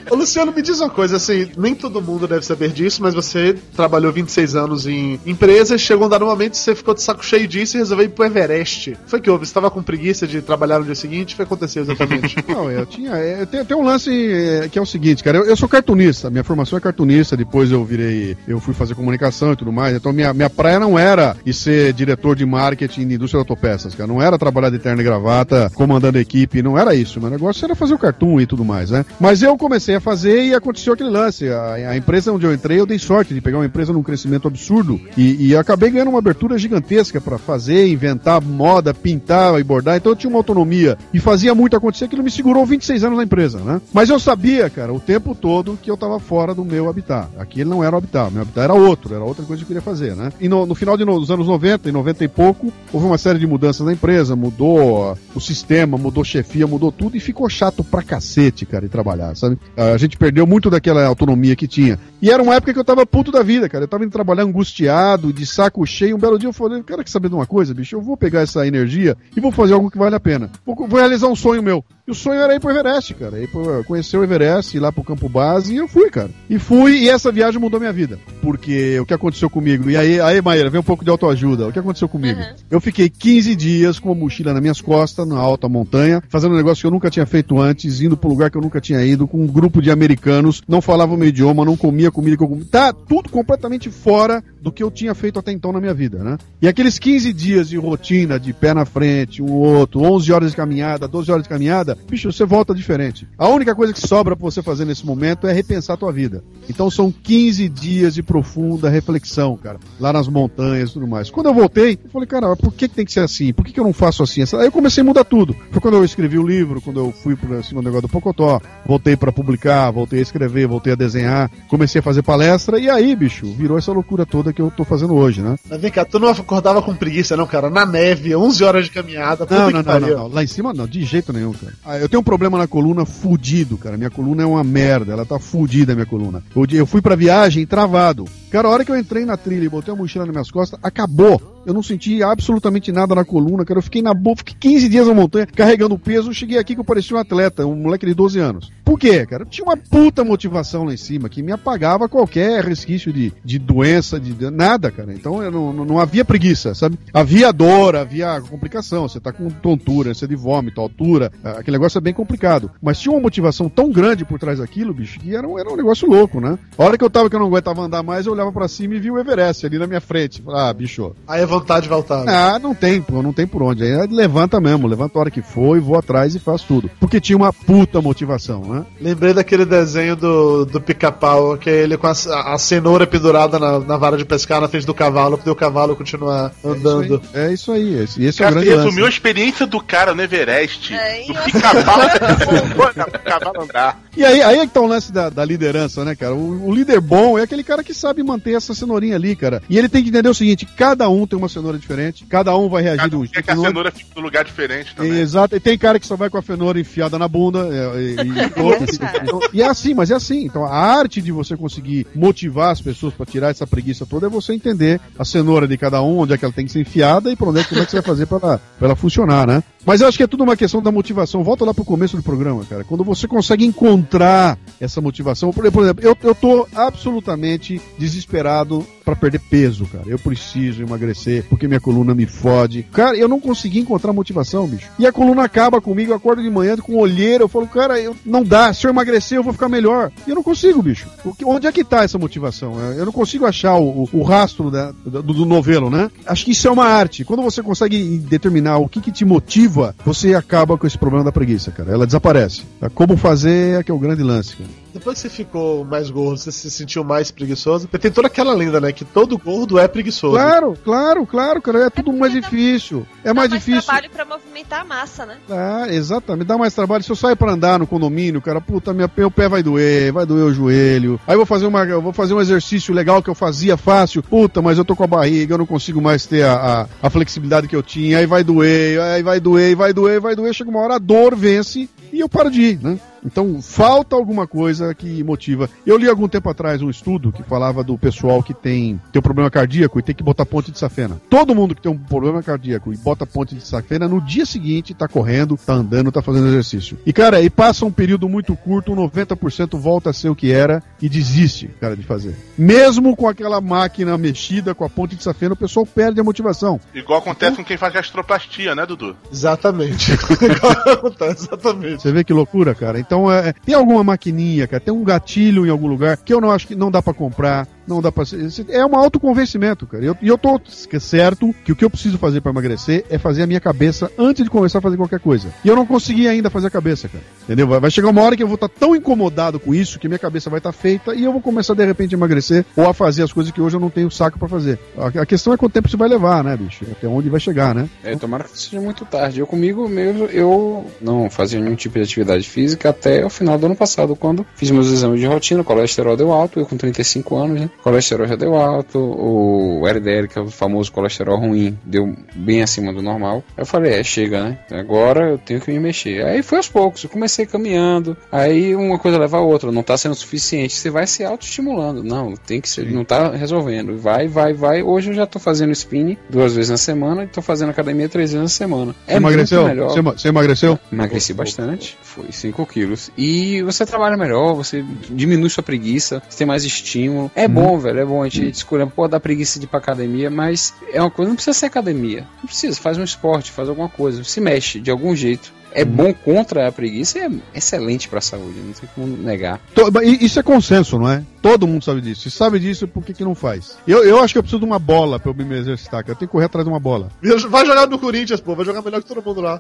Ô, 0.09 0.16
Luciano, 0.16 0.51
me 0.51 0.62
diz 0.62 0.80
uma 0.80 0.89
coisa, 0.89 1.18
assim, 1.18 1.51
nem 1.57 1.76
todo 1.76 2.01
mundo 2.01 2.28
deve 2.28 2.45
saber 2.45 2.70
disso, 2.70 3.01
mas 3.01 3.14
você 3.14 3.55
trabalhou 3.76 4.12
26 4.12 4.55
anos 4.55 4.88
em 4.88 5.20
empresa 5.26 5.76
e 5.76 5.80
chegou 5.80 6.07
um 6.07 6.09
dado 6.09 6.26
momento 6.26 6.51
que 6.51 6.57
você 6.57 6.76
ficou 6.76 6.93
de 6.93 7.01
saco 7.01 7.24
cheio 7.24 7.47
disso 7.47 7.78
e 7.78 7.80
resolveu 7.80 8.05
ir 8.05 8.09
pro 8.09 8.26
Everest. 8.26 8.97
Foi 9.05 9.20
que 9.20 9.30
houve? 9.30 9.45
Você 9.45 9.53
tava 9.53 9.70
com 9.70 9.84
preguiça 9.84 10.28
de 10.28 10.41
trabalhar 10.41 10.80
no 10.80 10.86
dia 10.86 10.95
seguinte? 10.95 11.34
O 11.34 11.38
que 11.38 11.43
aconteceu 11.43 11.84
exatamente? 11.84 12.36
Não, 12.47 12.70
eu 12.72 12.86
tinha. 12.86 13.12
é, 13.12 13.45
tem, 13.45 13.64
tem 13.64 13.78
um 13.78 13.84
lance 13.84 14.12
é, 14.12 14.70
que 14.70 14.80
é 14.80 14.82
o 14.82 14.86
seguinte, 14.86 15.24
cara. 15.24 15.38
Eu, 15.38 15.45
eu 15.45 15.55
sou 15.55 15.70
cartunista, 15.70 16.30
minha 16.30 16.43
formação 16.43 16.78
é 16.78 16.82
cartunista, 16.82 17.38
depois 17.38 17.72
eu 17.72 17.84
virei. 17.84 18.38
Eu 18.47 18.59
fui 18.59 18.74
fazer 18.74 18.95
comunicação 18.95 19.53
e 19.53 19.55
tudo 19.55 19.72
mais. 19.72 19.95
Então 19.95 20.12
minha, 20.12 20.34
minha 20.34 20.49
praia 20.49 20.80
não 20.80 20.97
era 21.01 21.35
ir 21.45 21.53
ser 21.53 21.93
diretor 21.93 22.35
de 22.35 22.45
marketing 22.45 23.07
de 23.07 23.15
indústria 23.15 23.43
de 23.43 23.49
autopeças, 23.49 23.95
cara. 23.95 24.07
Não 24.07 24.21
era 24.21 24.37
trabalhar 24.37 24.69
de 24.69 24.79
terno 24.79 25.01
e 25.01 25.03
gravata, 25.03 25.71
comandando 25.73 26.19
equipe, 26.19 26.61
não 26.61 26.77
era 26.77 26.93
isso. 26.93 27.19
Meu 27.19 27.29
negócio 27.29 27.65
era 27.65 27.75
fazer 27.75 27.93
o 27.93 27.97
cartoon 27.97 28.39
e 28.39 28.45
tudo 28.45 28.63
mais, 28.63 28.91
né? 28.91 29.05
Mas 29.19 29.41
eu 29.41 29.57
comecei 29.57 29.95
a 29.95 29.99
fazer 29.99 30.43
e 30.43 30.53
aconteceu 30.53 30.93
aquele 30.93 31.09
lance. 31.09 31.49
A, 31.49 31.73
a 31.73 31.97
empresa 31.97 32.31
onde 32.31 32.45
eu 32.45 32.53
entrei, 32.53 32.79
eu 32.79 32.85
dei 32.85 32.99
sorte 32.99 33.33
de 33.33 33.41
pegar 33.41 33.57
uma 33.57 33.65
empresa 33.65 33.91
num 33.91 34.03
crescimento 34.03 34.47
absurdo 34.47 35.01
e, 35.17 35.47
e 35.47 35.55
acabei 35.55 35.89
ganhando 35.89 36.09
uma 36.09 36.19
abertura 36.19 36.57
gigantesca 36.57 37.19
pra 37.19 37.37
fazer, 37.37 37.87
inventar 37.87 38.41
moda, 38.41 38.93
pintar 38.93 39.59
e 39.59 39.63
bordar. 39.63 39.97
Então 39.97 40.11
eu 40.11 40.15
tinha 40.15 40.29
uma 40.29 40.39
autonomia 40.39 40.97
e 41.13 41.19
fazia 41.19 41.55
muito 41.55 41.75
acontecer. 41.75 42.05
Aquilo 42.05 42.23
me 42.23 42.31
segurou 42.31 42.65
26 42.65 43.03
anos 43.03 43.17
na 43.17 43.23
empresa, 43.23 43.59
né? 43.59 43.81
Mas 43.93 44.09
eu 44.09 44.19
sabia, 44.19 44.69
cara, 44.69 44.93
o 44.93 44.99
tempo 44.99 45.33
todo 45.33 45.77
que 45.81 45.89
eu 45.89 45.97
tava 45.97 46.19
fora 46.19 46.53
do 46.53 46.63
meu 46.63 46.89
habitat. 46.89 47.29
Aquele 47.37 47.69
não 47.69 47.83
era 47.83 47.95
o 47.95 47.97
habitat, 47.97 48.31
meu 48.31 48.41
habitat 48.41 48.63
era 48.63 48.73
outro, 48.73 49.15
era 49.15 49.23
outra 49.23 49.43
coisa 49.45 49.59
que 49.59 49.63
eu 49.63 49.67
queria 49.67 49.81
fazer, 49.81 50.15
né? 50.15 50.31
E 50.39 50.47
no, 50.47 50.65
no 50.65 50.75
final 50.75 50.90
de 50.97 51.05
no- 51.05 51.19
dos 51.19 51.31
anos 51.31 51.47
90, 51.47 51.89
em 51.89 51.91
90 51.91 52.23
e 52.23 52.27
pouco, 52.27 52.71
houve 52.91 53.05
uma 53.05 53.17
série 53.17 53.39
de 53.39 53.47
mudanças 53.47 53.85
na 53.85 53.93
empresa, 53.93 54.35
mudou 54.35 55.17
o 55.35 55.39
sistema, 55.39 55.97
mudou 55.97 56.23
chefia, 56.23 56.65
mudou 56.67 56.91
tudo 56.91 57.17
e 57.17 57.19
ficou 57.19 57.47
chato 57.49 57.83
pra 57.83 58.01
cacete, 58.01 58.65
cara, 58.65 58.85
de 58.85 58.89
trabalhar, 58.91 59.35
sabe? 59.35 59.57
A 59.75 59.97
gente 59.97 60.17
perdeu 60.17 60.45
muito 60.47 60.69
daquela 60.69 61.05
autonomia 61.05 61.55
que 61.55 61.67
tinha. 61.67 61.99
E 62.21 62.29
era 62.29 62.41
uma 62.41 62.55
época 62.55 62.73
que 62.73 62.79
eu 62.79 62.83
tava 62.85 63.05
puto 63.05 63.31
da 63.31 63.41
vida, 63.41 63.67
cara. 63.67 63.83
Eu 63.83 63.87
tava 63.87 64.03
indo 64.03 64.11
trabalhar 64.11 64.43
angustiado, 64.43 65.33
de 65.33 65.45
saco 65.45 65.85
cheio. 65.85 66.15
Um 66.15 66.19
belo 66.19 66.37
dia 66.37 66.47
eu 66.49 66.53
falei, 66.53 66.81
cara, 66.83 67.03
quer 67.03 67.09
saber 67.09 67.29
de 67.29 67.35
uma 67.35 67.45
coisa, 67.47 67.73
bicho? 67.73 67.95
Eu 67.95 68.01
vou 68.01 68.16
pegar 68.16 68.41
essa 68.41 68.66
energia 68.67 69.17
e 69.36 69.39
vou 69.39 69.51
fazer 69.51 69.74
algo 69.74 69.89
que 69.89 69.97
vale 69.97 70.16
a 70.16 70.20
pena. 70.20 70.49
Vou, 70.66 70.75
vou 70.87 70.99
realizar 70.99 71.28
um 71.28 71.36
sonho 71.36 71.63
meu. 71.63 71.83
E 72.12 72.13
o 72.13 72.16
sonho 72.16 72.42
era 72.42 72.54
ir 72.54 72.59
pro 72.59 72.70
Everest, 72.70 73.13
cara. 73.13 73.42
Ir 73.42 73.47
pro, 73.47 73.86
conhecer 73.86 74.17
o 74.17 74.24
Everest, 74.24 74.75
ir 74.75 74.82
lá 74.82 74.92
pro 74.92 75.01
campo 75.01 75.29
base, 75.29 75.74
e 75.74 75.78
eu 75.78 75.88
fui, 75.88 76.09
cara. 76.09 76.29
E 76.50 76.59
fui, 76.59 77.04
e 77.04 77.09
essa 77.09 77.32
viagem 77.32 77.58
mudou 77.58 77.79
minha 77.79 77.93
vida. 77.93 78.20
Porque 78.42 79.00
o 79.00 79.05
que 79.05 79.13
aconteceu 79.13 79.50
comigo? 79.50 79.89
E 79.89 79.96
aí, 79.96 80.20
aí 80.20 80.42
Maíra, 80.42 80.70
vem 80.70 80.82
um 80.82 80.83
pouco 80.83 81.05
de 81.05 81.09
autoajuda. 81.09 81.70
O 81.70 81.71
que 81.71 81.79
aconteceu 81.79 82.09
comigo? 82.09 82.42
Uhum. 82.42 82.55
Eu 82.70 82.82
fiquei 82.82 83.09
15 83.09 83.55
dias 83.55 83.97
com 83.97 84.09
uma 84.09 84.16
mochila 84.16 84.51
nas 84.51 84.62
minhas 84.62 84.82
costas, 84.82 85.25
na 85.25 85.39
alta 85.39 85.70
montanha, 85.70 86.21
fazendo 86.28 86.51
um 86.54 86.58
negócio 86.58 86.82
que 86.82 86.88
eu 86.88 86.92
nunca 86.92 87.09
tinha 87.09 87.25
feito 87.25 87.58
antes, 87.58 88.01
indo 88.01 88.20
um 88.21 88.28
lugar 88.28 88.51
que 88.51 88.58
eu 88.58 88.62
nunca 88.62 88.82
tinha 88.82 89.01
ido, 89.05 89.25
com 89.25 89.42
um 89.42 89.47
grupo 89.47 89.82
de 89.82 89.89
americanos, 89.89 90.62
não 90.67 90.82
falavam 90.82 91.16
o 91.16 91.17
meu 91.17 91.29
idioma, 91.29 91.63
não 91.63 91.78
comia 91.78 92.12
comida 92.12 92.36
que 92.36 92.43
eu 92.43 92.50
comia. 92.50 92.66
Tá 92.70 92.92
tudo 92.92 93.29
completamente 93.29 93.89
fora 93.89 94.43
do 94.62 94.71
que 94.71 94.83
eu 94.83 94.92
tinha 94.92 95.16
feito 95.16 95.39
até 95.39 95.51
então 95.51 95.71
na 95.71 95.79
minha 95.79 95.93
vida, 95.93 96.24
né? 96.24 96.38
E 96.62 96.67
aqueles 96.67 97.00
15 97.00 97.33
dias 97.33 97.70
de 97.70 97.78
rotina, 97.78 98.39
de 98.39 98.54
pé 98.54 98.74
na 98.74 98.86
frente, 98.86 99.42
um 99.42 99.51
outro, 99.51 100.01
11 100.01 100.32
horas 100.32 100.51
de 100.51 100.58
caminhada, 100.58 101.08
12 101.08 101.32
horas 101.32 101.43
de 101.43 101.50
caminhada, 101.50 101.97
bicho, 102.09 102.32
você 102.32 102.46
volta 102.46 102.74
diferente. 102.74 103.28
A 103.38 103.47
única 103.47 103.74
coisa 103.74 103.92
que 103.92 104.00
sobra 104.00 104.36
pra 104.36 104.43
você 104.43 104.62
fazer 104.62 104.86
nesse 104.86 105.05
momento 105.05 105.47
é 105.47 105.54
repensar 105.54 105.93
a 105.93 105.97
tua 105.97 106.12
vida. 106.12 106.43
Então 106.70 106.92
são 106.92 107.12
15 107.12 107.67
dias 107.67 108.13
de 108.13 108.21
profunda 108.21 108.89
reflexão, 108.89 109.58
cara, 109.58 109.79
lá 110.00 110.13
nas 110.13 110.28
montanhas 110.28 110.92
e 110.92 110.93
tudo 110.93 111.08
mais. 111.08 111.29
Quando 111.29 111.47
eu 111.47 111.54
voltei, 111.54 111.97
eu 112.04 112.09
falei, 112.12 112.28
cara, 112.28 112.55
por 112.55 112.74
que, 112.74 112.88
tem 112.88 113.05
que 113.05 113.12
ser 113.12 113.21
assim? 113.21 113.51
Por 113.51 113.66
que, 113.66 113.79
eu 113.79 113.83
não 113.83 113.93
faço 113.93 114.21
assim? 114.21 114.42
Aí 114.42 114.66
eu 114.66 114.71
comecei 114.71 115.01
a 115.01 115.05
mudar 115.05 115.24
tudo. 115.24 115.55
Foi 115.71 115.82
quando 115.82 115.96
eu 115.96 116.05
escrevi 116.05 116.38
o 116.38 116.46
livro, 116.46 116.82
quando 116.82 117.00
eu 117.00 117.12
fui 117.12 117.36
pra 117.36 117.63
cima 117.63 117.82
do 117.82 117.86
negócio 117.86 118.08
do 118.08 118.12
Pocotó, 118.12 118.62
voltei 118.86 119.16
pra 119.17 119.32
publicar, 119.32 119.89
voltei 119.92 120.20
a 120.20 120.21
escrever, 120.21 120.67
voltei 120.67 120.93
a 120.93 120.96
desenhar, 120.96 121.50
comecei 121.67 122.00
a 122.00 122.04
fazer 122.04 122.21
palestra, 122.21 122.79
e 122.79 122.89
aí, 122.89 123.16
bicho, 123.16 123.46
virou 123.54 123.78
essa 123.78 123.92
loucura 123.92 124.25
toda 124.25 124.50
que 124.53 124.61
eu 124.61 124.71
tô 124.71 124.83
fazendo 124.83 125.13
hoje, 125.13 125.41
né? 125.41 125.57
Mas 125.69 125.82
vem 125.82 125.91
cá, 125.91 126.05
tu 126.05 126.19
não 126.19 126.28
acordava 126.28 126.82
com 126.82 126.95
preguiça, 126.95 127.37
não, 127.37 127.47
cara? 127.47 127.69
Na 127.69 127.86
neve, 127.86 128.36
11 128.36 128.63
horas 128.63 128.86
de 128.86 128.91
caminhada, 128.91 129.45
Não, 129.49 129.67
que 129.67 129.73
não, 129.73 129.83
não, 129.83 129.99
não, 129.99 130.09
não. 130.09 130.28
Lá 130.28 130.43
em 130.43 130.47
cima 130.47 130.73
não, 130.73 130.87
de 130.87 131.03
jeito 131.03 131.33
nenhum, 131.33 131.53
cara. 131.53 131.73
Ah, 131.86 131.97
eu 131.97 132.09
tenho 132.09 132.21
um 132.21 132.23
problema 132.23 132.57
na 132.57 132.67
coluna 132.67 133.05
fudido, 133.05 133.78
cara. 133.78 133.97
Minha 133.97 134.09
coluna 134.09 134.43
é 134.43 134.45
uma 134.45 134.63
merda, 134.63 135.13
ela 135.13 135.25
tá 135.25 135.39
fudida, 135.39 135.93
minha 135.93 136.05
coluna. 136.05 136.43
Eu 136.71 136.86
fui 136.86 137.01
pra 137.01 137.15
viagem 137.15 137.65
travado. 137.65 138.25
Cara, 138.51 138.67
a 138.67 138.71
hora 138.71 138.83
que 138.86 138.91
eu 138.91 138.97
entrei 138.99 139.25
na 139.25 139.37
trilha 139.37 139.63
e 139.65 139.69
botei 139.69 139.93
a 139.93 139.97
mochila 139.97 140.25
nas 140.25 140.33
minhas 140.33 140.51
costas, 140.51 140.79
acabou. 140.83 141.41
Eu 141.65 141.73
não 141.75 141.83
senti 141.83 142.21
absolutamente 142.23 142.91
nada 142.91 143.13
na 143.15 143.23
coluna, 143.23 143.63
cara. 143.63 143.78
Eu 143.78 143.83
fiquei 143.83 144.01
na 144.01 144.13
boa, 144.15 144.36
fiquei 144.36 144.55
15 144.59 144.89
dias 144.89 145.07
na 145.07 145.13
montanha 145.13 145.45
carregando 145.45 145.97
peso. 145.97 146.33
Cheguei 146.33 146.57
aqui 146.57 146.73
que 146.73 146.82
eu 146.82 146.83
parecia 146.86 147.15
um 147.15 147.19
atleta, 147.19 147.65
um 147.67 147.75
moleque 147.75 148.05
de 148.05 148.13
12 148.15 148.39
anos. 148.39 148.71
Por 148.83 148.97
quê, 148.99 149.25
cara? 149.28 149.45
Tinha 149.45 149.63
uma 149.63 149.78
puta 149.78 150.23
motivação 150.23 150.83
lá 150.83 150.93
em 150.93 150.97
cima 150.97 151.29
que 151.29 151.41
me 151.43 151.51
apagava 151.51 152.09
qualquer 152.09 152.65
resquício 152.65 153.13
de, 153.13 153.32
de 153.45 153.59
doença, 153.59 154.19
de, 154.19 154.33
de 154.33 154.49
nada, 154.49 154.89
cara. 154.91 155.13
Então 155.13 155.41
eu 155.43 155.51
não, 155.51 155.71
não, 155.71 155.86
não 155.86 155.99
havia 155.99 156.25
preguiça, 156.25 156.73
sabe? 156.73 156.97
Havia 157.13 157.53
dor, 157.53 157.95
havia 157.95 158.41
complicação. 158.41 159.07
Você 159.07 159.19
tá 159.19 159.32
com 159.32 159.47
tontura, 159.49 160.13
você 160.15 160.28
de 160.28 160.36
vômito, 160.36 160.82
altura. 160.82 161.32
ah, 161.43 161.51
Aquele 161.59 161.78
negócio 161.78 161.99
é 161.99 162.01
bem 162.01 162.13
complicado. 162.13 162.71
Mas 162.82 162.99
tinha 162.99 163.13
uma 163.13 163.21
motivação 163.21 163.69
tão 163.69 163.91
grande 163.91 164.25
por 164.25 164.39
trás 164.39 164.57
daquilo, 164.59 164.93
bicho, 164.95 165.19
que 165.19 165.36
era, 165.36 165.47
um- 165.47 165.59
era 165.59 165.71
um 165.71 165.75
negócio 165.78 166.09
louco, 166.09 166.41
né? 166.41 166.57
A 166.78 166.83
hora 166.83 166.97
que 166.97 167.03
eu 167.03 167.09
tava 167.09 167.29
que 167.29 167.36
eu 167.36 167.39
não 167.39 167.47
aguentava 167.47 167.82
andar 167.83 168.01
mais, 168.01 168.25
eu 168.25 168.33
olhava 168.42 168.51
pra 168.51 168.68
cima 168.68 168.96
e 168.96 169.00
vi 169.00 169.12
o 169.12 169.20
Everest 169.20 169.66
ali 169.66 169.78
na 169.78 169.88
minha 169.88 170.01
frente. 170.01 170.43
Ah, 170.50 170.74
bicho, 170.74 171.16
Aí 171.28 171.42
a 171.42 171.46
vontade 171.46 171.88
voltava. 171.88 172.30
ah, 172.30 172.59
não 172.59 172.74
tem, 172.74 173.01
pô, 173.01 173.22
não 173.22 173.32
tem 173.32 173.46
por 173.46 173.62
onde. 173.62 173.84
Aí 173.84 174.08
levanta 174.08 174.59
mesmo, 174.59 174.88
levanta 174.88 175.18
a 175.18 175.22
hora 175.22 175.32
que 175.32 175.42
for 175.42 175.78
e 175.78 175.80
vou 175.80 175.97
atrás 175.97 176.36
e 176.36 176.39
faço 176.39 176.66
tudo. 176.68 176.89
Porque 177.00 177.22
tinha 177.22 177.38
uma 177.38 177.54
puta 177.54 178.01
motivação, 178.01 178.62
né? 178.62 178.86
Lembrei 179.00 179.34
daquele 179.34 179.66
desenho 179.66 180.16
do, 180.16 180.66
do 180.66 180.82
pica-pau, 180.82 181.58
que 181.58 181.70
é 181.70 181.84
ele 181.84 181.97
com 181.97 182.08
a, 182.08 182.12
a 182.12 182.58
cenoura 182.58 183.05
pendurada 183.05 183.59
na, 183.59 183.80
na 183.80 183.97
vara 183.97 184.18
de 184.18 184.26
pescar 184.26 184.59
na 184.59 184.68
frente 184.68 184.86
do 184.86 184.93
cavalo, 184.93 185.38
pra 185.38 185.51
o 185.51 185.55
cavalo 185.55 185.96
continuar 185.96 186.51
andando. 186.63 187.22
É 187.34 187.51
isso 187.51 187.72
aí, 187.72 188.01
esse, 188.01 188.24
esse 188.24 188.42
é 188.42 188.46
o 188.46 188.50
Cara, 188.50 188.62
grande 188.62 188.84
resumiu 188.84 189.05
a 189.05 189.09
experiência 189.09 189.68
do 189.68 189.82
cara 189.82 190.13
no 190.13 190.22
Everest. 190.22 190.93
É, 190.93 191.26
do 191.28 191.34
pica-pau 191.34 192.00
cavalo 193.24 193.63
andar. 193.63 194.01
E 194.16 194.25
aí, 194.25 194.42
aí 194.42 194.58
é 194.59 194.67
que 194.67 194.74
tá 194.74 194.82
o 194.82 194.86
lance 194.88 195.12
da, 195.12 195.29
da 195.29 195.46
liderança, 195.46 196.04
né, 196.04 196.16
cara? 196.16 196.36
O, 196.36 196.67
o 196.67 196.74
líder 196.74 197.00
bom 197.00 197.39
é 197.39 197.43
aquele 197.43 197.63
cara 197.63 197.83
que 197.83 197.93
sabe 197.93 198.21
manter 198.21 198.54
essa 198.55 198.74
cenourinha 198.74 199.16
ali, 199.16 199.36
cara. 199.36 199.62
E 199.70 199.78
ele 199.78 199.88
tem 199.88 200.04
que 200.04 200.09
entender 200.09 200.28
o 200.28 200.33
seguinte: 200.33 200.66
cada 200.66 201.09
um 201.09 201.25
tem 201.25 201.38
uma 201.39 201.47
cenoura 201.47 201.78
diferente, 201.78 202.25
cada 202.25 202.55
um 202.58 202.67
vai 202.67 202.83
reagir 202.83 202.97
Cada 203.04 203.09
de 203.09 203.16
um 203.16 203.21
quer 203.21 203.33
jeito. 203.36 203.46
que 203.46 203.51
a 203.51 203.55
cenoura 203.55 203.92
fique 203.92 204.09
num 204.16 204.21
lugar 204.21 204.43
diferente 204.43 204.93
também. 204.96 205.13
Exato, 205.20 205.55
e 205.55 205.59
tem 205.59 205.78
cara 205.78 206.00
que 206.00 206.05
só 206.05 206.16
vai 206.17 206.29
com 206.29 206.38
a 206.38 206.42
cenoura 206.42 206.79
enfiada 206.79 207.17
na 207.17 207.28
bunda. 207.28 207.59
é, 207.71 208.01
E, 208.01 208.16
e- 208.16 209.21
Então, 209.21 209.39
e 209.54 209.62
é 209.62 209.67
assim, 209.67 209.93
mas 209.93 210.12
é 210.12 210.16
assim. 210.16 210.43
Então 210.46 210.66
a 210.66 210.75
arte 210.75 211.21
de 211.21 211.32
você 211.32 211.55
conseguir 211.55 212.05
motivar 212.13 212.71
as 212.71 212.82
pessoas 212.82 213.13
pra 213.13 213.25
tirar 213.25 213.50
essa 213.50 213.66
preguiça 213.66 214.05
toda 214.05 214.28
é 214.28 214.29
você 214.29 214.54
entender 214.54 215.00
a 215.17 215.24
cenoura 215.24 215.67
de 215.67 215.78
cada 215.78 216.01
um, 216.01 216.20
onde 216.20 216.33
é 216.33 216.38
que 216.38 216.43
ela 216.43 216.54
tem 216.54 216.66
que 216.66 216.71
ser 216.71 216.82
enfiada 216.82 217.32
e 217.32 217.36
pra 217.36 217.47
onde 217.47 217.59
é 217.59 217.63
que, 217.63 217.70
como 217.70 217.82
é 217.82 217.86
que 217.86 217.92
você 217.92 217.97
vai 217.97 218.05
fazer 218.05 218.25
pra 218.25 218.39
ela, 218.43 218.62
pra 218.78 218.88
ela 218.89 218.96
funcionar, 218.96 219.47
né? 219.47 219.63
Mas 219.86 220.01
eu 220.01 220.08
acho 220.08 220.17
que 220.17 220.24
é 220.24 220.28
tudo 220.28 220.43
uma 220.43 220.55
questão 220.55 220.82
da 220.82 220.91
motivação. 220.91 221.43
Volta 221.43 221.66
lá 221.66 221.74
pro 221.74 221.83
começo 221.83 222.16
do 222.16 222.24
programa, 222.24 222.63
cara. 222.66 222.83
Quando 222.83 223.03
você 223.03 223.28
consegue 223.28 223.66
encontrar 223.66 224.58
essa 224.79 225.01
motivação. 225.01 225.51
Por, 225.51 225.66
exemplo, 225.66 226.03
eu, 226.03 226.16
eu 226.21 226.36
tô 226.36 226.67
absolutamente 226.75 227.82
desesperado 227.97 228.86
pra 229.03 229.15
perder 229.15 229.39
peso, 229.39 229.86
cara. 229.86 230.03
Eu 230.07 230.19
preciso 230.19 230.82
emagrecer 230.83 231.45
porque 231.49 231.67
minha 231.67 231.79
coluna 231.79 232.13
me 232.13 232.25
fode. 232.25 232.83
Cara, 232.91 233.17
eu 233.17 233.28
não 233.28 233.39
consegui 233.39 233.79
encontrar 233.79 234.13
motivação, 234.13 234.67
bicho. 234.67 234.89
E 234.99 235.05
a 235.07 235.11
coluna 235.11 235.43
acaba 235.43 235.82
comigo, 235.82 236.11
eu 236.11 236.15
acordo 236.15 236.41
de 236.41 236.49
manhã 236.49 236.75
com 236.78 236.97
olheira, 236.97 237.43
eu 237.43 237.47
falo, 237.47 237.67
cara, 237.67 237.99
eu, 237.99 238.15
não 238.25 238.43
dá. 238.43 238.73
Se 238.73 238.86
eu 238.87 238.91
emagrecer, 238.91 239.37
eu 239.37 239.43
vou 239.43 239.53
ficar 239.53 239.69
melhor. 239.69 240.11
E 240.25 240.29
eu 240.29 240.36
não 240.36 240.43
consigo, 240.43 240.82
bicho. 240.82 241.07
Onde 241.45 241.67
é 241.67 241.71
que 241.71 241.83
tá 241.83 242.03
essa 242.03 242.17
motivação? 242.17 242.79
Eu 242.93 243.05
não 243.05 243.11
consigo 243.11 243.45
achar 243.45 243.75
o, 243.75 244.03
o- 244.03 244.09
o 244.13 244.23
rastro 244.23 244.69
da- 244.71 244.91
do, 245.05 245.21
do 245.21 245.45
novelo, 245.45 245.89
né? 245.89 246.09
Acho 246.25 246.45
que 246.45 246.51
isso 246.51 246.67
é 246.67 246.71
uma 246.71 246.86
arte. 246.86 247.23
Quando 247.25 247.41
você 247.43 247.61
consegue 247.61 248.17
determinar 248.19 248.78
o 248.78 248.87
que, 248.87 249.01
que 249.01 249.11
te 249.11 249.25
motiva, 249.25 249.95
você 250.05 250.33
acaba 250.33 250.78
com 250.78 250.86
esse 250.87 250.97
problema 250.97 251.23
da 251.25 251.32
preguiça, 251.32 251.71
cara. 251.71 251.91
Ela 251.91 252.05
desaparece. 252.05 252.63
Tá? 252.79 252.89
Como 252.89 253.17
fazer 253.17 253.79
é 253.79 253.83
que 253.83 253.91
é 253.91 253.93
o 253.93 253.99
grande 253.99 254.23
lance, 254.23 254.55
cara. 254.55 254.69
Depois 254.93 255.16
que 255.16 255.22
você 255.22 255.30
ficou 255.30 255.86
mais 255.86 256.09
gordo, 256.09 256.38
você 256.38 256.51
se 256.51 256.70
sentiu 256.70 257.04
mais 257.04 257.32
preguiçoso. 257.32 257.88
Porque 257.88 258.00
tem 258.00 258.12
toda 258.12 258.28
aquela 258.28 258.54
lenda, 258.54 258.80
né? 258.82 258.92
Que 258.92 259.05
todo 259.05 259.38
gordo 259.38 259.80
é 259.80 259.88
preguiçoso. 259.88 260.36
Claro, 260.36 260.78
claro, 260.84 261.26
claro, 261.26 261.62
cara. 261.62 261.86
É 261.86 261.89
tudo 261.89 262.12
mais 262.13 262.34
difícil. 262.34 263.05
É 263.24 263.34
mais 263.34 263.50
Dá 263.50 263.55
mais 263.55 263.66
difícil. 263.66 263.82
trabalho 263.84 264.09
pra 264.09 264.26
movimentar 264.26 264.82
a 264.82 264.84
massa, 264.84 265.26
né? 265.26 265.38
Ah, 265.50 265.86
exatamente. 265.89 266.47
Dá 266.47 266.58
mais 266.58 266.74
trabalho. 266.74 267.04
Se 267.04 267.09
eu 267.12 267.16
sair 267.16 267.36
pra 267.36 267.51
andar 267.54 267.80
no 267.80 267.88
condomínio, 267.88 268.42
cara, 268.42 268.59
puta, 268.59 268.93
minha, 268.93 269.09
meu 269.16 269.32
pé 269.32 269.47
vai 269.47 269.63
doer, 269.63 270.12
vai 270.12 270.26
doer 270.26 270.46
o 270.46 270.54
joelho. 270.54 271.20
Aí 271.26 271.34
eu 271.34 271.39
vou 271.39 271.46
fazer 271.46 271.66
uma, 271.66 271.84
eu 271.86 272.01
vou 272.01 272.13
fazer 272.13 272.34
um 272.34 272.42
exercício 272.42 272.93
legal 272.93 273.24
que 273.24 273.30
eu 273.30 273.36
fazia 273.36 273.78
fácil. 273.78 274.22
Puta, 274.22 274.62
mas 274.62 274.78
eu 274.78 274.86
tô 274.86 274.96
com 274.96 275.04
a 275.04 275.08
barriga, 275.08 275.54
eu 275.54 275.58
não 275.58 275.66
consigo 275.66 276.01
mais 276.01 276.26
ter 276.26 276.43
a, 276.43 276.88
a, 277.01 277.08
a 277.08 277.09
flexibilidade 277.09 277.68
que 277.68 277.76
eu 277.76 277.84
tinha. 277.84 278.18
Aí 278.18 278.26
vai 278.26 278.43
doer, 278.43 279.00
aí 279.00 279.24
vai 279.24 279.39
doer, 279.39 279.76
vai 279.76 279.93
doer, 279.93 280.20
vai 280.20 280.36
doer. 280.36 280.54
Chega 280.54 280.70
uma 280.70 280.82
hora, 280.82 280.96
a 280.96 281.00
dor 281.00 281.36
vence 281.36 281.89
e 282.12 282.20
eu 282.20 282.29
paro 282.29 282.50
de 282.50 282.62
ir, 282.62 282.79
né? 282.82 283.00
Então, 283.24 283.62
falta 283.62 284.16
alguma 284.16 284.47
coisa 284.47 284.93
que 284.96 285.24
motiva. 285.24 285.70
Eu 285.86 285.97
li 285.97 286.09
algum 286.09 286.28
tempo 286.28 286.50
atrás 286.50 286.82
um 286.82 286.89
estudo 286.89 287.32
que 287.32 287.43
falava 287.43 287.83
do 287.83 287.97
pessoal 287.97 288.42
que 288.42 288.54
tem, 288.54 289.00
tem 289.12 289.20
um 289.20 289.21
problema 289.21 289.50
cardíaco 289.50 290.00
e 290.00 290.04
tem 290.04 290.16
que 290.16 290.24
botar 290.24 290.46
ponte 290.46 290.71
de 290.71 290.79
safena. 290.79 291.21
Todo 291.29 291.54
mundo 291.54 291.75
que 291.75 291.82
tem 291.82 291.92
um 291.92 291.97
problema 291.97 292.42
cardíaco 292.42 292.92
e 292.93 292.97
bota 292.97 293.25
ponte 293.25 293.55
de 293.55 293.62
safena, 293.62 294.08
no 294.08 294.20
dia 294.20 294.46
seguinte 294.46 294.93
tá 294.93 295.08
correndo, 295.08 295.58
tá 295.58 295.74
andando, 295.74 296.12
tá 296.12 296.21
fazendo 296.21 296.47
exercício. 296.47 296.97
E, 297.05 297.13
cara, 297.13 297.42
e 297.42 297.50
passa 297.50 297.86
um 297.86 297.92
período 297.92 298.28
muito 298.28 298.55
curto, 298.55 298.96
90% 298.96 299.78
volta 299.78 300.09
a 300.09 300.13
ser 300.13 300.29
o 300.29 300.36
que 300.36 300.51
era 300.51 300.82
e 301.01 301.08
desiste, 301.08 301.70
cara, 301.79 301.96
de 301.96 302.04
fazer. 302.04 302.36
Mesmo 302.58 303.16
com 303.16 303.28
aquela 303.28 303.62
máquina 303.62 304.17
mexida, 304.17 304.74
com 304.74 304.83
a 304.83 304.89
ponte 304.89 305.16
de 305.16 305.24
safena, 305.24 305.54
o 305.54 305.58
pessoal 305.58 305.86
perde 305.86 306.20
a 306.20 306.24
motivação. 306.24 306.79
Igual 306.93 307.20
acontece 307.20 307.58
com 307.58 307.63
quem 307.63 307.78
faz 307.78 307.93
gastroplastia, 307.93 308.74
né, 308.74 308.86
Dudu? 308.86 309.16
Exatamente. 309.32 310.13
Acontece, 310.92 311.47
Exatamente. 311.51 312.00
Você 312.01 312.11
vê 312.11 312.23
que 312.23 312.33
loucura, 312.33 312.73
cara. 312.73 312.99
Então, 312.99 313.32
é, 313.32 313.53
tem 313.53 313.75
alguma 313.75 314.03
maquininha, 314.03 314.65
cara, 314.65 314.79
tem 314.79 314.91
um 314.91 315.03
gatilho 315.03 315.67
em 315.67 315.69
algum 315.69 315.86
lugar 315.86 316.17
que 316.17 316.33
eu 316.33 316.41
não 316.41 316.49
acho 316.49 316.65
que 316.67 316.75
não 316.75 316.89
dá 316.89 316.99
pra 316.99 317.13
comprar, 317.13 317.67
não 317.92 318.01
dá 318.01 318.12
pra. 318.12 318.26
ser- 318.26 318.39
É 318.70 318.86
um 318.86 318.96
autoconvencimento, 318.96 319.86
cara. 319.86 320.04
E 320.04 320.08
eu, 320.08 320.18
eu 320.22 320.38
tô 320.38 320.59
certo 321.00 321.54
que 321.63 321.72
o 321.72 321.76
que 321.76 321.86
eu 321.86 321.89
preciso 321.89 322.18
fazer 322.18 322.42
pra 322.42 322.51
emagrecer 322.51 323.05
é 323.09 323.18
fazer 323.18 323.43
a 323.43 323.47
minha 323.47 323.59
cabeça 323.59 324.12
antes 324.18 324.43
de 324.43 324.50
começar 324.50 324.80
a 324.80 324.82
fazer 324.82 324.97
qualquer 324.97 325.20
coisa. 325.20 325.50
E 325.63 325.68
eu 325.68 325.76
não 325.76 325.86
consegui 325.86 326.28
ainda 326.28 326.50
fazer 326.50 326.68
a 326.68 326.72
cabeça, 326.72 327.08
cara. 327.08 327.24
Entendeu? 327.43 327.68
Vai, 327.68 327.80
vai 327.80 327.92
chegar 327.92 328.09
uma 328.09 328.22
hora 328.22 328.36
que 328.36 328.43
eu 328.43 328.47
vou 328.47 328.55
estar 328.55 328.70
tão 328.70 328.96
incomodado 328.96 329.59
com 329.59 329.74
isso 329.74 330.00
que 330.00 330.08
minha 330.08 330.20
cabeça 330.20 330.50
vai 330.50 330.59
estar 330.59 330.72
feita 330.72 331.13
e 331.13 331.24
eu 331.24 331.32
vou 331.32 331.42
começar 331.42 331.74
de 331.74 331.86
repente 331.86 332.16
a 332.16 332.18
emagrecer 332.18 332.66
ou 332.76 332.88
a 332.89 332.93
fazer 332.93 333.24
as 333.24 333.32
coisas 333.34 333.51
que 333.51 333.62
hoje 333.62 333.76
eu 333.76 333.80
não 333.80 333.89
tenho 333.89 334.09
saco 334.09 334.39
pra 334.39 334.47
fazer. 334.47 334.80
A, 334.97 335.22
a 335.22 335.26
questão 335.26 335.54
é 335.54 335.58
quanto 335.58 335.74
tempo 335.74 335.88
isso 335.88 335.97
vai 335.97 336.08
levar, 336.09 336.43
né, 336.43 336.55
bicho? 336.58 336.86
Até 336.92 337.08
onde 337.08 337.30
vai 337.30 337.39
chegar, 337.39 337.74
né? 337.76 337.89
É, 338.04 338.16
tomara 338.16 338.46
que 338.46 338.58
seja 338.58 338.82
muito 338.82 339.05
tarde. 339.05 339.39
Eu 339.39 339.47
comigo 339.47 339.88
mesmo, 339.88 340.26
eu 340.26 340.86
não 341.01 341.30
fazia 341.30 341.59
nenhum 341.59 341.76
tipo 341.76 341.97
de 341.97 342.04
atividade 342.04 342.47
física 342.47 342.89
até 342.89 343.26
o 343.26 343.30
final 343.30 343.58
do 343.58 343.66
ano 343.66 343.76
passado, 343.76 344.16
quando 344.16 344.46
fiz 344.55 344.72
meus 344.72 344.88
exames 344.92 345.20
de 345.20 345.26
rotina, 345.26 345.62
o 345.62 345.63
colesterol 345.63 346.16
deu 346.16 346.32
alto, 346.32 346.59
eu 346.59 346.66
com 346.66 346.78
35 346.78 347.36
anos, 347.38 347.59
né? 347.59 347.70
Colesterol 347.83 348.28
já 348.28 348.36
deu 348.36 348.55
alto, 348.55 348.99
o 348.99 349.87
LDL, 349.87 350.28
que 350.28 350.37
é 350.37 350.41
o 350.41 350.49
famoso 350.49 350.91
colesterol 350.91 351.39
ruim, 351.39 351.78
deu 351.83 352.16
bem 352.36 352.62
acima 352.62 352.93
do 352.93 353.01
normal. 353.01 353.43
Eu 353.58 353.66
falei, 353.66 353.93
é, 353.93 354.03
chega, 354.03 354.43
né? 354.43 354.58
Agora 354.71 355.32
eu 355.32 355.37
tenho 355.37 355.59
que 355.59 355.71
me 355.71 355.79
mexer. 355.79 356.24
Aí 356.25 356.43
foi 356.43 356.58
aos 356.58 356.70
poucos, 356.70 357.03
eu 357.03 357.09
comecei 357.09 357.45
caminhando, 357.45 358.16
aí 358.32 358.75
uma 358.75 358.99
coisa 358.99 359.17
leva 359.17 359.37
a 359.37 359.41
outra, 359.41 359.71
não 359.71 359.83
tá 359.83 359.97
sendo 359.97 360.16
suficiente, 360.16 360.75
você 360.75 360.89
vai 360.89 361.08
se 361.08 361.24
autoestimulando. 361.24 362.03
Não, 362.03 362.36
tem 362.36 362.62
que 362.62 362.70
ser, 362.70 362.91
não 362.91 363.03
tá 363.03 363.32
resolvendo. 363.32 363.97
Vai, 363.97 364.28
vai, 364.28 364.53
vai. 364.53 364.83
Hoje 364.83 365.09
eu 365.09 365.13
já 365.13 365.25
tô 365.25 365.39
fazendo 365.39 365.71
spinning 365.71 366.17
duas 366.29 366.55
vezes 366.55 366.70
na 366.70 366.78
semana 366.78 367.24
e 367.24 367.28
tô 367.28 367.41
fazendo 367.41 367.70
academia 367.70 368.08
três 368.08 368.32
vezes 368.32 368.43
na 368.43 368.49
semana. 368.49 368.95
Você 369.08 369.16
emagreceu? 369.16 369.67
melhor. 369.67 369.89
Você, 369.89 370.01
você 370.01 370.28
emagreceu? 370.28 370.79
Emagreci 370.91 371.33
bastante, 371.33 371.97
foi 372.01 372.32
5 372.32 372.66
quilos. 372.66 373.12
E 373.17 373.62
você 373.62 373.86
trabalha 373.86 374.17
melhor, 374.17 374.53
você 374.53 374.83
diminui 375.09 375.49
sua 375.49 375.63
preguiça, 375.63 376.21
você 376.28 376.39
tem 376.39 376.47
mais 376.47 376.63
estímulo. 376.63 377.32
É 377.36 377.47
bom, 377.47 377.61
velho, 377.79 378.00
é 378.00 378.05
bom. 378.05 378.24
A 378.24 378.29
gente 378.29 378.55
escolhe, 378.55 378.86
pô, 378.88 379.08
dá 379.08 379.20
preguiça 379.20 379.59
de 379.59 379.66
ir 379.66 379.67
pra 379.67 379.79
academia, 379.79 380.29
mas 380.29 380.74
é 380.92 381.01
uma 381.01 381.12
coisa, 381.12 381.29
não 381.29 381.36
precisa 381.36 381.58
ser 381.58 381.67
academia. 381.67 382.28
Não 382.39 382.46
precisa, 382.46 382.79
faz 382.79 382.97
um 382.97 383.04
esporte, 383.04 383.51
faz 383.51 383.70
alguma 383.70 383.89
coisa, 383.89 384.24
se 384.24 384.42
mexe 384.42 384.79
de 384.79 384.92
algum 384.92 385.16
jeito. 385.16 385.54
É 385.74 385.86
bom 385.86 386.13
contra 386.13 386.67
a 386.67 386.71
preguiça 386.71 387.17
e 387.17 387.21
é 387.21 387.32
excelente 387.55 388.09
pra 388.09 388.20
saúde, 388.20 388.59
não 388.59 388.74
tem 388.74 388.89
como 388.93 389.08
negar. 389.08 389.59
Isso 390.04 390.38
é 390.38 390.43
consenso, 390.43 391.00
não 391.00 391.09
é? 391.09 391.24
Todo 391.42 391.66
mundo 391.68 391.84
sabe 391.84 392.01
disso. 392.01 392.22
Se 392.30 392.32
sabe 392.32 392.59
disso, 392.59 392.88
por 392.88 393.04
que, 393.04 393.13
que 393.13 393.24
não 393.24 393.34
faz? 393.34 393.78
Eu, 393.88 394.04
eu 394.04 394.20
acho 394.22 394.34
que 394.34 394.38
eu 394.38 394.43
preciso 394.43 394.59
de 394.59 394.66
uma 394.66 394.78
bola 394.78 395.20
pra 395.20 395.32
eu 395.32 395.34
me 395.36 395.58
exercitar, 395.58 396.01
cara. 396.04 396.12
Eu 396.12 396.16
tenho 396.16 396.30
que 396.30 396.32
correr 396.32 396.46
atrás 396.46 396.63
de 396.66 396.72
uma 396.72 396.80
bola. 396.80 397.09
Vai 397.50 397.66
jogar 397.66 397.88
no 397.88 397.97
Corinthians, 397.97 398.39
pô. 398.39 398.55
Vai 398.55 398.63
jogar 398.66 398.82
melhor 398.84 399.01
que 399.01 399.08
todo 399.08 399.24
mundo 399.26 399.42
lá. 399.42 399.59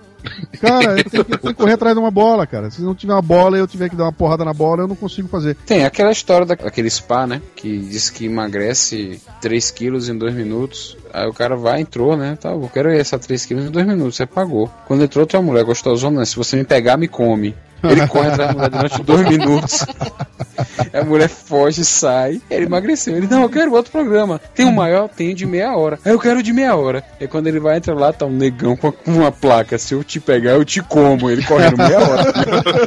Cara, 0.59 0.99
eu 0.99 1.03
tenho, 1.09 1.25
que, 1.25 1.33
eu 1.33 1.37
tenho 1.39 1.53
que 1.55 1.59
correr 1.59 1.73
atrás 1.73 1.95
de 1.95 1.99
uma 1.99 2.11
bola, 2.11 2.45
cara. 2.45 2.69
Se 2.69 2.81
não 2.81 2.93
tiver 2.93 3.13
uma 3.13 3.21
bola 3.21 3.57
e 3.57 3.59
eu 3.59 3.67
tiver 3.67 3.89
que 3.89 3.95
dar 3.95 4.03
uma 4.03 4.13
porrada 4.13 4.45
na 4.45 4.53
bola, 4.53 4.83
eu 4.83 4.87
não 4.87 4.95
consigo 4.95 5.27
fazer. 5.27 5.55
Tem 5.65 5.83
aquela 5.83 6.11
história 6.11 6.45
da- 6.45 6.55
daquele 6.55 6.89
spa, 6.89 7.25
né? 7.25 7.41
Que 7.55 7.79
diz 7.79 8.09
que 8.11 8.25
emagrece 8.25 9.19
3 9.41 9.71
quilos 9.71 10.07
em 10.09 10.17
2 10.17 10.33
minutos. 10.35 10.97
Aí 11.13 11.27
o 11.27 11.33
cara 11.33 11.55
vai, 11.55 11.81
entrou, 11.81 12.15
né? 12.15 12.37
Tá, 12.39 12.51
eu 12.51 12.69
quero 12.71 12.89
essa 12.89 13.17
3 13.17 13.45
quilos 13.45 13.65
em 13.65 13.71
2 13.71 13.85
minutos. 13.87 14.15
Você 14.17 14.25
pagou. 14.25 14.69
Quando 14.87 15.03
entrou, 15.03 15.25
tem 15.25 15.39
uma 15.39 15.47
mulher 15.51 15.63
gostosona. 15.63 16.25
Se 16.25 16.35
você 16.35 16.55
me 16.55 16.63
pegar, 16.63 16.95
me 16.97 17.07
come. 17.07 17.55
Ele 17.83 18.07
corre 18.07 18.27
atrás 18.29 18.49
da 18.49 18.53
mulher 18.53 18.69
durante 18.69 19.03
2 19.03 19.27
minutos. 19.29 19.85
A 20.93 21.03
mulher 21.05 21.29
foge, 21.29 21.83
sai. 21.85 22.41
Ele 22.49 22.65
emagreceu. 22.65 23.15
Ele, 23.15 23.25
não, 23.27 23.41
eu 23.43 23.49
quero 23.49 23.71
outro 23.73 23.91
programa. 23.91 24.39
Tem 24.53 24.65
um 24.65 24.71
maior? 24.73 25.07
Tem 25.09 25.33
de 25.33 25.45
meia 25.45 25.75
hora. 25.75 25.97
Aí 26.03 26.11
eu 26.11 26.19
quero 26.19 26.39
o 26.39 26.43
de 26.43 26.51
meia 26.51 26.75
hora. 26.75 27.03
E 27.19 27.27
quando 27.27 27.47
ele 27.47 27.59
vai 27.59 27.77
entrar 27.77 27.95
lá, 27.95 28.11
tá 28.11 28.25
um 28.25 28.31
negão 28.31 28.75
com 28.75 28.93
uma 29.05 29.31
placa. 29.31 29.77
Se 29.77 29.93
eu 29.93 30.03
te 30.03 30.19
pegar, 30.19 30.51
eu 30.51 30.65
te 30.65 30.81
como. 30.81 31.29
Ele 31.31 31.43
correndo 31.43 31.77
meia 31.77 31.99
hora. 31.99 32.33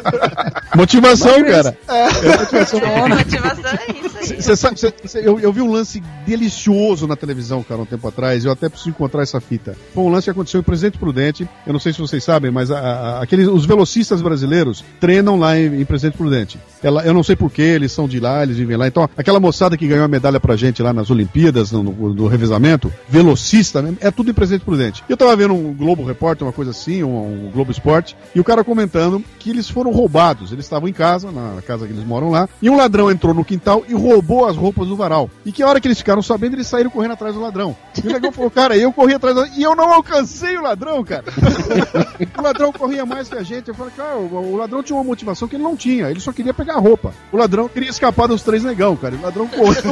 Motivação, 0.76 1.34
Emagrece. 1.36 1.62
cara. 1.62 1.78
É 1.88 2.36
motivação. 2.38 2.80
A 3.04 3.08
motivação 3.08 3.64
é 3.70 4.06
isso 4.06 4.18
aí. 4.34 4.42
Você 4.42 4.56
sabe, 4.56 4.80
cê- 4.80 4.92
cê- 5.04 5.22
eu, 5.24 5.38
eu 5.38 5.52
vi 5.52 5.60
um 5.60 5.70
lance 5.70 6.02
delicioso 6.26 7.06
na 7.06 7.16
televisão, 7.16 7.62
cara, 7.62 7.80
um 7.80 7.86
tempo 7.86 8.06
atrás. 8.08 8.44
Eu 8.44 8.52
até 8.52 8.68
preciso 8.68 8.90
encontrar 8.90 9.22
essa 9.22 9.40
fita. 9.40 9.76
Foi 9.94 10.02
um 10.04 10.08
lance 10.08 10.24
que 10.24 10.30
aconteceu 10.30 10.60
em 10.60 10.64
Presidente 10.64 10.98
Prudente. 10.98 11.48
Eu 11.66 11.72
não 11.72 11.80
sei 11.80 11.92
se 11.92 12.00
vocês 12.00 12.22
sabem, 12.24 12.50
mas 12.50 12.70
a- 12.70 12.78
a- 12.78 13.22
aqueles, 13.22 13.46
os 13.48 13.64
velocistas 13.64 14.20
brasileiros 14.20 14.83
treinam 15.00 15.38
lá 15.38 15.58
em, 15.58 15.80
em 15.80 15.84
Presidente 15.84 16.16
Prudente. 16.16 16.58
Ela, 16.82 17.02
eu 17.06 17.14
não 17.14 17.22
sei 17.22 17.34
porquê, 17.34 17.62
eles 17.62 17.92
são 17.92 18.06
de 18.06 18.20
lá, 18.20 18.42
eles 18.42 18.58
vivem 18.58 18.76
lá. 18.76 18.86
Então, 18.86 19.08
aquela 19.16 19.40
moçada 19.40 19.74
que 19.76 19.86
ganhou 19.86 20.04
a 20.04 20.08
medalha 20.08 20.38
pra 20.38 20.54
gente 20.54 20.82
lá 20.82 20.92
nas 20.92 21.10
Olimpíadas, 21.10 21.72
no, 21.72 21.82
no- 21.82 22.12
no 22.14 22.26
revezamento, 22.26 22.92
velocista, 23.08 23.80
né? 23.80 23.94
É 24.00 24.10
tudo 24.10 24.30
em 24.30 24.34
Presidente 24.34 24.64
Prudente. 24.66 25.02
Eu 25.08 25.16
tava 25.16 25.34
vendo 25.34 25.54
um 25.54 25.72
Globo 25.72 26.04
Repórter, 26.04 26.46
uma 26.46 26.52
coisa 26.52 26.72
assim, 26.72 27.02
um, 27.02 27.46
um 27.46 27.50
Globo 27.50 27.70
Esporte, 27.72 28.14
e 28.34 28.40
o 28.40 28.44
cara 28.44 28.62
comentando 28.62 29.24
que 29.38 29.48
eles 29.48 29.68
foram 29.68 29.90
roubados. 29.92 30.52
Eles 30.52 30.66
estavam 30.66 30.86
em 30.88 30.92
casa, 30.92 31.30
na 31.32 31.62
casa 31.62 31.86
que 31.86 31.92
eles 31.92 32.04
moram 32.04 32.30
lá, 32.30 32.46
e 32.60 32.68
um 32.68 32.76
ladrão 32.76 33.10
entrou 33.10 33.32
no 33.32 33.44
quintal 33.44 33.82
e 33.88 33.94
roubou 33.94 34.44
as 34.46 34.56
roupas 34.56 34.86
do 34.88 34.96
varal. 34.96 35.30
E 35.46 35.52
que 35.52 35.62
a 35.62 35.68
hora 35.68 35.80
que 35.80 35.88
eles 35.88 35.98
ficaram 35.98 36.20
sabendo, 36.22 36.54
eles 36.56 36.66
saíram 36.66 36.90
correndo 36.90 37.12
atrás 37.12 37.34
do 37.34 37.40
ladrão. 37.40 37.74
E 38.02 38.06
o 38.06 38.12
negão 38.12 38.30
falou, 38.32 38.50
cara, 38.50 38.76
eu 38.76 38.92
corri 38.92 39.14
atrás 39.14 39.34
do... 39.34 39.46
E 39.56 39.62
eu 39.62 39.74
não 39.74 39.90
alcancei 39.92 40.56
o 40.58 40.62
ladrão, 40.62 41.02
cara. 41.02 41.24
o 42.38 42.42
ladrão 42.42 42.72
corria 42.72 43.06
mais 43.06 43.28
que 43.28 43.36
a 43.36 43.42
gente. 43.42 43.68
Eu 43.68 43.74
falei, 43.74 43.92
cara, 43.96 44.16
o, 44.16 44.52
o 44.52 44.56
ladrão 44.56 44.73
tinha 44.82 44.96
uma 44.96 45.04
motivação 45.04 45.48
que 45.48 45.56
ele 45.56 45.62
não 45.62 45.76
tinha. 45.76 46.10
Ele 46.10 46.20
só 46.20 46.32
queria 46.32 46.54
pegar 46.54 46.74
a 46.74 46.78
roupa. 46.78 47.12
O 47.32 47.36
ladrão 47.36 47.68
queria 47.68 47.90
escapar 47.90 48.26
dos 48.26 48.42
três 48.42 48.64
negão, 48.64 48.96
cara. 48.96 49.14
O 49.14 49.22
ladrão 49.22 49.46
correu. 49.46 49.74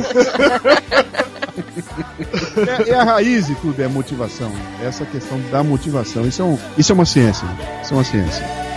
é, 2.86 2.90
é 2.90 2.94
a 2.94 3.04
raiz 3.04 3.46
de 3.46 3.54
tudo, 3.56 3.80
é 3.80 3.84
a 3.84 3.88
motivação. 3.88 4.50
Essa 4.82 5.04
questão 5.04 5.40
da 5.50 5.62
motivação. 5.62 6.26
Isso 6.26 6.42
é, 6.42 6.44
um, 6.44 6.59
isso 6.76 6.92
é 6.92 6.94
uma 6.94 7.06
ciência. 7.06 7.46
Isso 7.82 7.92
é 7.92 7.96
uma 7.96 8.04
ciência. 8.04 8.72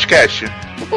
Podcast. 0.00 0.46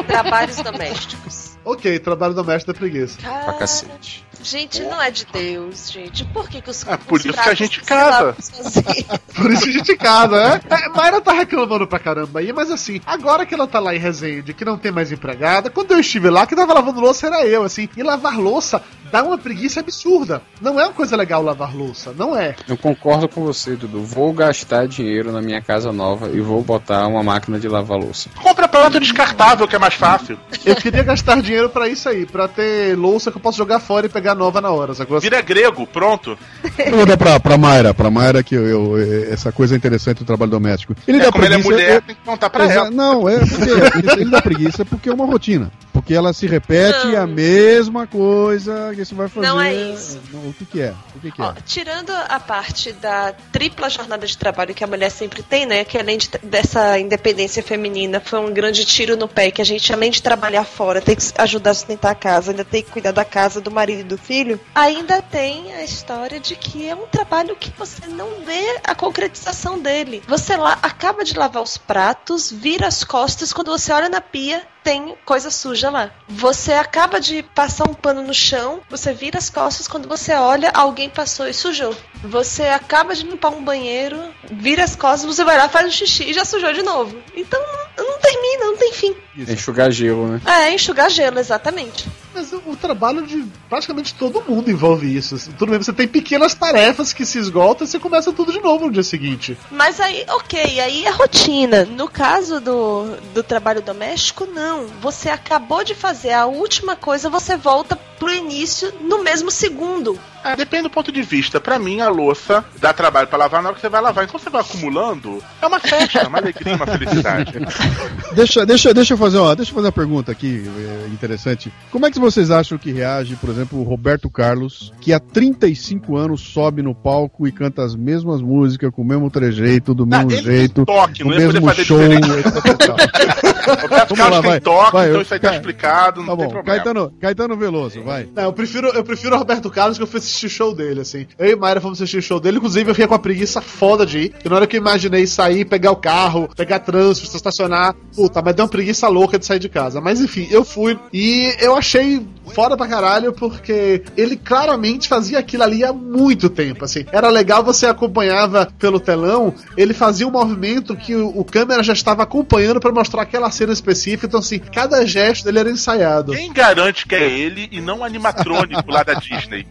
Trabalhos 0.07 0.55
domésticos. 0.57 1.57
Ok, 1.65 1.99
trabalho 1.99 2.33
doméstico 2.33 2.71
da 2.71 2.79
preguiça. 2.79 3.17
Pra 3.19 3.53
cacete. 3.53 4.25
Gente, 4.43 4.81
não 4.83 5.01
é 5.01 5.09
de 5.09 5.25
Deus, 5.25 5.91
gente. 5.91 6.25
Por 6.25 6.47
que, 6.49 6.61
que 6.61 6.69
os 6.69 6.85
É 6.85 6.97
por 6.97 7.19
os 7.19 7.25
isso 7.25 7.41
que 7.41 7.49
a 7.49 7.53
gente 7.53 7.81
casa. 7.81 8.35
Por 9.33 9.51
isso 9.51 9.63
que 9.63 9.69
a 9.69 9.73
gente 9.73 9.95
casa, 9.95 10.49
né? 10.49 10.61
É, 10.69 10.89
Mayra 10.89 11.19
tá 11.19 11.33
reclamando 11.33 11.87
pra 11.87 11.97
caramba 11.97 12.39
aí, 12.39 12.53
mas 12.53 12.69
assim, 12.69 13.01
agora 13.05 13.45
que 13.45 13.53
ela 13.53 13.65
tá 13.65 13.79
lá 13.79 13.95
em 13.95 13.97
Resende, 13.97 14.53
que 14.53 14.63
não 14.63 14.77
tem 14.77 14.91
mais 14.91 15.11
empregada, 15.11 15.71
quando 15.71 15.91
eu 15.91 15.99
estive 15.99 16.29
lá, 16.29 16.45
quem 16.45 16.57
tava 16.57 16.73
lavando 16.73 16.99
louça 16.99 17.27
era 17.27 17.45
eu, 17.45 17.63
assim. 17.63 17.89
E 17.97 18.03
lavar 18.03 18.37
louça 18.37 18.81
dá 19.11 19.23
uma 19.23 19.37
preguiça 19.37 19.79
absurda. 19.79 20.41
Não 20.61 20.79
é 20.79 20.85
uma 20.85 20.93
coisa 20.93 21.15
legal 21.15 21.41
lavar 21.41 21.75
louça, 21.75 22.13
não 22.17 22.35
é. 22.35 22.55
Eu 22.67 22.77
concordo 22.77 23.27
com 23.27 23.43
você, 23.43 23.75
Dudu. 23.75 24.03
Vou 24.03 24.33
gastar 24.33 24.87
dinheiro 24.87 25.31
na 25.31 25.41
minha 25.41 25.61
casa 25.61 25.91
nova 25.91 26.29
e 26.29 26.41
vou 26.41 26.63
botar 26.63 27.07
uma 27.07 27.23
máquina 27.23 27.59
de 27.59 27.67
lavar 27.67 27.97
louça. 27.97 28.29
Compra 28.41 28.67
prato 28.67 28.99
descartável, 28.99 29.67
que 29.67 29.75
é 29.75 29.79
mais 29.79 29.93
fácil. 29.93 30.39
Eu 30.65 30.75
queria 30.75 31.03
gastar 31.03 31.41
dinheiro 31.41 31.69
pra 31.69 31.87
isso 31.87 32.09
aí, 32.09 32.25
pra 32.25 32.47
ter 32.47 32.97
louça 32.97 33.31
que 33.31 33.37
eu 33.37 33.41
posso 33.41 33.57
jogar 33.57 33.79
fora 33.79 34.07
e 34.07 34.09
pegar 34.09 34.32
nova 34.35 34.59
na 34.61 34.69
hora, 34.71 34.93
sacou? 34.93 35.19
Vira 35.19 35.41
grego, 35.41 35.85
pronto. 35.87 36.37
Eu 36.77 36.97
vou 36.97 37.05
dar 37.05 37.17
pra, 37.17 37.39
pra 37.39 37.57
Mayra, 37.57 37.93
pra 37.93 38.09
Mayra 38.11 38.43
que 38.43 38.55
eu, 38.55 38.65
eu- 38.97 39.31
essa 39.33 39.51
coisa 39.51 39.75
é 39.75 39.77
interessante 39.77 40.19
do 40.19 40.25
trabalho 40.25 40.51
doméstico. 40.51 40.95
Ele 41.07 41.17
É, 41.19 41.21
dá 41.25 41.31
como 41.31 41.43
ele 41.45 41.53
é 41.55 41.57
preguiça. 41.57 41.71
mulher, 41.75 41.95
é- 41.97 42.01
tem 42.01 42.15
que 42.15 42.21
contar 42.23 42.49
pra 42.49 42.65
Exa- 42.65 42.73
ela. 42.73 42.91
Não, 42.91 43.27
é 43.29 43.37
porque 43.39 44.21
ele 44.21 44.29
dá 44.31 44.41
preguiça 44.41 44.85
porque 44.85 45.09
é 45.09 45.13
uma 45.13 45.25
rotina. 45.25 45.71
Porque 46.03 46.13
ela 46.13 46.33
se 46.33 46.45
repete 46.45 47.07
Não. 47.07 47.21
a 47.23 47.25
mesma 47.25 48.05
coisa 48.05 48.91
que 48.93 49.05
você 49.05 49.15
vai 49.15 49.29
fazer. 49.29 49.47
Não 49.47 49.59
é 49.61 49.73
isso. 49.73 50.19
O 50.33 50.51
que, 50.53 50.65
que 50.65 50.81
é? 50.81 50.93
O 51.15 51.19
que, 51.21 51.31
que 51.31 51.41
é? 51.41 51.45
Ó, 51.45 51.53
tirando 51.65 52.09
a 52.11 52.41
parte 52.41 52.91
da 52.91 53.33
tripla 53.53 53.89
jornada 53.89 54.27
de 54.27 54.37
trabalho 54.37 54.73
que 54.73 54.83
a 54.83 54.87
mulher 54.87 55.09
sempre 55.09 55.41
tem, 55.41 55.65
né? 55.65 55.85
Que 55.85 55.97
além 55.97 56.17
de- 56.17 56.29
dessa 56.43 56.99
independência 56.99 57.63
feminina, 57.63 58.19
foi 58.19 58.39
um 58.39 58.51
grande 58.53 58.83
tiro 58.83 59.15
no 59.15 59.29
pé, 59.29 59.49
que 59.49 59.61
a 59.61 59.65
gente, 59.65 59.93
além 59.93 60.11
de 60.11 60.21
trabalhar 60.21 60.65
fora, 60.65 60.99
tem 60.99 61.15
que 61.15 61.23
ajudar 61.37 61.71
a 61.71 61.73
sustentar 61.73 62.11
a 62.11 62.15
casa, 62.15 62.51
ainda 62.51 62.65
tem 62.65 62.83
que 62.83 62.91
cuidar 62.91 63.13
da 63.13 63.23
casa, 63.23 63.61
do 63.61 63.71
marido 63.71 64.01
e 64.01 64.03
do 64.03 64.17
filho, 64.17 64.59
ainda 64.75 65.21
tem 65.21 65.73
a 65.73 65.85
história 65.85 66.37
de 66.37 66.57
que 66.57 66.85
é 66.85 66.93
um 66.93 67.07
trabalho 67.07 67.55
que 67.55 67.71
você 67.77 68.07
não 68.07 68.43
vê 68.45 68.77
a 68.83 68.93
concretização 68.93 69.79
dele. 69.79 70.21
Você 70.27 70.57
lá 70.57 70.77
acaba 70.81 71.23
de 71.23 71.33
lavar 71.37 71.63
os 71.63 71.77
pratos, 71.77 72.51
vira 72.51 72.87
as 72.87 73.05
costas, 73.05 73.53
quando 73.53 73.71
você 73.71 73.93
olha 73.93 74.09
na 74.09 74.19
pia, 74.19 74.63
tem 74.83 75.15
coisa 75.25 75.49
suja 75.49 75.89
lá. 75.89 76.11
Você 76.27 76.73
acaba 76.73 77.19
de 77.19 77.41
passar 77.41 77.89
um 77.89 77.93
pano 77.93 78.21
no 78.21 78.33
chão, 78.33 78.81
você 78.89 79.13
vira 79.13 79.37
as 79.37 79.49
costas, 79.49 79.87
quando 79.87 80.07
você 80.07 80.33
olha, 80.33 80.71
alguém 80.73 81.09
passou 81.09 81.47
e 81.47 81.53
sujou. 81.53 81.95
Você 82.23 82.63
acaba 82.63 83.15
de 83.15 83.23
limpar 83.23 83.49
um 83.49 83.63
banheiro, 83.63 84.17
vira 84.51 84.83
as 84.83 84.95
costas, 84.95 85.35
você 85.35 85.43
vai 85.43 85.57
lá, 85.57 85.69
faz 85.69 85.87
um 85.87 85.91
xixi 85.91 86.29
e 86.29 86.33
já 86.33 86.43
sujou 86.45 86.73
de 86.73 86.83
novo. 86.83 87.17
Então 87.35 87.59
não, 87.97 88.19
termina, 88.19 88.65
não 88.65 88.77
tem 88.77 88.91
fim. 88.91 89.15
Enxugar 89.37 89.91
gelo, 89.91 90.27
né? 90.27 90.41
É, 90.45 90.73
enxugar 90.73 91.09
gelo, 91.09 91.39
exatamente. 91.39 92.07
Mas 92.33 92.51
o, 92.51 92.75
trabalho 92.75 93.25
de 93.25 93.45
praticamente 93.69 94.13
todo 94.15 94.43
mundo 94.47 94.69
envolve 94.69 95.15
isso. 95.15 95.35
assim. 95.35 95.51
Tudo 95.51 95.69
bem, 95.69 95.81
você 95.81 95.93
tem 95.93 96.07
pequenas 96.07 96.53
tarefas 96.53 97.13
que 97.13 97.25
se 97.25 97.37
esgotam 97.37 97.85
e 97.85 97.89
você 97.89 97.99
começa 97.99 98.31
tudo 98.33 98.51
de 98.51 98.59
novo 98.59 98.85
no 98.85 98.91
dia 98.91 99.03
seguinte. 99.03 99.57
Mas 99.69 99.99
aí, 99.99 100.25
ok, 100.29 100.79
aí 100.79 101.05
é 101.05 101.09
rotina. 101.11 101.85
No 101.85 102.09
caso 102.09 102.59
do, 102.59 103.15
do 103.33 103.43
trabalho 103.43 103.81
doméstico, 103.81 104.45
não. 104.45 104.87
Você 105.01 105.29
acabou 105.29 105.83
de 105.83 105.93
fazer 105.93 106.33
a 106.33 106.45
última 106.45 106.95
coisa, 106.95 107.29
você 107.29 107.55
volta 107.55 107.95
pro 107.95 108.33
início 108.33 108.93
no 109.01 109.23
mesmo 109.23 109.51
segundo. 109.51 110.19
É, 110.43 110.55
depende 110.55 110.83
do 110.83 110.89
ponto 110.89 111.11
de 111.11 111.21
vista. 111.21 111.59
Pra 111.59 111.79
mim, 111.79 112.01
a 112.01 112.09
louça 112.09 112.63
dá 112.79 112.91
trabalho 112.93 113.27
pra 113.27 113.37
lavar 113.37 113.61
na 113.61 113.69
hora 113.69 113.75
que 113.75 113.81
você 113.81 113.89
vai 113.89 114.01
lavar. 114.01 114.25
Então 114.25 114.39
você 114.39 114.49
vai 114.49 114.61
acumulando. 114.61 115.41
É 115.61 115.65
uma 115.65 115.79
festa, 115.79 116.27
uma 116.27 116.37
alegria, 116.37 116.75
uma 116.75 116.85
felicidade. 116.85 117.53
Deixa, 118.33 118.65
deixa, 118.65 118.93
deixa 118.93 119.13
eu 119.13 119.17
fazer 119.17 119.37
uma, 119.37 119.55
deixa 119.55 119.71
eu 119.71 119.75
fazer 119.75 119.87
uma 119.87 119.91
pergunta 119.91 120.31
aqui 120.31 120.63
é, 120.65 121.07
interessante. 121.07 121.71
Como 121.91 122.05
é 122.05 122.11
que 122.11 122.19
vocês 122.19 122.49
acham 122.49 122.79
que 122.79 122.91
reage, 122.91 123.35
por 123.35 123.49
exemplo, 123.49 123.79
o 123.79 123.83
Roberto 123.83 124.27
Carlos, 124.29 124.91
que 124.99 125.13
há 125.13 125.19
35 125.19 126.17
anos 126.17 126.41
sobe 126.41 126.81
no 126.81 126.95
palco 126.95 127.47
e 127.47 127.51
canta 127.51 127.83
as 127.83 127.95
mesmas 127.95 128.41
músicas, 128.41 128.91
com 128.91 129.03
o 129.03 129.05
mesmo 129.05 129.29
trejeito, 129.29 129.93
do 129.93 130.05
mesmo 130.05 130.31
ele 130.31 130.41
tem 130.41 130.43
jeito, 130.43 130.85
toque, 130.85 131.23
no 131.23 131.29
mesmo 131.29 131.73
show, 131.75 131.99
Vamos 133.65 134.17
Carlos 134.17 134.19
lá, 134.19 134.41
tem 134.41 134.51
vai. 134.51 134.59
toque, 134.61 134.91
Vai, 134.93 135.09
então 135.09 135.21
isso 135.21 135.33
aí 135.33 135.39
tá 135.39 135.49
Ca- 135.49 135.55
explicado, 135.55 136.19
não 136.21 136.27
Tá 136.27 136.35
tem 136.37 136.45
bom, 136.45 136.51
problema. 136.51 136.77
Caetano, 136.83 137.13
Caetano 137.19 137.57
Veloso, 137.57 138.01
vai. 138.03 138.27
Não, 138.35 138.43
eu 138.43 138.53
prefiro, 138.53 138.87
eu 138.89 139.03
prefiro 139.03 139.35
o 139.35 139.37
Roberto 139.39 139.69
Carlos 139.69 139.97
que 139.97 140.03
eu 140.03 140.07
fui 140.07 140.19
assistir 140.19 140.47
o 140.47 140.49
show 140.49 140.73
dele, 140.73 141.01
assim. 141.01 141.25
Eu 141.37 141.51
e 141.51 141.55
Mayra 141.55 141.79
fomos 141.81 141.99
assistir 141.99 142.17
o 142.17 142.21
show 142.21 142.39
dele, 142.39 142.57
inclusive 142.57 142.89
eu 142.89 142.95
fiquei 142.95 143.07
com 143.07 143.15
a 143.15 143.19
preguiça 143.19 143.61
foda 143.61 144.05
de 144.05 144.19
ir. 144.19 144.33
E 144.43 144.49
na 144.49 144.55
hora 144.55 144.67
que 144.67 144.75
eu 144.77 144.81
imaginei 144.81 145.25
sair, 145.27 145.65
pegar 145.65 145.91
o 145.91 145.95
carro, 145.95 146.49
pegar 146.55 146.79
trânsito, 146.79 147.35
estacionar, 147.35 147.95
puta, 148.15 148.41
mas 148.41 148.53
deu 148.55 148.65
uma 148.65 148.71
preguiça 148.71 149.07
louca 149.07 149.37
de 149.39 149.45
sair 149.45 149.59
de 149.59 149.69
casa. 149.69 149.99
Mas 150.01 150.19
enfim, 150.21 150.47
eu 150.51 150.63
fui 150.63 150.97
e 151.11 151.55
eu 151.59 151.75
achei 151.75 152.25
foda 152.53 152.75
pra 152.77 152.87
caralho, 152.87 153.33
porque 153.33 154.03
ele 154.15 154.35
claramente 154.35 155.07
fazia 155.07 155.39
aquilo 155.39 155.63
ali 155.63 155.83
há 155.83 155.93
muito 155.93 156.49
tempo, 156.49 156.85
assim. 156.85 157.05
Era 157.11 157.29
legal, 157.29 157.63
você 157.63 157.85
acompanhava 157.85 158.71
pelo 158.77 158.99
telão, 158.99 159.53
ele 159.77 159.93
fazia 159.93 160.27
um 160.27 160.31
movimento 160.31 160.95
que 160.95 161.15
o, 161.15 161.29
o 161.29 161.43
câmera 161.43 161.83
já 161.83 161.93
estava 161.93 162.23
acompanhando 162.23 162.79
pra 162.79 162.91
mostrar 162.91 163.23
aquela 163.23 163.49
cena 163.51 163.73
específica, 163.73 164.27
então 164.27 164.39
assim, 164.39 164.59
cada 164.59 165.05
gesto 165.05 165.45
dele 165.45 165.59
era 165.59 165.69
ensaiado. 165.69 166.33
Quem 166.33 166.51
garante 166.51 167.05
que 167.05 167.15
é 167.15 167.29
ele 167.29 167.67
e 167.71 167.81
não 167.81 167.99
o 167.99 168.03
animatrônico 168.03 168.89
lá 168.91 169.03
da 169.03 169.13
Disney? 169.13 169.65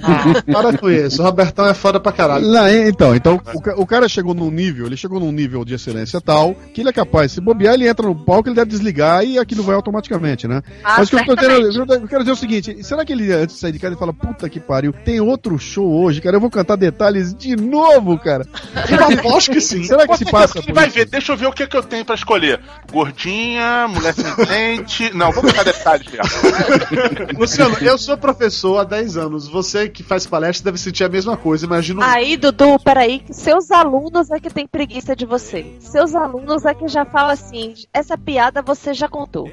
Para 0.52 0.76
com 0.76 0.90
isso, 0.90 1.22
o 1.22 1.24
Robertão 1.24 1.66
é 1.66 1.74
foda 1.74 2.00
pra 2.00 2.12
caralho. 2.12 2.46
Não, 2.46 2.68
então, 2.68 3.14
então 3.14 3.40
o, 3.54 3.82
o 3.82 3.86
cara 3.86 4.08
chegou 4.08 4.34
num 4.34 4.50
nível, 4.50 4.86
ele 4.86 4.96
chegou 4.96 5.20
num 5.20 5.32
nível 5.32 5.64
de 5.64 5.74
excelência 5.74 6.20
tal 6.20 6.54
que 6.72 6.80
ele 6.80 6.88
é 6.88 6.92
capaz, 6.92 7.32
se 7.32 7.40
bobear, 7.40 7.74
ele 7.74 7.88
entra 7.88 8.06
no 8.06 8.14
palco, 8.14 8.48
ele 8.48 8.56
deve 8.56 8.70
desligar 8.70 9.24
e 9.24 9.38
aquilo 9.38 9.62
vai 9.62 9.74
automaticamente, 9.74 10.46
né? 10.46 10.62
Ah, 10.82 10.96
Mas 10.98 11.08
o 11.08 11.16
que 11.16 11.30
eu, 11.30 11.36
tô. 11.36 12.15
Quero 12.16 12.24
dizer 12.24 12.32
o 12.32 12.36
seguinte: 12.36 12.84
será 12.84 13.04
que 13.04 13.12
ele, 13.12 13.32
antes 13.32 13.56
de 13.56 13.60
sair 13.60 13.72
de 13.72 13.78
casa, 13.78 13.92
ele 13.92 13.98
fala, 13.98 14.12
puta 14.12 14.48
que 14.48 14.58
pariu, 14.58 14.92
tem 14.92 15.20
outro 15.20 15.58
show 15.58 16.02
hoje, 16.02 16.20
cara, 16.20 16.36
eu 16.36 16.40
vou 16.40 16.50
cantar 16.50 16.76
detalhes 16.76 17.34
de 17.34 17.56
novo, 17.56 18.18
cara? 18.18 18.46
Eu 18.88 19.18
aposto 19.18 19.50
que 19.50 19.60
sim. 19.60 19.82
Será 19.84 20.06
que 20.06 20.16
se 20.16 20.24
passa 20.24 20.58
Ele 20.58 20.72
vai 20.72 20.86
isso? 20.86 20.94
ver, 20.96 21.06
deixa 21.06 21.32
eu 21.32 21.36
ver 21.36 21.46
o 21.46 21.52
que, 21.52 21.66
que 21.66 21.76
eu 21.76 21.82
tenho 21.82 22.04
pra 22.04 22.14
escolher. 22.14 22.60
Gordinha, 22.90 23.88
mulher 23.88 24.14
sem 24.14 24.46
dente. 24.46 25.10
Não, 25.14 25.32
vou 25.32 25.42
botar 25.42 25.64
detalhes 25.64 26.06
mesmo. 26.06 27.26
Luciano, 27.38 27.76
eu 27.80 27.98
sou 27.98 28.16
professor 28.16 28.78
há 28.78 28.84
10 28.84 29.16
anos. 29.16 29.48
Você 29.48 29.88
que 29.88 30.02
faz 30.02 30.26
palestra 30.26 30.66
deve 30.66 30.78
sentir 30.78 31.04
a 31.04 31.08
mesma 31.08 31.36
coisa. 31.36 31.66
Imagina 31.66 32.00
um 32.00 32.04
Aí, 32.04 32.36
Dudu, 32.36 32.78
peraí, 32.82 33.18
que 33.20 33.34
seus 33.34 33.70
alunos 33.70 34.30
é 34.30 34.38
que 34.38 34.50
tem 34.50 34.66
preguiça 34.66 35.16
de 35.16 35.26
você. 35.26 35.66
Seus 35.80 36.14
alunos 36.14 36.64
é 36.64 36.74
que 36.74 36.86
já 36.86 37.04
falam 37.04 37.30
assim, 37.30 37.74
essa 37.92 38.16
piada 38.16 38.62
você 38.62 38.94
já 38.94 39.08
contou. 39.08 39.50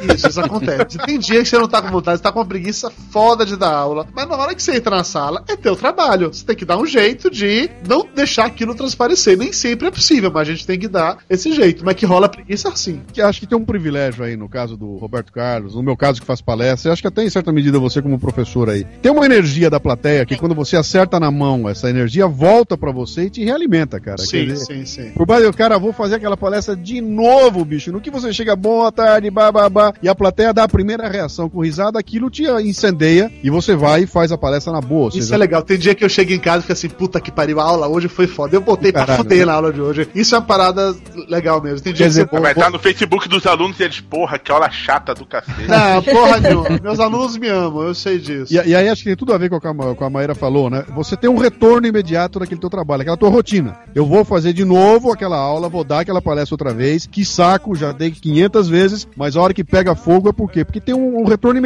Isso, 0.00 0.28
isso 0.28 0.40
acontece. 0.40 0.98
Tem 0.98 1.18
dia 1.18 1.42
que 1.42 1.48
você 1.48 1.58
não 1.58 1.68
tá 1.68 1.80
com 1.84 1.90
vontade, 1.90 2.18
você 2.18 2.22
tá 2.22 2.32
com 2.32 2.38
uma 2.38 2.46
preguiça 2.46 2.90
foda 3.10 3.44
de 3.44 3.56
dar 3.56 3.72
aula. 3.72 4.06
Mas 4.14 4.28
na 4.28 4.36
hora 4.36 4.54
que 4.54 4.62
você 4.62 4.76
entra 4.76 4.96
na 4.96 5.04
sala, 5.04 5.44
é 5.48 5.56
teu 5.56 5.76
trabalho. 5.76 6.32
Você 6.32 6.44
tem 6.44 6.56
que 6.56 6.64
dar 6.64 6.78
um 6.78 6.86
jeito 6.86 7.30
de 7.30 7.70
não 7.86 8.06
deixar 8.14 8.46
aquilo 8.46 8.74
transparecer. 8.74 9.36
Nem 9.36 9.52
sempre 9.52 9.88
é 9.88 9.90
possível, 9.90 10.30
mas 10.32 10.48
a 10.48 10.52
gente 10.52 10.66
tem 10.66 10.78
que 10.78 10.88
dar 10.88 11.18
esse 11.28 11.52
jeito. 11.52 11.84
Mas 11.84 11.94
que 11.94 12.06
rola 12.06 12.28
preguiça 12.28 12.68
assim. 12.68 13.02
Que 13.12 13.20
acho 13.20 13.40
que 13.40 13.46
tem 13.46 13.58
um 13.58 13.64
privilégio 13.64 14.24
aí 14.24 14.36
no 14.36 14.48
caso 14.48 14.76
do 14.76 14.96
Roberto 14.96 15.32
Carlos, 15.32 15.74
no 15.74 15.82
meu 15.82 15.96
caso 15.96 16.20
que 16.20 16.26
faz 16.26 16.40
palestra, 16.40 16.90
e 16.90 16.92
acho 16.92 17.02
que 17.02 17.08
até 17.08 17.22
em 17.22 17.30
certa 17.30 17.52
medida 17.52 17.78
você 17.78 18.00
como 18.00 18.18
professor 18.18 18.68
aí. 18.70 18.84
Tem 19.02 19.12
uma 19.12 19.24
energia 19.24 19.68
da 19.70 19.80
plateia 19.80 20.24
que 20.26 20.36
quando 20.36 20.54
você 20.54 20.76
acerta 20.76 21.18
na 21.20 21.30
mão, 21.30 21.68
essa 21.68 21.90
energia 21.90 22.26
volta 22.26 22.76
pra 22.76 22.90
você 22.90 23.24
e 23.24 23.30
te 23.30 23.44
realimenta, 23.44 24.00
cara. 24.00 24.16
Quer 24.16 24.26
Sim, 24.26 24.46
dizer, 24.46 24.64
sim, 24.64 24.86
sim. 24.86 25.10
Por 25.10 25.26
mais, 25.26 25.48
cara, 25.54 25.78
vou 25.78 25.92
fazer 25.92 26.16
aquela 26.16 26.36
palestra 26.36 26.76
de 26.76 27.00
novo, 27.00 27.64
bicho. 27.64 27.92
No 27.92 28.00
que 28.00 28.10
você 28.10 28.32
chega, 28.32 28.56
boa 28.56 28.90
tarde, 28.90 29.30
babá, 29.30 29.92
e 30.02 30.08
a 30.08 30.14
plateia 30.14 30.52
dá 30.52 30.64
a 30.64 30.68
primeira 30.68 31.08
reação 31.08 31.48
com 31.48 31.60
risada, 31.60 31.73
aquilo 31.78 32.30
te 32.30 32.44
incendeia 32.62 33.30
e 33.42 33.50
você 33.50 33.74
vai 33.74 34.02
e 34.02 34.06
faz 34.06 34.32
a 34.32 34.38
palestra 34.38 34.72
na 34.72 34.80
boa. 34.80 35.08
Isso 35.08 35.22
seja, 35.22 35.34
é 35.34 35.38
legal. 35.38 35.62
Tem 35.62 35.78
dia 35.78 35.94
que 35.94 36.04
eu 36.04 36.08
chego 36.08 36.32
em 36.32 36.38
casa 36.38 36.58
e 36.58 36.62
fico 36.62 36.72
assim, 36.72 36.88
puta 36.88 37.20
que 37.20 37.30
pariu, 37.30 37.60
a 37.60 37.64
aula 37.64 37.88
hoje 37.88 38.08
foi 38.08 38.26
foda. 38.26 38.56
Eu 38.56 38.60
botei 38.60 38.92
pra 38.92 39.06
Caralho. 39.06 39.22
fuder 39.22 39.46
na 39.46 39.52
aula 39.54 39.72
de 39.72 39.80
hoje. 39.80 40.08
Isso 40.14 40.34
é 40.34 40.38
uma 40.38 40.44
parada 40.44 40.94
legal 41.28 41.62
mesmo. 41.62 41.80
Tem 41.80 41.92
dia 41.92 42.04
Quer 42.04 42.08
dizer, 42.08 42.28
que 42.28 42.34
você... 42.34 42.42
Vai 42.42 42.52
estar 42.52 42.70
no 42.70 42.78
Facebook 42.78 43.28
dos 43.28 43.46
alunos 43.46 43.78
e 43.80 43.84
eles, 43.84 44.00
porra, 44.00 44.38
que 44.38 44.50
aula 44.52 44.70
chata 44.70 45.14
do 45.14 45.24
cacete. 45.24 45.66
Não, 45.66 46.02
porra 46.04 46.40
nenhuma. 46.40 46.80
Meus 46.82 47.00
alunos 47.00 47.36
me 47.36 47.48
amam, 47.48 47.82
eu 47.84 47.94
sei 47.94 48.18
disso. 48.18 48.52
E, 48.52 48.56
e 48.56 48.74
aí 48.74 48.88
acho 48.88 49.02
que 49.02 49.08
tem 49.08 49.16
tudo 49.16 49.32
a 49.32 49.38
ver 49.38 49.48
com 49.48 49.56
o 49.56 49.60
que 49.60 50.04
a 50.04 50.10
Maíra 50.10 50.34
falou, 50.34 50.68
né? 50.68 50.84
Você 50.94 51.16
tem 51.16 51.30
um 51.30 51.38
retorno 51.38 51.86
imediato 51.86 52.38
daquele 52.38 52.60
teu 52.60 52.70
trabalho, 52.70 53.02
aquela 53.02 53.16
tua 53.16 53.30
rotina. 53.30 53.76
Eu 53.94 54.06
vou 54.06 54.24
fazer 54.24 54.52
de 54.52 54.64
novo 54.64 55.12
aquela 55.12 55.36
aula, 55.36 55.68
vou 55.68 55.84
dar 55.84 56.00
aquela 56.00 56.20
palestra 56.20 56.54
outra 56.54 56.72
vez, 56.72 57.06
que 57.06 57.24
saco, 57.24 57.74
já 57.74 57.92
dei 57.92 58.10
500 58.10 58.68
vezes, 58.68 59.08
mas 59.16 59.36
a 59.36 59.40
hora 59.40 59.54
que 59.54 59.64
pega 59.64 59.94
fogo 59.94 60.28
é 60.28 60.32
por 60.32 60.50
quê? 60.50 60.64
Porque 60.64 60.80
tem 60.80 60.94
um, 60.94 61.20
um 61.20 61.24
retorno 61.24 61.58
imediato. 61.58 61.63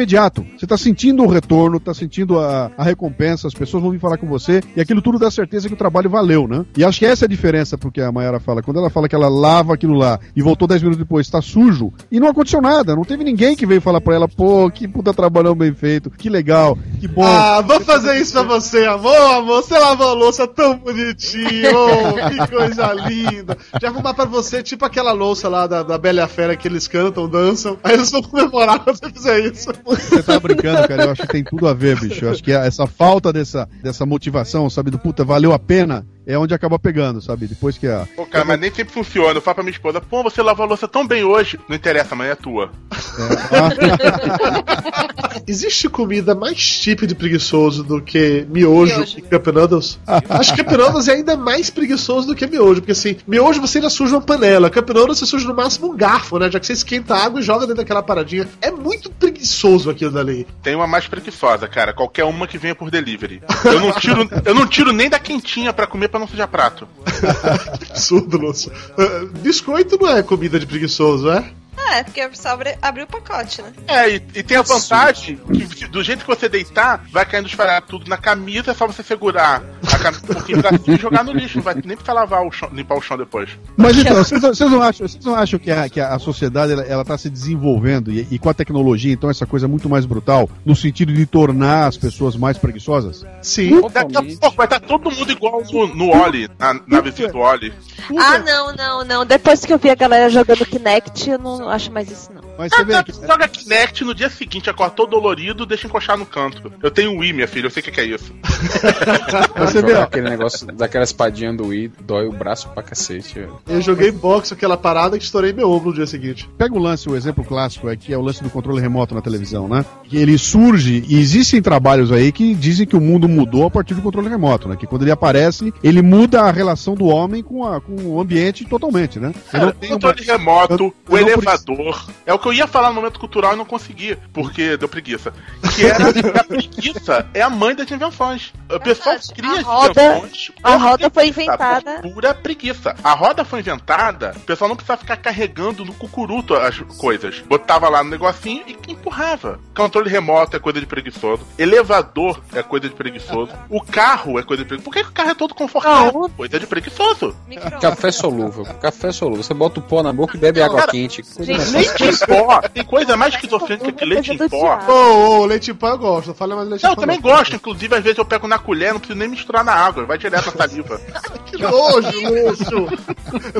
Você 0.57 0.67
tá 0.67 0.77
sentindo 0.77 1.23
o 1.23 1.27
retorno, 1.27 1.79
tá 1.79 1.93
sentindo 1.93 2.39
a, 2.39 2.71
a 2.77 2.83
recompensa, 2.83 3.47
as 3.47 3.53
pessoas 3.53 3.83
vão 3.83 3.91
vir 3.91 3.99
falar 3.99 4.17
com 4.17 4.27
você, 4.27 4.61
e 4.75 4.81
aquilo 4.81 5.01
tudo 5.01 5.19
dá 5.19 5.29
certeza 5.31 5.67
que 5.67 5.73
o 5.73 5.77
trabalho 5.77 6.09
valeu, 6.09 6.47
né? 6.47 6.65
E 6.77 6.83
acho 6.83 6.99
que 6.99 7.05
essa 7.05 7.25
é 7.25 7.27
a 7.27 7.29
diferença 7.29 7.77
porque 7.77 8.01
a 8.01 8.11
Mayara 8.11 8.39
fala. 8.39 8.61
Quando 8.61 8.77
ela 8.77 8.89
fala 8.89 9.07
que 9.07 9.15
ela 9.15 9.29
lava 9.29 9.73
aquilo 9.73 9.93
lá 9.93 10.19
e 10.35 10.41
voltou 10.41 10.67
10 10.67 10.81
minutos 10.81 10.99
depois, 10.99 11.29
tá 11.29 11.41
sujo, 11.41 11.91
e 12.11 12.19
não 12.19 12.27
aconteceu 12.27 12.61
nada, 12.61 12.95
não 12.95 13.03
teve 13.03 13.23
ninguém 13.23 13.55
que 13.55 13.65
veio 13.65 13.81
falar 13.81 14.01
pra 14.01 14.15
ela, 14.15 14.27
pô, 14.27 14.69
que 14.69 14.87
puta 14.87 15.13
trabalhão 15.13 15.55
bem 15.55 15.73
feito, 15.73 16.09
que 16.09 16.29
legal, 16.29 16.77
que 16.99 17.07
bom. 17.07 17.23
Ah, 17.23 17.61
vou 17.61 17.79
fazer 17.81 18.19
isso 18.19 18.33
pra 18.33 18.43
você, 18.43 18.85
amor, 18.85 19.15
amor. 19.15 19.63
Você 19.63 19.77
lavou 19.77 20.07
a 20.09 20.13
louça 20.13 20.47
tão 20.47 20.77
bonitinho. 20.77 21.69
oh, 21.73 22.29
que 22.29 22.47
coisa 22.51 22.93
linda. 22.93 23.57
Já 23.81 23.89
arrumar 23.89 24.13
pra 24.13 24.25
você, 24.25 24.63
tipo 24.63 24.85
aquela 24.85 25.11
louça 25.11 25.49
lá 25.49 25.67
da, 25.67 25.83
da 25.83 25.97
Bela 25.97 26.27
Fera 26.27 26.55
que 26.55 26.67
eles 26.67 26.87
cantam, 26.87 27.27
dançam. 27.27 27.77
Aí 27.83 27.93
eles 27.93 28.11
vão 28.11 28.21
comemorar 28.21 28.79
quando 28.79 28.97
você 28.97 29.09
fizer 29.11 29.39
isso. 29.39 29.69
Você 29.89 30.23
tá 30.23 30.39
brincando, 30.39 30.87
cara. 30.87 31.03
Eu 31.03 31.11
acho 31.11 31.21
que 31.21 31.27
tem 31.27 31.43
tudo 31.43 31.67
a 31.67 31.73
ver, 31.73 31.99
bicho. 31.99 32.25
Eu 32.25 32.31
acho 32.31 32.43
que 32.43 32.51
essa 32.51 32.85
falta 32.85 33.33
dessa, 33.33 33.67
dessa 33.81 34.05
motivação, 34.05 34.69
sabe, 34.69 34.91
do 34.91 34.99
puta, 34.99 35.23
valeu 35.23 35.53
a 35.53 35.59
pena, 35.59 36.05
é 36.29 36.37
onde 36.37 36.53
acaba 36.53 36.77
pegando, 36.77 37.19
sabe? 37.21 37.47
Depois 37.47 37.75
que 37.77 37.87
a. 37.87 38.05
Pô, 38.15 38.23
cara, 38.25 38.45
mas 38.45 38.59
nem 38.59 38.71
sempre 38.71 38.93
funciona. 38.93 39.31
Eu 39.33 39.41
falo 39.41 39.55
pra 39.55 39.63
minha 39.63 39.73
esposa, 39.73 39.99
pô, 39.99 40.21
você 40.21 40.43
lavou 40.43 40.63
a 40.63 40.69
louça 40.69 40.87
tão 40.87 41.07
bem 41.07 41.23
hoje. 41.23 41.59
Não 41.67 41.75
interessa, 41.75 42.13
amanhã 42.13 42.33
é 42.33 42.35
tua. 42.35 42.69
Existe 45.47 45.89
comida 45.89 46.35
mais 46.35 46.59
típica 46.79 47.07
de 47.07 47.15
preguiçoso 47.15 47.83
do 47.83 47.99
que 48.01 48.45
miojo, 48.49 48.95
Miojo. 48.97 49.17
e 49.17 49.21
Cup 49.23 49.47
Noodles? 49.47 49.99
Acho 50.29 50.53
que 50.53 50.63
Cup 50.63 50.77
Noodles 50.77 51.07
é 51.07 51.13
ainda 51.13 51.35
mais 51.35 51.71
preguiçoso 51.71 52.27
do 52.27 52.35
que 52.35 52.45
miojo, 52.45 52.81
porque 52.81 52.91
assim, 52.91 53.17
miojo 53.27 53.59
você 53.59 53.79
ainda 53.79 53.89
suja 53.89 54.15
uma 54.15 54.21
panela, 54.21 54.69
Cup 54.69 54.87
Noodles 54.89 55.17
você 55.17 55.25
suja 55.25 55.47
no 55.47 55.55
máximo 55.55 55.91
um 55.91 55.97
garfo, 55.97 56.37
né? 56.37 56.51
Já 56.51 56.59
que 56.59 56.67
você 56.67 56.73
esquenta 56.73 57.15
a 57.15 57.25
água 57.25 57.39
e 57.39 57.43
joga 57.43 57.61
dentro 57.61 57.77
daquela 57.77 58.03
paradinha. 58.03 58.47
É 58.61 58.69
muito 58.69 59.09
preguiçoso 59.09 59.89
aquilo 59.89 60.11
dali. 60.11 60.45
Tem 60.61 60.75
uma 60.75 60.85
mais 60.85 61.07
preguiçosa, 61.07 61.67
cara. 61.67 61.93
Qualquer 61.93 62.25
uma 62.25 62.45
que 62.47 62.57
venha 62.57 62.75
por 62.75 62.91
delivery. 62.91 63.41
Eu 63.65 63.79
não 63.79 63.91
tiro, 63.93 64.29
eu 64.45 64.53
não 64.53 64.67
tiro 64.67 64.91
nem 64.91 65.09
da 65.09 65.17
quentinha 65.19 65.73
pra 65.73 65.87
comer 65.87 66.09
pra 66.09 66.18
não 66.19 66.27
sujar 66.27 66.47
prato. 66.47 66.87
Absurdo, 67.89 68.37
Lúcio. 68.37 68.71
Ah, 68.97 69.25
biscoito 69.41 69.97
não 69.99 70.09
é 70.09 70.21
comida 70.23 70.59
de 70.59 70.65
preguiçoso, 70.65 71.29
é? 71.29 71.51
É, 71.91 72.03
porque 72.03 72.29
só 72.33 72.49
abre, 72.49 72.77
abriu 72.81 73.05
o 73.05 73.07
pacote, 73.07 73.61
né? 73.61 73.71
É, 73.87 74.09
e, 74.09 74.15
e 74.35 74.43
tem 74.43 74.57
a 74.57 74.61
vantagem 74.61 75.37
que 75.75 75.87
do 75.87 76.03
jeito 76.03 76.21
que 76.21 76.27
você 76.27 76.47
deitar, 76.47 77.03
vai 77.11 77.25
caindo 77.25 77.47
esfarar 77.47 77.81
tudo 77.81 78.07
na 78.09 78.17
camisa, 78.17 78.71
é 78.71 78.73
só 78.73 78.85
você 78.85 79.01
segurar 79.01 79.63
a 79.91 79.97
camisa 79.97 80.23
um 80.23 80.33
pouquinho 80.33 80.61
pra 80.61 80.77
cima 80.77 80.95
e 80.97 80.99
jogar 80.99 81.23
no 81.23 81.31
lixo. 81.31 81.57
Não 81.57 81.63
vai 81.63 81.73
nem 81.75 81.95
precisar 81.95 82.13
lavar 82.13 82.45
o 82.45 82.51
chão, 82.51 82.69
limpar 82.71 82.95
o 82.95 83.01
chão 83.01 83.17
depois. 83.17 83.49
Mas 83.75 83.97
então, 83.97 84.15
vocês, 84.15 84.41
não- 84.41 84.53
vocês 84.53 84.71
não 84.71 84.81
acham, 84.81 85.07
vocês 85.07 85.25
não 85.25 85.35
acham 85.35 85.59
que, 85.59 85.71
a, 85.71 85.89
que 85.89 85.99
a 85.99 86.19
sociedade 86.19 86.73
ela, 86.73 86.83
ela 86.83 87.05
tá 87.05 87.17
se 87.17 87.29
desenvolvendo 87.29 88.11
e, 88.11 88.27
e 88.31 88.37
com 88.39 88.49
a 88.49 88.53
tecnologia, 88.53 89.11
então, 89.13 89.29
essa 89.29 89.45
coisa 89.45 89.65
é 89.65 89.69
muito 89.69 89.89
mais 89.89 90.05
brutal, 90.05 90.49
no 90.65 90.75
sentido 90.75 91.11
de 91.13 91.25
tornar 91.25 91.87
as 91.87 91.97
pessoas 91.97 92.35
mais 92.35 92.57
preguiçosas? 92.57 93.25
Sim. 93.41 93.81
Daqui 93.91 94.17
a 94.17 94.21
pouco 94.39 94.55
vai 94.55 94.65
estar 94.67 94.79
todo 94.79 95.09
mundo 95.11 95.31
igual 95.31 95.63
no, 95.71 95.87
no 95.95 96.09
Oli, 96.23 96.49
na, 96.59 96.79
na 96.87 97.01
visita 97.01 97.31
do 97.31 97.39
Oli. 97.39 97.73
Ah, 98.17 98.37
não, 98.39 98.73
não, 98.75 99.03
não. 99.05 99.25
Depois 99.25 99.65
que 99.65 99.73
eu 99.73 99.77
vi 99.77 99.89
a 99.89 99.95
galera 99.95 100.29
jogando 100.29 100.65
Kinect, 100.65 101.29
eu 101.29 101.37
não 101.39 101.69
acho 101.79 101.91
mais 101.93 102.11
isso, 102.11 102.33
não. 102.33 102.38
Mas 102.59 102.73
você 102.73 102.83
vê 102.83 102.93
Ah, 102.93 102.99
aqui. 102.99 103.13
Joga 103.13 103.47
Kinect 103.47 104.03
no 104.03 104.13
dia 104.13 104.29
seguinte, 104.29 104.69
acorda 104.69 104.93
todo 104.93 105.11
dolorido, 105.11 105.65
deixa 105.65 105.87
encoxar 105.87 106.17
no 106.17 106.25
canto. 106.25 106.71
Eu 106.83 106.91
tenho 106.91 107.17
Wii, 107.17 107.31
minha 107.31 107.47
filha, 107.47 107.67
eu 107.67 107.71
sei 107.71 107.79
o 107.79 107.83
que, 107.85 107.91
que 107.91 108.01
é 108.01 108.05
isso. 108.05 108.33
Você 109.57 109.81
vê, 109.81 109.93
aquele 109.93 110.29
negócio 110.29 110.67
daquela 110.67 111.03
espadinha 111.03 111.53
do 111.53 111.67
Wii, 111.67 111.91
dói 112.01 112.27
o 112.27 112.31
braço 112.33 112.67
pra 112.69 112.83
cacete. 112.83 113.35
velho. 113.35 113.57
Eu 113.67 113.81
joguei 113.81 114.11
boxe 114.11 114.53
aquela 114.53 114.75
parada 114.77 115.17
que 115.17 115.23
estourei 115.23 115.53
meu 115.53 115.71
ombro 115.71 115.89
no 115.89 115.95
dia 115.95 116.05
seguinte. 116.07 116.49
Pega 116.57 116.73
o 116.75 116.79
lance, 116.79 117.07
o 117.09 117.15
exemplo 117.15 117.43
clássico 117.45 117.89
é 117.89 117.95
que 117.95 118.13
é 118.13 118.17
o 118.17 118.21
lance 118.21 118.43
do 118.43 118.49
controle 118.49 118.81
remoto 118.81 119.15
na 119.15 119.21
televisão, 119.21 119.67
né? 119.67 119.85
Que 120.03 120.17
ele 120.17 120.37
surge 120.37 121.03
e 121.07 121.17
existem 121.17 121.61
trabalhos 121.61 122.11
aí 122.11 122.31
que 122.31 122.53
dizem 122.53 122.85
que 122.85 122.95
o 122.95 123.01
mundo 123.01 123.27
mudou 123.29 123.65
a 123.65 123.71
partir 123.71 123.93
do 123.93 124.01
controle 124.01 124.27
remoto, 124.27 124.67
né? 124.67 124.75
Que 124.75 124.85
quando 124.87 125.03
ele 125.03 125.11
aparece, 125.11 125.73
ele 125.83 126.01
muda 126.01 126.41
a 126.41 126.51
relação 126.51 126.93
do 126.95 127.05
homem 127.05 127.41
com, 127.41 127.63
a- 127.65 127.79
com 127.79 127.95
o 127.95 128.19
ambiente 128.19 128.65
totalmente, 128.65 129.17
né? 129.19 129.33
Cara, 129.51 129.65
não 129.65 129.71
o 129.71 129.89
controle 129.93 130.23
remoto, 130.23 130.73
eu- 130.73 130.79
eu 130.79 130.93
o 131.07 131.17
elevador. 131.17 132.05
É 132.25 132.33
o 132.33 132.39
que 132.39 132.48
eu 132.49 132.53
ia 132.53 132.67
falar 132.67 132.89
no 132.89 132.95
momento 132.95 133.19
cultural 133.19 133.53
e 133.53 133.55
não 133.57 133.65
consegui, 133.65 134.17
porque 134.33 134.75
deu 134.77 134.87
preguiça. 134.89 135.33
Que 135.75 135.85
era 135.85 136.09
a 136.39 136.43
preguiça 136.43 137.27
é 137.33 137.41
a 137.41 137.49
mãe 137.49 137.75
das 137.75 137.89
invenções. 137.91 138.53
O 138.69 138.79
pessoal 138.79 139.15
Verdade. 139.15 139.33
cria 139.33 139.51
A 139.51 139.59
as 139.59 139.63
roda- 139.63 140.03
invenções 140.17 140.51
a 140.63 140.75
roda 140.75 141.09
foi 141.09 141.27
inventada- 141.27 142.01
por 142.01 142.13
Pura 142.13 142.33
preguiça. 142.33 142.95
A 143.03 143.13
roda 143.13 143.45
foi 143.45 143.59
inventada, 143.59 144.33
o 144.35 144.39
pessoal 144.41 144.67
não 144.67 144.75
precisava 144.75 144.99
ficar 145.01 145.17
carregando 145.17 145.85
no 145.85 145.93
cucuruto 145.93 146.53
as 146.55 146.79
coisas. 146.97 147.39
Botava 147.47 147.87
lá 147.89 148.03
no 148.03 148.09
negocinho 148.09 148.63
e 148.67 148.91
empurrava. 148.91 149.59
Controle 149.75 150.09
remoto 150.09 150.55
é 150.57 150.59
coisa 150.59 150.79
de 150.79 150.85
preguiçoso. 150.85 151.45
Elevador 151.57 152.41
é 152.53 152.61
coisa 152.63 152.89
de 152.89 152.95
preguiçoso. 152.95 153.51
O 153.69 153.81
carro 153.81 154.39
é 154.39 154.43
coisa 154.43 154.63
de 154.63 154.67
preguiçoso. 154.67 154.83
Por 154.83 154.93
que, 154.93 155.03
que 155.03 155.09
o 155.09 155.13
carro 155.13 155.29
é 155.29 155.35
todo 155.35 155.53
confortável? 155.53 156.21
Não. 156.21 156.29
Coisa 156.29 156.59
de 156.59 156.65
preguiçoso. 156.67 157.35
Café 157.79 158.11
solúvel, 158.11 158.65
café 158.81 159.11
solúvel. 159.11 159.43
Você 159.43 159.53
bota 159.53 159.79
o 159.79 159.83
pó 159.83 160.01
na 160.01 160.11
boca 160.11 160.35
e 160.35 160.39
bebe 160.39 160.61
água 160.61 160.79
cara, 160.79 160.91
quente. 160.91 161.23
Gente, 161.39 161.51
mais 161.57 161.71
Leite 161.71 162.03
em 162.03 162.07
pó. 162.45 162.61
Tem 162.61 162.83
coisa 162.83 163.17
mais 163.17 163.33
esquizofrênica 163.33 163.91
que 163.91 164.05
leite 164.05 164.31
em 164.31 164.37
pó. 164.37 164.77
diabo. 164.77 164.91
Ô, 164.91 165.39
ô, 165.39 165.45
leite 165.45 165.71
em 165.71 165.75
pó 165.75 165.89
eu 165.89 165.97
gosto. 165.97 166.33
Fala 166.33 166.55
mais 166.55 166.69
leite 166.69 166.83
Não, 166.83 166.89
em 166.89 166.93
eu 166.93 166.95
pó. 166.95 167.01
também 167.01 167.21
gosto. 167.21 167.55
Inclusive, 167.55 167.95
às 167.95 168.03
vezes 168.03 168.17
eu 168.17 168.25
pego 168.25 168.47
na 168.47 168.57
colher, 168.59 168.93
não 168.93 168.99
preciso 168.99 169.19
nem 169.19 169.27
misturar 169.27 169.63
na 169.63 169.73
água, 169.73 170.05
vai 170.05 170.17
direto 170.17 170.45
na 170.47 170.51
saliva. 170.51 170.99
Que 171.49 171.57
nojo, 171.57 172.11
Lúcio! 172.11 172.87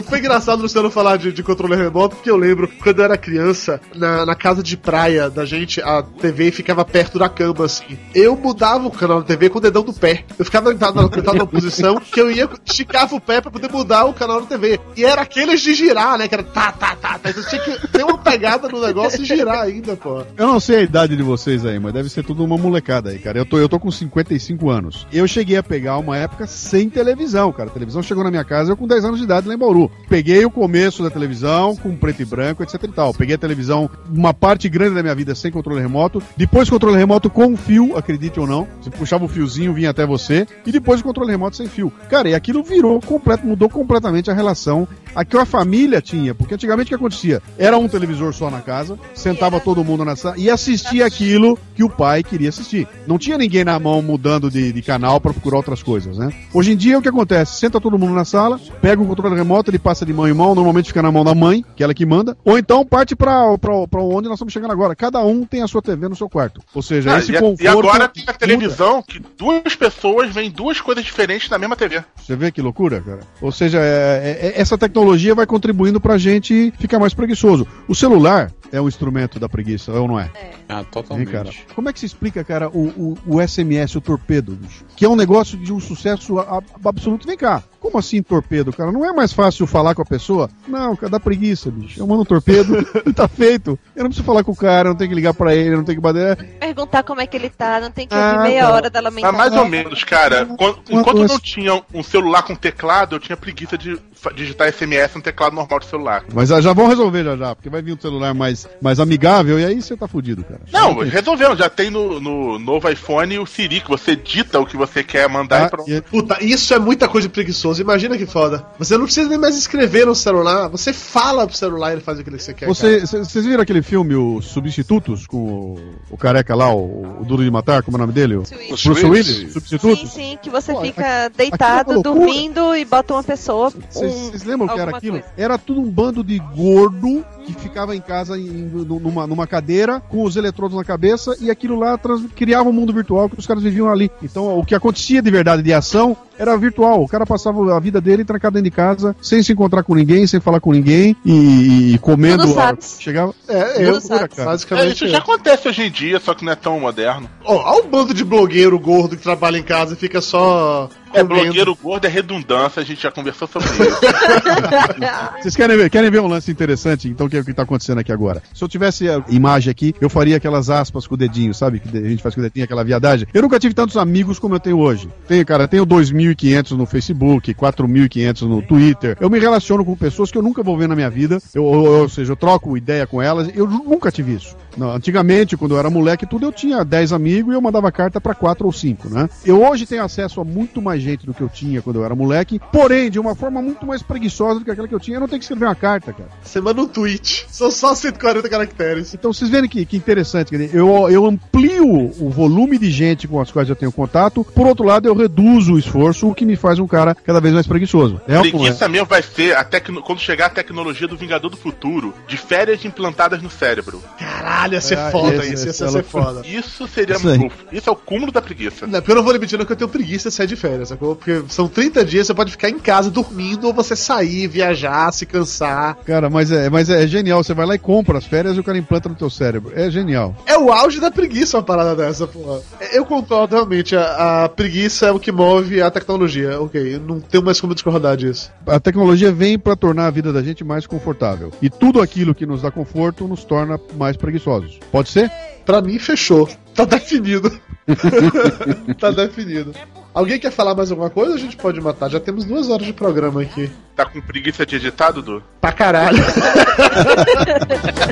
Foi 0.04 0.20
engraçado 0.20 0.60
o 0.60 0.62
Luciano 0.62 0.92
falar 0.92 1.18
de, 1.18 1.32
de 1.32 1.42
controle 1.42 1.76
remoto, 1.76 2.18
porque 2.18 2.30
eu 2.30 2.38
lembro 2.38 2.68
quando 2.84 3.00
eu 3.00 3.06
era 3.06 3.18
criança, 3.18 3.82
na, 3.96 4.28
na 4.28 4.36
casa 4.36 4.62
de 4.62 4.78
praia 4.78 5.28
da 5.28 5.44
gente, 5.44 5.82
a 5.82 6.04
TV 6.04 6.52
ficava 6.52 6.86
perto 6.86 7.18
da 7.18 7.28
cama, 7.28 7.66
assim. 7.66 7.98
Eu 8.14 8.36
mudava 8.36 8.86
o 8.88 8.92
canal 8.92 9.22
da 9.22 9.26
TV 9.26 9.50
com 9.50 9.58
o 9.58 9.62
dedão 9.62 9.82
do 9.82 9.92
pé. 9.92 10.24
Eu 10.38 10.46
ficava 10.46 10.72
sentado 10.72 11.02
na, 11.02 11.02
sentado 11.12 11.34
numa 11.34 11.48
posição 11.48 11.96
que 12.00 12.22
eu 12.22 12.30
ia, 12.30 12.48
esticava 12.64 13.16
o 13.16 13.20
pé 13.20 13.42
pra 13.42 13.50
poder 13.50 13.72
mudar 13.72 14.06
o 14.06 14.14
canal 14.14 14.40
da 14.42 14.46
TV. 14.46 14.80
E 14.96 15.04
era 15.04 15.24
aqueles 15.24 15.60
de 15.62 15.74
girar, 15.74 16.16
né? 16.16 16.28
Que 16.28 16.36
era 16.36 16.44
tá, 16.44 16.72
tá, 16.72 16.96
tá, 16.96 17.18
tá. 17.18 17.30
Então 17.32 17.44
tinha 17.44 17.62
que 17.62 17.88
ter 17.88 18.04
uma 18.04 18.20
pegada 18.20 18.69
no 18.72 18.82
negócio 18.82 19.22
e 19.22 19.26
girar 19.26 19.62
ainda, 19.62 19.96
pô. 19.96 20.24
Eu 20.38 20.48
não 20.48 20.60
sei 20.60 20.78
a 20.78 20.82
idade 20.82 21.16
de 21.16 21.24
vocês 21.24 21.66
aí, 21.66 21.80
mas 21.80 21.94
deve 21.94 22.10
ser 22.10 22.24
tudo 22.24 22.44
uma 22.44 22.58
molecada 22.58 23.10
aí, 23.10 23.20
cara. 23.20 23.38
Eu 23.38 23.46
tô, 23.46 23.58
eu 23.58 23.70
tô 23.70 23.80
com 23.80 23.92
55 23.92 24.70
anos. 24.70 25.08
Eu 25.12 25.28
cheguei 25.28 25.58
a 25.58 25.64
pegar 25.64 25.98
uma 25.98 26.18
época 26.18 26.48
sem 26.48 26.90
televisão, 26.90 27.52
cara. 27.52 27.70
A 27.70 27.74
televisão 27.74 28.02
chegou 28.02 28.24
na 28.24 28.32
minha 28.32 28.44
casa 28.44 28.72
eu 28.72 28.78
com 28.78 28.88
10 28.88 29.06
anos 29.06 29.18
de 29.20 29.26
idade 29.26 29.48
lá 29.48 29.54
em 29.54 29.58
Bauru. 29.58 29.92
Peguei 30.08 30.46
o 30.46 30.52
começo 30.52 31.04
da 31.04 31.10
televisão 31.10 31.76
com 31.76 31.96
preto 31.96 32.22
e 32.22 32.26
branco, 32.26 32.64
etc 32.64 32.84
e 32.84 32.88
tal. 32.88 33.14
Peguei 33.14 33.36
a 33.36 33.40
televisão, 33.40 33.90
uma 34.10 34.34
parte 34.34 34.70
grande 34.70 34.96
da 34.96 35.02
minha 35.02 35.16
vida 35.16 35.36
sem 35.36 35.52
controle 35.52 35.82
remoto. 35.82 36.22
Depois 36.36 36.70
controle 36.70 36.98
remoto 36.98 37.30
com 37.30 37.56
fio, 37.56 37.98
acredite 37.98 38.40
ou 38.40 38.48
não. 38.48 38.68
Você 38.82 38.90
puxava 38.90 39.26
o 39.26 39.28
fiozinho, 39.28 39.74
vinha 39.74 39.90
até 39.90 40.06
você. 40.06 40.48
E 40.66 40.72
depois 40.72 41.02
o 41.02 41.04
controle 41.04 41.32
remoto 41.32 41.56
sem 41.56 41.68
fio. 41.68 41.92
Cara, 42.10 42.30
e 42.30 42.36
aquilo 42.36 42.64
virou 42.64 43.00
completo, 43.02 43.46
mudou 43.46 43.70
completamente 43.70 44.30
a 44.32 44.34
relação 44.34 44.88
a 45.16 45.26
que 45.26 45.38
a 45.38 45.46
família 45.46 46.02
tinha. 46.02 46.36
Porque 46.36 46.54
antigamente 46.54 46.88
o 46.88 46.90
que 46.90 46.96
acontecia? 46.96 47.42
Era 47.58 47.78
um 47.78 47.88
televisor 47.88 48.34
só 48.34 48.49
na 48.50 48.62
casa, 48.62 48.98
sentava 49.14 49.60
todo 49.60 49.84
mundo 49.84 50.04
na 50.06 50.16
sala 50.16 50.36
e 50.38 50.50
assistia 50.50 51.06
aquilo 51.06 51.58
que 51.76 51.84
o 51.84 51.90
pai 51.90 52.24
queria 52.24 52.50
assistir. 52.50 52.88
Não 53.08 53.18
tinha 53.18 53.38
ninguém 53.38 53.64
na 53.64 53.80
mão 53.80 54.02
mudando 54.02 54.50
de, 54.50 54.72
de 54.72 54.82
canal 54.82 55.20
para 55.20 55.34
procurar 55.34 55.58
outras 55.58 55.82
coisas, 55.84 56.18
né? 56.18 56.32
Hoje 56.54 56.72
em 56.74 56.78
dia 56.78 56.98
o 56.98 57.02
que 57.02 57.10
acontece? 57.10 57.60
Senta 57.60 57.80
todo 57.80 57.98
mundo 57.98 58.14
na 58.14 58.26
sala, 58.26 58.60
pega 58.82 59.02
o 59.02 59.06
controle 59.08 59.36
remoto, 59.36 59.70
ele 59.72 59.80
passa 59.80 60.06
de 60.06 60.14
mão 60.14 60.28
em 60.28 60.34
mão, 60.34 60.54
normalmente 60.56 60.88
fica 60.88 61.02
na 61.02 61.12
mão 61.12 61.24
da 61.24 61.34
mãe, 61.36 61.64
que 61.76 61.84
é 61.84 61.86
ela 61.86 61.94
que 61.94 62.06
manda, 62.06 62.38
ou 62.46 62.58
então 62.58 62.86
parte 62.86 63.16
para 63.16 63.46
onde 63.94 64.28
nós 64.28 64.36
estamos 64.38 64.54
chegando 64.54 64.72
agora. 64.72 64.96
Cada 64.96 65.20
um 65.24 65.46
tem 65.46 65.62
a 65.62 65.68
sua 65.68 65.82
TV 65.82 66.08
no 66.08 66.16
seu 66.16 66.30
quarto. 66.30 66.62
Ou 66.74 66.82
seja, 66.82 67.16
Ah, 67.16 67.20
esse 67.20 67.32
e, 67.32 67.40
conforto. 67.40 67.62
e 67.64 67.68
agora 67.68 68.08
tem 68.08 68.24
a 68.24 68.32
muda. 68.32 68.38
televisão 68.38 69.02
que 69.02 69.22
duas 69.38 69.76
pessoas 69.76 70.34
veem 70.34 70.50
duas 70.52 70.80
coisas 70.82 71.04
diferentes 71.04 71.50
na 71.50 71.58
mesma 71.58 71.76
TV. 71.76 72.04
Você 72.16 72.36
vê 72.36 72.52
que 72.52 72.62
loucura, 72.62 73.02
cara? 73.02 73.20
Ou 73.42 73.52
seja, 73.52 73.80
é- 73.80 74.54
é- 74.56 74.62
essa 74.62 74.78
tecnologia 74.78 75.34
vai 75.36 75.46
contribuindo 75.46 76.00
pra 76.00 76.18
gente 76.18 76.72
ficar 76.80 77.00
mais 77.00 77.14
preguiçoso. 77.14 77.66
O 77.88 77.96
celular 77.96 78.39
are. 78.40 78.59
É 78.72 78.80
um 78.82 78.88
instrumento 78.88 79.40
da 79.40 79.48
preguiça, 79.50 79.92
ou 79.94 80.08
não 80.08 80.20
é? 80.20 80.30
Ah, 80.68 80.80
Hein, 80.80 80.86
totalmente. 80.92 81.32
cara? 81.32 81.50
Como 81.76 81.90
é 81.90 81.94
que 81.94 82.00
se 82.00 82.06
explica, 82.06 82.44
cara, 82.44 82.70
o, 82.70 83.18
o, 83.26 83.36
o 83.38 83.42
SMS, 83.48 83.96
o 83.98 84.02
torpedo, 84.02 84.52
bicho? 84.54 84.84
Que 84.96 85.06
é 85.06 85.10
um 85.10 85.16
negócio 85.16 85.58
de 85.58 85.74
um 85.74 85.80
sucesso 85.80 86.38
a- 86.40 86.58
a- 86.60 86.90
absoluto. 86.90 87.26
Vem 87.26 87.38
cá, 87.38 87.64
como 87.80 87.98
assim 87.98 88.22
torpedo, 88.22 88.72
cara? 88.72 88.92
Não 88.92 89.04
é 89.06 89.12
mais 89.12 89.34
fácil 89.34 89.66
falar 89.66 89.96
com 89.96 90.02
a 90.02 90.06
pessoa? 90.06 90.50
Não, 90.68 90.96
cara, 90.96 91.10
dá 91.12 91.20
preguiça, 91.20 91.72
bicho. 91.72 92.00
Eu 92.00 92.06
mando 92.06 92.22
um 92.22 92.26
torpedo 92.26 92.86
e 93.06 93.12
tá 93.14 93.28
feito. 93.28 93.80
Eu 93.96 94.04
não 94.04 94.10
preciso 94.10 94.26
falar 94.26 94.44
com 94.44 94.52
o 94.52 94.56
cara, 94.56 94.90
eu 94.90 94.92
não 94.92 94.98
tenho 94.98 95.10
que 95.10 95.16
ligar 95.16 95.34
pra 95.34 95.56
ele, 95.56 95.74
eu 95.74 95.78
não 95.78 95.84
tenho 95.86 95.98
que 95.98 96.02
bater. 96.04 96.36
Perguntar 96.60 97.04
como 97.04 97.22
é 97.22 97.26
que 97.28 97.36
ele 97.36 97.50
tá, 97.50 97.80
não 97.80 97.90
tem 97.90 98.08
que 98.08 98.14
Ah, 98.14 98.34
ouvir 98.34 98.44
meia 98.50 98.64
tá. 98.68 98.74
hora 98.74 98.90
da 98.90 99.00
lamentação. 99.00 99.38
mais 99.38 99.54
ou 99.56 99.66
menos, 99.68 100.04
cara. 100.04 100.46
Quando- 100.46 100.80
enquanto 100.90 101.28
não 101.28 101.40
tinha 101.40 101.82
um 101.94 102.04
celular 102.04 102.44
com 102.44 102.54
teclado, 102.56 103.16
eu 103.16 103.20
tinha 103.20 103.36
preguiça 103.38 103.78
de 103.78 103.98
digitar 104.36 104.68
SMS 104.72 105.16
no 105.16 105.22
teclado 105.22 105.56
normal 105.56 105.80
do 105.80 105.86
celular. 105.86 106.24
Mas 106.34 106.50
já 106.50 106.60
já 106.62 106.74
vão 106.74 106.88
resolver 106.88 107.24
já 107.24 107.38
já, 107.38 107.56
porque 107.56 107.70
vai 107.70 107.82
vir 107.82 107.94
um 107.94 108.00
celular 108.00 108.34
mais, 108.34 108.59
mais 108.82 109.00
amigável 109.00 109.60
e 109.60 109.66
aí 109.66 109.82
você 109.82 109.96
tá 109.96 110.08
fudido, 110.08 110.44
cara. 110.44 110.62
Não, 110.72 110.96
tem- 110.96 111.10
resolveu. 111.10 111.56
Já 111.56 111.70
tem 111.70 111.90
no, 111.90 112.20
no 112.20 112.58
novo 112.60 112.90
iPhone 112.90 113.40
o 113.40 113.46
Siri, 113.46 113.82
que 113.82 113.90
você 113.90 114.16
dita 114.16 114.60
o 114.60 114.66
que 114.66 114.78
você 114.78 115.04
quer 115.04 115.28
mandar 115.30 115.62
e 115.62 115.66
Ah, 115.66 115.70
pronto. 115.70 115.90
e- 115.92 116.02
Puta, 116.02 116.44
isso 116.44 116.74
é 116.74 116.80
muita 116.80 117.08
coisa 117.08 117.28
de 117.28 117.34
preguiçoso. 117.34 117.82
Imagina 117.82 118.18
que 118.18 118.26
foda. 118.26 118.66
Você 118.78 118.98
não 118.98 119.06
precisa 119.06 119.30
nem 119.30 119.38
mais 119.38 119.56
escrever 119.58 120.06
no 120.06 120.16
celular. 120.16 120.68
Você 120.70 120.92
fala 120.94 121.46
pro 121.48 121.56
celular 121.56 121.90
e 121.92 121.94
ele 121.96 122.02
faz 122.02 122.20
o 122.20 122.24
que 122.24 122.30
você 122.32 122.54
quer. 122.54 122.68
Você- 122.68 123.06
cê- 123.06 123.20
Vocês 123.20 123.46
viram 123.46 123.62
aquele 123.62 123.82
filme, 123.82 124.16
Os 124.16 124.46
Substitutos, 124.46 125.26
com 125.28 125.38
o, 125.38 125.80
o 126.12 126.18
careca 126.18 126.56
lá, 126.56 126.74
o, 126.74 127.22
o 127.22 127.26
Duro 127.26 127.44
de 127.44 127.52
Matar, 127.52 127.84
como 127.84 127.98
é 127.98 128.00
o 128.00 128.02
nome 128.02 128.14
dele? 128.14 128.36
O 128.36 128.44
Bruce 128.44 128.88
Willis. 128.90 129.04
Willis? 129.04 129.54
Substitutos? 129.54 130.00
Sim, 130.12 130.32
sim, 130.32 130.40
que 130.42 130.50
você 130.50 130.72
Pô, 130.74 130.82
fica 130.82 131.30
deitado, 131.36 131.92
aquilo 131.92 131.94
é 131.94 131.98
uma 132.00 132.04
loucura. 132.16 132.26
dormindo 132.26 132.76
e 132.76 132.86
bota 132.86 133.14
uma 133.14 133.24
pessoa. 133.24 133.72
Vocês 133.90 134.44
um- 134.44 134.48
lembram 134.50 134.68
o 134.68 134.74
que 134.74 134.80
era 134.80 134.96
aquilo? 134.98 135.20
coisa. 135.20 135.34
Era 135.38 135.58
tudo 135.58 135.82
um 135.82 135.90
bando 135.90 136.24
de 136.24 136.40
gordo 136.40 137.26
que 137.46 137.54
ficava 137.54 137.96
em 137.96 138.02
casa 138.02 138.38
em- 138.38 138.49
numa, 138.50 139.28
numa 139.28 139.48
cadeira 139.48 140.00
com 140.00 140.24
os 140.24 140.36
eletrodos 140.36 140.76
na 140.76 140.84
cabeça 140.84 141.36
e 141.40 141.50
aquilo 141.50 141.78
lá 141.78 141.98
trans- 141.98 142.26
criava 142.36 142.70
um 142.70 142.74
mundo 142.74 142.94
virtual 142.94 143.30
que 143.30 143.40
os 143.40 143.48
caras 143.48 143.64
viviam 143.64 143.90
ali. 143.90 144.10
Então 144.22 144.58
o 144.58 144.66
que 144.66 144.76
acontecia 144.76 145.22
de 145.22 145.32
verdade 145.32 145.62
de 145.62 145.74
ação 145.74 146.16
era 146.40 146.58
virtual. 146.58 147.04
O 147.04 147.08
cara 147.08 147.26
passava 147.26 147.76
a 147.76 147.80
vida 147.80 148.00
dele 148.02 148.24
trancado 148.26 148.54
dentro 148.54 148.70
de 148.72 148.76
casa, 148.76 149.16
sem 149.22 149.44
se 149.44 149.52
encontrar 149.52 149.84
com 149.84 149.94
ninguém, 149.94 150.26
sem 150.26 150.40
falar 150.40 150.60
com 150.60 150.72
ninguém 150.72 151.16
e, 151.26 151.94
e 151.94 151.98
comendo. 152.00 152.44
Tudo 152.44 152.56
SATs. 152.56 152.98
Chegava. 153.00 153.34
É, 153.48 153.64
Tudo 153.64 153.82
é 153.84 153.92
loucura, 153.92 154.18
SATs. 154.20 154.36
cara. 154.36 154.42
É, 154.42 154.52
Basicamente. 154.52 154.96
isso 154.96 155.08
já 155.08 155.18
acontece 155.18 155.68
hoje 155.68 155.84
em 155.84 155.92
dia, 155.92 156.20
só 156.20 156.34
que 156.34 156.46
não 156.46 156.54
é 156.54 156.56
tão 156.56 156.80
moderno. 156.80 157.30
Ó, 157.44 157.58
Olha 157.70 157.84
um 157.84 157.90
bando 157.90 158.14
de 158.14 158.24
blogueiro 158.24 158.80
gordo 158.80 159.18
que 159.18 159.22
trabalha 159.24 159.58
em 159.58 159.64
casa 159.64 159.94
e 159.94 159.98
fica 159.98 160.22
só. 160.22 160.90
É, 161.12 161.24
comendo. 161.24 161.42
blogueiro 161.44 161.76
gordo 161.76 162.06
é 162.06 162.08
redundância, 162.08 162.82
a 162.82 162.86
gente 162.86 163.02
já 163.02 163.12
conversou 163.12 163.48
sobre 163.48 163.68
isso. 163.68 164.00
Vocês 165.42 165.56
querem 165.56 165.76
ver, 165.76 165.90
querem 165.90 166.12
ver 166.12 166.20
um 166.22 166.28
lance 166.28 166.52
interessante? 166.52 167.08
Então, 167.08 167.28
o 167.28 167.30
que, 167.30 167.38
o 167.40 167.44
que 167.44 167.54
tá 167.54 167.64
acontecendo 167.64 168.00
aqui 168.00 168.12
agora? 168.12 168.44
Se 168.54 168.64
eu 168.64 168.68
tivesse 168.68 169.10
a 169.10 169.24
imagem 169.30 169.72
aqui, 169.72 169.96
eu 170.00 170.10
faria 170.10 170.38
aquelas 170.38 170.70
aspas 170.70 171.08
com 171.08 171.16
o 171.16 171.18
dedinho, 171.18 171.54
sabe? 171.54 171.80
Que 171.80 171.98
a 171.98 172.02
gente 172.10 172.22
faz 172.22 172.36
com 172.36 172.42
o 172.42 172.44
dedinho, 172.44 172.64
aquela 172.64 172.84
viadagem. 172.84 173.28
Eu 173.34 173.42
nunca 173.42 173.60
tive 173.60 173.74
tantos 173.74 173.98
amigos 173.98 174.38
como 174.40 174.56
eu 174.56 174.60
tenho 174.60 174.78
hoje. 174.78 175.10
Tenho, 175.28 175.46
cara, 175.46 175.68
tenho 175.68 175.86
2.500 176.36 176.72
no 176.72 176.86
Facebook, 176.86 177.54
4.500 177.54 178.42
no 178.42 178.62
Twitter. 178.62 179.18
Eu 179.20 179.30
me 179.30 179.40
relaciono 179.40 179.84
com 179.84 179.96
pessoas 179.96 180.32
que 180.32 180.38
eu 180.38 180.42
nunca 180.42 180.64
vou 180.64 180.78
ver 180.78 180.88
na 180.88 180.96
minha 180.96 181.10
vida. 181.10 181.40
Eu, 181.54 181.64
ou, 181.64 182.02
ou 182.02 182.10
seja, 182.10 182.32
eu 182.32 182.36
troco 182.38 182.78
ideia 182.78 183.06
com 183.08 183.22
elas. 183.22 183.50
Eu 183.56 183.68
nunca 183.68 184.12
tive 184.12 184.34
isso. 184.34 184.56
Não, 184.80 184.92
antigamente, 184.92 185.56
quando 185.56 185.76
eu 185.76 185.80
era 185.80 185.90
moleque, 185.90 186.26
e 186.26 186.28
tudo, 186.28 186.46
eu 186.46 186.52
tinha 186.52 186.84
10 186.84 187.14
amigos 187.14 187.54
e 187.54 187.56
eu 187.56 187.62
mandava 187.62 187.92
carta 187.92 188.20
pra 188.20 188.34
4 188.34 188.66
ou 188.66 188.74
5, 188.74 189.10
né? 189.10 189.30
Eu 189.46 189.64
hoje 189.64 189.86
tenho 189.86 190.04
acesso 190.04 190.42
a 190.42 190.44
muito 190.44 190.82
mais 190.82 191.02
gente 191.02 191.26
do 191.26 191.34
que 191.34 191.42
eu 191.42 191.50
tinha 191.50 191.82
quando 191.82 191.98
eu 191.98 192.06
era 192.06 192.16
moleque, 192.16 192.60
porém, 192.72 193.12
de 193.12 193.20
uma 193.20 193.36
forma 193.36 193.62
muito 193.62 193.86
mais 193.86 194.02
preguiçosa 194.02 194.60
do 194.60 194.66
que 194.66 194.72
aquela 194.72 194.88
que 194.88 194.96
eu 194.96 195.00
tinha. 195.00 195.18
Eu 195.18 195.22
não 195.22 195.28
tenho 195.28 195.40
que 195.40 195.46
escrever 195.46 195.66
uma 195.66 195.76
carta, 195.76 196.12
cara. 196.12 196.30
Você 196.42 196.60
manda 196.60 196.82
um 196.82 196.88
tweet. 196.88 197.46
São 197.50 197.70
só 197.70 197.94
140 197.94 198.50
caracteres. 198.50 199.14
Então, 199.14 199.32
vocês 199.32 199.50
verem 199.50 199.70
que, 199.70 199.86
que 199.86 199.98
interessante, 199.98 200.50
quer 200.50 200.58
dizer, 200.58 200.76
eu, 200.76 201.10
eu 201.10 201.26
amplio 201.26 202.12
o 202.20 202.30
volume 202.30 202.78
de 202.78 202.90
gente 202.90 203.28
com 203.28 203.40
as 203.40 203.52
quais 203.52 203.70
eu 203.70 203.76
tenho 203.76 203.92
contato, 203.92 204.44
por 204.44 204.66
outro 204.66 204.86
lado, 204.86 205.08
eu 205.08 205.16
reduzo 205.16 205.74
o 205.74 205.80
esforço, 205.80 206.28
o 206.28 206.34
que 206.34 206.46
me 206.46 206.56
faz 206.56 206.80
um 206.80 206.88
cara 206.88 207.14
cada 207.14 207.40
vez 207.40 207.54
mais 207.54 207.68
preguiçoso. 207.68 208.20
É 208.28 208.40
é? 208.40 208.42
Preguiça 208.42 208.88
mesmo 208.88 209.08
vai 209.08 209.22
ser 209.22 209.56
a 209.56 209.64
tecno... 209.64 210.02
quando 210.02 210.20
chegar 210.20 210.48
a 210.48 210.50
tecnologia 210.50 211.08
do 211.08 211.18
Vingador 211.18 211.50
do 211.50 211.58
Futuro, 211.58 212.14
de 212.28 212.38
férias 212.38 212.84
implantadas 212.86 213.42
no 213.42 213.50
cérebro. 213.50 214.02
Caralho, 214.18 214.69
ia 214.76 214.82
ser 214.82 214.98
Ah, 214.98 215.12
foda 215.12 215.36
esse- 215.38 215.54
isso. 215.54 215.66
Ia 215.66 215.70
é 215.70 215.74
ser 215.74 215.84
loucura. 215.86 216.24
foda. 216.26 216.48
Isso 216.48 216.88
seria 216.88 217.16
Isso 217.16 217.28
muito. 217.28 217.56
Isso 217.72 217.90
é 217.90 217.94
o 217.94 217.96
cúmulo 217.96 218.32
da 218.32 218.42
preguiça. 218.42 218.86
Não, 218.88 219.00
porque 219.00 219.12
eu 219.12 219.16
não 219.16 219.24
vou 219.24 219.32
lhe 219.34 219.40
mentir, 219.40 219.58
não, 219.58 219.66
que 219.66 219.72
eu 219.72 219.76
tenho 219.76 219.90
preguiça 219.90 220.30
de 220.30 220.36
sair 220.36 220.48
de 220.48 220.56
férias, 220.56 220.90
sacou? 220.90 221.16
Porque 221.16 221.44
são 221.50 221.68
30 221.68 222.04
dias, 222.06 222.28
você 222.28 222.34
pode 222.34 222.52
ficar 222.52 222.70
em 222.70 222.80
casa 222.80 223.10
dormindo 223.10 223.68
ou 223.68 223.74
você 223.74 223.96
sair, 223.96 224.48
viajar, 224.48 225.12
se 225.12 225.26
cansar. 225.26 225.96
Cara, 226.06 226.30
mas 226.30 226.52
é, 226.52 226.70
mas 226.70 226.90
é 226.90 227.06
genial. 227.08 227.44
Você 227.44 227.54
vai 227.54 227.66
lá 227.66 227.76
e 227.76 227.80
compra 227.80 228.18
as 228.18 228.26
férias 228.26 228.56
e 228.56 228.60
o 228.60 228.64
cara 228.64 228.78
implanta 228.78 229.10
no 229.10 229.16
teu 229.16 229.30
cérebro. 229.30 229.72
É 229.76 229.90
genial. 229.90 230.36
É 230.46 230.58
o 230.58 230.72
auge 230.72 231.00
da 231.00 231.10
preguiça 231.12 231.58
uma 231.58 231.64
parada 231.64 231.96
dessa, 231.96 232.28
porra. 232.28 232.60
Eu 232.92 233.06
concordo 233.06 233.56
realmente, 233.56 233.96
a, 233.96 234.46
a 234.46 234.50
preguiça 234.50 235.08
é 235.08 235.12
o 235.12 235.20
que 235.20 235.32
move 235.32 235.82
a 235.82 235.90
tecnologia. 235.92 236.60
Ok, 236.62 237.00
não 237.06 237.20
tenho 237.20 237.44
mais 237.44 237.60
como 237.62 237.74
discordar 237.74 238.18
disso. 238.18 238.52
A 238.68 238.80
tecnologia 238.80 239.32
vem 239.32 239.58
para 239.58 239.76
tornar 239.76 240.08
a 240.08 240.12
vida 240.12 240.32
da 240.34 240.42
gente 240.42 240.64
mais 240.64 240.86
confortável. 240.88 241.52
E 241.62 241.70
tudo 241.70 242.02
aquilo 242.02 242.34
que 242.36 242.46
nos 242.46 242.62
dá 242.62 242.72
conforto 242.72 243.28
nos 243.28 243.44
torna 243.44 243.80
mais 243.98 244.16
preguiçosos. 244.18 244.49
Pode 244.92 245.10
ser? 245.10 245.32
Pra 245.66 245.82
mim, 245.82 246.00
fechou. 246.00 246.50
Tá 246.74 246.86
definido. 246.86 247.60
tá 249.00 249.12
definido. 249.12 249.74
Alguém 250.14 250.40
quer 250.40 250.52
falar 250.52 250.74
mais 250.74 250.90
alguma 250.92 251.10
coisa? 251.10 251.36
A 251.36 251.38
gente 251.38 251.56
pode 251.58 251.80
matar. 251.82 252.10
Já 252.10 252.20
temos 252.20 252.46
duas 252.46 252.70
horas 252.70 252.86
de 252.86 252.94
programa 252.94 253.42
aqui. 253.42 253.70
Tá 253.96 254.06
com 254.06 254.20
preguiça 254.22 254.66
de 254.66 254.78
editar, 254.78 255.12
Dudu? 255.12 255.44
Pra 255.62 255.72
caralho. 255.72 256.18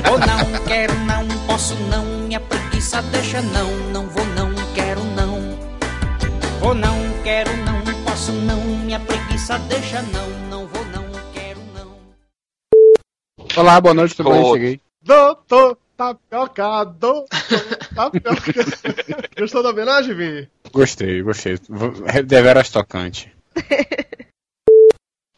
Vou 0.06 0.18
não, 0.18 0.64
quero 0.66 0.94
não, 1.00 1.26
posso 1.46 1.74
não, 1.90 2.04
minha 2.26 2.40
preguiça 2.40 3.02
deixa 3.02 3.40
não, 3.42 3.70
não 3.92 4.06
vou 4.06 4.24
não, 4.26 4.54
quero 4.74 5.02
não. 5.16 5.58
Vou 6.60 6.74
não, 6.74 6.94
quero 7.24 7.50
não, 7.56 7.82
posso 8.04 8.32
não, 8.32 8.60
minha 8.84 9.00
preguiça 9.00 9.58
deixa 9.68 10.02
não, 10.02 10.28
não 10.50 10.66
vou 10.66 10.84
não, 10.86 11.04
quero 11.32 11.60
não. 11.74 11.96
Olá, 13.56 13.80
boa 13.80 13.94
noite, 13.94 14.14
tudo 14.14 14.30
bem? 14.30 14.52
Cheguei. 14.52 14.80
Doutor 15.02 15.76
Tapioca, 15.98 16.94
Tapioca. 17.92 18.52
Gostou 19.36 19.64
da 19.64 19.70
homenagem, 19.70 20.14
Vini? 20.14 20.48
Gostei, 20.72 21.20
gostei. 21.22 21.58
Deveras 22.24 22.70
tocante. 22.70 23.34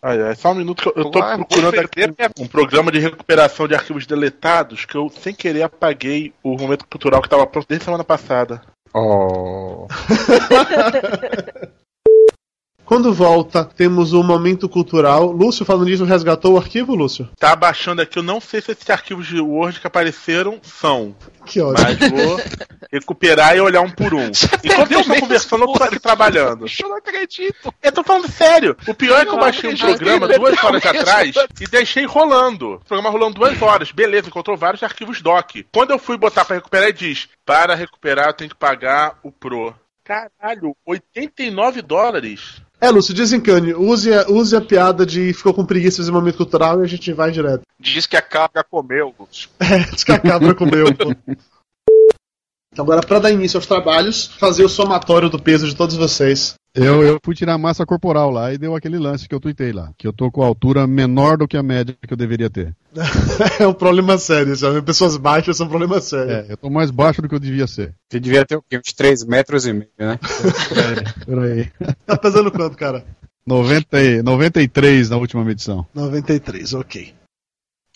Ai, 0.02 0.18
ai, 0.22 0.34
só 0.34 0.52
um 0.52 0.54
minuto 0.54 0.82
que 0.82 0.88
eu, 0.88 0.94
eu 0.96 1.10
tô 1.10 1.20
procurando 1.20 1.78
aqui 1.78 2.00
um 2.38 2.48
programa 2.48 2.90
de 2.90 2.98
recuperação 3.00 3.68
de 3.68 3.74
arquivos 3.74 4.06
deletados 4.06 4.86
que 4.86 4.96
eu, 4.96 5.10
sem 5.10 5.34
querer, 5.34 5.60
apaguei 5.60 6.32
o 6.42 6.56
momento 6.56 6.86
cultural 6.86 7.20
que 7.20 7.28
tava 7.28 7.46
pronto 7.46 7.68
desde 7.68 7.84
semana 7.84 8.02
passada. 8.02 8.62
Oh. 8.94 9.86
Quando 12.90 13.14
volta, 13.14 13.64
temos 13.64 14.12
o 14.12 14.20
momento 14.20 14.68
cultural. 14.68 15.30
Lúcio, 15.30 15.64
falando 15.64 15.84
nisso, 15.84 16.04
resgatou 16.04 16.54
o 16.54 16.58
arquivo, 16.58 16.92
Lúcio? 16.92 17.30
Tá 17.38 17.54
baixando 17.54 18.02
aqui, 18.02 18.18
eu 18.18 18.22
não 18.24 18.40
sei 18.40 18.60
se 18.60 18.72
esses 18.72 18.90
arquivos 18.90 19.28
de 19.28 19.40
Word 19.40 19.78
que 19.78 19.86
apareceram 19.86 20.58
são. 20.60 21.14
Que 21.46 21.60
ótimo. 21.60 21.86
Mas 21.86 22.10
vou 22.10 22.40
recuperar 22.90 23.56
e 23.56 23.60
olhar 23.60 23.82
um 23.82 23.90
por 23.92 24.12
um. 24.12 24.28
Enquanto 24.64 24.90
eu 24.90 25.02
estou 25.02 25.14
mesmo 25.14 25.20
conversando, 25.20 25.64
eu 25.66 25.72
tô 25.72 25.84
aqui 25.84 26.00
trabalhando. 26.00 26.66
Eu 26.66 26.88
não 26.88 26.96
acredito. 26.96 27.72
Eu 27.80 27.92
tô 27.92 28.02
falando 28.02 28.28
sério. 28.28 28.76
O 28.88 28.92
pior 28.92 29.20
é 29.20 29.24
que 29.24 29.30
eu 29.30 29.38
baixei 29.38 29.72
um 29.72 29.76
programa 29.76 30.26
duas 30.26 30.64
horas 30.64 30.84
atrás 30.84 31.34
e 31.60 31.68
deixei 31.68 32.06
rolando. 32.06 32.74
O 32.74 32.78
programa 32.80 33.08
rolando 33.08 33.34
duas 33.34 33.62
horas. 33.62 33.92
Beleza, 33.92 34.26
encontrou 34.26 34.56
vários 34.56 34.82
arquivos 34.82 35.22
doc. 35.22 35.58
Quando 35.72 35.92
eu 35.92 35.98
fui 36.00 36.18
botar 36.18 36.44
pra 36.44 36.56
recuperar, 36.56 36.88
ele 36.88 36.98
diz: 36.98 37.28
para 37.46 37.76
recuperar, 37.76 38.26
eu 38.26 38.34
tenho 38.34 38.50
que 38.50 38.56
pagar 38.56 39.16
o 39.22 39.30
Pro. 39.30 39.72
Caralho, 40.02 40.74
89 40.84 41.82
dólares. 41.82 42.60
É, 42.80 42.88
Lúcio, 42.88 43.14
desencane. 43.14 43.74
Use 43.74 44.12
a, 44.12 44.26
use 44.28 44.56
a 44.56 44.60
piada 44.60 45.04
de 45.04 45.34
ficou 45.34 45.52
com 45.52 45.66
preguiça 45.66 45.96
de 45.96 46.02
fazer 46.02 46.12
momento 46.12 46.38
cultural 46.38 46.80
e 46.80 46.84
a 46.84 46.88
gente 46.88 47.12
vai 47.12 47.30
direto. 47.30 47.60
Diz 47.78 48.06
que 48.06 48.16
a 48.16 48.22
cabra 48.22 48.64
comeu, 48.64 49.14
Lúcio. 49.18 49.50
É, 49.60 49.78
diz 49.90 50.02
que 50.02 50.12
a 50.12 50.18
cabra 50.18 50.54
comeu. 50.54 50.86
pô. 50.94 51.14
Então, 52.72 52.84
agora, 52.84 53.02
pra 53.02 53.18
dar 53.18 53.30
início 53.30 53.58
aos 53.58 53.66
trabalhos, 53.66 54.26
fazer 54.38 54.64
o 54.64 54.68
somatório 54.68 55.28
do 55.28 55.40
peso 55.40 55.66
de 55.66 55.76
todos 55.76 55.96
vocês. 55.96 56.54
Eu, 56.72 57.02
eu 57.02 57.18
fui 57.24 57.34
tirar 57.34 57.58
massa 57.58 57.84
corporal 57.84 58.30
lá 58.30 58.52
e 58.52 58.58
deu 58.58 58.76
aquele 58.76 58.96
lance 58.96 59.28
que 59.28 59.34
eu 59.34 59.40
tuitei 59.40 59.72
lá. 59.72 59.92
Que 59.98 60.06
eu 60.06 60.12
tô 60.12 60.30
com 60.30 60.42
a 60.42 60.46
altura 60.46 60.86
menor 60.86 61.36
do 61.36 61.48
que 61.48 61.56
a 61.56 61.62
média 61.62 61.96
que 62.06 62.12
eu 62.12 62.16
deveria 62.16 62.48
ter. 62.48 62.74
é 63.58 63.66
um 63.66 63.72
problema 63.72 64.16
sério, 64.18 64.56
sabe? 64.56 64.80
Pessoas 64.80 65.16
baixas 65.16 65.56
são 65.56 65.66
um 65.66 65.68
problema 65.68 66.00
sério. 66.00 66.30
É, 66.32 66.46
eu 66.52 66.56
tô 66.56 66.70
mais 66.70 66.90
baixo 66.92 67.20
do 67.20 67.28
que 67.28 67.34
eu 67.34 67.40
devia 67.40 67.66
ser. 67.66 67.94
Você 68.08 68.20
devia 68.20 68.46
ter 68.46 68.56
o 68.56 68.62
quê? 68.62 68.78
Uns 68.78 68.92
3 68.92 69.24
metros 69.24 69.66
e 69.66 69.72
meio, 69.72 69.90
né? 69.98 70.18
Peraí. 71.26 71.70
Tá 72.06 72.16
pesando 72.16 72.50
quanto, 72.52 72.76
cara? 72.76 73.04
90, 73.46 74.02
e- 74.02 74.22
93 74.22 75.10
na 75.10 75.16
última 75.16 75.44
medição. 75.44 75.86
93, 75.94 76.74
ok. 76.74 77.14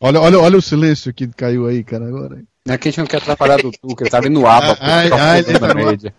Olha, 0.01 0.21
olha, 0.21 0.39
olha 0.41 0.59
o 0.59 0.63
silêncio 0.63 1.15
que 1.15 1.29
caiu 1.29 1.67
aí, 1.67 1.85
cara, 1.85 2.07
agora. 2.09 2.43
Não 2.67 2.75
é 2.75 2.79
que 2.79 2.89
a 2.89 2.91
gente 2.91 2.99
não 2.99 3.07
quer 3.07 3.19
atrapalhar 3.19 3.59
do 3.59 3.71
Tuca, 3.71 4.05
ele 4.05 4.11
tava 4.11 4.27
indo 4.27 4.41
no 4.41 4.47
aba, 4.47 4.75
Ai, 4.81 5.11
pô, 5.11 5.17
ai. 5.17 5.45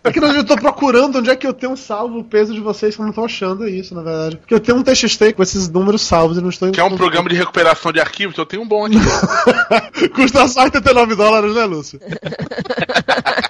É 0.04 0.12
que 0.12 0.20
eu 0.20 0.46
tô 0.46 0.56
procurando 0.56 1.18
onde 1.18 1.32
é 1.32 1.36
que 1.36 1.48
eu 1.48 1.54
tenho 1.56 1.76
salvo 1.76 2.20
o 2.20 2.24
peso 2.24 2.54
de 2.54 2.60
vocês, 2.60 2.96
que 2.96 3.02
eu 3.02 3.06
não 3.08 3.14
tô 3.14 3.26
achando 3.26 3.68
isso, 3.68 3.96
na 3.96 4.04
verdade. 4.04 4.38
Porque 4.38 4.54
eu 4.54 4.60
tenho 4.60 4.78
um 4.78 4.84
TXT 4.84 5.34
com 5.36 5.42
esses 5.42 5.68
números 5.68 6.04
salvos 6.04 6.38
e 6.38 6.42
não 6.42 6.50
estou 6.50 6.72
Que 6.72 6.80
é 6.80 6.84
um 6.84 6.96
programa 6.96 7.28
de 7.30 7.36
recuperação 7.36 7.92
de 7.92 8.00
arquivos, 8.00 8.38
eu 8.38 8.46
tenho 8.46 8.62
um 8.62 8.68
bom 8.68 8.86
aqui. 8.86 9.00
Custa 10.14 10.48
só 10.48 10.66
89 10.66 11.16
dólares, 11.16 11.56
né, 11.56 11.66
Lúcio? 11.66 12.00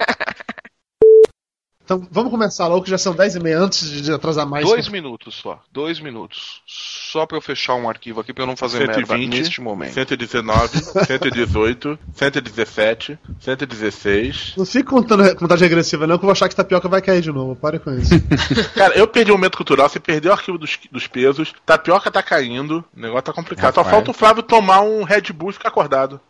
então, 1.86 2.04
vamos 2.10 2.32
começar 2.32 2.66
logo, 2.66 2.82
que 2.82 2.90
já 2.90 2.98
são 2.98 3.14
10 3.14 3.36
e 3.36 3.38
meia 3.40 3.60
antes 3.60 3.88
de 4.02 4.12
atrasar 4.12 4.44
mais. 4.44 4.66
Dois 4.66 4.88
minutos 4.88 5.36
só. 5.36 5.62
Dois 5.70 6.00
minutos. 6.00 6.60
Só 6.66 7.24
pra 7.24 7.36
eu 7.36 7.40
fechar 7.40 7.76
um 7.76 7.88
arquivo 7.88 8.20
aqui 8.20 8.32
pra 8.34 8.42
eu 8.42 8.46
não 8.48 8.56
fazer 8.56 8.78
merda 8.78 8.94
120, 8.94 9.30
neste 9.30 9.60
momento. 9.60 9.92
119, 9.92 10.78
118, 11.06 11.96
117, 12.12 13.16
116. 13.38 14.54
Não 14.56 14.66
fica 14.66 14.90
contando 14.90 15.36
contagem 15.36 15.68
regressiva, 15.68 16.08
não, 16.08 16.18
que 16.18 16.24
eu 16.24 16.26
vou 16.26 16.32
achar 16.32 16.48
que 16.48 16.56
tapioca 16.56 16.88
vai 16.88 17.00
cair 17.00 17.22
de 17.22 17.30
novo. 17.30 17.54
Pare 17.54 17.78
com 17.78 17.92
isso. 17.92 18.14
Cara, 18.74 18.98
eu 18.98 19.06
perdi 19.06 19.30
o 19.30 19.34
momento 19.34 19.56
cultural, 19.56 19.88
você 19.88 20.00
perdeu 20.00 20.32
o 20.32 20.34
arquivo 20.34 20.58
dos, 20.58 20.76
dos 20.90 21.06
pesos, 21.06 21.54
tapioca 21.64 22.10
tá 22.10 22.20
caindo, 22.20 22.84
o 22.96 23.00
negócio 23.00 23.26
tá 23.26 23.32
complicado. 23.32 23.76
Só 23.76 23.82
Rapaz. 23.82 23.94
falta 23.94 24.10
o 24.10 24.14
Flávio 24.14 24.42
tomar 24.42 24.80
um 24.80 25.04
Red 25.04 25.32
Bull 25.32 25.50
e 25.50 25.52
ficar 25.52 25.68
acordado. 25.68 26.20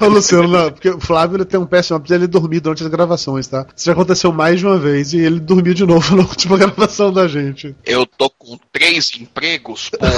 Ô, 0.00 0.06
Luciano, 0.08 0.48
não, 0.48 0.70
porque 0.72 0.88
o 0.90 1.00
Flávio 1.00 1.36
ele 1.36 1.44
tem 1.44 1.58
um 1.58 1.66
péssimo 1.66 1.96
hábito 1.96 2.08
de 2.08 2.14
ele 2.14 2.26
dormir 2.26 2.60
durante 2.60 2.82
as 2.82 2.88
gravações, 2.88 3.46
tá? 3.48 3.66
Isso 3.76 3.86
já 3.86 3.92
aconteceu 3.92 4.32
mais 4.32 4.60
de 4.60 4.66
uma 4.66 4.78
vez 4.78 5.12
e 5.12 5.18
ele 5.18 5.40
dormiu 5.40 5.74
de 5.74 5.84
novo 5.84 6.14
na 6.16 6.22
última 6.22 6.56
gravação 6.56 7.12
da 7.12 7.26
gente. 7.26 7.74
Eu 7.84 8.06
tô 8.06 8.30
com 8.30 8.58
três 8.72 9.10
empregos, 9.18 9.90
porra. 9.90 10.10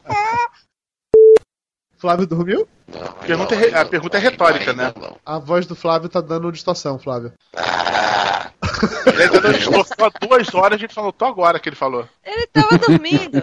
Flávio 1.98 2.26
dormiu? 2.26 2.66
Não, 2.88 3.02
A 3.02 3.12
pergunta, 3.12 3.54
é, 3.54 3.58
re- 3.58 3.74
a 3.74 3.84
pergunta 3.84 4.16
é 4.16 4.20
retórica, 4.20 4.72
né? 4.72 4.92
A 5.24 5.38
voz 5.38 5.66
do 5.66 5.74
Flávio 5.76 6.08
tá 6.08 6.20
dando 6.20 6.50
distorção, 6.50 6.98
Flávio. 6.98 7.32
Ele 9.12 9.22
ainda 9.22 9.40
não 9.40 9.52
distorceu 9.52 9.96
há 10.06 10.10
duas 10.26 10.54
horas, 10.54 10.76
a 10.76 10.80
gente 10.80 10.94
falou, 10.94 11.12
tô 11.12 11.26
agora 11.26 11.60
que 11.60 11.68
ele 11.68 11.76
falou. 11.76 12.08
Ele 12.24 12.46
tava 12.46 12.78
dormindo. 12.78 13.42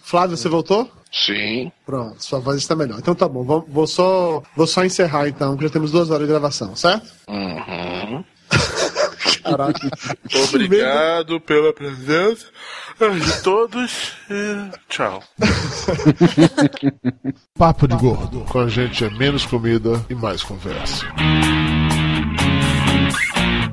Flávio, 0.00 0.36
você 0.36 0.48
voltou? 0.48 0.90
Sim. 1.12 1.70
Pronto, 1.84 2.24
sua 2.24 2.40
voz 2.40 2.56
está 2.56 2.74
melhor. 2.74 2.98
Então 2.98 3.14
tá 3.14 3.28
bom, 3.28 3.44
vou, 3.44 3.64
vou 3.68 3.86
só, 3.86 4.42
vou 4.56 4.66
só 4.66 4.84
encerrar 4.84 5.28
então, 5.28 5.56
que 5.56 5.64
já 5.64 5.70
temos 5.70 5.92
duas 5.92 6.10
horas 6.10 6.26
de 6.26 6.32
gravação, 6.32 6.74
certo? 6.74 7.06
Uhum. 7.28 8.24
Caraca. 9.42 9.90
Obrigado 10.48 11.40
pela 11.40 11.72
presença 11.72 12.46
de 12.98 13.42
todos 13.42 14.12
e 14.30 14.70
tchau. 14.88 15.22
Papo 17.58 17.88
de 17.88 17.96
gordo. 17.96 18.44
Com 18.48 18.60
a 18.60 18.68
gente 18.68 19.04
é 19.04 19.10
menos 19.10 19.44
comida 19.44 20.04
e 20.08 20.14
mais 20.14 20.42
conversa. 20.42 21.04